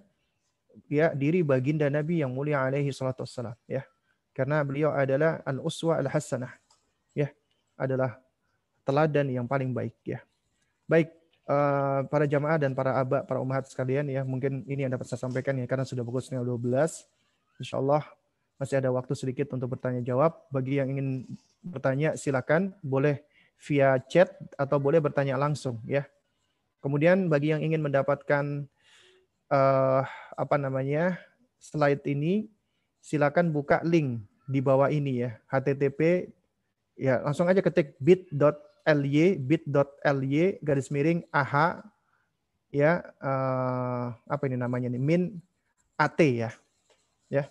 ya 0.89 1.13
diri 1.13 1.45
baginda 1.45 1.87
Nabi 1.87 2.21
yang 2.21 2.33
mulia 2.33 2.65
alaihi 2.65 2.89
salatu 2.89 3.23
wassalam 3.23 3.53
ya 3.69 3.85
karena 4.33 4.65
beliau 4.65 4.91
adalah 4.91 5.39
al 5.45 5.61
uswa 5.61 6.01
al 6.01 6.09
hasanah 6.09 6.53
ya 7.13 7.29
adalah 7.79 8.17
teladan 8.83 9.29
yang 9.29 9.45
paling 9.47 9.71
baik 9.71 9.95
ya 10.03 10.19
baik 10.89 11.13
uh, 11.47 12.07
para 12.07 12.25
jamaah 12.27 12.57
dan 12.59 12.71
para 12.75 12.95
abah, 12.99 13.23
para 13.27 13.39
umat 13.43 13.67
sekalian 13.67 14.07
ya, 14.07 14.21
mungkin 14.23 14.63
ini 14.67 14.87
yang 14.87 14.93
dapat 14.93 15.07
saya 15.07 15.19
sampaikan 15.23 15.55
ya 15.59 15.65
karena 15.67 15.83
sudah 15.87 16.03
pukul 16.05 16.23
setengah 16.23 16.45
12. 16.45 17.59
Insya 17.61 17.79
Allah 17.79 18.03
masih 18.57 18.79
ada 18.79 18.89
waktu 18.93 19.13
sedikit 19.17 19.51
untuk 19.55 19.75
bertanya 19.75 19.99
jawab. 20.03 20.37
Bagi 20.49 20.79
yang 20.79 20.93
ingin 20.93 21.27
bertanya 21.63 22.15
silakan 22.15 22.75
boleh 22.83 23.23
via 23.63 23.95
chat 24.09 24.35
atau 24.59 24.77
boleh 24.79 24.99
bertanya 24.99 25.39
langsung 25.39 25.79
ya. 25.87 26.07
Kemudian 26.83 27.31
bagi 27.31 27.55
yang 27.55 27.63
ingin 27.63 27.79
mendapatkan 27.79 28.67
uh, 29.47 30.01
apa 30.35 30.55
namanya 30.59 31.15
slide 31.55 32.03
ini 32.03 32.51
silakan 33.03 33.51
buka 33.51 33.83
link 33.83 34.23
di 34.47 34.63
bawah 34.63 34.87
ini 34.87 35.27
ya 35.27 35.35
http 35.51 36.31
ya 36.95 37.19
langsung 37.19 37.51
aja 37.51 37.59
ketik 37.59 37.99
bit 37.99 38.31
ly 38.91 39.39
bit.ly 39.39 40.59
garis 40.59 40.91
miring 40.91 41.23
ah 41.31 41.79
ya 42.73 42.99
uh, 43.23 44.11
apa 44.27 44.43
ini 44.49 44.59
namanya 44.59 44.91
nih 44.91 44.99
min 44.99 45.23
at 45.95 46.19
ya 46.19 46.51
ya. 47.31 47.43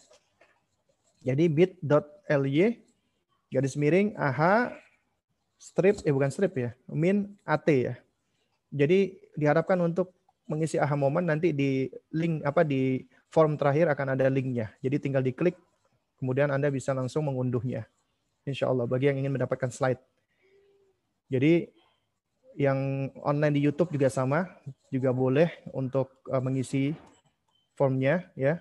Jadi 1.23 1.45
bit.ly 1.49 2.83
garis 3.49 3.75
miring 3.79 4.13
ah 4.19 4.75
strip 5.57 6.03
eh 6.05 6.13
bukan 6.13 6.29
strip 6.29 6.53
ya 6.59 6.71
min 6.91 7.33
at 7.49 7.65
ya. 7.71 7.97
Jadi 8.73 9.17
diharapkan 9.37 9.81
untuk 9.81 10.13
mengisi 10.45 10.77
aha 10.77 10.99
momen 10.99 11.25
nanti 11.25 11.55
di 11.57 11.89
link 12.13 12.45
apa 12.45 12.61
di 12.67 13.07
form 13.33 13.57
terakhir 13.57 13.89
akan 13.89 14.15
ada 14.15 14.29
linknya 14.29 14.77
jadi 14.85 15.01
tinggal 15.01 15.25
diklik 15.25 15.57
kemudian 16.21 16.53
anda 16.53 16.69
bisa 16.69 16.93
langsung 16.93 17.25
mengunduhnya 17.25 17.89
Insya 18.43 18.69
Allah 18.69 18.91
bagi 18.91 19.07
yang 19.09 19.23
ingin 19.23 19.35
mendapatkan 19.35 19.73
slide 19.73 20.03
jadi 21.33 21.73
yang 22.57 23.09
online 23.25 23.57
di 23.57 23.65
YouTube 23.65 23.93
juga 23.97 24.13
sama, 24.13 24.45
juga 24.93 25.13
boleh 25.13 25.49
untuk 25.73 26.13
uh, 26.29 26.43
mengisi 26.45 26.93
formnya 27.77 28.29
ya. 28.37 28.61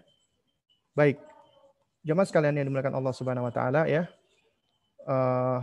Baik. 0.95 1.19
Jemaah 2.02 2.27
sekalian 2.27 2.56
yang 2.57 2.72
dimuliakan 2.72 2.95
Allah 2.98 3.14
Subhanahu 3.14 3.48
wa 3.48 3.53
taala 3.53 3.85
ya. 3.85 4.07
Uh, 5.03 5.60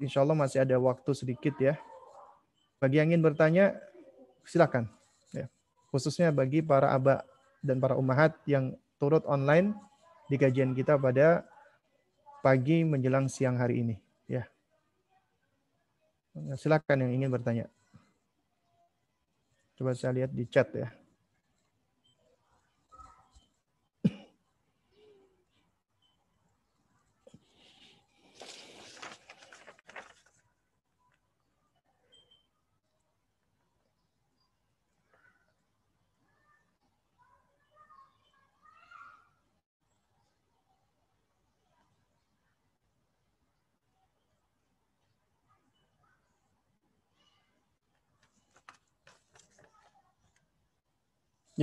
insya 0.00 0.24
Allah 0.24 0.34
masih 0.34 0.64
ada 0.64 0.76
waktu 0.80 1.12
sedikit 1.12 1.54
ya. 1.60 1.76
Bagi 2.80 2.98
yang 2.98 3.12
ingin 3.12 3.22
bertanya 3.22 3.76
silakan 4.42 4.88
ya. 5.30 5.46
Khususnya 5.92 6.32
bagi 6.32 6.64
para 6.64 6.96
abah 6.96 7.22
dan 7.62 7.78
para 7.78 7.94
umahat 7.94 8.34
yang 8.44 8.74
turut 8.98 9.22
online 9.24 9.72
di 10.26 10.36
kajian 10.36 10.74
kita 10.74 10.98
pada 10.98 11.46
pagi 12.42 12.82
menjelang 12.82 13.30
siang 13.30 13.56
hari 13.56 13.86
ini 13.86 13.96
ya. 14.26 14.44
Silakan 16.58 17.06
yang 17.06 17.12
ingin 17.22 17.30
bertanya. 17.30 17.66
Coba 19.78 19.94
saya 19.96 20.22
lihat 20.22 20.30
di 20.34 20.44
chat 20.50 20.68
ya. 20.74 20.90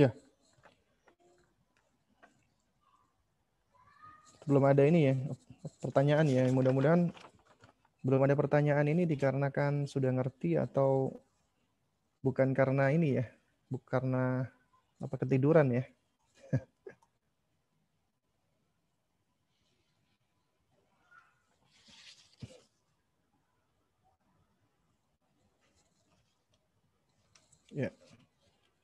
Ya. 0.00 0.10
Belum 4.48 4.64
ada 4.64 4.80
ini 4.88 5.12
ya, 5.12 5.14
pertanyaan 5.84 6.24
ya. 6.24 6.48
Mudah-mudahan 6.48 7.12
belum 8.00 8.20
ada 8.24 8.32
pertanyaan 8.32 8.88
ini 8.88 9.04
dikarenakan 9.04 9.84
sudah 9.84 10.08
ngerti 10.08 10.56
atau 10.56 11.12
bukan 12.24 12.56
karena 12.56 12.88
ini 12.88 13.20
ya, 13.20 13.28
bukan 13.68 13.84
karena 13.84 14.24
apa 15.04 15.14
ketiduran 15.20 15.68
ya. 15.68 15.84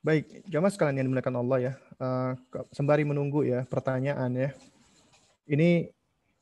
Baik, 0.07 0.47
jamaah 0.47 0.71
sekalian 0.71 1.03
yang 1.03 1.11
dimuliakan 1.11 1.43
Allah 1.43 1.59
ya. 1.59 1.73
Uh, 1.99 2.39
sembari 2.71 3.03
menunggu 3.03 3.43
ya 3.43 3.67
pertanyaan 3.67 4.31
ya. 4.39 4.55
Ini 5.51 5.91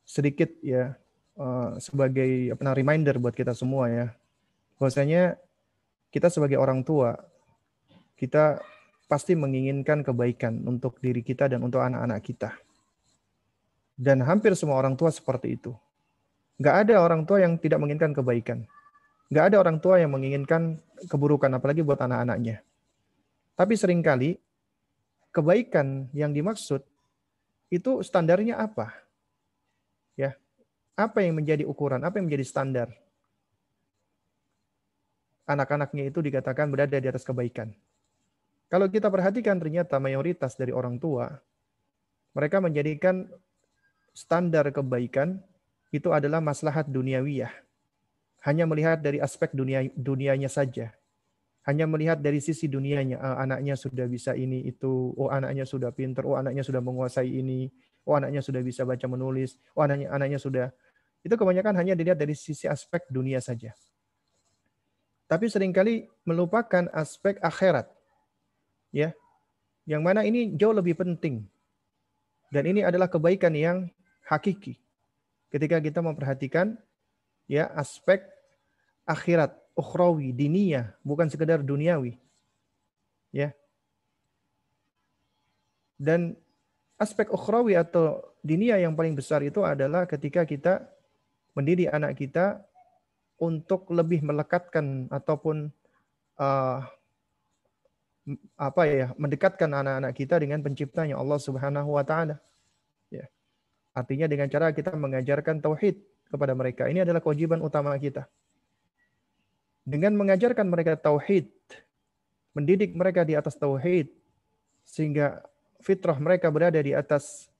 sedikit 0.04 0.52
ya 0.60 0.92
uh, 1.40 1.80
sebagai 1.80 2.52
apa 2.52 2.60
nah, 2.60 2.76
reminder 2.76 3.16
buat 3.16 3.32
kita 3.32 3.56
semua 3.56 3.88
ya. 3.88 4.06
Bahwasanya 4.76 5.40
kita 6.12 6.28
sebagai 6.28 6.60
orang 6.60 6.84
tua 6.84 7.16
kita 8.20 8.60
pasti 9.08 9.32
menginginkan 9.32 10.04
kebaikan 10.04 10.60
untuk 10.68 11.00
diri 11.00 11.24
kita 11.24 11.48
dan 11.48 11.64
untuk 11.64 11.80
anak-anak 11.80 12.20
kita. 12.20 12.52
Dan 13.96 14.20
hampir 14.28 14.52
semua 14.60 14.76
orang 14.76 14.92
tua 14.92 15.08
seperti 15.08 15.56
itu. 15.56 15.72
Gak 16.60 16.84
ada 16.84 17.00
orang 17.00 17.24
tua 17.24 17.40
yang 17.40 17.56
tidak 17.56 17.80
menginginkan 17.80 18.12
kebaikan. 18.12 18.68
Gak 19.32 19.56
ada 19.56 19.64
orang 19.64 19.80
tua 19.80 19.96
yang 20.04 20.12
menginginkan 20.12 20.84
keburukan, 21.08 21.48
apalagi 21.48 21.80
buat 21.80 22.04
anak-anaknya. 22.04 22.60
Tapi 23.54 23.78
sering 23.78 24.02
kali 24.02 24.34
kebaikan 25.30 26.10
yang 26.10 26.34
dimaksud 26.34 26.82
itu 27.70 28.02
standarnya 28.02 28.58
apa? 28.58 28.90
Ya. 30.18 30.34
Apa 30.94 31.22
yang 31.26 31.38
menjadi 31.38 31.66
ukuran? 31.66 32.02
Apa 32.02 32.18
yang 32.18 32.30
menjadi 32.30 32.46
standar? 32.46 32.88
Anak-anaknya 35.46 36.06
itu 36.06 36.22
dikatakan 36.22 36.70
berada 36.70 36.98
di 36.98 37.06
atas 37.10 37.26
kebaikan. 37.26 37.74
Kalau 38.70 38.90
kita 38.90 39.10
perhatikan 39.10 39.58
ternyata 39.58 39.98
mayoritas 40.02 40.58
dari 40.58 40.74
orang 40.74 40.98
tua 40.98 41.30
mereka 42.34 42.58
menjadikan 42.58 43.30
standar 44.10 44.66
kebaikan 44.74 45.38
itu 45.94 46.10
adalah 46.10 46.42
maslahat 46.42 46.90
duniawiyah. 46.90 47.54
Hanya 48.42 48.66
melihat 48.66 48.98
dari 48.98 49.22
aspek 49.22 49.54
dunia 49.54 49.86
dunianya 49.94 50.50
saja 50.50 50.90
hanya 51.64 51.88
melihat 51.88 52.20
dari 52.20 52.44
sisi 52.44 52.68
dunianya, 52.68 53.16
oh, 53.20 53.36
anaknya 53.40 53.74
sudah 53.74 54.04
bisa 54.04 54.36
ini 54.36 54.68
itu, 54.68 55.16
oh 55.16 55.32
anaknya 55.32 55.64
sudah 55.64 55.90
pinter, 55.96 56.24
oh 56.28 56.36
anaknya 56.36 56.60
sudah 56.60 56.84
menguasai 56.84 57.28
ini, 57.28 57.72
oh 58.04 58.20
anaknya 58.20 58.44
sudah 58.44 58.60
bisa 58.60 58.84
baca 58.84 59.08
menulis, 59.08 59.56
oh 59.72 59.80
anaknya 59.80 60.12
anaknya 60.12 60.36
sudah 60.36 60.68
itu 61.24 61.34
kebanyakan 61.40 61.72
hanya 61.80 61.96
dilihat 61.96 62.20
dari 62.20 62.36
sisi 62.36 62.68
aspek 62.68 63.08
dunia 63.08 63.40
saja. 63.40 63.72
Tapi 65.24 65.48
sering 65.48 65.72
kali 65.72 66.04
melupakan 66.28 66.84
aspek 66.92 67.40
akhirat. 67.40 67.88
Ya. 68.92 69.16
Yang 69.88 70.02
mana 70.04 70.20
ini 70.28 70.52
jauh 70.52 70.76
lebih 70.76 71.00
penting. 71.00 71.48
Dan 72.52 72.68
ini 72.68 72.84
adalah 72.84 73.08
kebaikan 73.08 73.56
yang 73.56 73.88
hakiki. 74.28 74.76
Ketika 75.48 75.80
kita 75.80 76.04
memperhatikan 76.04 76.76
ya 77.48 77.72
aspek 77.72 78.20
akhirat 79.08 79.56
ukhrawi, 79.74 80.30
diniyah, 80.30 80.94
bukan 81.02 81.26
sekedar 81.26 81.60
duniawi. 81.60 82.18
Ya. 83.34 83.50
Dan 85.98 86.38
aspek 86.98 87.30
ukhrawi 87.30 87.74
atau 87.74 88.22
dinia 88.40 88.78
yang 88.78 88.94
paling 88.94 89.18
besar 89.18 89.42
itu 89.42 89.66
adalah 89.66 90.06
ketika 90.06 90.46
kita 90.46 90.86
mendidik 91.54 91.90
anak 91.90 92.18
kita 92.18 92.62
untuk 93.38 93.90
lebih 93.90 94.22
melekatkan 94.22 95.10
ataupun 95.10 95.70
uh, 96.38 96.78
apa 98.56 98.82
ya 98.88 99.06
mendekatkan 99.20 99.68
anak-anak 99.68 100.12
kita 100.16 100.40
dengan 100.40 100.64
penciptanya 100.64 101.18
Allah 101.18 101.38
Subhanahu 101.38 101.98
wa 101.98 102.04
taala. 102.06 102.40
Ya. 103.10 103.26
Artinya 103.92 104.30
dengan 104.30 104.48
cara 104.48 104.70
kita 104.70 104.94
mengajarkan 104.94 105.60
tauhid 105.60 105.98
kepada 106.30 106.56
mereka. 106.56 106.88
Ini 106.88 107.04
adalah 107.04 107.20
kewajiban 107.20 107.60
utama 107.60 107.94
kita. 108.00 108.26
Dengan 109.84 110.16
mengajarkan 110.16 110.64
mereka 110.64 110.96
tauhid, 110.96 111.52
mendidik 112.56 112.96
mereka 112.96 113.20
di 113.20 113.36
atas 113.36 113.52
tauhid 113.52 114.08
sehingga 114.88 115.44
fitrah 115.84 116.16
mereka 116.16 116.48
berada 116.48 116.80
di 116.80 116.96
atas 116.96 117.52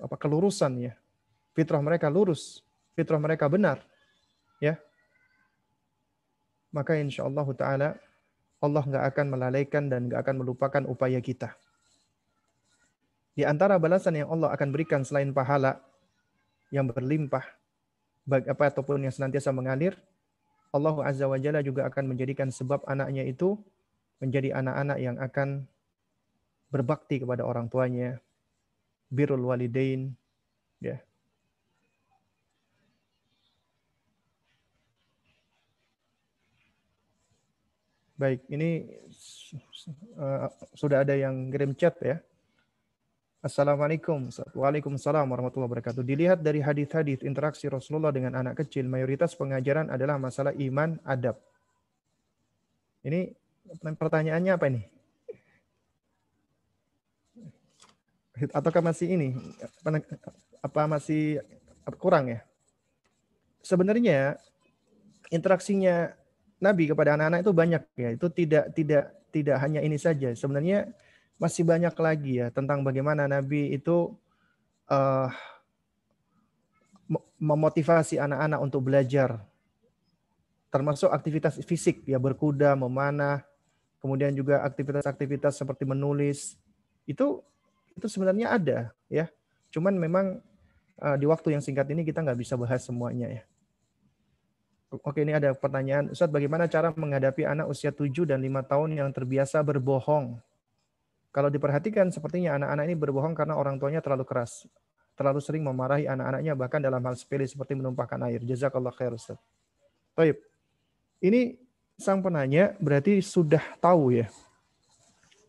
apa 0.00 0.16
kelurusan 0.16 0.88
ya. 0.88 0.94
Fitrah 1.52 1.84
mereka 1.84 2.08
lurus, 2.08 2.64
fitrah 2.96 3.20
mereka 3.20 3.50
benar. 3.52 3.84
Ya. 4.64 4.80
Maka 6.72 6.96
insya 6.96 7.28
Allah 7.28 7.46
taala 7.52 7.88
Allah 8.58 8.82
nggak 8.82 9.04
akan 9.14 9.26
melalaikan 9.28 9.84
dan 9.92 10.08
nggak 10.08 10.20
akan 10.24 10.36
melupakan 10.40 10.82
upaya 10.88 11.20
kita. 11.20 11.52
Di 13.38 13.46
antara 13.46 13.78
balasan 13.78 14.18
yang 14.18 14.34
Allah 14.34 14.50
akan 14.50 14.68
berikan 14.74 15.06
selain 15.06 15.30
pahala 15.30 15.78
yang 16.74 16.90
berlimpah, 16.90 17.46
baik 18.26 18.50
apa 18.50 18.74
ataupun 18.74 19.06
yang 19.06 19.14
senantiasa 19.14 19.54
mengalir, 19.54 19.94
Allah 20.68 20.96
Azza 21.04 21.24
wa 21.24 21.40
Jalla 21.40 21.64
juga 21.64 21.88
akan 21.88 22.12
menjadikan 22.12 22.52
sebab 22.52 22.84
anaknya 22.84 23.24
itu 23.24 23.56
menjadi 24.20 24.52
anak-anak 24.60 24.98
yang 25.00 25.16
akan 25.16 25.64
berbakti 26.68 27.24
kepada 27.24 27.48
orang 27.48 27.72
tuanya, 27.72 28.20
birrul 29.08 29.48
walidain, 29.48 30.12
ya. 30.82 31.00
Baik, 38.18 38.42
ini 38.50 38.98
uh, 40.18 40.50
sudah 40.74 41.06
ada 41.06 41.14
yang 41.14 41.54
kirim 41.54 41.72
chat 41.78 41.94
ya. 42.02 42.18
Assalamualaikum. 43.38 44.34
Waalaikumsalam 44.50 45.22
warahmatullahi 45.30 45.70
wabarakatuh. 45.70 46.02
Dilihat 46.02 46.42
dari 46.42 46.58
hadis-hadis 46.58 47.22
interaksi 47.22 47.70
Rasulullah 47.70 48.10
dengan 48.10 48.34
anak 48.34 48.66
kecil, 48.66 48.90
mayoritas 48.90 49.38
pengajaran 49.38 49.94
adalah 49.94 50.18
masalah 50.18 50.50
iman, 50.58 50.98
adab. 51.06 51.38
Ini 53.06 53.30
pertanyaannya 53.78 54.52
apa 54.58 54.66
ini? 54.66 54.82
Ataukah 58.50 58.82
masih 58.82 59.06
ini? 59.14 59.38
Apa 60.58 60.90
masih 60.90 61.38
kurang 62.02 62.34
ya? 62.34 62.42
Sebenarnya 63.62 64.34
interaksinya 65.30 66.10
Nabi 66.58 66.90
kepada 66.90 67.14
anak-anak 67.14 67.46
itu 67.46 67.52
banyak 67.54 67.82
ya. 67.94 68.08
Itu 68.18 68.34
tidak 68.34 68.74
tidak 68.74 69.14
tidak 69.30 69.62
hanya 69.62 69.78
ini 69.78 69.94
saja. 69.94 70.34
Sebenarnya 70.34 70.90
masih 71.38 71.62
banyak 71.62 71.94
lagi 71.94 72.42
ya 72.42 72.50
tentang 72.50 72.82
bagaimana 72.82 73.30
Nabi 73.30 73.70
itu 73.70 74.10
uh, 74.90 75.30
memotivasi 77.38 78.18
anak-anak 78.18 78.60
untuk 78.60 78.90
belajar. 78.90 79.40
Termasuk 80.68 81.08
aktivitas 81.08 81.56
fisik 81.64 82.04
ya 82.04 82.20
berkuda, 82.20 82.76
memanah, 82.76 83.40
kemudian 84.02 84.34
juga 84.36 84.60
aktivitas-aktivitas 84.66 85.56
seperti 85.56 85.88
menulis. 85.88 86.58
Itu 87.08 87.40
itu 87.96 88.06
sebenarnya 88.10 88.52
ada 88.52 88.78
ya. 89.08 89.30
Cuman 89.72 89.96
memang 89.96 90.42
uh, 91.00 91.16
di 91.16 91.24
waktu 91.24 91.56
yang 91.56 91.62
singkat 91.64 91.88
ini 91.88 92.04
kita 92.04 92.20
nggak 92.20 92.36
bisa 92.36 92.58
bahas 92.58 92.84
semuanya 92.84 93.30
ya. 93.30 93.42
Oke, 94.88 95.20
ini 95.20 95.36
ada 95.36 95.52
pertanyaan. 95.52 96.08
Ustaz, 96.08 96.32
bagaimana 96.32 96.64
cara 96.64 96.88
menghadapi 96.96 97.44
anak 97.44 97.68
usia 97.68 97.92
7 97.92 98.08
dan 98.24 98.40
5 98.40 98.72
tahun 98.72 98.90
yang 98.96 99.08
terbiasa 99.12 99.60
berbohong? 99.60 100.40
Kalau 101.28 101.52
diperhatikan, 101.52 102.08
sepertinya 102.08 102.56
anak-anak 102.56 102.84
ini 102.88 102.96
berbohong 102.96 103.36
karena 103.36 103.54
orang 103.54 103.76
tuanya 103.76 104.00
terlalu 104.00 104.24
keras. 104.24 104.64
Terlalu 105.12 105.40
sering 105.44 105.62
memarahi 105.66 106.08
anak-anaknya, 106.08 106.52
bahkan 106.56 106.80
dalam 106.80 107.02
hal 107.04 107.14
sepele 107.18 107.44
seperti 107.44 107.76
menumpahkan 107.76 108.16
air. 108.26 108.40
Jazakallah 108.46 108.94
khair, 108.94 109.12
Ustaz. 109.12 109.36
Baik. 110.16 110.40
Ini 111.18 111.58
sang 111.98 112.22
penanya 112.22 112.78
berarti 112.78 113.18
sudah 113.18 113.62
tahu 113.82 114.14
ya. 114.14 114.26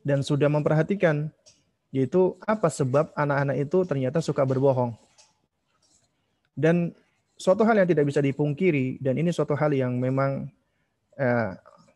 Dan 0.04 0.26
sudah 0.26 0.50
memperhatikan. 0.50 1.32
Yaitu 1.90 2.38
apa 2.46 2.70
sebab 2.70 3.10
anak-anak 3.18 3.58
itu 3.66 3.82
ternyata 3.82 4.22
suka 4.22 4.46
berbohong. 4.46 4.94
Dan 6.54 6.94
suatu 7.40 7.64
hal 7.64 7.82
yang 7.82 7.90
tidak 7.90 8.06
bisa 8.06 8.20
dipungkiri 8.20 9.00
dan 9.00 9.16
ini 9.16 9.32
suatu 9.32 9.56
hal 9.56 9.72
yang 9.72 9.96
memang 9.96 10.52
uh, 11.16 11.52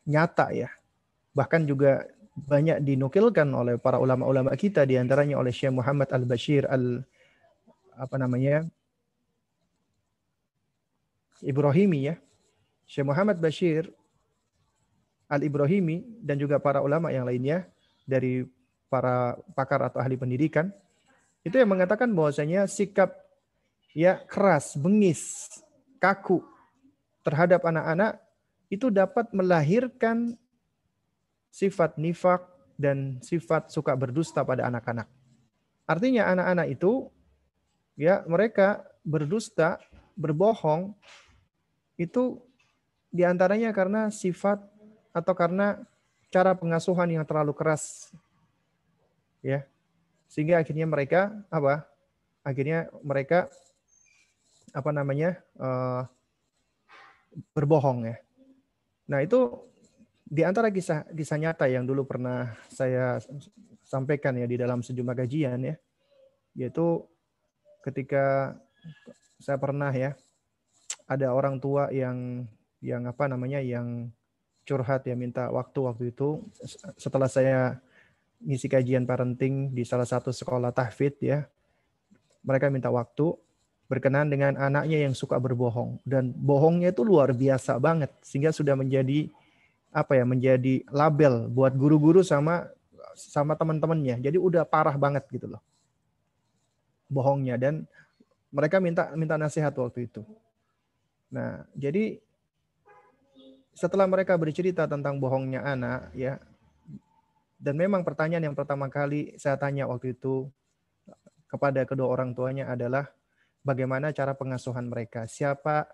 nyata 0.07 0.55
ya. 0.55 0.71
Bahkan 1.35 1.67
juga 1.67 2.07
banyak 2.33 2.81
dinukilkan 2.81 3.45
oleh 3.53 3.77
para 3.77 4.01
ulama-ulama 4.01 4.57
kita 4.57 4.89
di 4.89 4.97
antaranya 4.97 5.37
oleh 5.37 5.53
Syekh 5.53 5.73
Muhammad 5.73 6.09
Al-Bashir 6.09 6.65
Al 6.65 7.05
apa 7.93 8.15
namanya 8.17 8.65
Ibrahimi 11.45 12.09
ya. 12.09 12.15
Syekh 12.89 13.05
Muhammad 13.05 13.37
Bashir 13.37 13.93
Al-Ibrahimi 15.29 16.21
dan 16.21 16.41
juga 16.41 16.57
para 16.57 16.81
ulama 16.81 17.13
yang 17.13 17.29
lainnya 17.29 17.69
dari 18.03 18.45
para 18.89 19.37
pakar 19.57 19.81
atau 19.89 20.01
ahli 20.01 20.17
pendidikan 20.17 20.69
itu 21.41 21.57
yang 21.57 21.69
mengatakan 21.69 22.11
bahwasanya 22.13 22.69
sikap 22.69 23.13
ya 23.93 24.21
keras, 24.25 24.77
bengis, 24.77 25.49
kaku 26.01 26.41
terhadap 27.21 27.63
anak-anak 27.63 28.19
itu 28.67 28.89
dapat 28.89 29.29
melahirkan 29.31 30.35
sifat 31.53 32.01
nifak 32.01 32.41
dan 32.81 33.21
sifat 33.21 33.69
suka 33.69 33.93
berdusta 33.93 34.41
pada 34.41 34.65
anak-anak. 34.65 35.05
Artinya 35.85 36.33
anak-anak 36.33 36.67
itu 36.73 37.13
ya 37.93 38.25
mereka 38.25 38.81
berdusta, 39.05 39.77
berbohong 40.17 40.97
itu 42.01 42.41
di 43.13 43.21
antaranya 43.21 43.69
karena 43.69 44.09
sifat 44.09 44.57
atau 45.13 45.33
karena 45.37 45.77
cara 46.33 46.57
pengasuhan 46.57 47.13
yang 47.13 47.21
terlalu 47.21 47.53
keras. 47.53 48.09
Ya. 49.45 49.69
Sehingga 50.25 50.57
akhirnya 50.57 50.89
mereka 50.89 51.29
apa? 51.53 51.85
Akhirnya 52.41 52.89
mereka 53.05 53.53
apa 54.73 54.89
namanya 54.89 55.37
uh, 55.61 56.09
berbohong 57.53 58.09
ya. 58.09 58.17
Nah 59.05 59.21
itu 59.21 59.61
di 60.23 60.41
antara 60.41 60.71
kisah 60.71 61.05
kisah 61.11 61.37
nyata 61.37 61.67
yang 61.67 61.83
dulu 61.83 62.07
pernah 62.07 62.55
saya 62.71 63.19
sampaikan 63.83 64.33
ya 64.39 64.47
di 64.47 64.55
dalam 64.55 64.79
sejumlah 64.79 65.15
kajian 65.15 65.59
ya, 65.61 65.75
yaitu 66.55 67.03
ketika 67.83 68.55
saya 69.37 69.59
pernah 69.59 69.91
ya 69.91 70.15
ada 71.05 71.35
orang 71.35 71.59
tua 71.59 71.91
yang 71.91 72.47
yang 72.79 73.03
apa 73.07 73.27
namanya 73.27 73.59
yang 73.59 74.11
curhat 74.63 75.03
ya 75.03 75.15
minta 75.15 75.51
waktu 75.51 75.79
waktu 75.83 76.03
itu 76.15 76.39
setelah 76.95 77.27
saya 77.27 77.83
ngisi 78.43 78.71
kajian 78.71 79.03
parenting 79.03 79.71
di 79.75 79.83
salah 79.83 80.07
satu 80.07 80.31
sekolah 80.31 80.71
tahfidz 80.71 81.19
ya 81.19 81.43
mereka 82.43 82.67
minta 82.71 82.91
waktu 82.91 83.35
berkenaan 83.87 84.31
dengan 84.31 84.57
anaknya 84.57 85.05
yang 85.07 85.13
suka 85.15 85.39
berbohong. 85.39 85.99
Dan 86.03 86.33
bohongnya 86.33 86.91
itu 86.91 87.05
luar 87.05 87.31
biasa 87.35 87.79
banget 87.79 88.11
sehingga 88.23 88.49
sudah 88.49 88.73
menjadi 88.73 89.31
apa 89.93 90.17
ya 90.17 90.25
menjadi 90.25 90.81
label 90.89 91.47
buat 91.53 91.77
guru-guru 91.77 92.25
sama 92.25 92.67
sama 93.13 93.53
teman-temannya. 93.53 94.19
Jadi 94.19 94.41
udah 94.41 94.65
parah 94.65 94.97
banget 94.97 95.23
gitu 95.29 95.45
loh. 95.45 95.61
Bohongnya. 97.07 97.55
Dan 97.61 97.85
mereka 98.49 98.81
minta 98.81 99.13
minta 99.13 99.37
nasihat 99.37 99.71
waktu 99.77 100.09
itu. 100.09 100.25
Nah 101.29 101.63
jadi 101.77 102.17
setelah 103.73 104.05
mereka 104.05 104.37
bercerita 104.37 104.85
tentang 104.85 105.17
bohongnya 105.17 105.65
anak 105.65 106.13
ya 106.13 106.37
dan 107.57 107.73
memang 107.73 108.05
pertanyaan 108.05 108.51
yang 108.51 108.57
pertama 108.57 108.85
kali 108.85 109.33
saya 109.41 109.57
tanya 109.57 109.89
waktu 109.89 110.13
itu 110.13 110.45
kepada 111.49 111.85
kedua 111.85 112.09
orang 112.09 112.33
tuanya 112.33 112.69
adalah 112.69 113.09
bagaimana 113.63 114.11
cara 114.11 114.35
pengasuhan 114.35 114.89
mereka, 114.89 115.29
siapa 115.29 115.85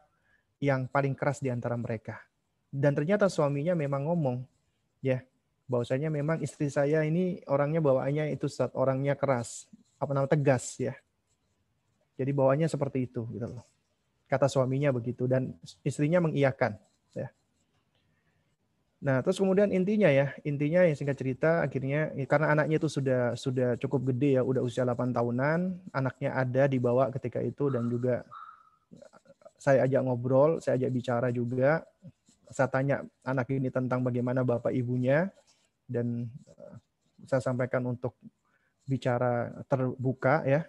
yang 0.64 0.90
paling 0.90 1.14
keras 1.14 1.40
di 1.44 1.54
antara 1.54 1.78
mereka. 1.78 2.20
Dan 2.70 2.94
ternyata 2.94 3.26
suaminya 3.26 3.74
memang 3.74 4.06
ngomong, 4.06 4.46
ya, 5.02 5.26
bahwasanya 5.66 6.10
memang 6.14 6.42
istri 6.42 6.70
saya 6.70 7.06
ini 7.06 7.42
orangnya 7.50 7.82
bawaannya 7.82 8.34
itu 8.34 8.50
saat 8.50 8.74
orangnya 8.78 9.18
keras, 9.18 9.70
apa 10.02 10.14
namanya 10.14 10.34
tegas 10.38 10.78
ya. 10.82 10.94
Jadi 12.18 12.32
bawaannya 12.34 12.70
seperti 12.70 13.10
itu 13.10 13.26
gitu 13.34 13.46
loh. 13.46 13.66
Kata 14.30 14.46
suaminya 14.46 14.94
begitu 14.94 15.26
dan 15.26 15.54
istrinya 15.82 16.22
mengiyakan 16.22 16.78
ya. 17.18 17.34
Nah, 19.00 19.24
terus 19.24 19.40
kemudian 19.40 19.72
intinya 19.72 20.12
ya, 20.12 20.36
intinya 20.44 20.84
yang 20.84 20.94
singkat 20.94 21.18
cerita 21.18 21.64
akhirnya 21.64 22.12
ya, 22.14 22.26
karena 22.28 22.52
anaknya 22.54 22.78
itu 22.84 22.90
sudah 22.92 23.34
sudah 23.34 23.80
cukup 23.80 24.14
gede 24.14 24.38
ya, 24.38 24.44
udah 24.44 24.62
usia 24.62 24.84
8 24.84 25.16
tahunan, 25.16 25.60
anaknya 25.96 26.36
ada 26.36 26.68
dibawa 26.68 27.08
ketika 27.10 27.40
itu 27.40 27.72
dan 27.72 27.88
juga 27.88 28.28
saya 29.56 29.88
ajak 29.88 30.02
ngobrol, 30.04 30.60
saya 30.60 30.76
ajak 30.82 30.92
bicara 30.92 31.28
juga. 31.32 31.88
Saya 32.50 32.68
tanya 32.70 33.06
anak 33.22 33.50
ini 33.54 33.70
tentang 33.70 34.02
bagaimana 34.02 34.42
bapak 34.42 34.74
ibunya 34.74 35.30
dan 35.86 36.30
eh, 36.50 36.76
saya 37.26 37.42
sampaikan 37.42 37.86
untuk 37.90 38.18
bicara 38.90 39.54
terbuka 39.70 40.46
ya. 40.46 40.66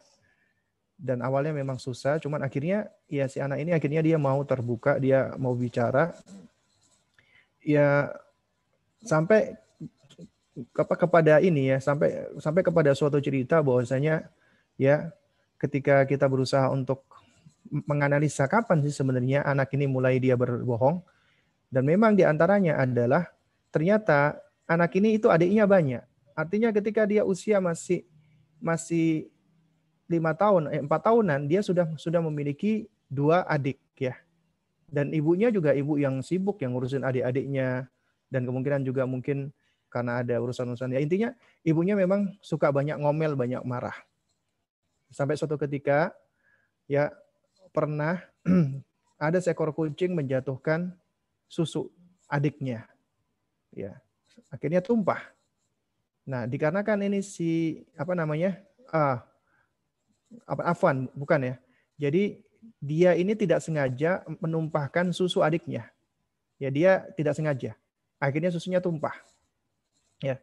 Dan 1.01 1.24
awalnya 1.24 1.57
memang 1.57 1.81
susah, 1.81 2.20
cuman 2.20 2.44
akhirnya 2.44 2.93
ya 3.09 3.24
si 3.24 3.40
anak 3.40 3.65
ini 3.65 3.73
akhirnya 3.73 4.05
dia 4.05 4.20
mau 4.20 4.44
terbuka, 4.44 5.01
dia 5.01 5.32
mau 5.40 5.57
bicara. 5.57 6.12
Ya 7.65 8.12
sampai 9.01 9.57
kepada 10.77 11.40
ini 11.40 11.73
ya, 11.73 11.81
sampai 11.81 12.28
sampai 12.36 12.61
kepada 12.61 12.93
suatu 12.93 13.16
cerita 13.16 13.65
bahwasanya 13.65 14.28
ya 14.77 15.09
ketika 15.57 16.05
kita 16.05 16.28
berusaha 16.28 16.69
untuk 16.69 17.01
menganalisa 17.69 18.44
kapan 18.44 18.85
sih 18.85 18.93
sebenarnya 18.93 19.44
anak 19.44 19.73
ini 19.77 19.89
mulai 19.89 20.20
dia 20.20 20.36
berbohong 20.36 21.01
dan 21.70 21.86
memang 21.86 22.18
di 22.18 22.26
antaranya 22.26 22.82
adalah 22.82 23.30
ternyata 23.70 24.42
anak 24.66 24.90
ini 24.98 25.14
itu 25.16 25.30
adiknya 25.30 25.70
banyak. 25.70 26.02
Artinya 26.34 26.74
ketika 26.74 27.06
dia 27.06 27.22
usia 27.22 27.62
masih 27.62 28.02
masih 28.59 29.30
lima 30.10 30.34
tahun, 30.34 30.66
eh, 30.74 30.82
empat 30.82 31.06
tahunan, 31.06 31.47
dia 31.47 31.62
sudah 31.62 31.86
sudah 31.94 32.18
memiliki 32.18 32.90
dua 33.06 33.47
adik 33.47 33.78
ya. 33.94 34.18
Dan 34.90 35.14
ibunya 35.14 35.55
juga 35.55 35.70
ibu 35.70 35.94
yang 35.94 36.18
sibuk 36.18 36.59
yang 36.59 36.74
ngurusin 36.74 37.06
adik-adiknya 37.06 37.86
dan 38.26 38.42
kemungkinan 38.42 38.82
juga 38.82 39.06
mungkin 39.06 39.55
karena 39.86 40.26
ada 40.26 40.34
urusan-urusan. 40.42 40.90
Ya 40.90 40.98
intinya 40.98 41.30
ibunya 41.62 41.94
memang 41.94 42.34
suka 42.42 42.74
banyak 42.74 42.98
ngomel, 42.98 43.38
banyak 43.38 43.62
marah. 43.62 43.94
Sampai 45.14 45.38
suatu 45.38 45.55
ketika 45.55 46.10
ya 46.90 47.14
pernah 47.70 48.18
ada 49.18 49.38
seekor 49.38 49.70
kucing 49.70 50.18
menjatuhkan 50.18 50.94
susu 51.51 51.90
adiknya. 52.31 52.86
Ya, 53.74 53.98
akhirnya 54.55 54.78
tumpah. 54.78 55.18
Nah, 56.22 56.47
dikarenakan 56.47 57.10
ini 57.10 57.27
si 57.27 57.82
apa 57.98 58.14
namanya? 58.14 58.55
Ah, 58.94 59.27
apa 60.47 60.62
Afwan, 60.70 61.10
bukan 61.18 61.43
ya. 61.43 61.55
Jadi 61.98 62.39
dia 62.78 63.18
ini 63.18 63.35
tidak 63.35 63.59
sengaja 63.66 64.22
menumpahkan 64.39 65.10
susu 65.10 65.43
adiknya. 65.43 65.90
Ya, 66.62 66.70
dia 66.70 66.93
tidak 67.18 67.35
sengaja. 67.35 67.74
Akhirnya 68.22 68.55
susunya 68.55 68.78
tumpah. 68.78 69.16
Ya. 70.22 70.39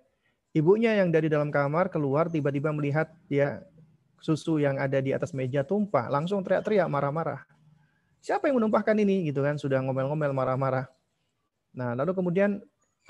Ibunya 0.51 0.97
yang 0.97 1.13
dari 1.13 1.29
dalam 1.29 1.53
kamar 1.53 1.93
keluar 1.93 2.33
tiba-tiba 2.33 2.73
melihat 2.73 3.13
ya 3.29 3.61
susu 4.17 4.57
yang 4.57 4.81
ada 4.81 4.97
di 4.97 5.13
atas 5.13 5.31
meja 5.31 5.61
tumpah, 5.61 6.09
langsung 6.09 6.41
teriak-teriak 6.41 6.89
marah-marah. 6.89 7.45
Siapa 8.17 8.49
yang 8.49 8.57
menumpahkan 8.57 8.97
ini 8.97 9.29
gitu 9.29 9.45
kan? 9.45 9.61
Sudah 9.61 9.77
ngomel-ngomel 9.85 10.33
marah-marah. 10.33 10.89
Nah, 11.77 11.93
lalu 11.93 12.17
kemudian 12.17 12.57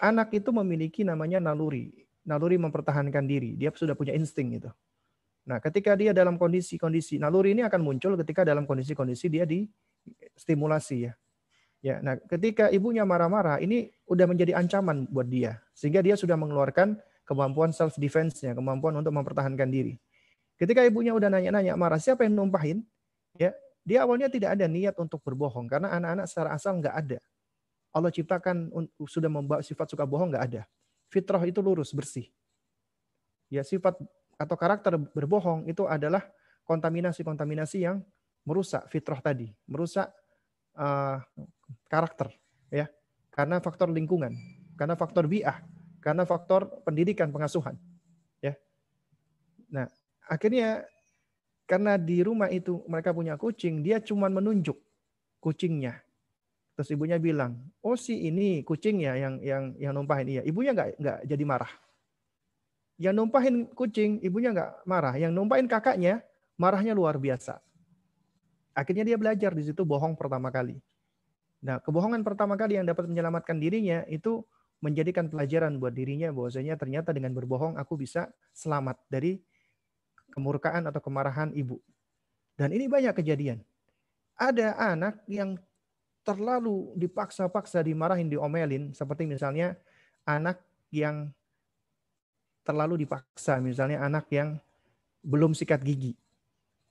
anak 0.03 0.35
itu 0.35 0.52
memiliki 0.52 1.07
namanya 1.07 1.39
naluri 1.39 2.07
naluri 2.27 2.60
mempertahankan 2.60 3.23
diri. 3.23 3.56
Dia 3.56 3.72
sudah 3.72 3.95
punya 3.95 4.11
insting 4.11 4.60
itu. 4.60 4.68
Nah, 5.48 5.64
ketika 5.64 5.95
dia 5.95 6.11
dalam 6.11 6.35
kondisi-kondisi 6.35 7.15
naluri 7.23 7.56
ini 7.56 7.64
akan 7.64 7.80
muncul 7.80 8.19
ketika 8.19 8.44
dalam 8.44 8.68
kondisi-kondisi 8.68 9.31
dia 9.31 9.48
distimulasi 9.48 11.07
ya. 11.07 11.15
Ya, 11.77 12.02
nah 12.02 12.18
ketika 12.18 12.73
ibunya 12.73 13.06
marah-marah 13.06 13.61
ini 13.61 13.94
udah 14.10 14.26
menjadi 14.26 14.57
ancaman 14.57 15.06
buat 15.07 15.30
dia 15.30 15.61
sehingga 15.77 16.02
dia 16.02 16.18
sudah 16.18 16.34
mengeluarkan 16.34 16.98
kemampuan 17.22 17.69
self 17.69 17.95
defense-nya, 18.02 18.57
kemampuan 18.57 18.98
untuk 18.98 19.14
mempertahankan 19.14 19.69
diri. 19.69 19.95
Ketika 20.57 20.81
ibunya 20.81 21.14
udah 21.14 21.30
nanya-nanya 21.30 21.77
marah, 21.77 22.02
siapa 22.02 22.26
yang 22.26 22.34
numpahin? 22.34 22.81
Ya, 23.38 23.53
dia 23.85 24.03
awalnya 24.03 24.26
tidak 24.26 24.57
ada 24.57 24.65
niat 24.65 24.98
untuk 24.98 25.22
berbohong 25.22 25.69
karena 25.69 25.94
anak-anak 25.94 26.26
secara 26.26 26.49
asal 26.57 26.81
nggak 26.81 26.95
ada. 26.98 27.19
Allah 27.96 28.12
ciptakan 28.14 28.70
sudah 29.08 29.32
membawa 29.32 29.64
sifat 29.64 29.90
suka 29.90 30.04
bohong 30.06 30.32
nggak 30.34 30.46
ada 30.54 30.64
fitrah 31.12 31.44
itu 31.48 31.60
lurus, 31.64 31.96
bersih. 31.96 32.28
Ya, 33.48 33.64
sifat 33.64 33.96
atau 34.36 34.56
karakter 34.60 35.00
berbohong 35.00 35.66
itu 35.66 35.88
adalah 35.88 36.28
kontaminasi-kontaminasi 36.68 37.88
yang 37.88 38.04
merusak 38.44 38.86
fitrah 38.92 39.24
tadi, 39.24 39.56
merusak 39.66 40.12
uh, 40.76 41.20
karakter, 41.88 42.32
ya, 42.68 42.92
karena 43.32 43.64
faktor 43.64 43.92
lingkungan, 43.92 44.36
karena 44.76 45.00
faktor 45.00 45.32
biah, 45.32 45.64
karena 46.04 46.28
faktor 46.28 46.68
pendidikan 46.84 47.32
pengasuhan, 47.32 47.80
ya. 48.44 48.56
Nah, 49.72 49.88
akhirnya 50.28 50.84
karena 51.68 51.96
di 51.96 52.24
rumah 52.24 52.52
itu 52.52 52.84
mereka 52.88 53.16
punya 53.16 53.40
kucing, 53.40 53.80
dia 53.80 54.04
cuma 54.04 54.28
menunjuk 54.28 54.76
kucingnya, 55.40 56.04
Terus 56.78 56.94
ibunya 56.94 57.18
bilang, 57.18 57.58
oh 57.82 57.98
si 57.98 58.30
ini 58.30 58.62
kucingnya 58.62 59.18
yang 59.18 59.41
yang 59.41 59.64
yang 59.82 59.94
numpahin 59.98 60.30
iya. 60.30 60.41
Ibunya 60.45 60.78
nggak 60.78 61.02
nggak 61.02 61.18
jadi 61.26 61.44
marah. 61.49 61.74
Yang 63.02 63.16
numpahin 63.18 63.56
kucing, 63.74 64.22
ibunya 64.22 64.54
nggak 64.54 64.86
marah. 64.86 65.18
Yang 65.18 65.34
numpahin 65.34 65.66
kakaknya, 65.66 66.22
marahnya 66.54 66.94
luar 66.94 67.18
biasa. 67.18 67.58
Akhirnya 68.78 69.10
dia 69.10 69.18
belajar 69.18 69.58
di 69.58 69.66
situ 69.66 69.82
bohong 69.82 70.14
pertama 70.14 70.54
kali. 70.54 70.78
Nah, 71.66 71.82
kebohongan 71.82 72.22
pertama 72.22 72.54
kali 72.54 72.78
yang 72.78 72.86
dapat 72.86 73.10
menyelamatkan 73.10 73.58
dirinya 73.58 74.06
itu 74.06 74.45
menjadikan 74.78 75.26
pelajaran 75.34 75.82
buat 75.82 75.98
dirinya 75.98 76.30
bahwasanya 76.30 76.78
ternyata 76.78 77.10
dengan 77.10 77.34
berbohong 77.34 77.82
aku 77.82 77.98
bisa 77.98 78.30
selamat 78.54 79.02
dari 79.10 79.41
kemurkaan 80.30 80.86
atau 80.86 81.02
kemarahan 81.02 81.49
ibu. 81.58 81.82
Dan 82.54 82.70
ini 82.70 82.86
banyak 82.86 83.18
kejadian. 83.18 83.66
Ada 84.38 84.78
anak 84.78 85.26
yang 85.26 85.58
terlalu 86.28 86.91
dipaksa-paksa 86.99 87.80
dimarahin, 87.88 88.28
diomelin, 88.28 88.91
seperti 88.91 89.24
misalnya 89.24 89.80
anak 90.28 90.60
yang 90.91 91.32
terlalu 92.68 93.08
dipaksa, 93.08 93.64
misalnya 93.64 94.04
anak 94.04 94.28
yang 94.28 94.60
belum 95.24 95.56
sikat 95.56 95.80
gigi. 95.80 96.20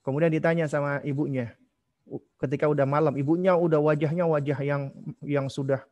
Kemudian 0.00 0.32
ditanya 0.32 0.64
sama 0.64 1.04
ibunya, 1.04 1.52
ketika 2.40 2.64
udah 2.64 2.88
malam, 2.88 3.12
ibunya 3.20 3.52
udah 3.52 3.76
wajahnya 3.76 4.24
wajah 4.24 4.56
yang 4.64 4.88
yang 5.20 5.52
sudah 5.52 5.84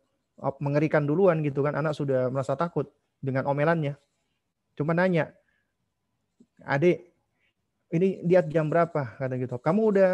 mengerikan 0.57 1.05
duluan 1.05 1.45
gitu 1.45 1.61
kan, 1.61 1.77
anak 1.77 1.93
sudah 1.93 2.33
merasa 2.33 2.57
takut 2.57 2.89
dengan 3.21 3.45
omelannya. 3.45 4.01
Cuma 4.73 4.97
nanya, 4.97 5.37
adik, 6.65 7.13
ini 7.93 8.25
lihat 8.25 8.49
jam 8.49 8.73
berapa 8.73 9.21
kata 9.21 9.37
gitu. 9.37 9.61
Kamu 9.61 9.81
udah 9.93 10.11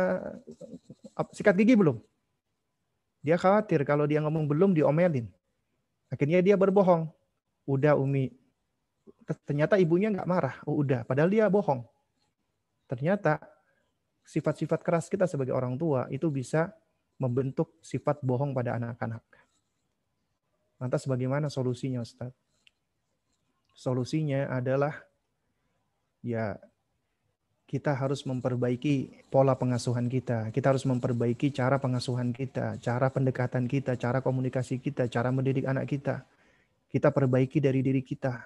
sikat 1.31 1.55
gigi 1.55 1.79
belum? 1.79 2.10
Dia 3.21 3.37
khawatir 3.37 3.85
kalau 3.85 4.09
dia 4.09 4.25
ngomong 4.25 4.49
belum 4.49 4.73
diomelin. 4.73 5.29
Akhirnya 6.09 6.41
dia 6.41 6.57
berbohong. 6.57 7.09
Udah 7.69 7.95
Umi. 7.95 8.33
Ternyata 9.45 9.77
ibunya 9.77 10.09
nggak 10.11 10.29
marah. 10.29 10.57
Oh, 10.65 10.81
udah. 10.81 11.05
Padahal 11.05 11.31
dia 11.31 11.47
bohong. 11.47 11.85
Ternyata 12.91 13.39
sifat-sifat 14.27 14.81
keras 14.83 15.07
kita 15.07 15.31
sebagai 15.31 15.55
orang 15.55 15.79
tua 15.79 16.11
itu 16.11 16.27
bisa 16.33 16.75
membentuk 17.21 17.79
sifat 17.85 18.19
bohong 18.25 18.57
pada 18.57 18.81
anak-anak. 18.81 19.23
Lantas 20.81 21.05
bagaimana 21.05 21.53
solusinya 21.53 22.01
Ustaz? 22.01 22.33
Solusinya 23.77 24.49
adalah 24.49 24.97
ya 26.25 26.57
kita 27.71 27.95
harus 27.95 28.27
memperbaiki 28.27 29.31
pola 29.31 29.55
pengasuhan 29.55 30.11
kita. 30.11 30.51
Kita 30.51 30.75
harus 30.75 30.83
memperbaiki 30.83 31.55
cara 31.55 31.79
pengasuhan 31.79 32.35
kita, 32.35 32.83
cara 32.83 33.07
pendekatan 33.15 33.71
kita, 33.71 33.95
cara 33.95 34.19
komunikasi 34.19 34.83
kita, 34.83 35.07
cara 35.07 35.31
mendidik 35.31 35.71
anak 35.71 35.87
kita. 35.87 36.27
Kita 36.91 37.15
perbaiki 37.15 37.63
dari 37.63 37.79
diri 37.79 38.03
kita. 38.03 38.43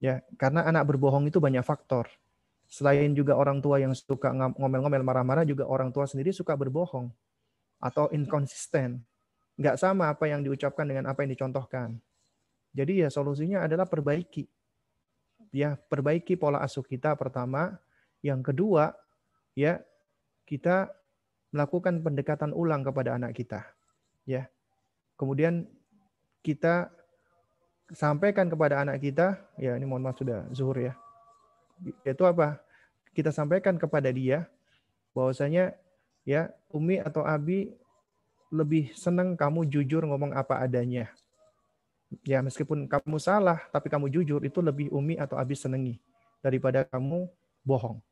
Ya, 0.00 0.24
karena 0.40 0.64
anak 0.64 0.88
berbohong 0.88 1.28
itu 1.28 1.44
banyak 1.44 1.60
faktor. 1.60 2.08
Selain 2.72 3.12
juga 3.12 3.36
orang 3.36 3.60
tua 3.60 3.84
yang 3.84 3.92
suka 3.92 4.32
ngomel-ngomel 4.32 5.04
marah-marah, 5.04 5.44
juga 5.44 5.68
orang 5.68 5.92
tua 5.92 6.08
sendiri 6.08 6.32
suka 6.32 6.56
berbohong 6.56 7.12
atau 7.84 8.08
inkonsisten. 8.16 8.96
Nggak 9.60 9.76
sama 9.76 10.08
apa 10.08 10.24
yang 10.24 10.40
diucapkan 10.40 10.88
dengan 10.88 11.04
apa 11.04 11.20
yang 11.20 11.36
dicontohkan. 11.36 12.00
Jadi 12.72 13.04
ya 13.04 13.12
solusinya 13.12 13.68
adalah 13.68 13.84
perbaiki. 13.84 14.48
Ya, 15.52 15.76
perbaiki 15.76 16.40
pola 16.40 16.64
asuh 16.64 16.80
kita 16.80 17.12
pertama, 17.12 17.76
yang 18.22 18.40
kedua, 18.40 18.94
ya 19.58 19.82
kita 20.46 20.94
melakukan 21.52 22.00
pendekatan 22.00 22.54
ulang 22.54 22.86
kepada 22.86 23.18
anak 23.18 23.36
kita. 23.36 23.66
Ya. 24.24 24.48
Kemudian 25.18 25.68
kita 26.40 26.88
sampaikan 27.92 28.48
kepada 28.48 28.80
anak 28.80 29.02
kita, 29.02 29.36
ya 29.60 29.76
ini 29.76 29.84
mohon 29.84 30.06
maaf 30.06 30.16
sudah 30.16 30.48
zuhur 30.54 30.80
ya. 30.80 30.94
Itu 32.06 32.24
apa? 32.24 32.62
Kita 33.12 33.28
sampaikan 33.28 33.76
kepada 33.76 34.08
dia 34.08 34.48
bahwasanya 35.12 35.76
ya 36.24 36.48
Umi 36.72 36.96
atau 37.02 37.26
Abi 37.26 37.76
lebih 38.52 38.92
senang 38.92 39.32
kamu 39.34 39.64
jujur 39.66 40.04
ngomong 40.04 40.36
apa 40.36 40.60
adanya. 40.60 41.08
Ya, 42.28 42.44
meskipun 42.44 42.84
kamu 42.84 43.16
salah, 43.16 43.64
tapi 43.72 43.88
kamu 43.88 44.12
jujur, 44.12 44.44
itu 44.44 44.60
lebih 44.60 44.92
umi 44.92 45.16
atau 45.16 45.40
abis 45.40 45.64
senengi 45.64 45.96
daripada 46.44 46.84
kamu 46.84 47.24
bohong. 47.64 48.04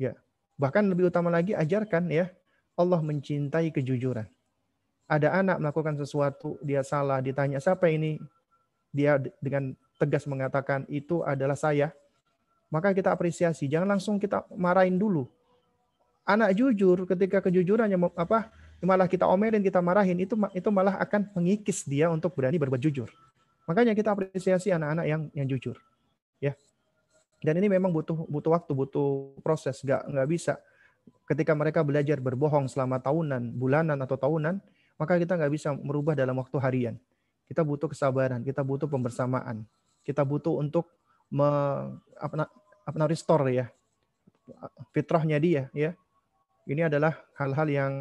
Ya, 0.00 0.16
bahkan 0.56 0.88
lebih 0.88 1.12
utama 1.12 1.28
lagi 1.28 1.52
ajarkan 1.52 2.08
ya, 2.08 2.32
Allah 2.72 3.04
mencintai 3.04 3.68
kejujuran. 3.68 4.24
Ada 5.04 5.44
anak 5.44 5.60
melakukan 5.60 6.00
sesuatu, 6.00 6.56
dia 6.64 6.80
salah, 6.80 7.20
ditanya 7.20 7.60
siapa 7.60 7.92
ini, 7.92 8.16
dia 8.88 9.20
dengan 9.44 9.76
tegas 10.00 10.24
mengatakan 10.24 10.88
itu 10.88 11.20
adalah 11.20 11.52
saya, 11.52 11.92
maka 12.72 12.96
kita 12.96 13.12
apresiasi. 13.12 13.68
Jangan 13.68 13.98
langsung 13.98 14.16
kita 14.16 14.48
marahin 14.56 14.96
dulu. 14.96 15.28
Anak 16.24 16.56
jujur 16.56 17.04
ketika 17.04 17.44
kejujurannya 17.44 18.00
apa 18.16 18.48
malah 18.80 19.10
kita 19.10 19.28
omelin, 19.28 19.60
kita 19.60 19.84
marahin 19.84 20.16
itu 20.16 20.32
itu 20.56 20.68
malah 20.72 20.96
akan 20.96 21.28
mengikis 21.36 21.84
dia 21.84 22.08
untuk 22.08 22.32
berani 22.32 22.56
berbuat 22.56 22.80
jujur. 22.80 23.12
Makanya 23.68 23.92
kita 23.92 24.16
apresiasi 24.16 24.72
anak-anak 24.72 25.04
yang 25.04 25.22
yang 25.36 25.46
jujur. 25.50 25.76
Dan 27.40 27.56
ini 27.56 27.72
memang 27.72 27.88
butuh 27.88 28.28
butuh 28.28 28.52
waktu, 28.52 28.72
butuh 28.76 29.36
proses, 29.40 29.80
nggak 29.80 30.12
nggak 30.12 30.28
bisa 30.28 30.60
ketika 31.24 31.56
mereka 31.56 31.80
belajar 31.80 32.20
berbohong 32.20 32.68
selama 32.68 33.00
tahunan, 33.00 33.56
bulanan 33.56 33.96
atau 34.02 34.18
tahunan, 34.20 34.60
maka 35.00 35.16
kita 35.16 35.38
nggak 35.40 35.52
bisa 35.52 35.72
merubah 35.72 36.12
dalam 36.12 36.36
waktu 36.36 36.56
harian. 36.60 36.94
Kita 37.48 37.64
butuh 37.64 37.90
kesabaran, 37.90 38.44
kita 38.44 38.60
butuh 38.60 38.86
pembersamaan, 38.86 39.64
kita 40.04 40.22
butuh 40.22 40.60
untuk 40.60 40.90
me, 41.32 41.48
apa, 42.18 42.46
apa 42.84 43.06
restore 43.08 43.46
ya 43.50 43.66
fitrahnya 44.90 45.38
dia 45.38 45.70
ya. 45.72 45.94
Ini 46.68 46.86
adalah 46.86 47.18
hal-hal 47.34 47.68
yang 47.70 47.92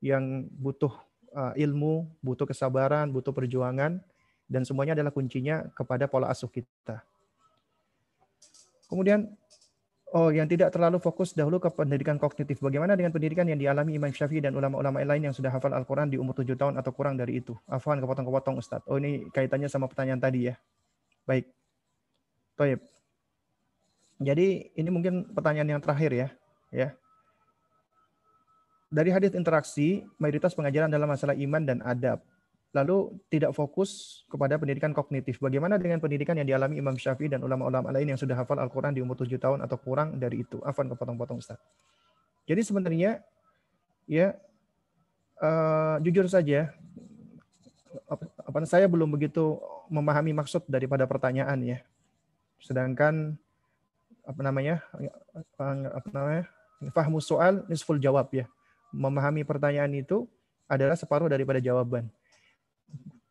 yang 0.00 0.24
butuh 0.48 0.92
uh, 1.34 1.52
ilmu, 1.56 2.08
butuh 2.24 2.48
kesabaran, 2.48 3.10
butuh 3.12 3.34
perjuangan 3.34 4.00
dan 4.46 4.62
semuanya 4.62 4.94
adalah 4.94 5.10
kuncinya 5.10 5.66
kepada 5.74 6.06
pola 6.06 6.30
asuh 6.30 6.48
kita. 6.48 7.02
Kemudian 8.86 9.26
oh 10.14 10.30
yang 10.30 10.46
tidak 10.46 10.70
terlalu 10.70 11.02
fokus 11.02 11.34
dahulu 11.34 11.58
ke 11.58 11.68
pendidikan 11.74 12.16
kognitif. 12.16 12.62
Bagaimana 12.62 12.94
dengan 12.94 13.10
pendidikan 13.10 13.44
yang 13.50 13.58
dialami 13.58 13.98
Imam 13.98 14.10
Syafi'i 14.14 14.40
dan 14.40 14.54
ulama-ulama 14.54 15.02
lain 15.02 15.30
yang 15.30 15.34
sudah 15.34 15.50
hafal 15.50 15.74
Al-Qur'an 15.74 16.06
di 16.06 16.16
umur 16.16 16.38
7 16.38 16.54
tahun 16.54 16.74
atau 16.78 16.94
kurang 16.94 17.18
dari 17.18 17.42
itu? 17.42 17.52
Afwan 17.66 17.98
kepotong-kepotong 17.98 18.56
Ustaz. 18.62 18.80
Oh 18.86 18.96
ini 18.96 19.26
kaitannya 19.34 19.66
sama 19.66 19.90
pertanyaan 19.90 20.22
tadi 20.22 20.48
ya. 20.48 20.54
Baik. 21.26 21.50
Baik. 22.54 22.80
Jadi 24.16 24.72
ini 24.72 24.88
mungkin 24.88 25.28
pertanyaan 25.34 25.76
yang 25.76 25.82
terakhir 25.82 26.10
ya. 26.14 26.28
Ya. 26.72 26.88
Dari 28.86 29.10
hadis 29.10 29.34
interaksi, 29.34 30.06
mayoritas 30.16 30.54
pengajaran 30.54 30.88
dalam 30.88 31.10
masalah 31.10 31.34
iman 31.34 31.62
dan 31.66 31.82
adab 31.82 32.22
lalu 32.76 33.16
tidak 33.32 33.56
fokus 33.56 34.22
kepada 34.28 34.60
pendidikan 34.60 34.92
kognitif. 34.92 35.40
Bagaimana 35.40 35.80
dengan 35.80 35.96
pendidikan 35.96 36.36
yang 36.36 36.44
dialami 36.44 36.76
Imam 36.76 36.92
Syafi'i 36.92 37.32
dan 37.32 37.40
ulama-ulama 37.40 37.88
lain 37.88 38.12
yang 38.12 38.20
sudah 38.20 38.36
hafal 38.36 38.60
Al-Quran 38.60 38.92
di 38.92 39.00
umur 39.00 39.16
7 39.16 39.32
tahun 39.40 39.64
atau 39.64 39.80
kurang 39.80 40.20
dari 40.20 40.44
itu? 40.44 40.60
Afan 40.60 40.92
kepotong-potong 40.92 41.40
Ustaz. 41.40 41.56
Jadi 42.44 42.60
sebenarnya 42.60 43.24
ya 44.04 44.36
uh, 45.40 45.96
jujur 46.04 46.28
saja 46.28 46.76
apa, 48.06 48.28
apa 48.44 48.58
saya 48.68 48.84
belum 48.86 49.08
begitu 49.08 49.56
memahami 49.88 50.36
maksud 50.36 50.68
daripada 50.68 51.08
pertanyaan 51.08 51.56
ya. 51.64 51.78
Sedangkan 52.60 53.40
apa 54.28 54.40
namanya? 54.44 54.84
apa 55.96 56.10
namanya? 56.12 56.44
Fahmu 56.92 57.24
soal 57.24 57.64
nisful 57.72 57.96
jawab 57.96 58.28
ya. 58.36 58.44
Memahami 58.92 59.42
pertanyaan 59.48 59.90
itu 59.96 60.28
adalah 60.68 60.98
separuh 60.98 61.30
daripada 61.30 61.62
jawaban. 61.62 62.10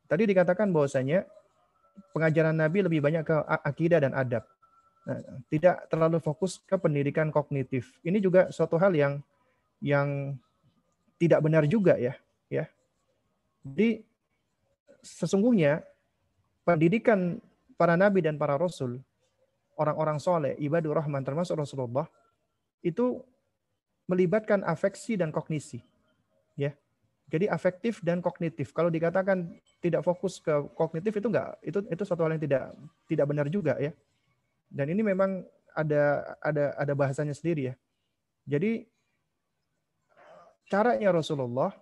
Tadi 0.05 0.23
dikatakan 0.29 0.69
bahwasanya 0.69 1.25
pengajaran 2.13 2.55
Nabi 2.55 2.85
lebih 2.85 2.99
banyak 3.01 3.23
ke 3.25 3.35
akidah 3.65 3.99
dan 4.03 4.13
adab. 4.13 4.45
Nah, 5.05 5.21
tidak 5.53 5.85
terlalu 5.89 6.17
fokus 6.17 6.57
ke 6.65 6.75
pendidikan 6.81 7.29
kognitif. 7.29 7.93
Ini 8.01 8.17
juga 8.17 8.49
suatu 8.49 8.77
hal 8.81 8.93
yang 8.97 9.21
yang 9.81 10.33
tidak 11.21 11.39
benar 11.45 11.63
juga 11.69 11.95
ya, 11.95 12.17
ya. 12.49 12.65
Jadi 13.61 14.01
sesungguhnya 15.05 15.85
pendidikan 16.65 17.37
para 17.77 17.93
nabi 17.93 18.25
dan 18.25 18.41
para 18.41 18.57
rasul, 18.57 18.97
orang-orang 19.77 20.17
soleh, 20.17 20.53
ibadur 20.57 20.97
rahman 20.97 21.21
termasuk 21.21 21.59
Rasulullah, 21.59 22.09
itu 22.81 23.21
melibatkan 24.09 24.65
afeksi 24.65 25.17
dan 25.19 25.29
kognisi. 25.29 25.81
Ya. 26.55 26.73
Jadi 27.25 27.49
afektif 27.49 28.05
dan 28.05 28.21
kognitif. 28.21 28.69
Kalau 28.69 28.93
dikatakan 28.93 29.57
tidak 29.81 30.05
fokus 30.05 30.37
ke 30.37 30.53
kognitif 30.77 31.09
itu 31.09 31.25
enggak, 31.25 31.57
itu 31.65 31.81
itu 31.89 32.03
suatu 32.05 32.21
hal 32.21 32.37
yang 32.37 32.43
tidak 32.43 32.63
tidak 33.09 33.25
benar 33.25 33.47
juga 33.49 33.73
ya. 33.81 33.91
Dan 34.69 34.93
ini 34.93 35.01
memang 35.01 35.41
ada 35.73 36.21
ada 36.37 36.77
ada 36.77 36.93
bahasanya 36.93 37.33
sendiri 37.33 37.73
ya. 37.73 37.75
Jadi 38.45 38.85
caranya 40.69 41.09
Rasulullah, 41.09 41.73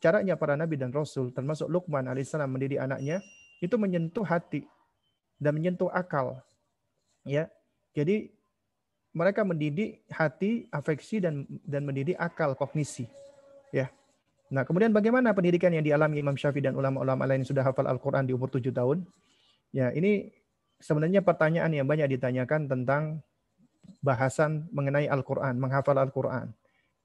caranya 0.00 0.40
para 0.40 0.56
nabi 0.56 0.80
dan 0.80 0.88
rasul 0.88 1.36
termasuk 1.36 1.68
Luqman 1.68 2.08
alaihissalam 2.08 2.48
mendidik 2.48 2.80
anaknya 2.80 3.20
itu 3.60 3.76
menyentuh 3.76 4.24
hati 4.24 4.64
dan 5.36 5.52
menyentuh 5.52 5.92
akal. 5.92 6.40
Ya. 7.28 7.52
Jadi 7.92 8.32
mereka 9.12 9.44
mendidik 9.44 10.00
hati, 10.08 10.64
afeksi 10.72 11.20
dan 11.20 11.44
dan 11.64 11.84
mendidik 11.84 12.16
akal, 12.16 12.56
kognisi. 12.56 13.04
Nah, 14.48 14.64
kemudian 14.64 14.96
bagaimana 14.96 15.36
pendidikan 15.36 15.68
yang 15.72 15.84
dialami 15.84 16.24
Imam 16.24 16.32
Syafi'i 16.32 16.64
dan 16.64 16.72
ulama-ulama 16.72 17.28
lain 17.28 17.44
yang 17.44 17.50
sudah 17.52 17.64
hafal 17.64 17.84
Al-Quran 17.84 18.24
di 18.24 18.32
umur 18.32 18.48
tujuh 18.48 18.72
tahun? 18.72 19.04
Ya, 19.76 19.92
ini 19.92 20.32
sebenarnya 20.80 21.20
pertanyaan 21.20 21.68
yang 21.68 21.84
banyak 21.84 22.16
ditanyakan 22.16 22.64
tentang 22.64 23.20
bahasan 24.00 24.64
mengenai 24.72 25.04
Al-Quran, 25.10 25.60
menghafal 25.60 26.00
Al-Quran. 26.00 26.56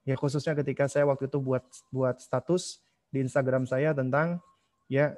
Ya, 0.08 0.16
khususnya 0.16 0.56
ketika 0.56 0.88
saya 0.88 1.04
waktu 1.08 1.28
itu 1.28 1.40
buat 1.40 1.64
buat 1.92 2.20
status 2.20 2.80
di 3.12 3.24
Instagram 3.24 3.68
saya 3.68 3.92
tentang 3.92 4.40
ya 4.92 5.16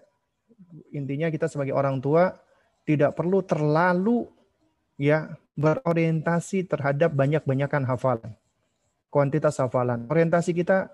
intinya 0.93 1.29
kita 1.29 1.49
sebagai 1.49 1.73
orang 1.73 1.97
tua 2.01 2.37
tidak 2.85 3.17
perlu 3.17 3.41
terlalu 3.41 4.29
ya 4.97 5.33
berorientasi 5.57 6.69
terhadap 6.69 7.15
banyak-banyakan 7.15 7.87
hafalan. 7.87 8.31
Kuantitas 9.09 9.57
hafalan. 9.57 10.05
Orientasi 10.11 10.51
kita 10.51 10.91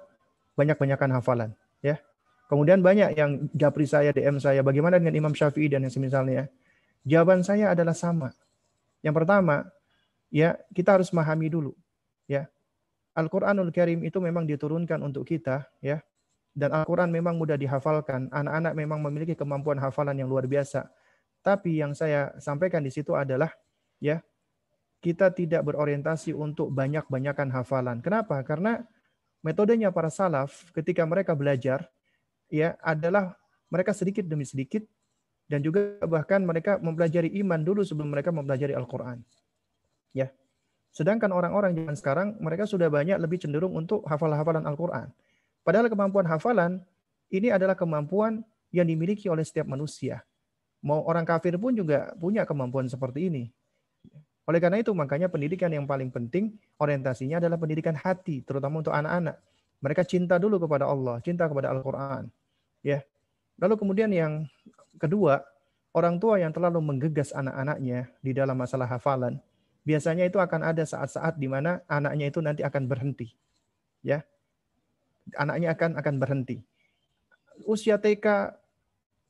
banyak-banyakan 0.61 1.09
hafalan 1.17 1.49
ya. 1.81 1.97
Kemudian 2.45 2.83
banyak 2.83 3.15
yang 3.15 3.47
japri 3.55 3.88
saya, 3.88 4.11
DM 4.11 4.35
saya, 4.35 4.59
bagaimana 4.59 4.99
dengan 4.99 5.15
Imam 5.15 5.31
Syafi'i 5.31 5.71
dan 5.71 5.88
yang 5.88 5.93
semisalnya? 5.95 6.51
Jawaban 7.07 7.47
saya 7.47 7.71
adalah 7.71 7.95
sama. 7.95 8.35
Yang 8.99 9.23
pertama, 9.23 9.71
ya 10.27 10.59
kita 10.75 10.99
harus 10.99 11.15
memahami 11.15 11.47
dulu, 11.47 11.71
ya. 12.27 12.51
Al-Qur'anul 13.15 13.71
Karim 13.71 14.03
itu 14.03 14.19
memang 14.19 14.43
diturunkan 14.43 14.99
untuk 14.99 15.23
kita, 15.23 15.63
ya. 15.79 16.03
Dan 16.51 16.75
Al-Qur'an 16.75 17.07
memang 17.07 17.39
mudah 17.39 17.55
dihafalkan. 17.55 18.27
Anak-anak 18.35 18.75
memang 18.75 18.99
memiliki 18.99 19.31
kemampuan 19.31 19.79
hafalan 19.79 20.19
yang 20.19 20.27
luar 20.27 20.43
biasa. 20.43 20.91
Tapi 21.39 21.79
yang 21.79 21.95
saya 21.95 22.35
sampaikan 22.35 22.83
di 22.83 22.91
situ 22.91 23.15
adalah 23.15 23.47
ya, 24.03 24.19
kita 24.99 25.31
tidak 25.31 25.63
berorientasi 25.63 26.35
untuk 26.35 26.67
banyak-banyakan 26.75 27.47
hafalan. 27.55 28.03
Kenapa? 28.03 28.43
Karena 28.43 28.83
metodenya 29.41 29.89
para 29.89 30.09
salaf 30.09 30.69
ketika 30.73 31.05
mereka 31.05 31.34
belajar 31.34 31.89
ya 32.49 32.77
adalah 32.81 33.38
mereka 33.69 33.93
sedikit 33.93 34.26
demi 34.26 34.45
sedikit 34.45 34.85
dan 35.51 35.59
juga 35.59 35.99
bahkan 36.07 36.39
mereka 36.43 36.80
mempelajari 36.80 37.27
iman 37.43 37.59
dulu 37.59 37.84
sebelum 37.84 38.13
mereka 38.13 38.31
mempelajari 38.31 38.72
Al-Qur'an. 38.72 39.19
Ya. 40.15 40.31
Sedangkan 40.91 41.31
orang-orang 41.31 41.76
zaman 41.76 41.95
sekarang 41.95 42.27
mereka 42.39 42.68
sudah 42.68 42.88
banyak 42.88 43.19
lebih 43.19 43.39
cenderung 43.39 43.76
untuk 43.76 44.03
hafal-hafalan 44.07 44.63
Al-Qur'an. 44.63 45.11
Padahal 45.63 45.91
kemampuan 45.91 46.27
hafalan 46.27 46.84
ini 47.31 47.51
adalah 47.51 47.76
kemampuan 47.76 48.43
yang 48.72 48.88
dimiliki 48.88 49.27
oleh 49.27 49.43
setiap 49.43 49.68
manusia. 49.68 50.23
Mau 50.84 51.03
orang 51.05 51.27
kafir 51.27 51.55
pun 51.59 51.76
juga 51.76 52.11
punya 52.18 52.47
kemampuan 52.47 52.88
seperti 52.88 53.27
ini. 53.27 53.43
Oleh 54.49 54.57
karena 54.57 54.81
itu, 54.81 54.89
makanya 54.97 55.30
pendidikan 55.30 55.69
yang 55.69 55.85
paling 55.85 56.09
penting 56.09 56.57
orientasinya 56.81 57.38
adalah 57.38 57.61
pendidikan 57.61 57.93
hati, 57.93 58.41
terutama 58.41 58.81
untuk 58.81 58.93
anak-anak. 58.93 59.38
Mereka 59.81 60.05
cinta 60.05 60.38
dulu 60.41 60.61
kepada 60.61 60.89
Allah, 60.89 61.22
cinta 61.22 61.45
kepada 61.45 61.69
Al-Quran. 61.73 62.30
Ya. 62.81 63.05
Lalu 63.61 63.77
kemudian 63.77 64.09
yang 64.09 64.49
kedua, 64.97 65.45
orang 65.93 66.18
tua 66.18 66.41
yang 66.41 66.49
terlalu 66.49 66.81
menggegas 66.81 67.30
anak-anaknya 67.34 68.09
di 68.22 68.31
dalam 68.34 68.57
masalah 68.57 68.89
hafalan, 68.89 69.38
biasanya 69.85 70.26
itu 70.26 70.41
akan 70.41 70.61
ada 70.73 70.84
saat-saat 70.85 71.38
di 71.38 71.45
mana 71.45 71.81
anaknya 71.85 72.34
itu 72.34 72.41
nanti 72.41 72.61
akan 72.65 72.89
berhenti. 72.89 73.30
Ya. 74.01 74.26
Anaknya 75.38 75.77
akan 75.77 76.01
akan 76.01 76.15
berhenti. 76.18 76.57
Usia 77.69 78.01
TK 78.01 78.57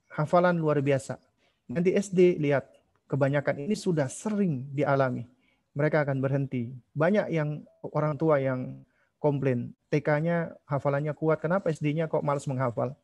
hafalan 0.07 0.55
luar 0.55 0.79
biasa. 0.79 1.19
Nanti 1.67 1.95
SD 1.95 2.39
lihat 2.39 2.67
kebanyakan 3.11 3.67
ini 3.67 3.75
sudah 3.75 4.07
sering 4.07 4.71
dialami. 4.71 5.27
Mereka 5.75 6.07
akan 6.07 6.23
berhenti. 6.23 6.71
Banyak 6.95 7.27
yang 7.27 7.67
orang 7.91 8.15
tua 8.15 8.39
yang 8.39 8.79
komplain, 9.19 9.75
TK-nya 9.91 10.55
hafalannya 10.63 11.11
kuat, 11.11 11.43
kenapa 11.43 11.67
SD-nya 11.67 12.07
kok 12.07 12.23
malas 12.23 12.47
menghafal? 12.47 12.95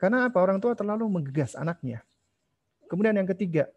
Karena 0.00 0.26
apa? 0.26 0.40
Orang 0.40 0.58
tua 0.58 0.72
terlalu 0.72 1.06
menggegas 1.06 1.52
anaknya. 1.54 2.00
Kemudian 2.88 3.14
yang 3.14 3.28
ketiga, 3.28 3.68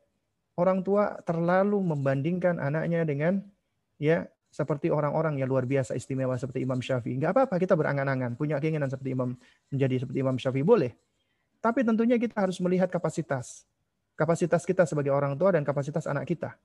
orang 0.56 0.81
tua 0.81 1.19
terlalu 1.27 1.77
membandingkan 1.84 2.57
anaknya 2.57 3.03
dengan 3.06 3.43
ya 3.99 4.26
seperti 4.49 4.88
orang-orang 4.88 5.35
yang 5.35 5.52
luar 5.52 5.68
biasa 5.68 5.99
istimewa 5.99 6.39
seperti 6.39 6.64
Imam 6.64 6.80
Syafi'i. 6.80 7.19
Enggak 7.19 7.35
apa-apa 7.35 7.60
kita 7.60 7.76
berangan-angan, 7.76 8.39
punya 8.39 8.56
keinginan 8.64 8.88
seperti 8.88 9.11
Imam 9.11 9.35
menjadi 9.68 9.95
seperti 10.02 10.18
Imam 10.23 10.39
Syafi'i 10.39 10.64
boleh. 10.64 10.95
Tapi 11.60 11.84
tentunya 11.84 12.15
kita 12.15 12.39
harus 12.39 12.57
melihat 12.64 12.88
kapasitas. 12.88 13.68
Kapasitas 14.15 14.63
kita 14.63 14.87
sebagai 14.87 15.11
orang 15.11 15.35
tua 15.35 15.51
dan 15.51 15.67
kapasitas 15.67 16.07
anak 16.07 16.27
kita. 16.27 16.55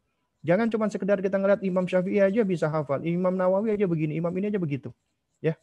Jangan 0.40 0.72
cuma 0.72 0.88
sekedar 0.88 1.20
kita 1.20 1.36
ngeliat 1.36 1.60
Imam 1.60 1.84
Syafi'i 1.84 2.22
aja 2.22 2.40
bisa 2.46 2.70
hafal, 2.70 3.04
Imam 3.04 3.36
Nawawi 3.36 3.76
aja 3.76 3.84
begini, 3.84 4.16
Imam 4.16 4.32
ini 4.38 4.48
aja 4.48 4.56
begitu. 4.56 4.88
Ya. 5.42 5.58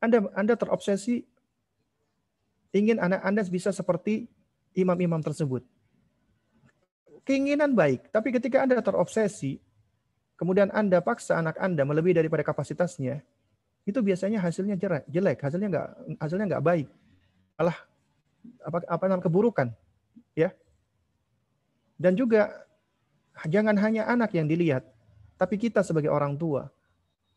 Anda 0.00 0.24
Anda 0.32 0.54
terobsesi 0.56 1.26
ingin 2.72 2.96
anak 3.00 3.20
Anda 3.20 3.42
bisa 3.44 3.72
seperti 3.72 4.28
imam-imam 4.76 5.20
tersebut. 5.20 5.64
Keinginan 7.26 7.74
baik, 7.74 8.12
tapi 8.14 8.30
ketika 8.30 8.62
Anda 8.62 8.78
terobsesi, 8.78 9.58
kemudian 10.38 10.70
Anda 10.70 11.02
paksa 11.02 11.42
anak 11.42 11.58
Anda 11.58 11.82
melebihi 11.82 12.22
daripada 12.22 12.46
kapasitasnya, 12.46 13.24
itu 13.82 13.98
biasanya 13.98 14.38
hasilnya 14.38 14.78
jelek, 15.10 15.38
hasilnya 15.42 15.68
nggak 15.68 15.88
hasilnya 16.22 16.46
nggak 16.54 16.64
baik, 16.64 16.88
malah 17.58 17.76
apa 18.62 18.78
apa 18.86 19.02
namanya 19.10 19.26
keburukan, 19.26 19.68
ya. 20.38 20.54
Dan 21.96 22.12
juga 22.12 22.52
jangan 23.48 23.76
hanya 23.80 24.04
anak 24.08 24.36
yang 24.36 24.44
dilihat, 24.48 24.84
tapi 25.40 25.56
kita 25.56 25.80
sebagai 25.80 26.12
orang 26.12 26.36
tua. 26.36 26.68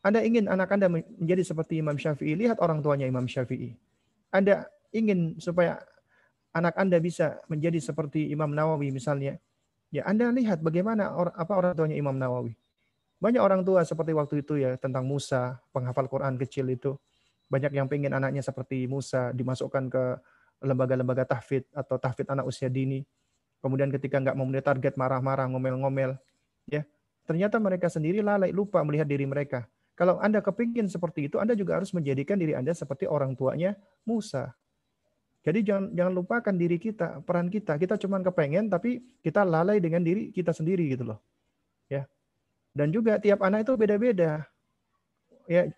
Anda 0.00 0.24
ingin 0.24 0.48
anak 0.48 0.72
Anda 0.72 0.88
menjadi 0.88 1.44
seperti 1.44 1.80
Imam 1.80 1.96
Syafi'i, 2.00 2.32
lihat 2.36 2.60
orang 2.64 2.80
tuanya 2.80 3.04
Imam 3.04 3.28
Syafi'i. 3.28 3.76
Anda 4.32 4.68
ingin 4.96 5.36
supaya 5.36 5.80
anak 6.56 6.76
Anda 6.80 6.96
bisa 7.00 7.40
menjadi 7.52 7.76
seperti 7.80 8.32
Imam 8.32 8.52
Nawawi 8.52 8.88
misalnya, 8.92 9.36
ya 9.92 10.04
Anda 10.08 10.32
lihat 10.32 10.64
bagaimana 10.64 11.12
or, 11.12 11.32
apa 11.36 11.52
orang 11.52 11.76
tuanya 11.76 11.96
Imam 12.00 12.16
Nawawi. 12.16 12.56
Banyak 13.20 13.42
orang 13.44 13.60
tua 13.60 13.84
seperti 13.84 14.16
waktu 14.16 14.40
itu 14.40 14.56
ya 14.56 14.80
tentang 14.80 15.04
Musa, 15.04 15.60
penghafal 15.76 16.08
Quran 16.08 16.40
kecil 16.40 16.72
itu. 16.72 16.96
Banyak 17.52 17.76
yang 17.76 17.84
pengen 17.84 18.16
anaknya 18.16 18.40
seperti 18.40 18.88
Musa, 18.88 19.36
dimasukkan 19.36 19.92
ke 19.92 20.04
lembaga-lembaga 20.64 21.28
tahfid 21.28 21.68
atau 21.76 22.00
tahfid 22.00 22.24
anak 22.32 22.48
usia 22.48 22.72
dini. 22.72 23.04
Kemudian 23.60 23.92
ketika 23.92 24.16
nggak 24.20 24.36
memenuhi 24.36 24.64
target 24.64 24.96
marah-marah, 24.96 25.46
ngomel-ngomel. 25.52 26.16
ya 26.68 26.84
Ternyata 27.28 27.62
mereka 27.62 27.86
sendiri 27.86 28.24
lalai, 28.24 28.50
lupa 28.50 28.82
melihat 28.82 29.06
diri 29.06 29.28
mereka. 29.28 29.68
Kalau 29.94 30.16
Anda 30.16 30.40
kepingin 30.40 30.88
seperti 30.88 31.28
itu, 31.28 31.36
Anda 31.36 31.52
juga 31.52 31.76
harus 31.76 31.92
menjadikan 31.92 32.40
diri 32.40 32.56
Anda 32.56 32.72
seperti 32.72 33.04
orang 33.04 33.36
tuanya 33.36 33.76
Musa. 34.08 34.56
Jadi 35.40 35.64
jangan 35.64 35.92
jangan 35.92 36.12
lupakan 36.16 36.54
diri 36.56 36.76
kita, 36.76 37.20
peran 37.24 37.48
kita. 37.48 37.76
Kita 37.80 37.96
cuma 38.00 38.20
kepengen 38.20 38.68
tapi 38.68 39.00
kita 39.24 39.44
lalai 39.44 39.80
dengan 39.80 40.04
diri 40.04 40.32
kita 40.32 40.52
sendiri 40.52 40.88
gitu 40.92 41.04
loh. 41.12 41.20
Ya. 41.88 42.04
Dan 42.76 42.92
juga 42.92 43.16
tiap 43.20 43.40
anak 43.40 43.68
itu 43.68 43.72
beda-beda. 43.76 44.44
Ya, 45.48 45.68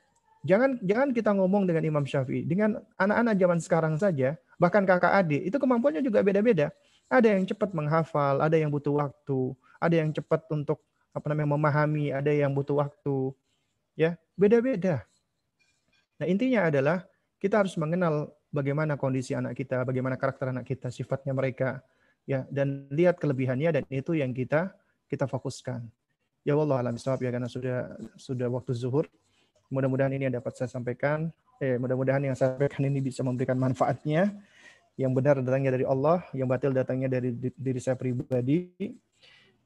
jangan 0.42 0.78
jangan 0.82 1.08
kita 1.14 1.30
ngomong 1.34 1.66
dengan 1.66 1.82
Imam 1.86 2.04
Syafi'i. 2.06 2.42
Dengan 2.42 2.82
anak-anak 2.98 3.34
zaman 3.38 3.58
sekarang 3.62 3.94
saja, 3.98 4.34
bahkan 4.58 4.82
kakak 4.82 5.14
adik, 5.14 5.42
itu 5.46 5.56
kemampuannya 5.56 6.02
juga 6.02 6.20
beda-beda. 6.26 6.74
Ada 7.12 7.36
yang 7.36 7.44
cepat 7.44 7.76
menghafal, 7.76 8.40
ada 8.40 8.56
yang 8.56 8.72
butuh 8.72 8.96
waktu, 8.96 9.52
ada 9.76 9.94
yang 10.00 10.08
cepat 10.16 10.48
untuk 10.48 10.80
apa 11.12 11.28
namanya 11.28 11.52
memahami, 11.60 12.08
ada 12.08 12.32
yang 12.32 12.56
butuh 12.56 12.80
waktu. 12.80 13.36
Ya, 13.92 14.16
beda-beda. 14.32 15.04
Nah, 16.16 16.24
intinya 16.24 16.72
adalah 16.72 17.04
kita 17.36 17.60
harus 17.60 17.76
mengenal 17.76 18.32
bagaimana 18.48 18.96
kondisi 18.96 19.36
anak 19.36 19.60
kita, 19.60 19.84
bagaimana 19.84 20.16
karakter 20.16 20.56
anak 20.56 20.64
kita, 20.64 20.88
sifatnya 20.88 21.36
mereka, 21.36 21.84
ya 22.24 22.46
dan 22.48 22.86
lihat 22.94 23.18
kelebihannya 23.18 23.82
dan 23.82 23.84
itu 23.90 24.14
yang 24.14 24.30
kita 24.32 24.72
kita 25.10 25.26
fokuskan. 25.26 25.84
Ya 26.42 26.58
Allah 26.58 26.82
alam 26.82 26.96
ya 26.98 27.30
karena 27.30 27.46
sudah 27.46 27.94
sudah 28.18 28.48
waktu 28.50 28.72
zuhur. 28.74 29.06
Mudah-mudahan 29.70 30.12
ini 30.12 30.28
yang 30.28 30.36
dapat 30.36 30.52
saya 30.58 30.68
sampaikan. 30.68 31.30
Eh, 31.62 31.78
mudah-mudahan 31.78 32.20
yang 32.20 32.34
saya 32.34 32.58
sampaikan 32.58 32.82
ini 32.86 32.98
bisa 32.98 33.22
memberikan 33.22 33.54
manfaatnya. 33.56 34.34
Yang 35.00 35.12
benar 35.16 35.34
datangnya 35.40 35.72
dari 35.72 35.86
Allah, 35.88 36.20
yang 36.36 36.48
batil 36.48 36.72
datangnya 36.76 37.08
dari 37.08 37.32
diri 37.36 37.80
saya 37.80 37.96
pribadi. 37.96 38.76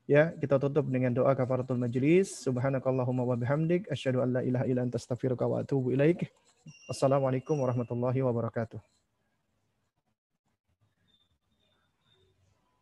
Ya, 0.06 0.30
kita 0.38 0.62
tutup 0.62 0.86
dengan 0.86 1.10
doa 1.10 1.34
kafaratul 1.34 1.82
majlis. 1.82 2.46
Subhanakallahumma 2.46 3.26
wa 3.26 3.34
bihamdik 3.34 3.90
asyhadu 3.90 4.22
an 4.22 4.38
la 4.38 4.40
ilaha 4.46 4.64
illa 4.70 4.86
anta 4.86 5.02
astaghfiruka 5.02 5.50
wa 5.50 5.66
atubu 5.66 5.90
ilaik. 5.90 6.30
Assalamualaikum 6.86 7.58
warahmatullahi 7.58 8.22
wabarakatuh. 8.22 8.95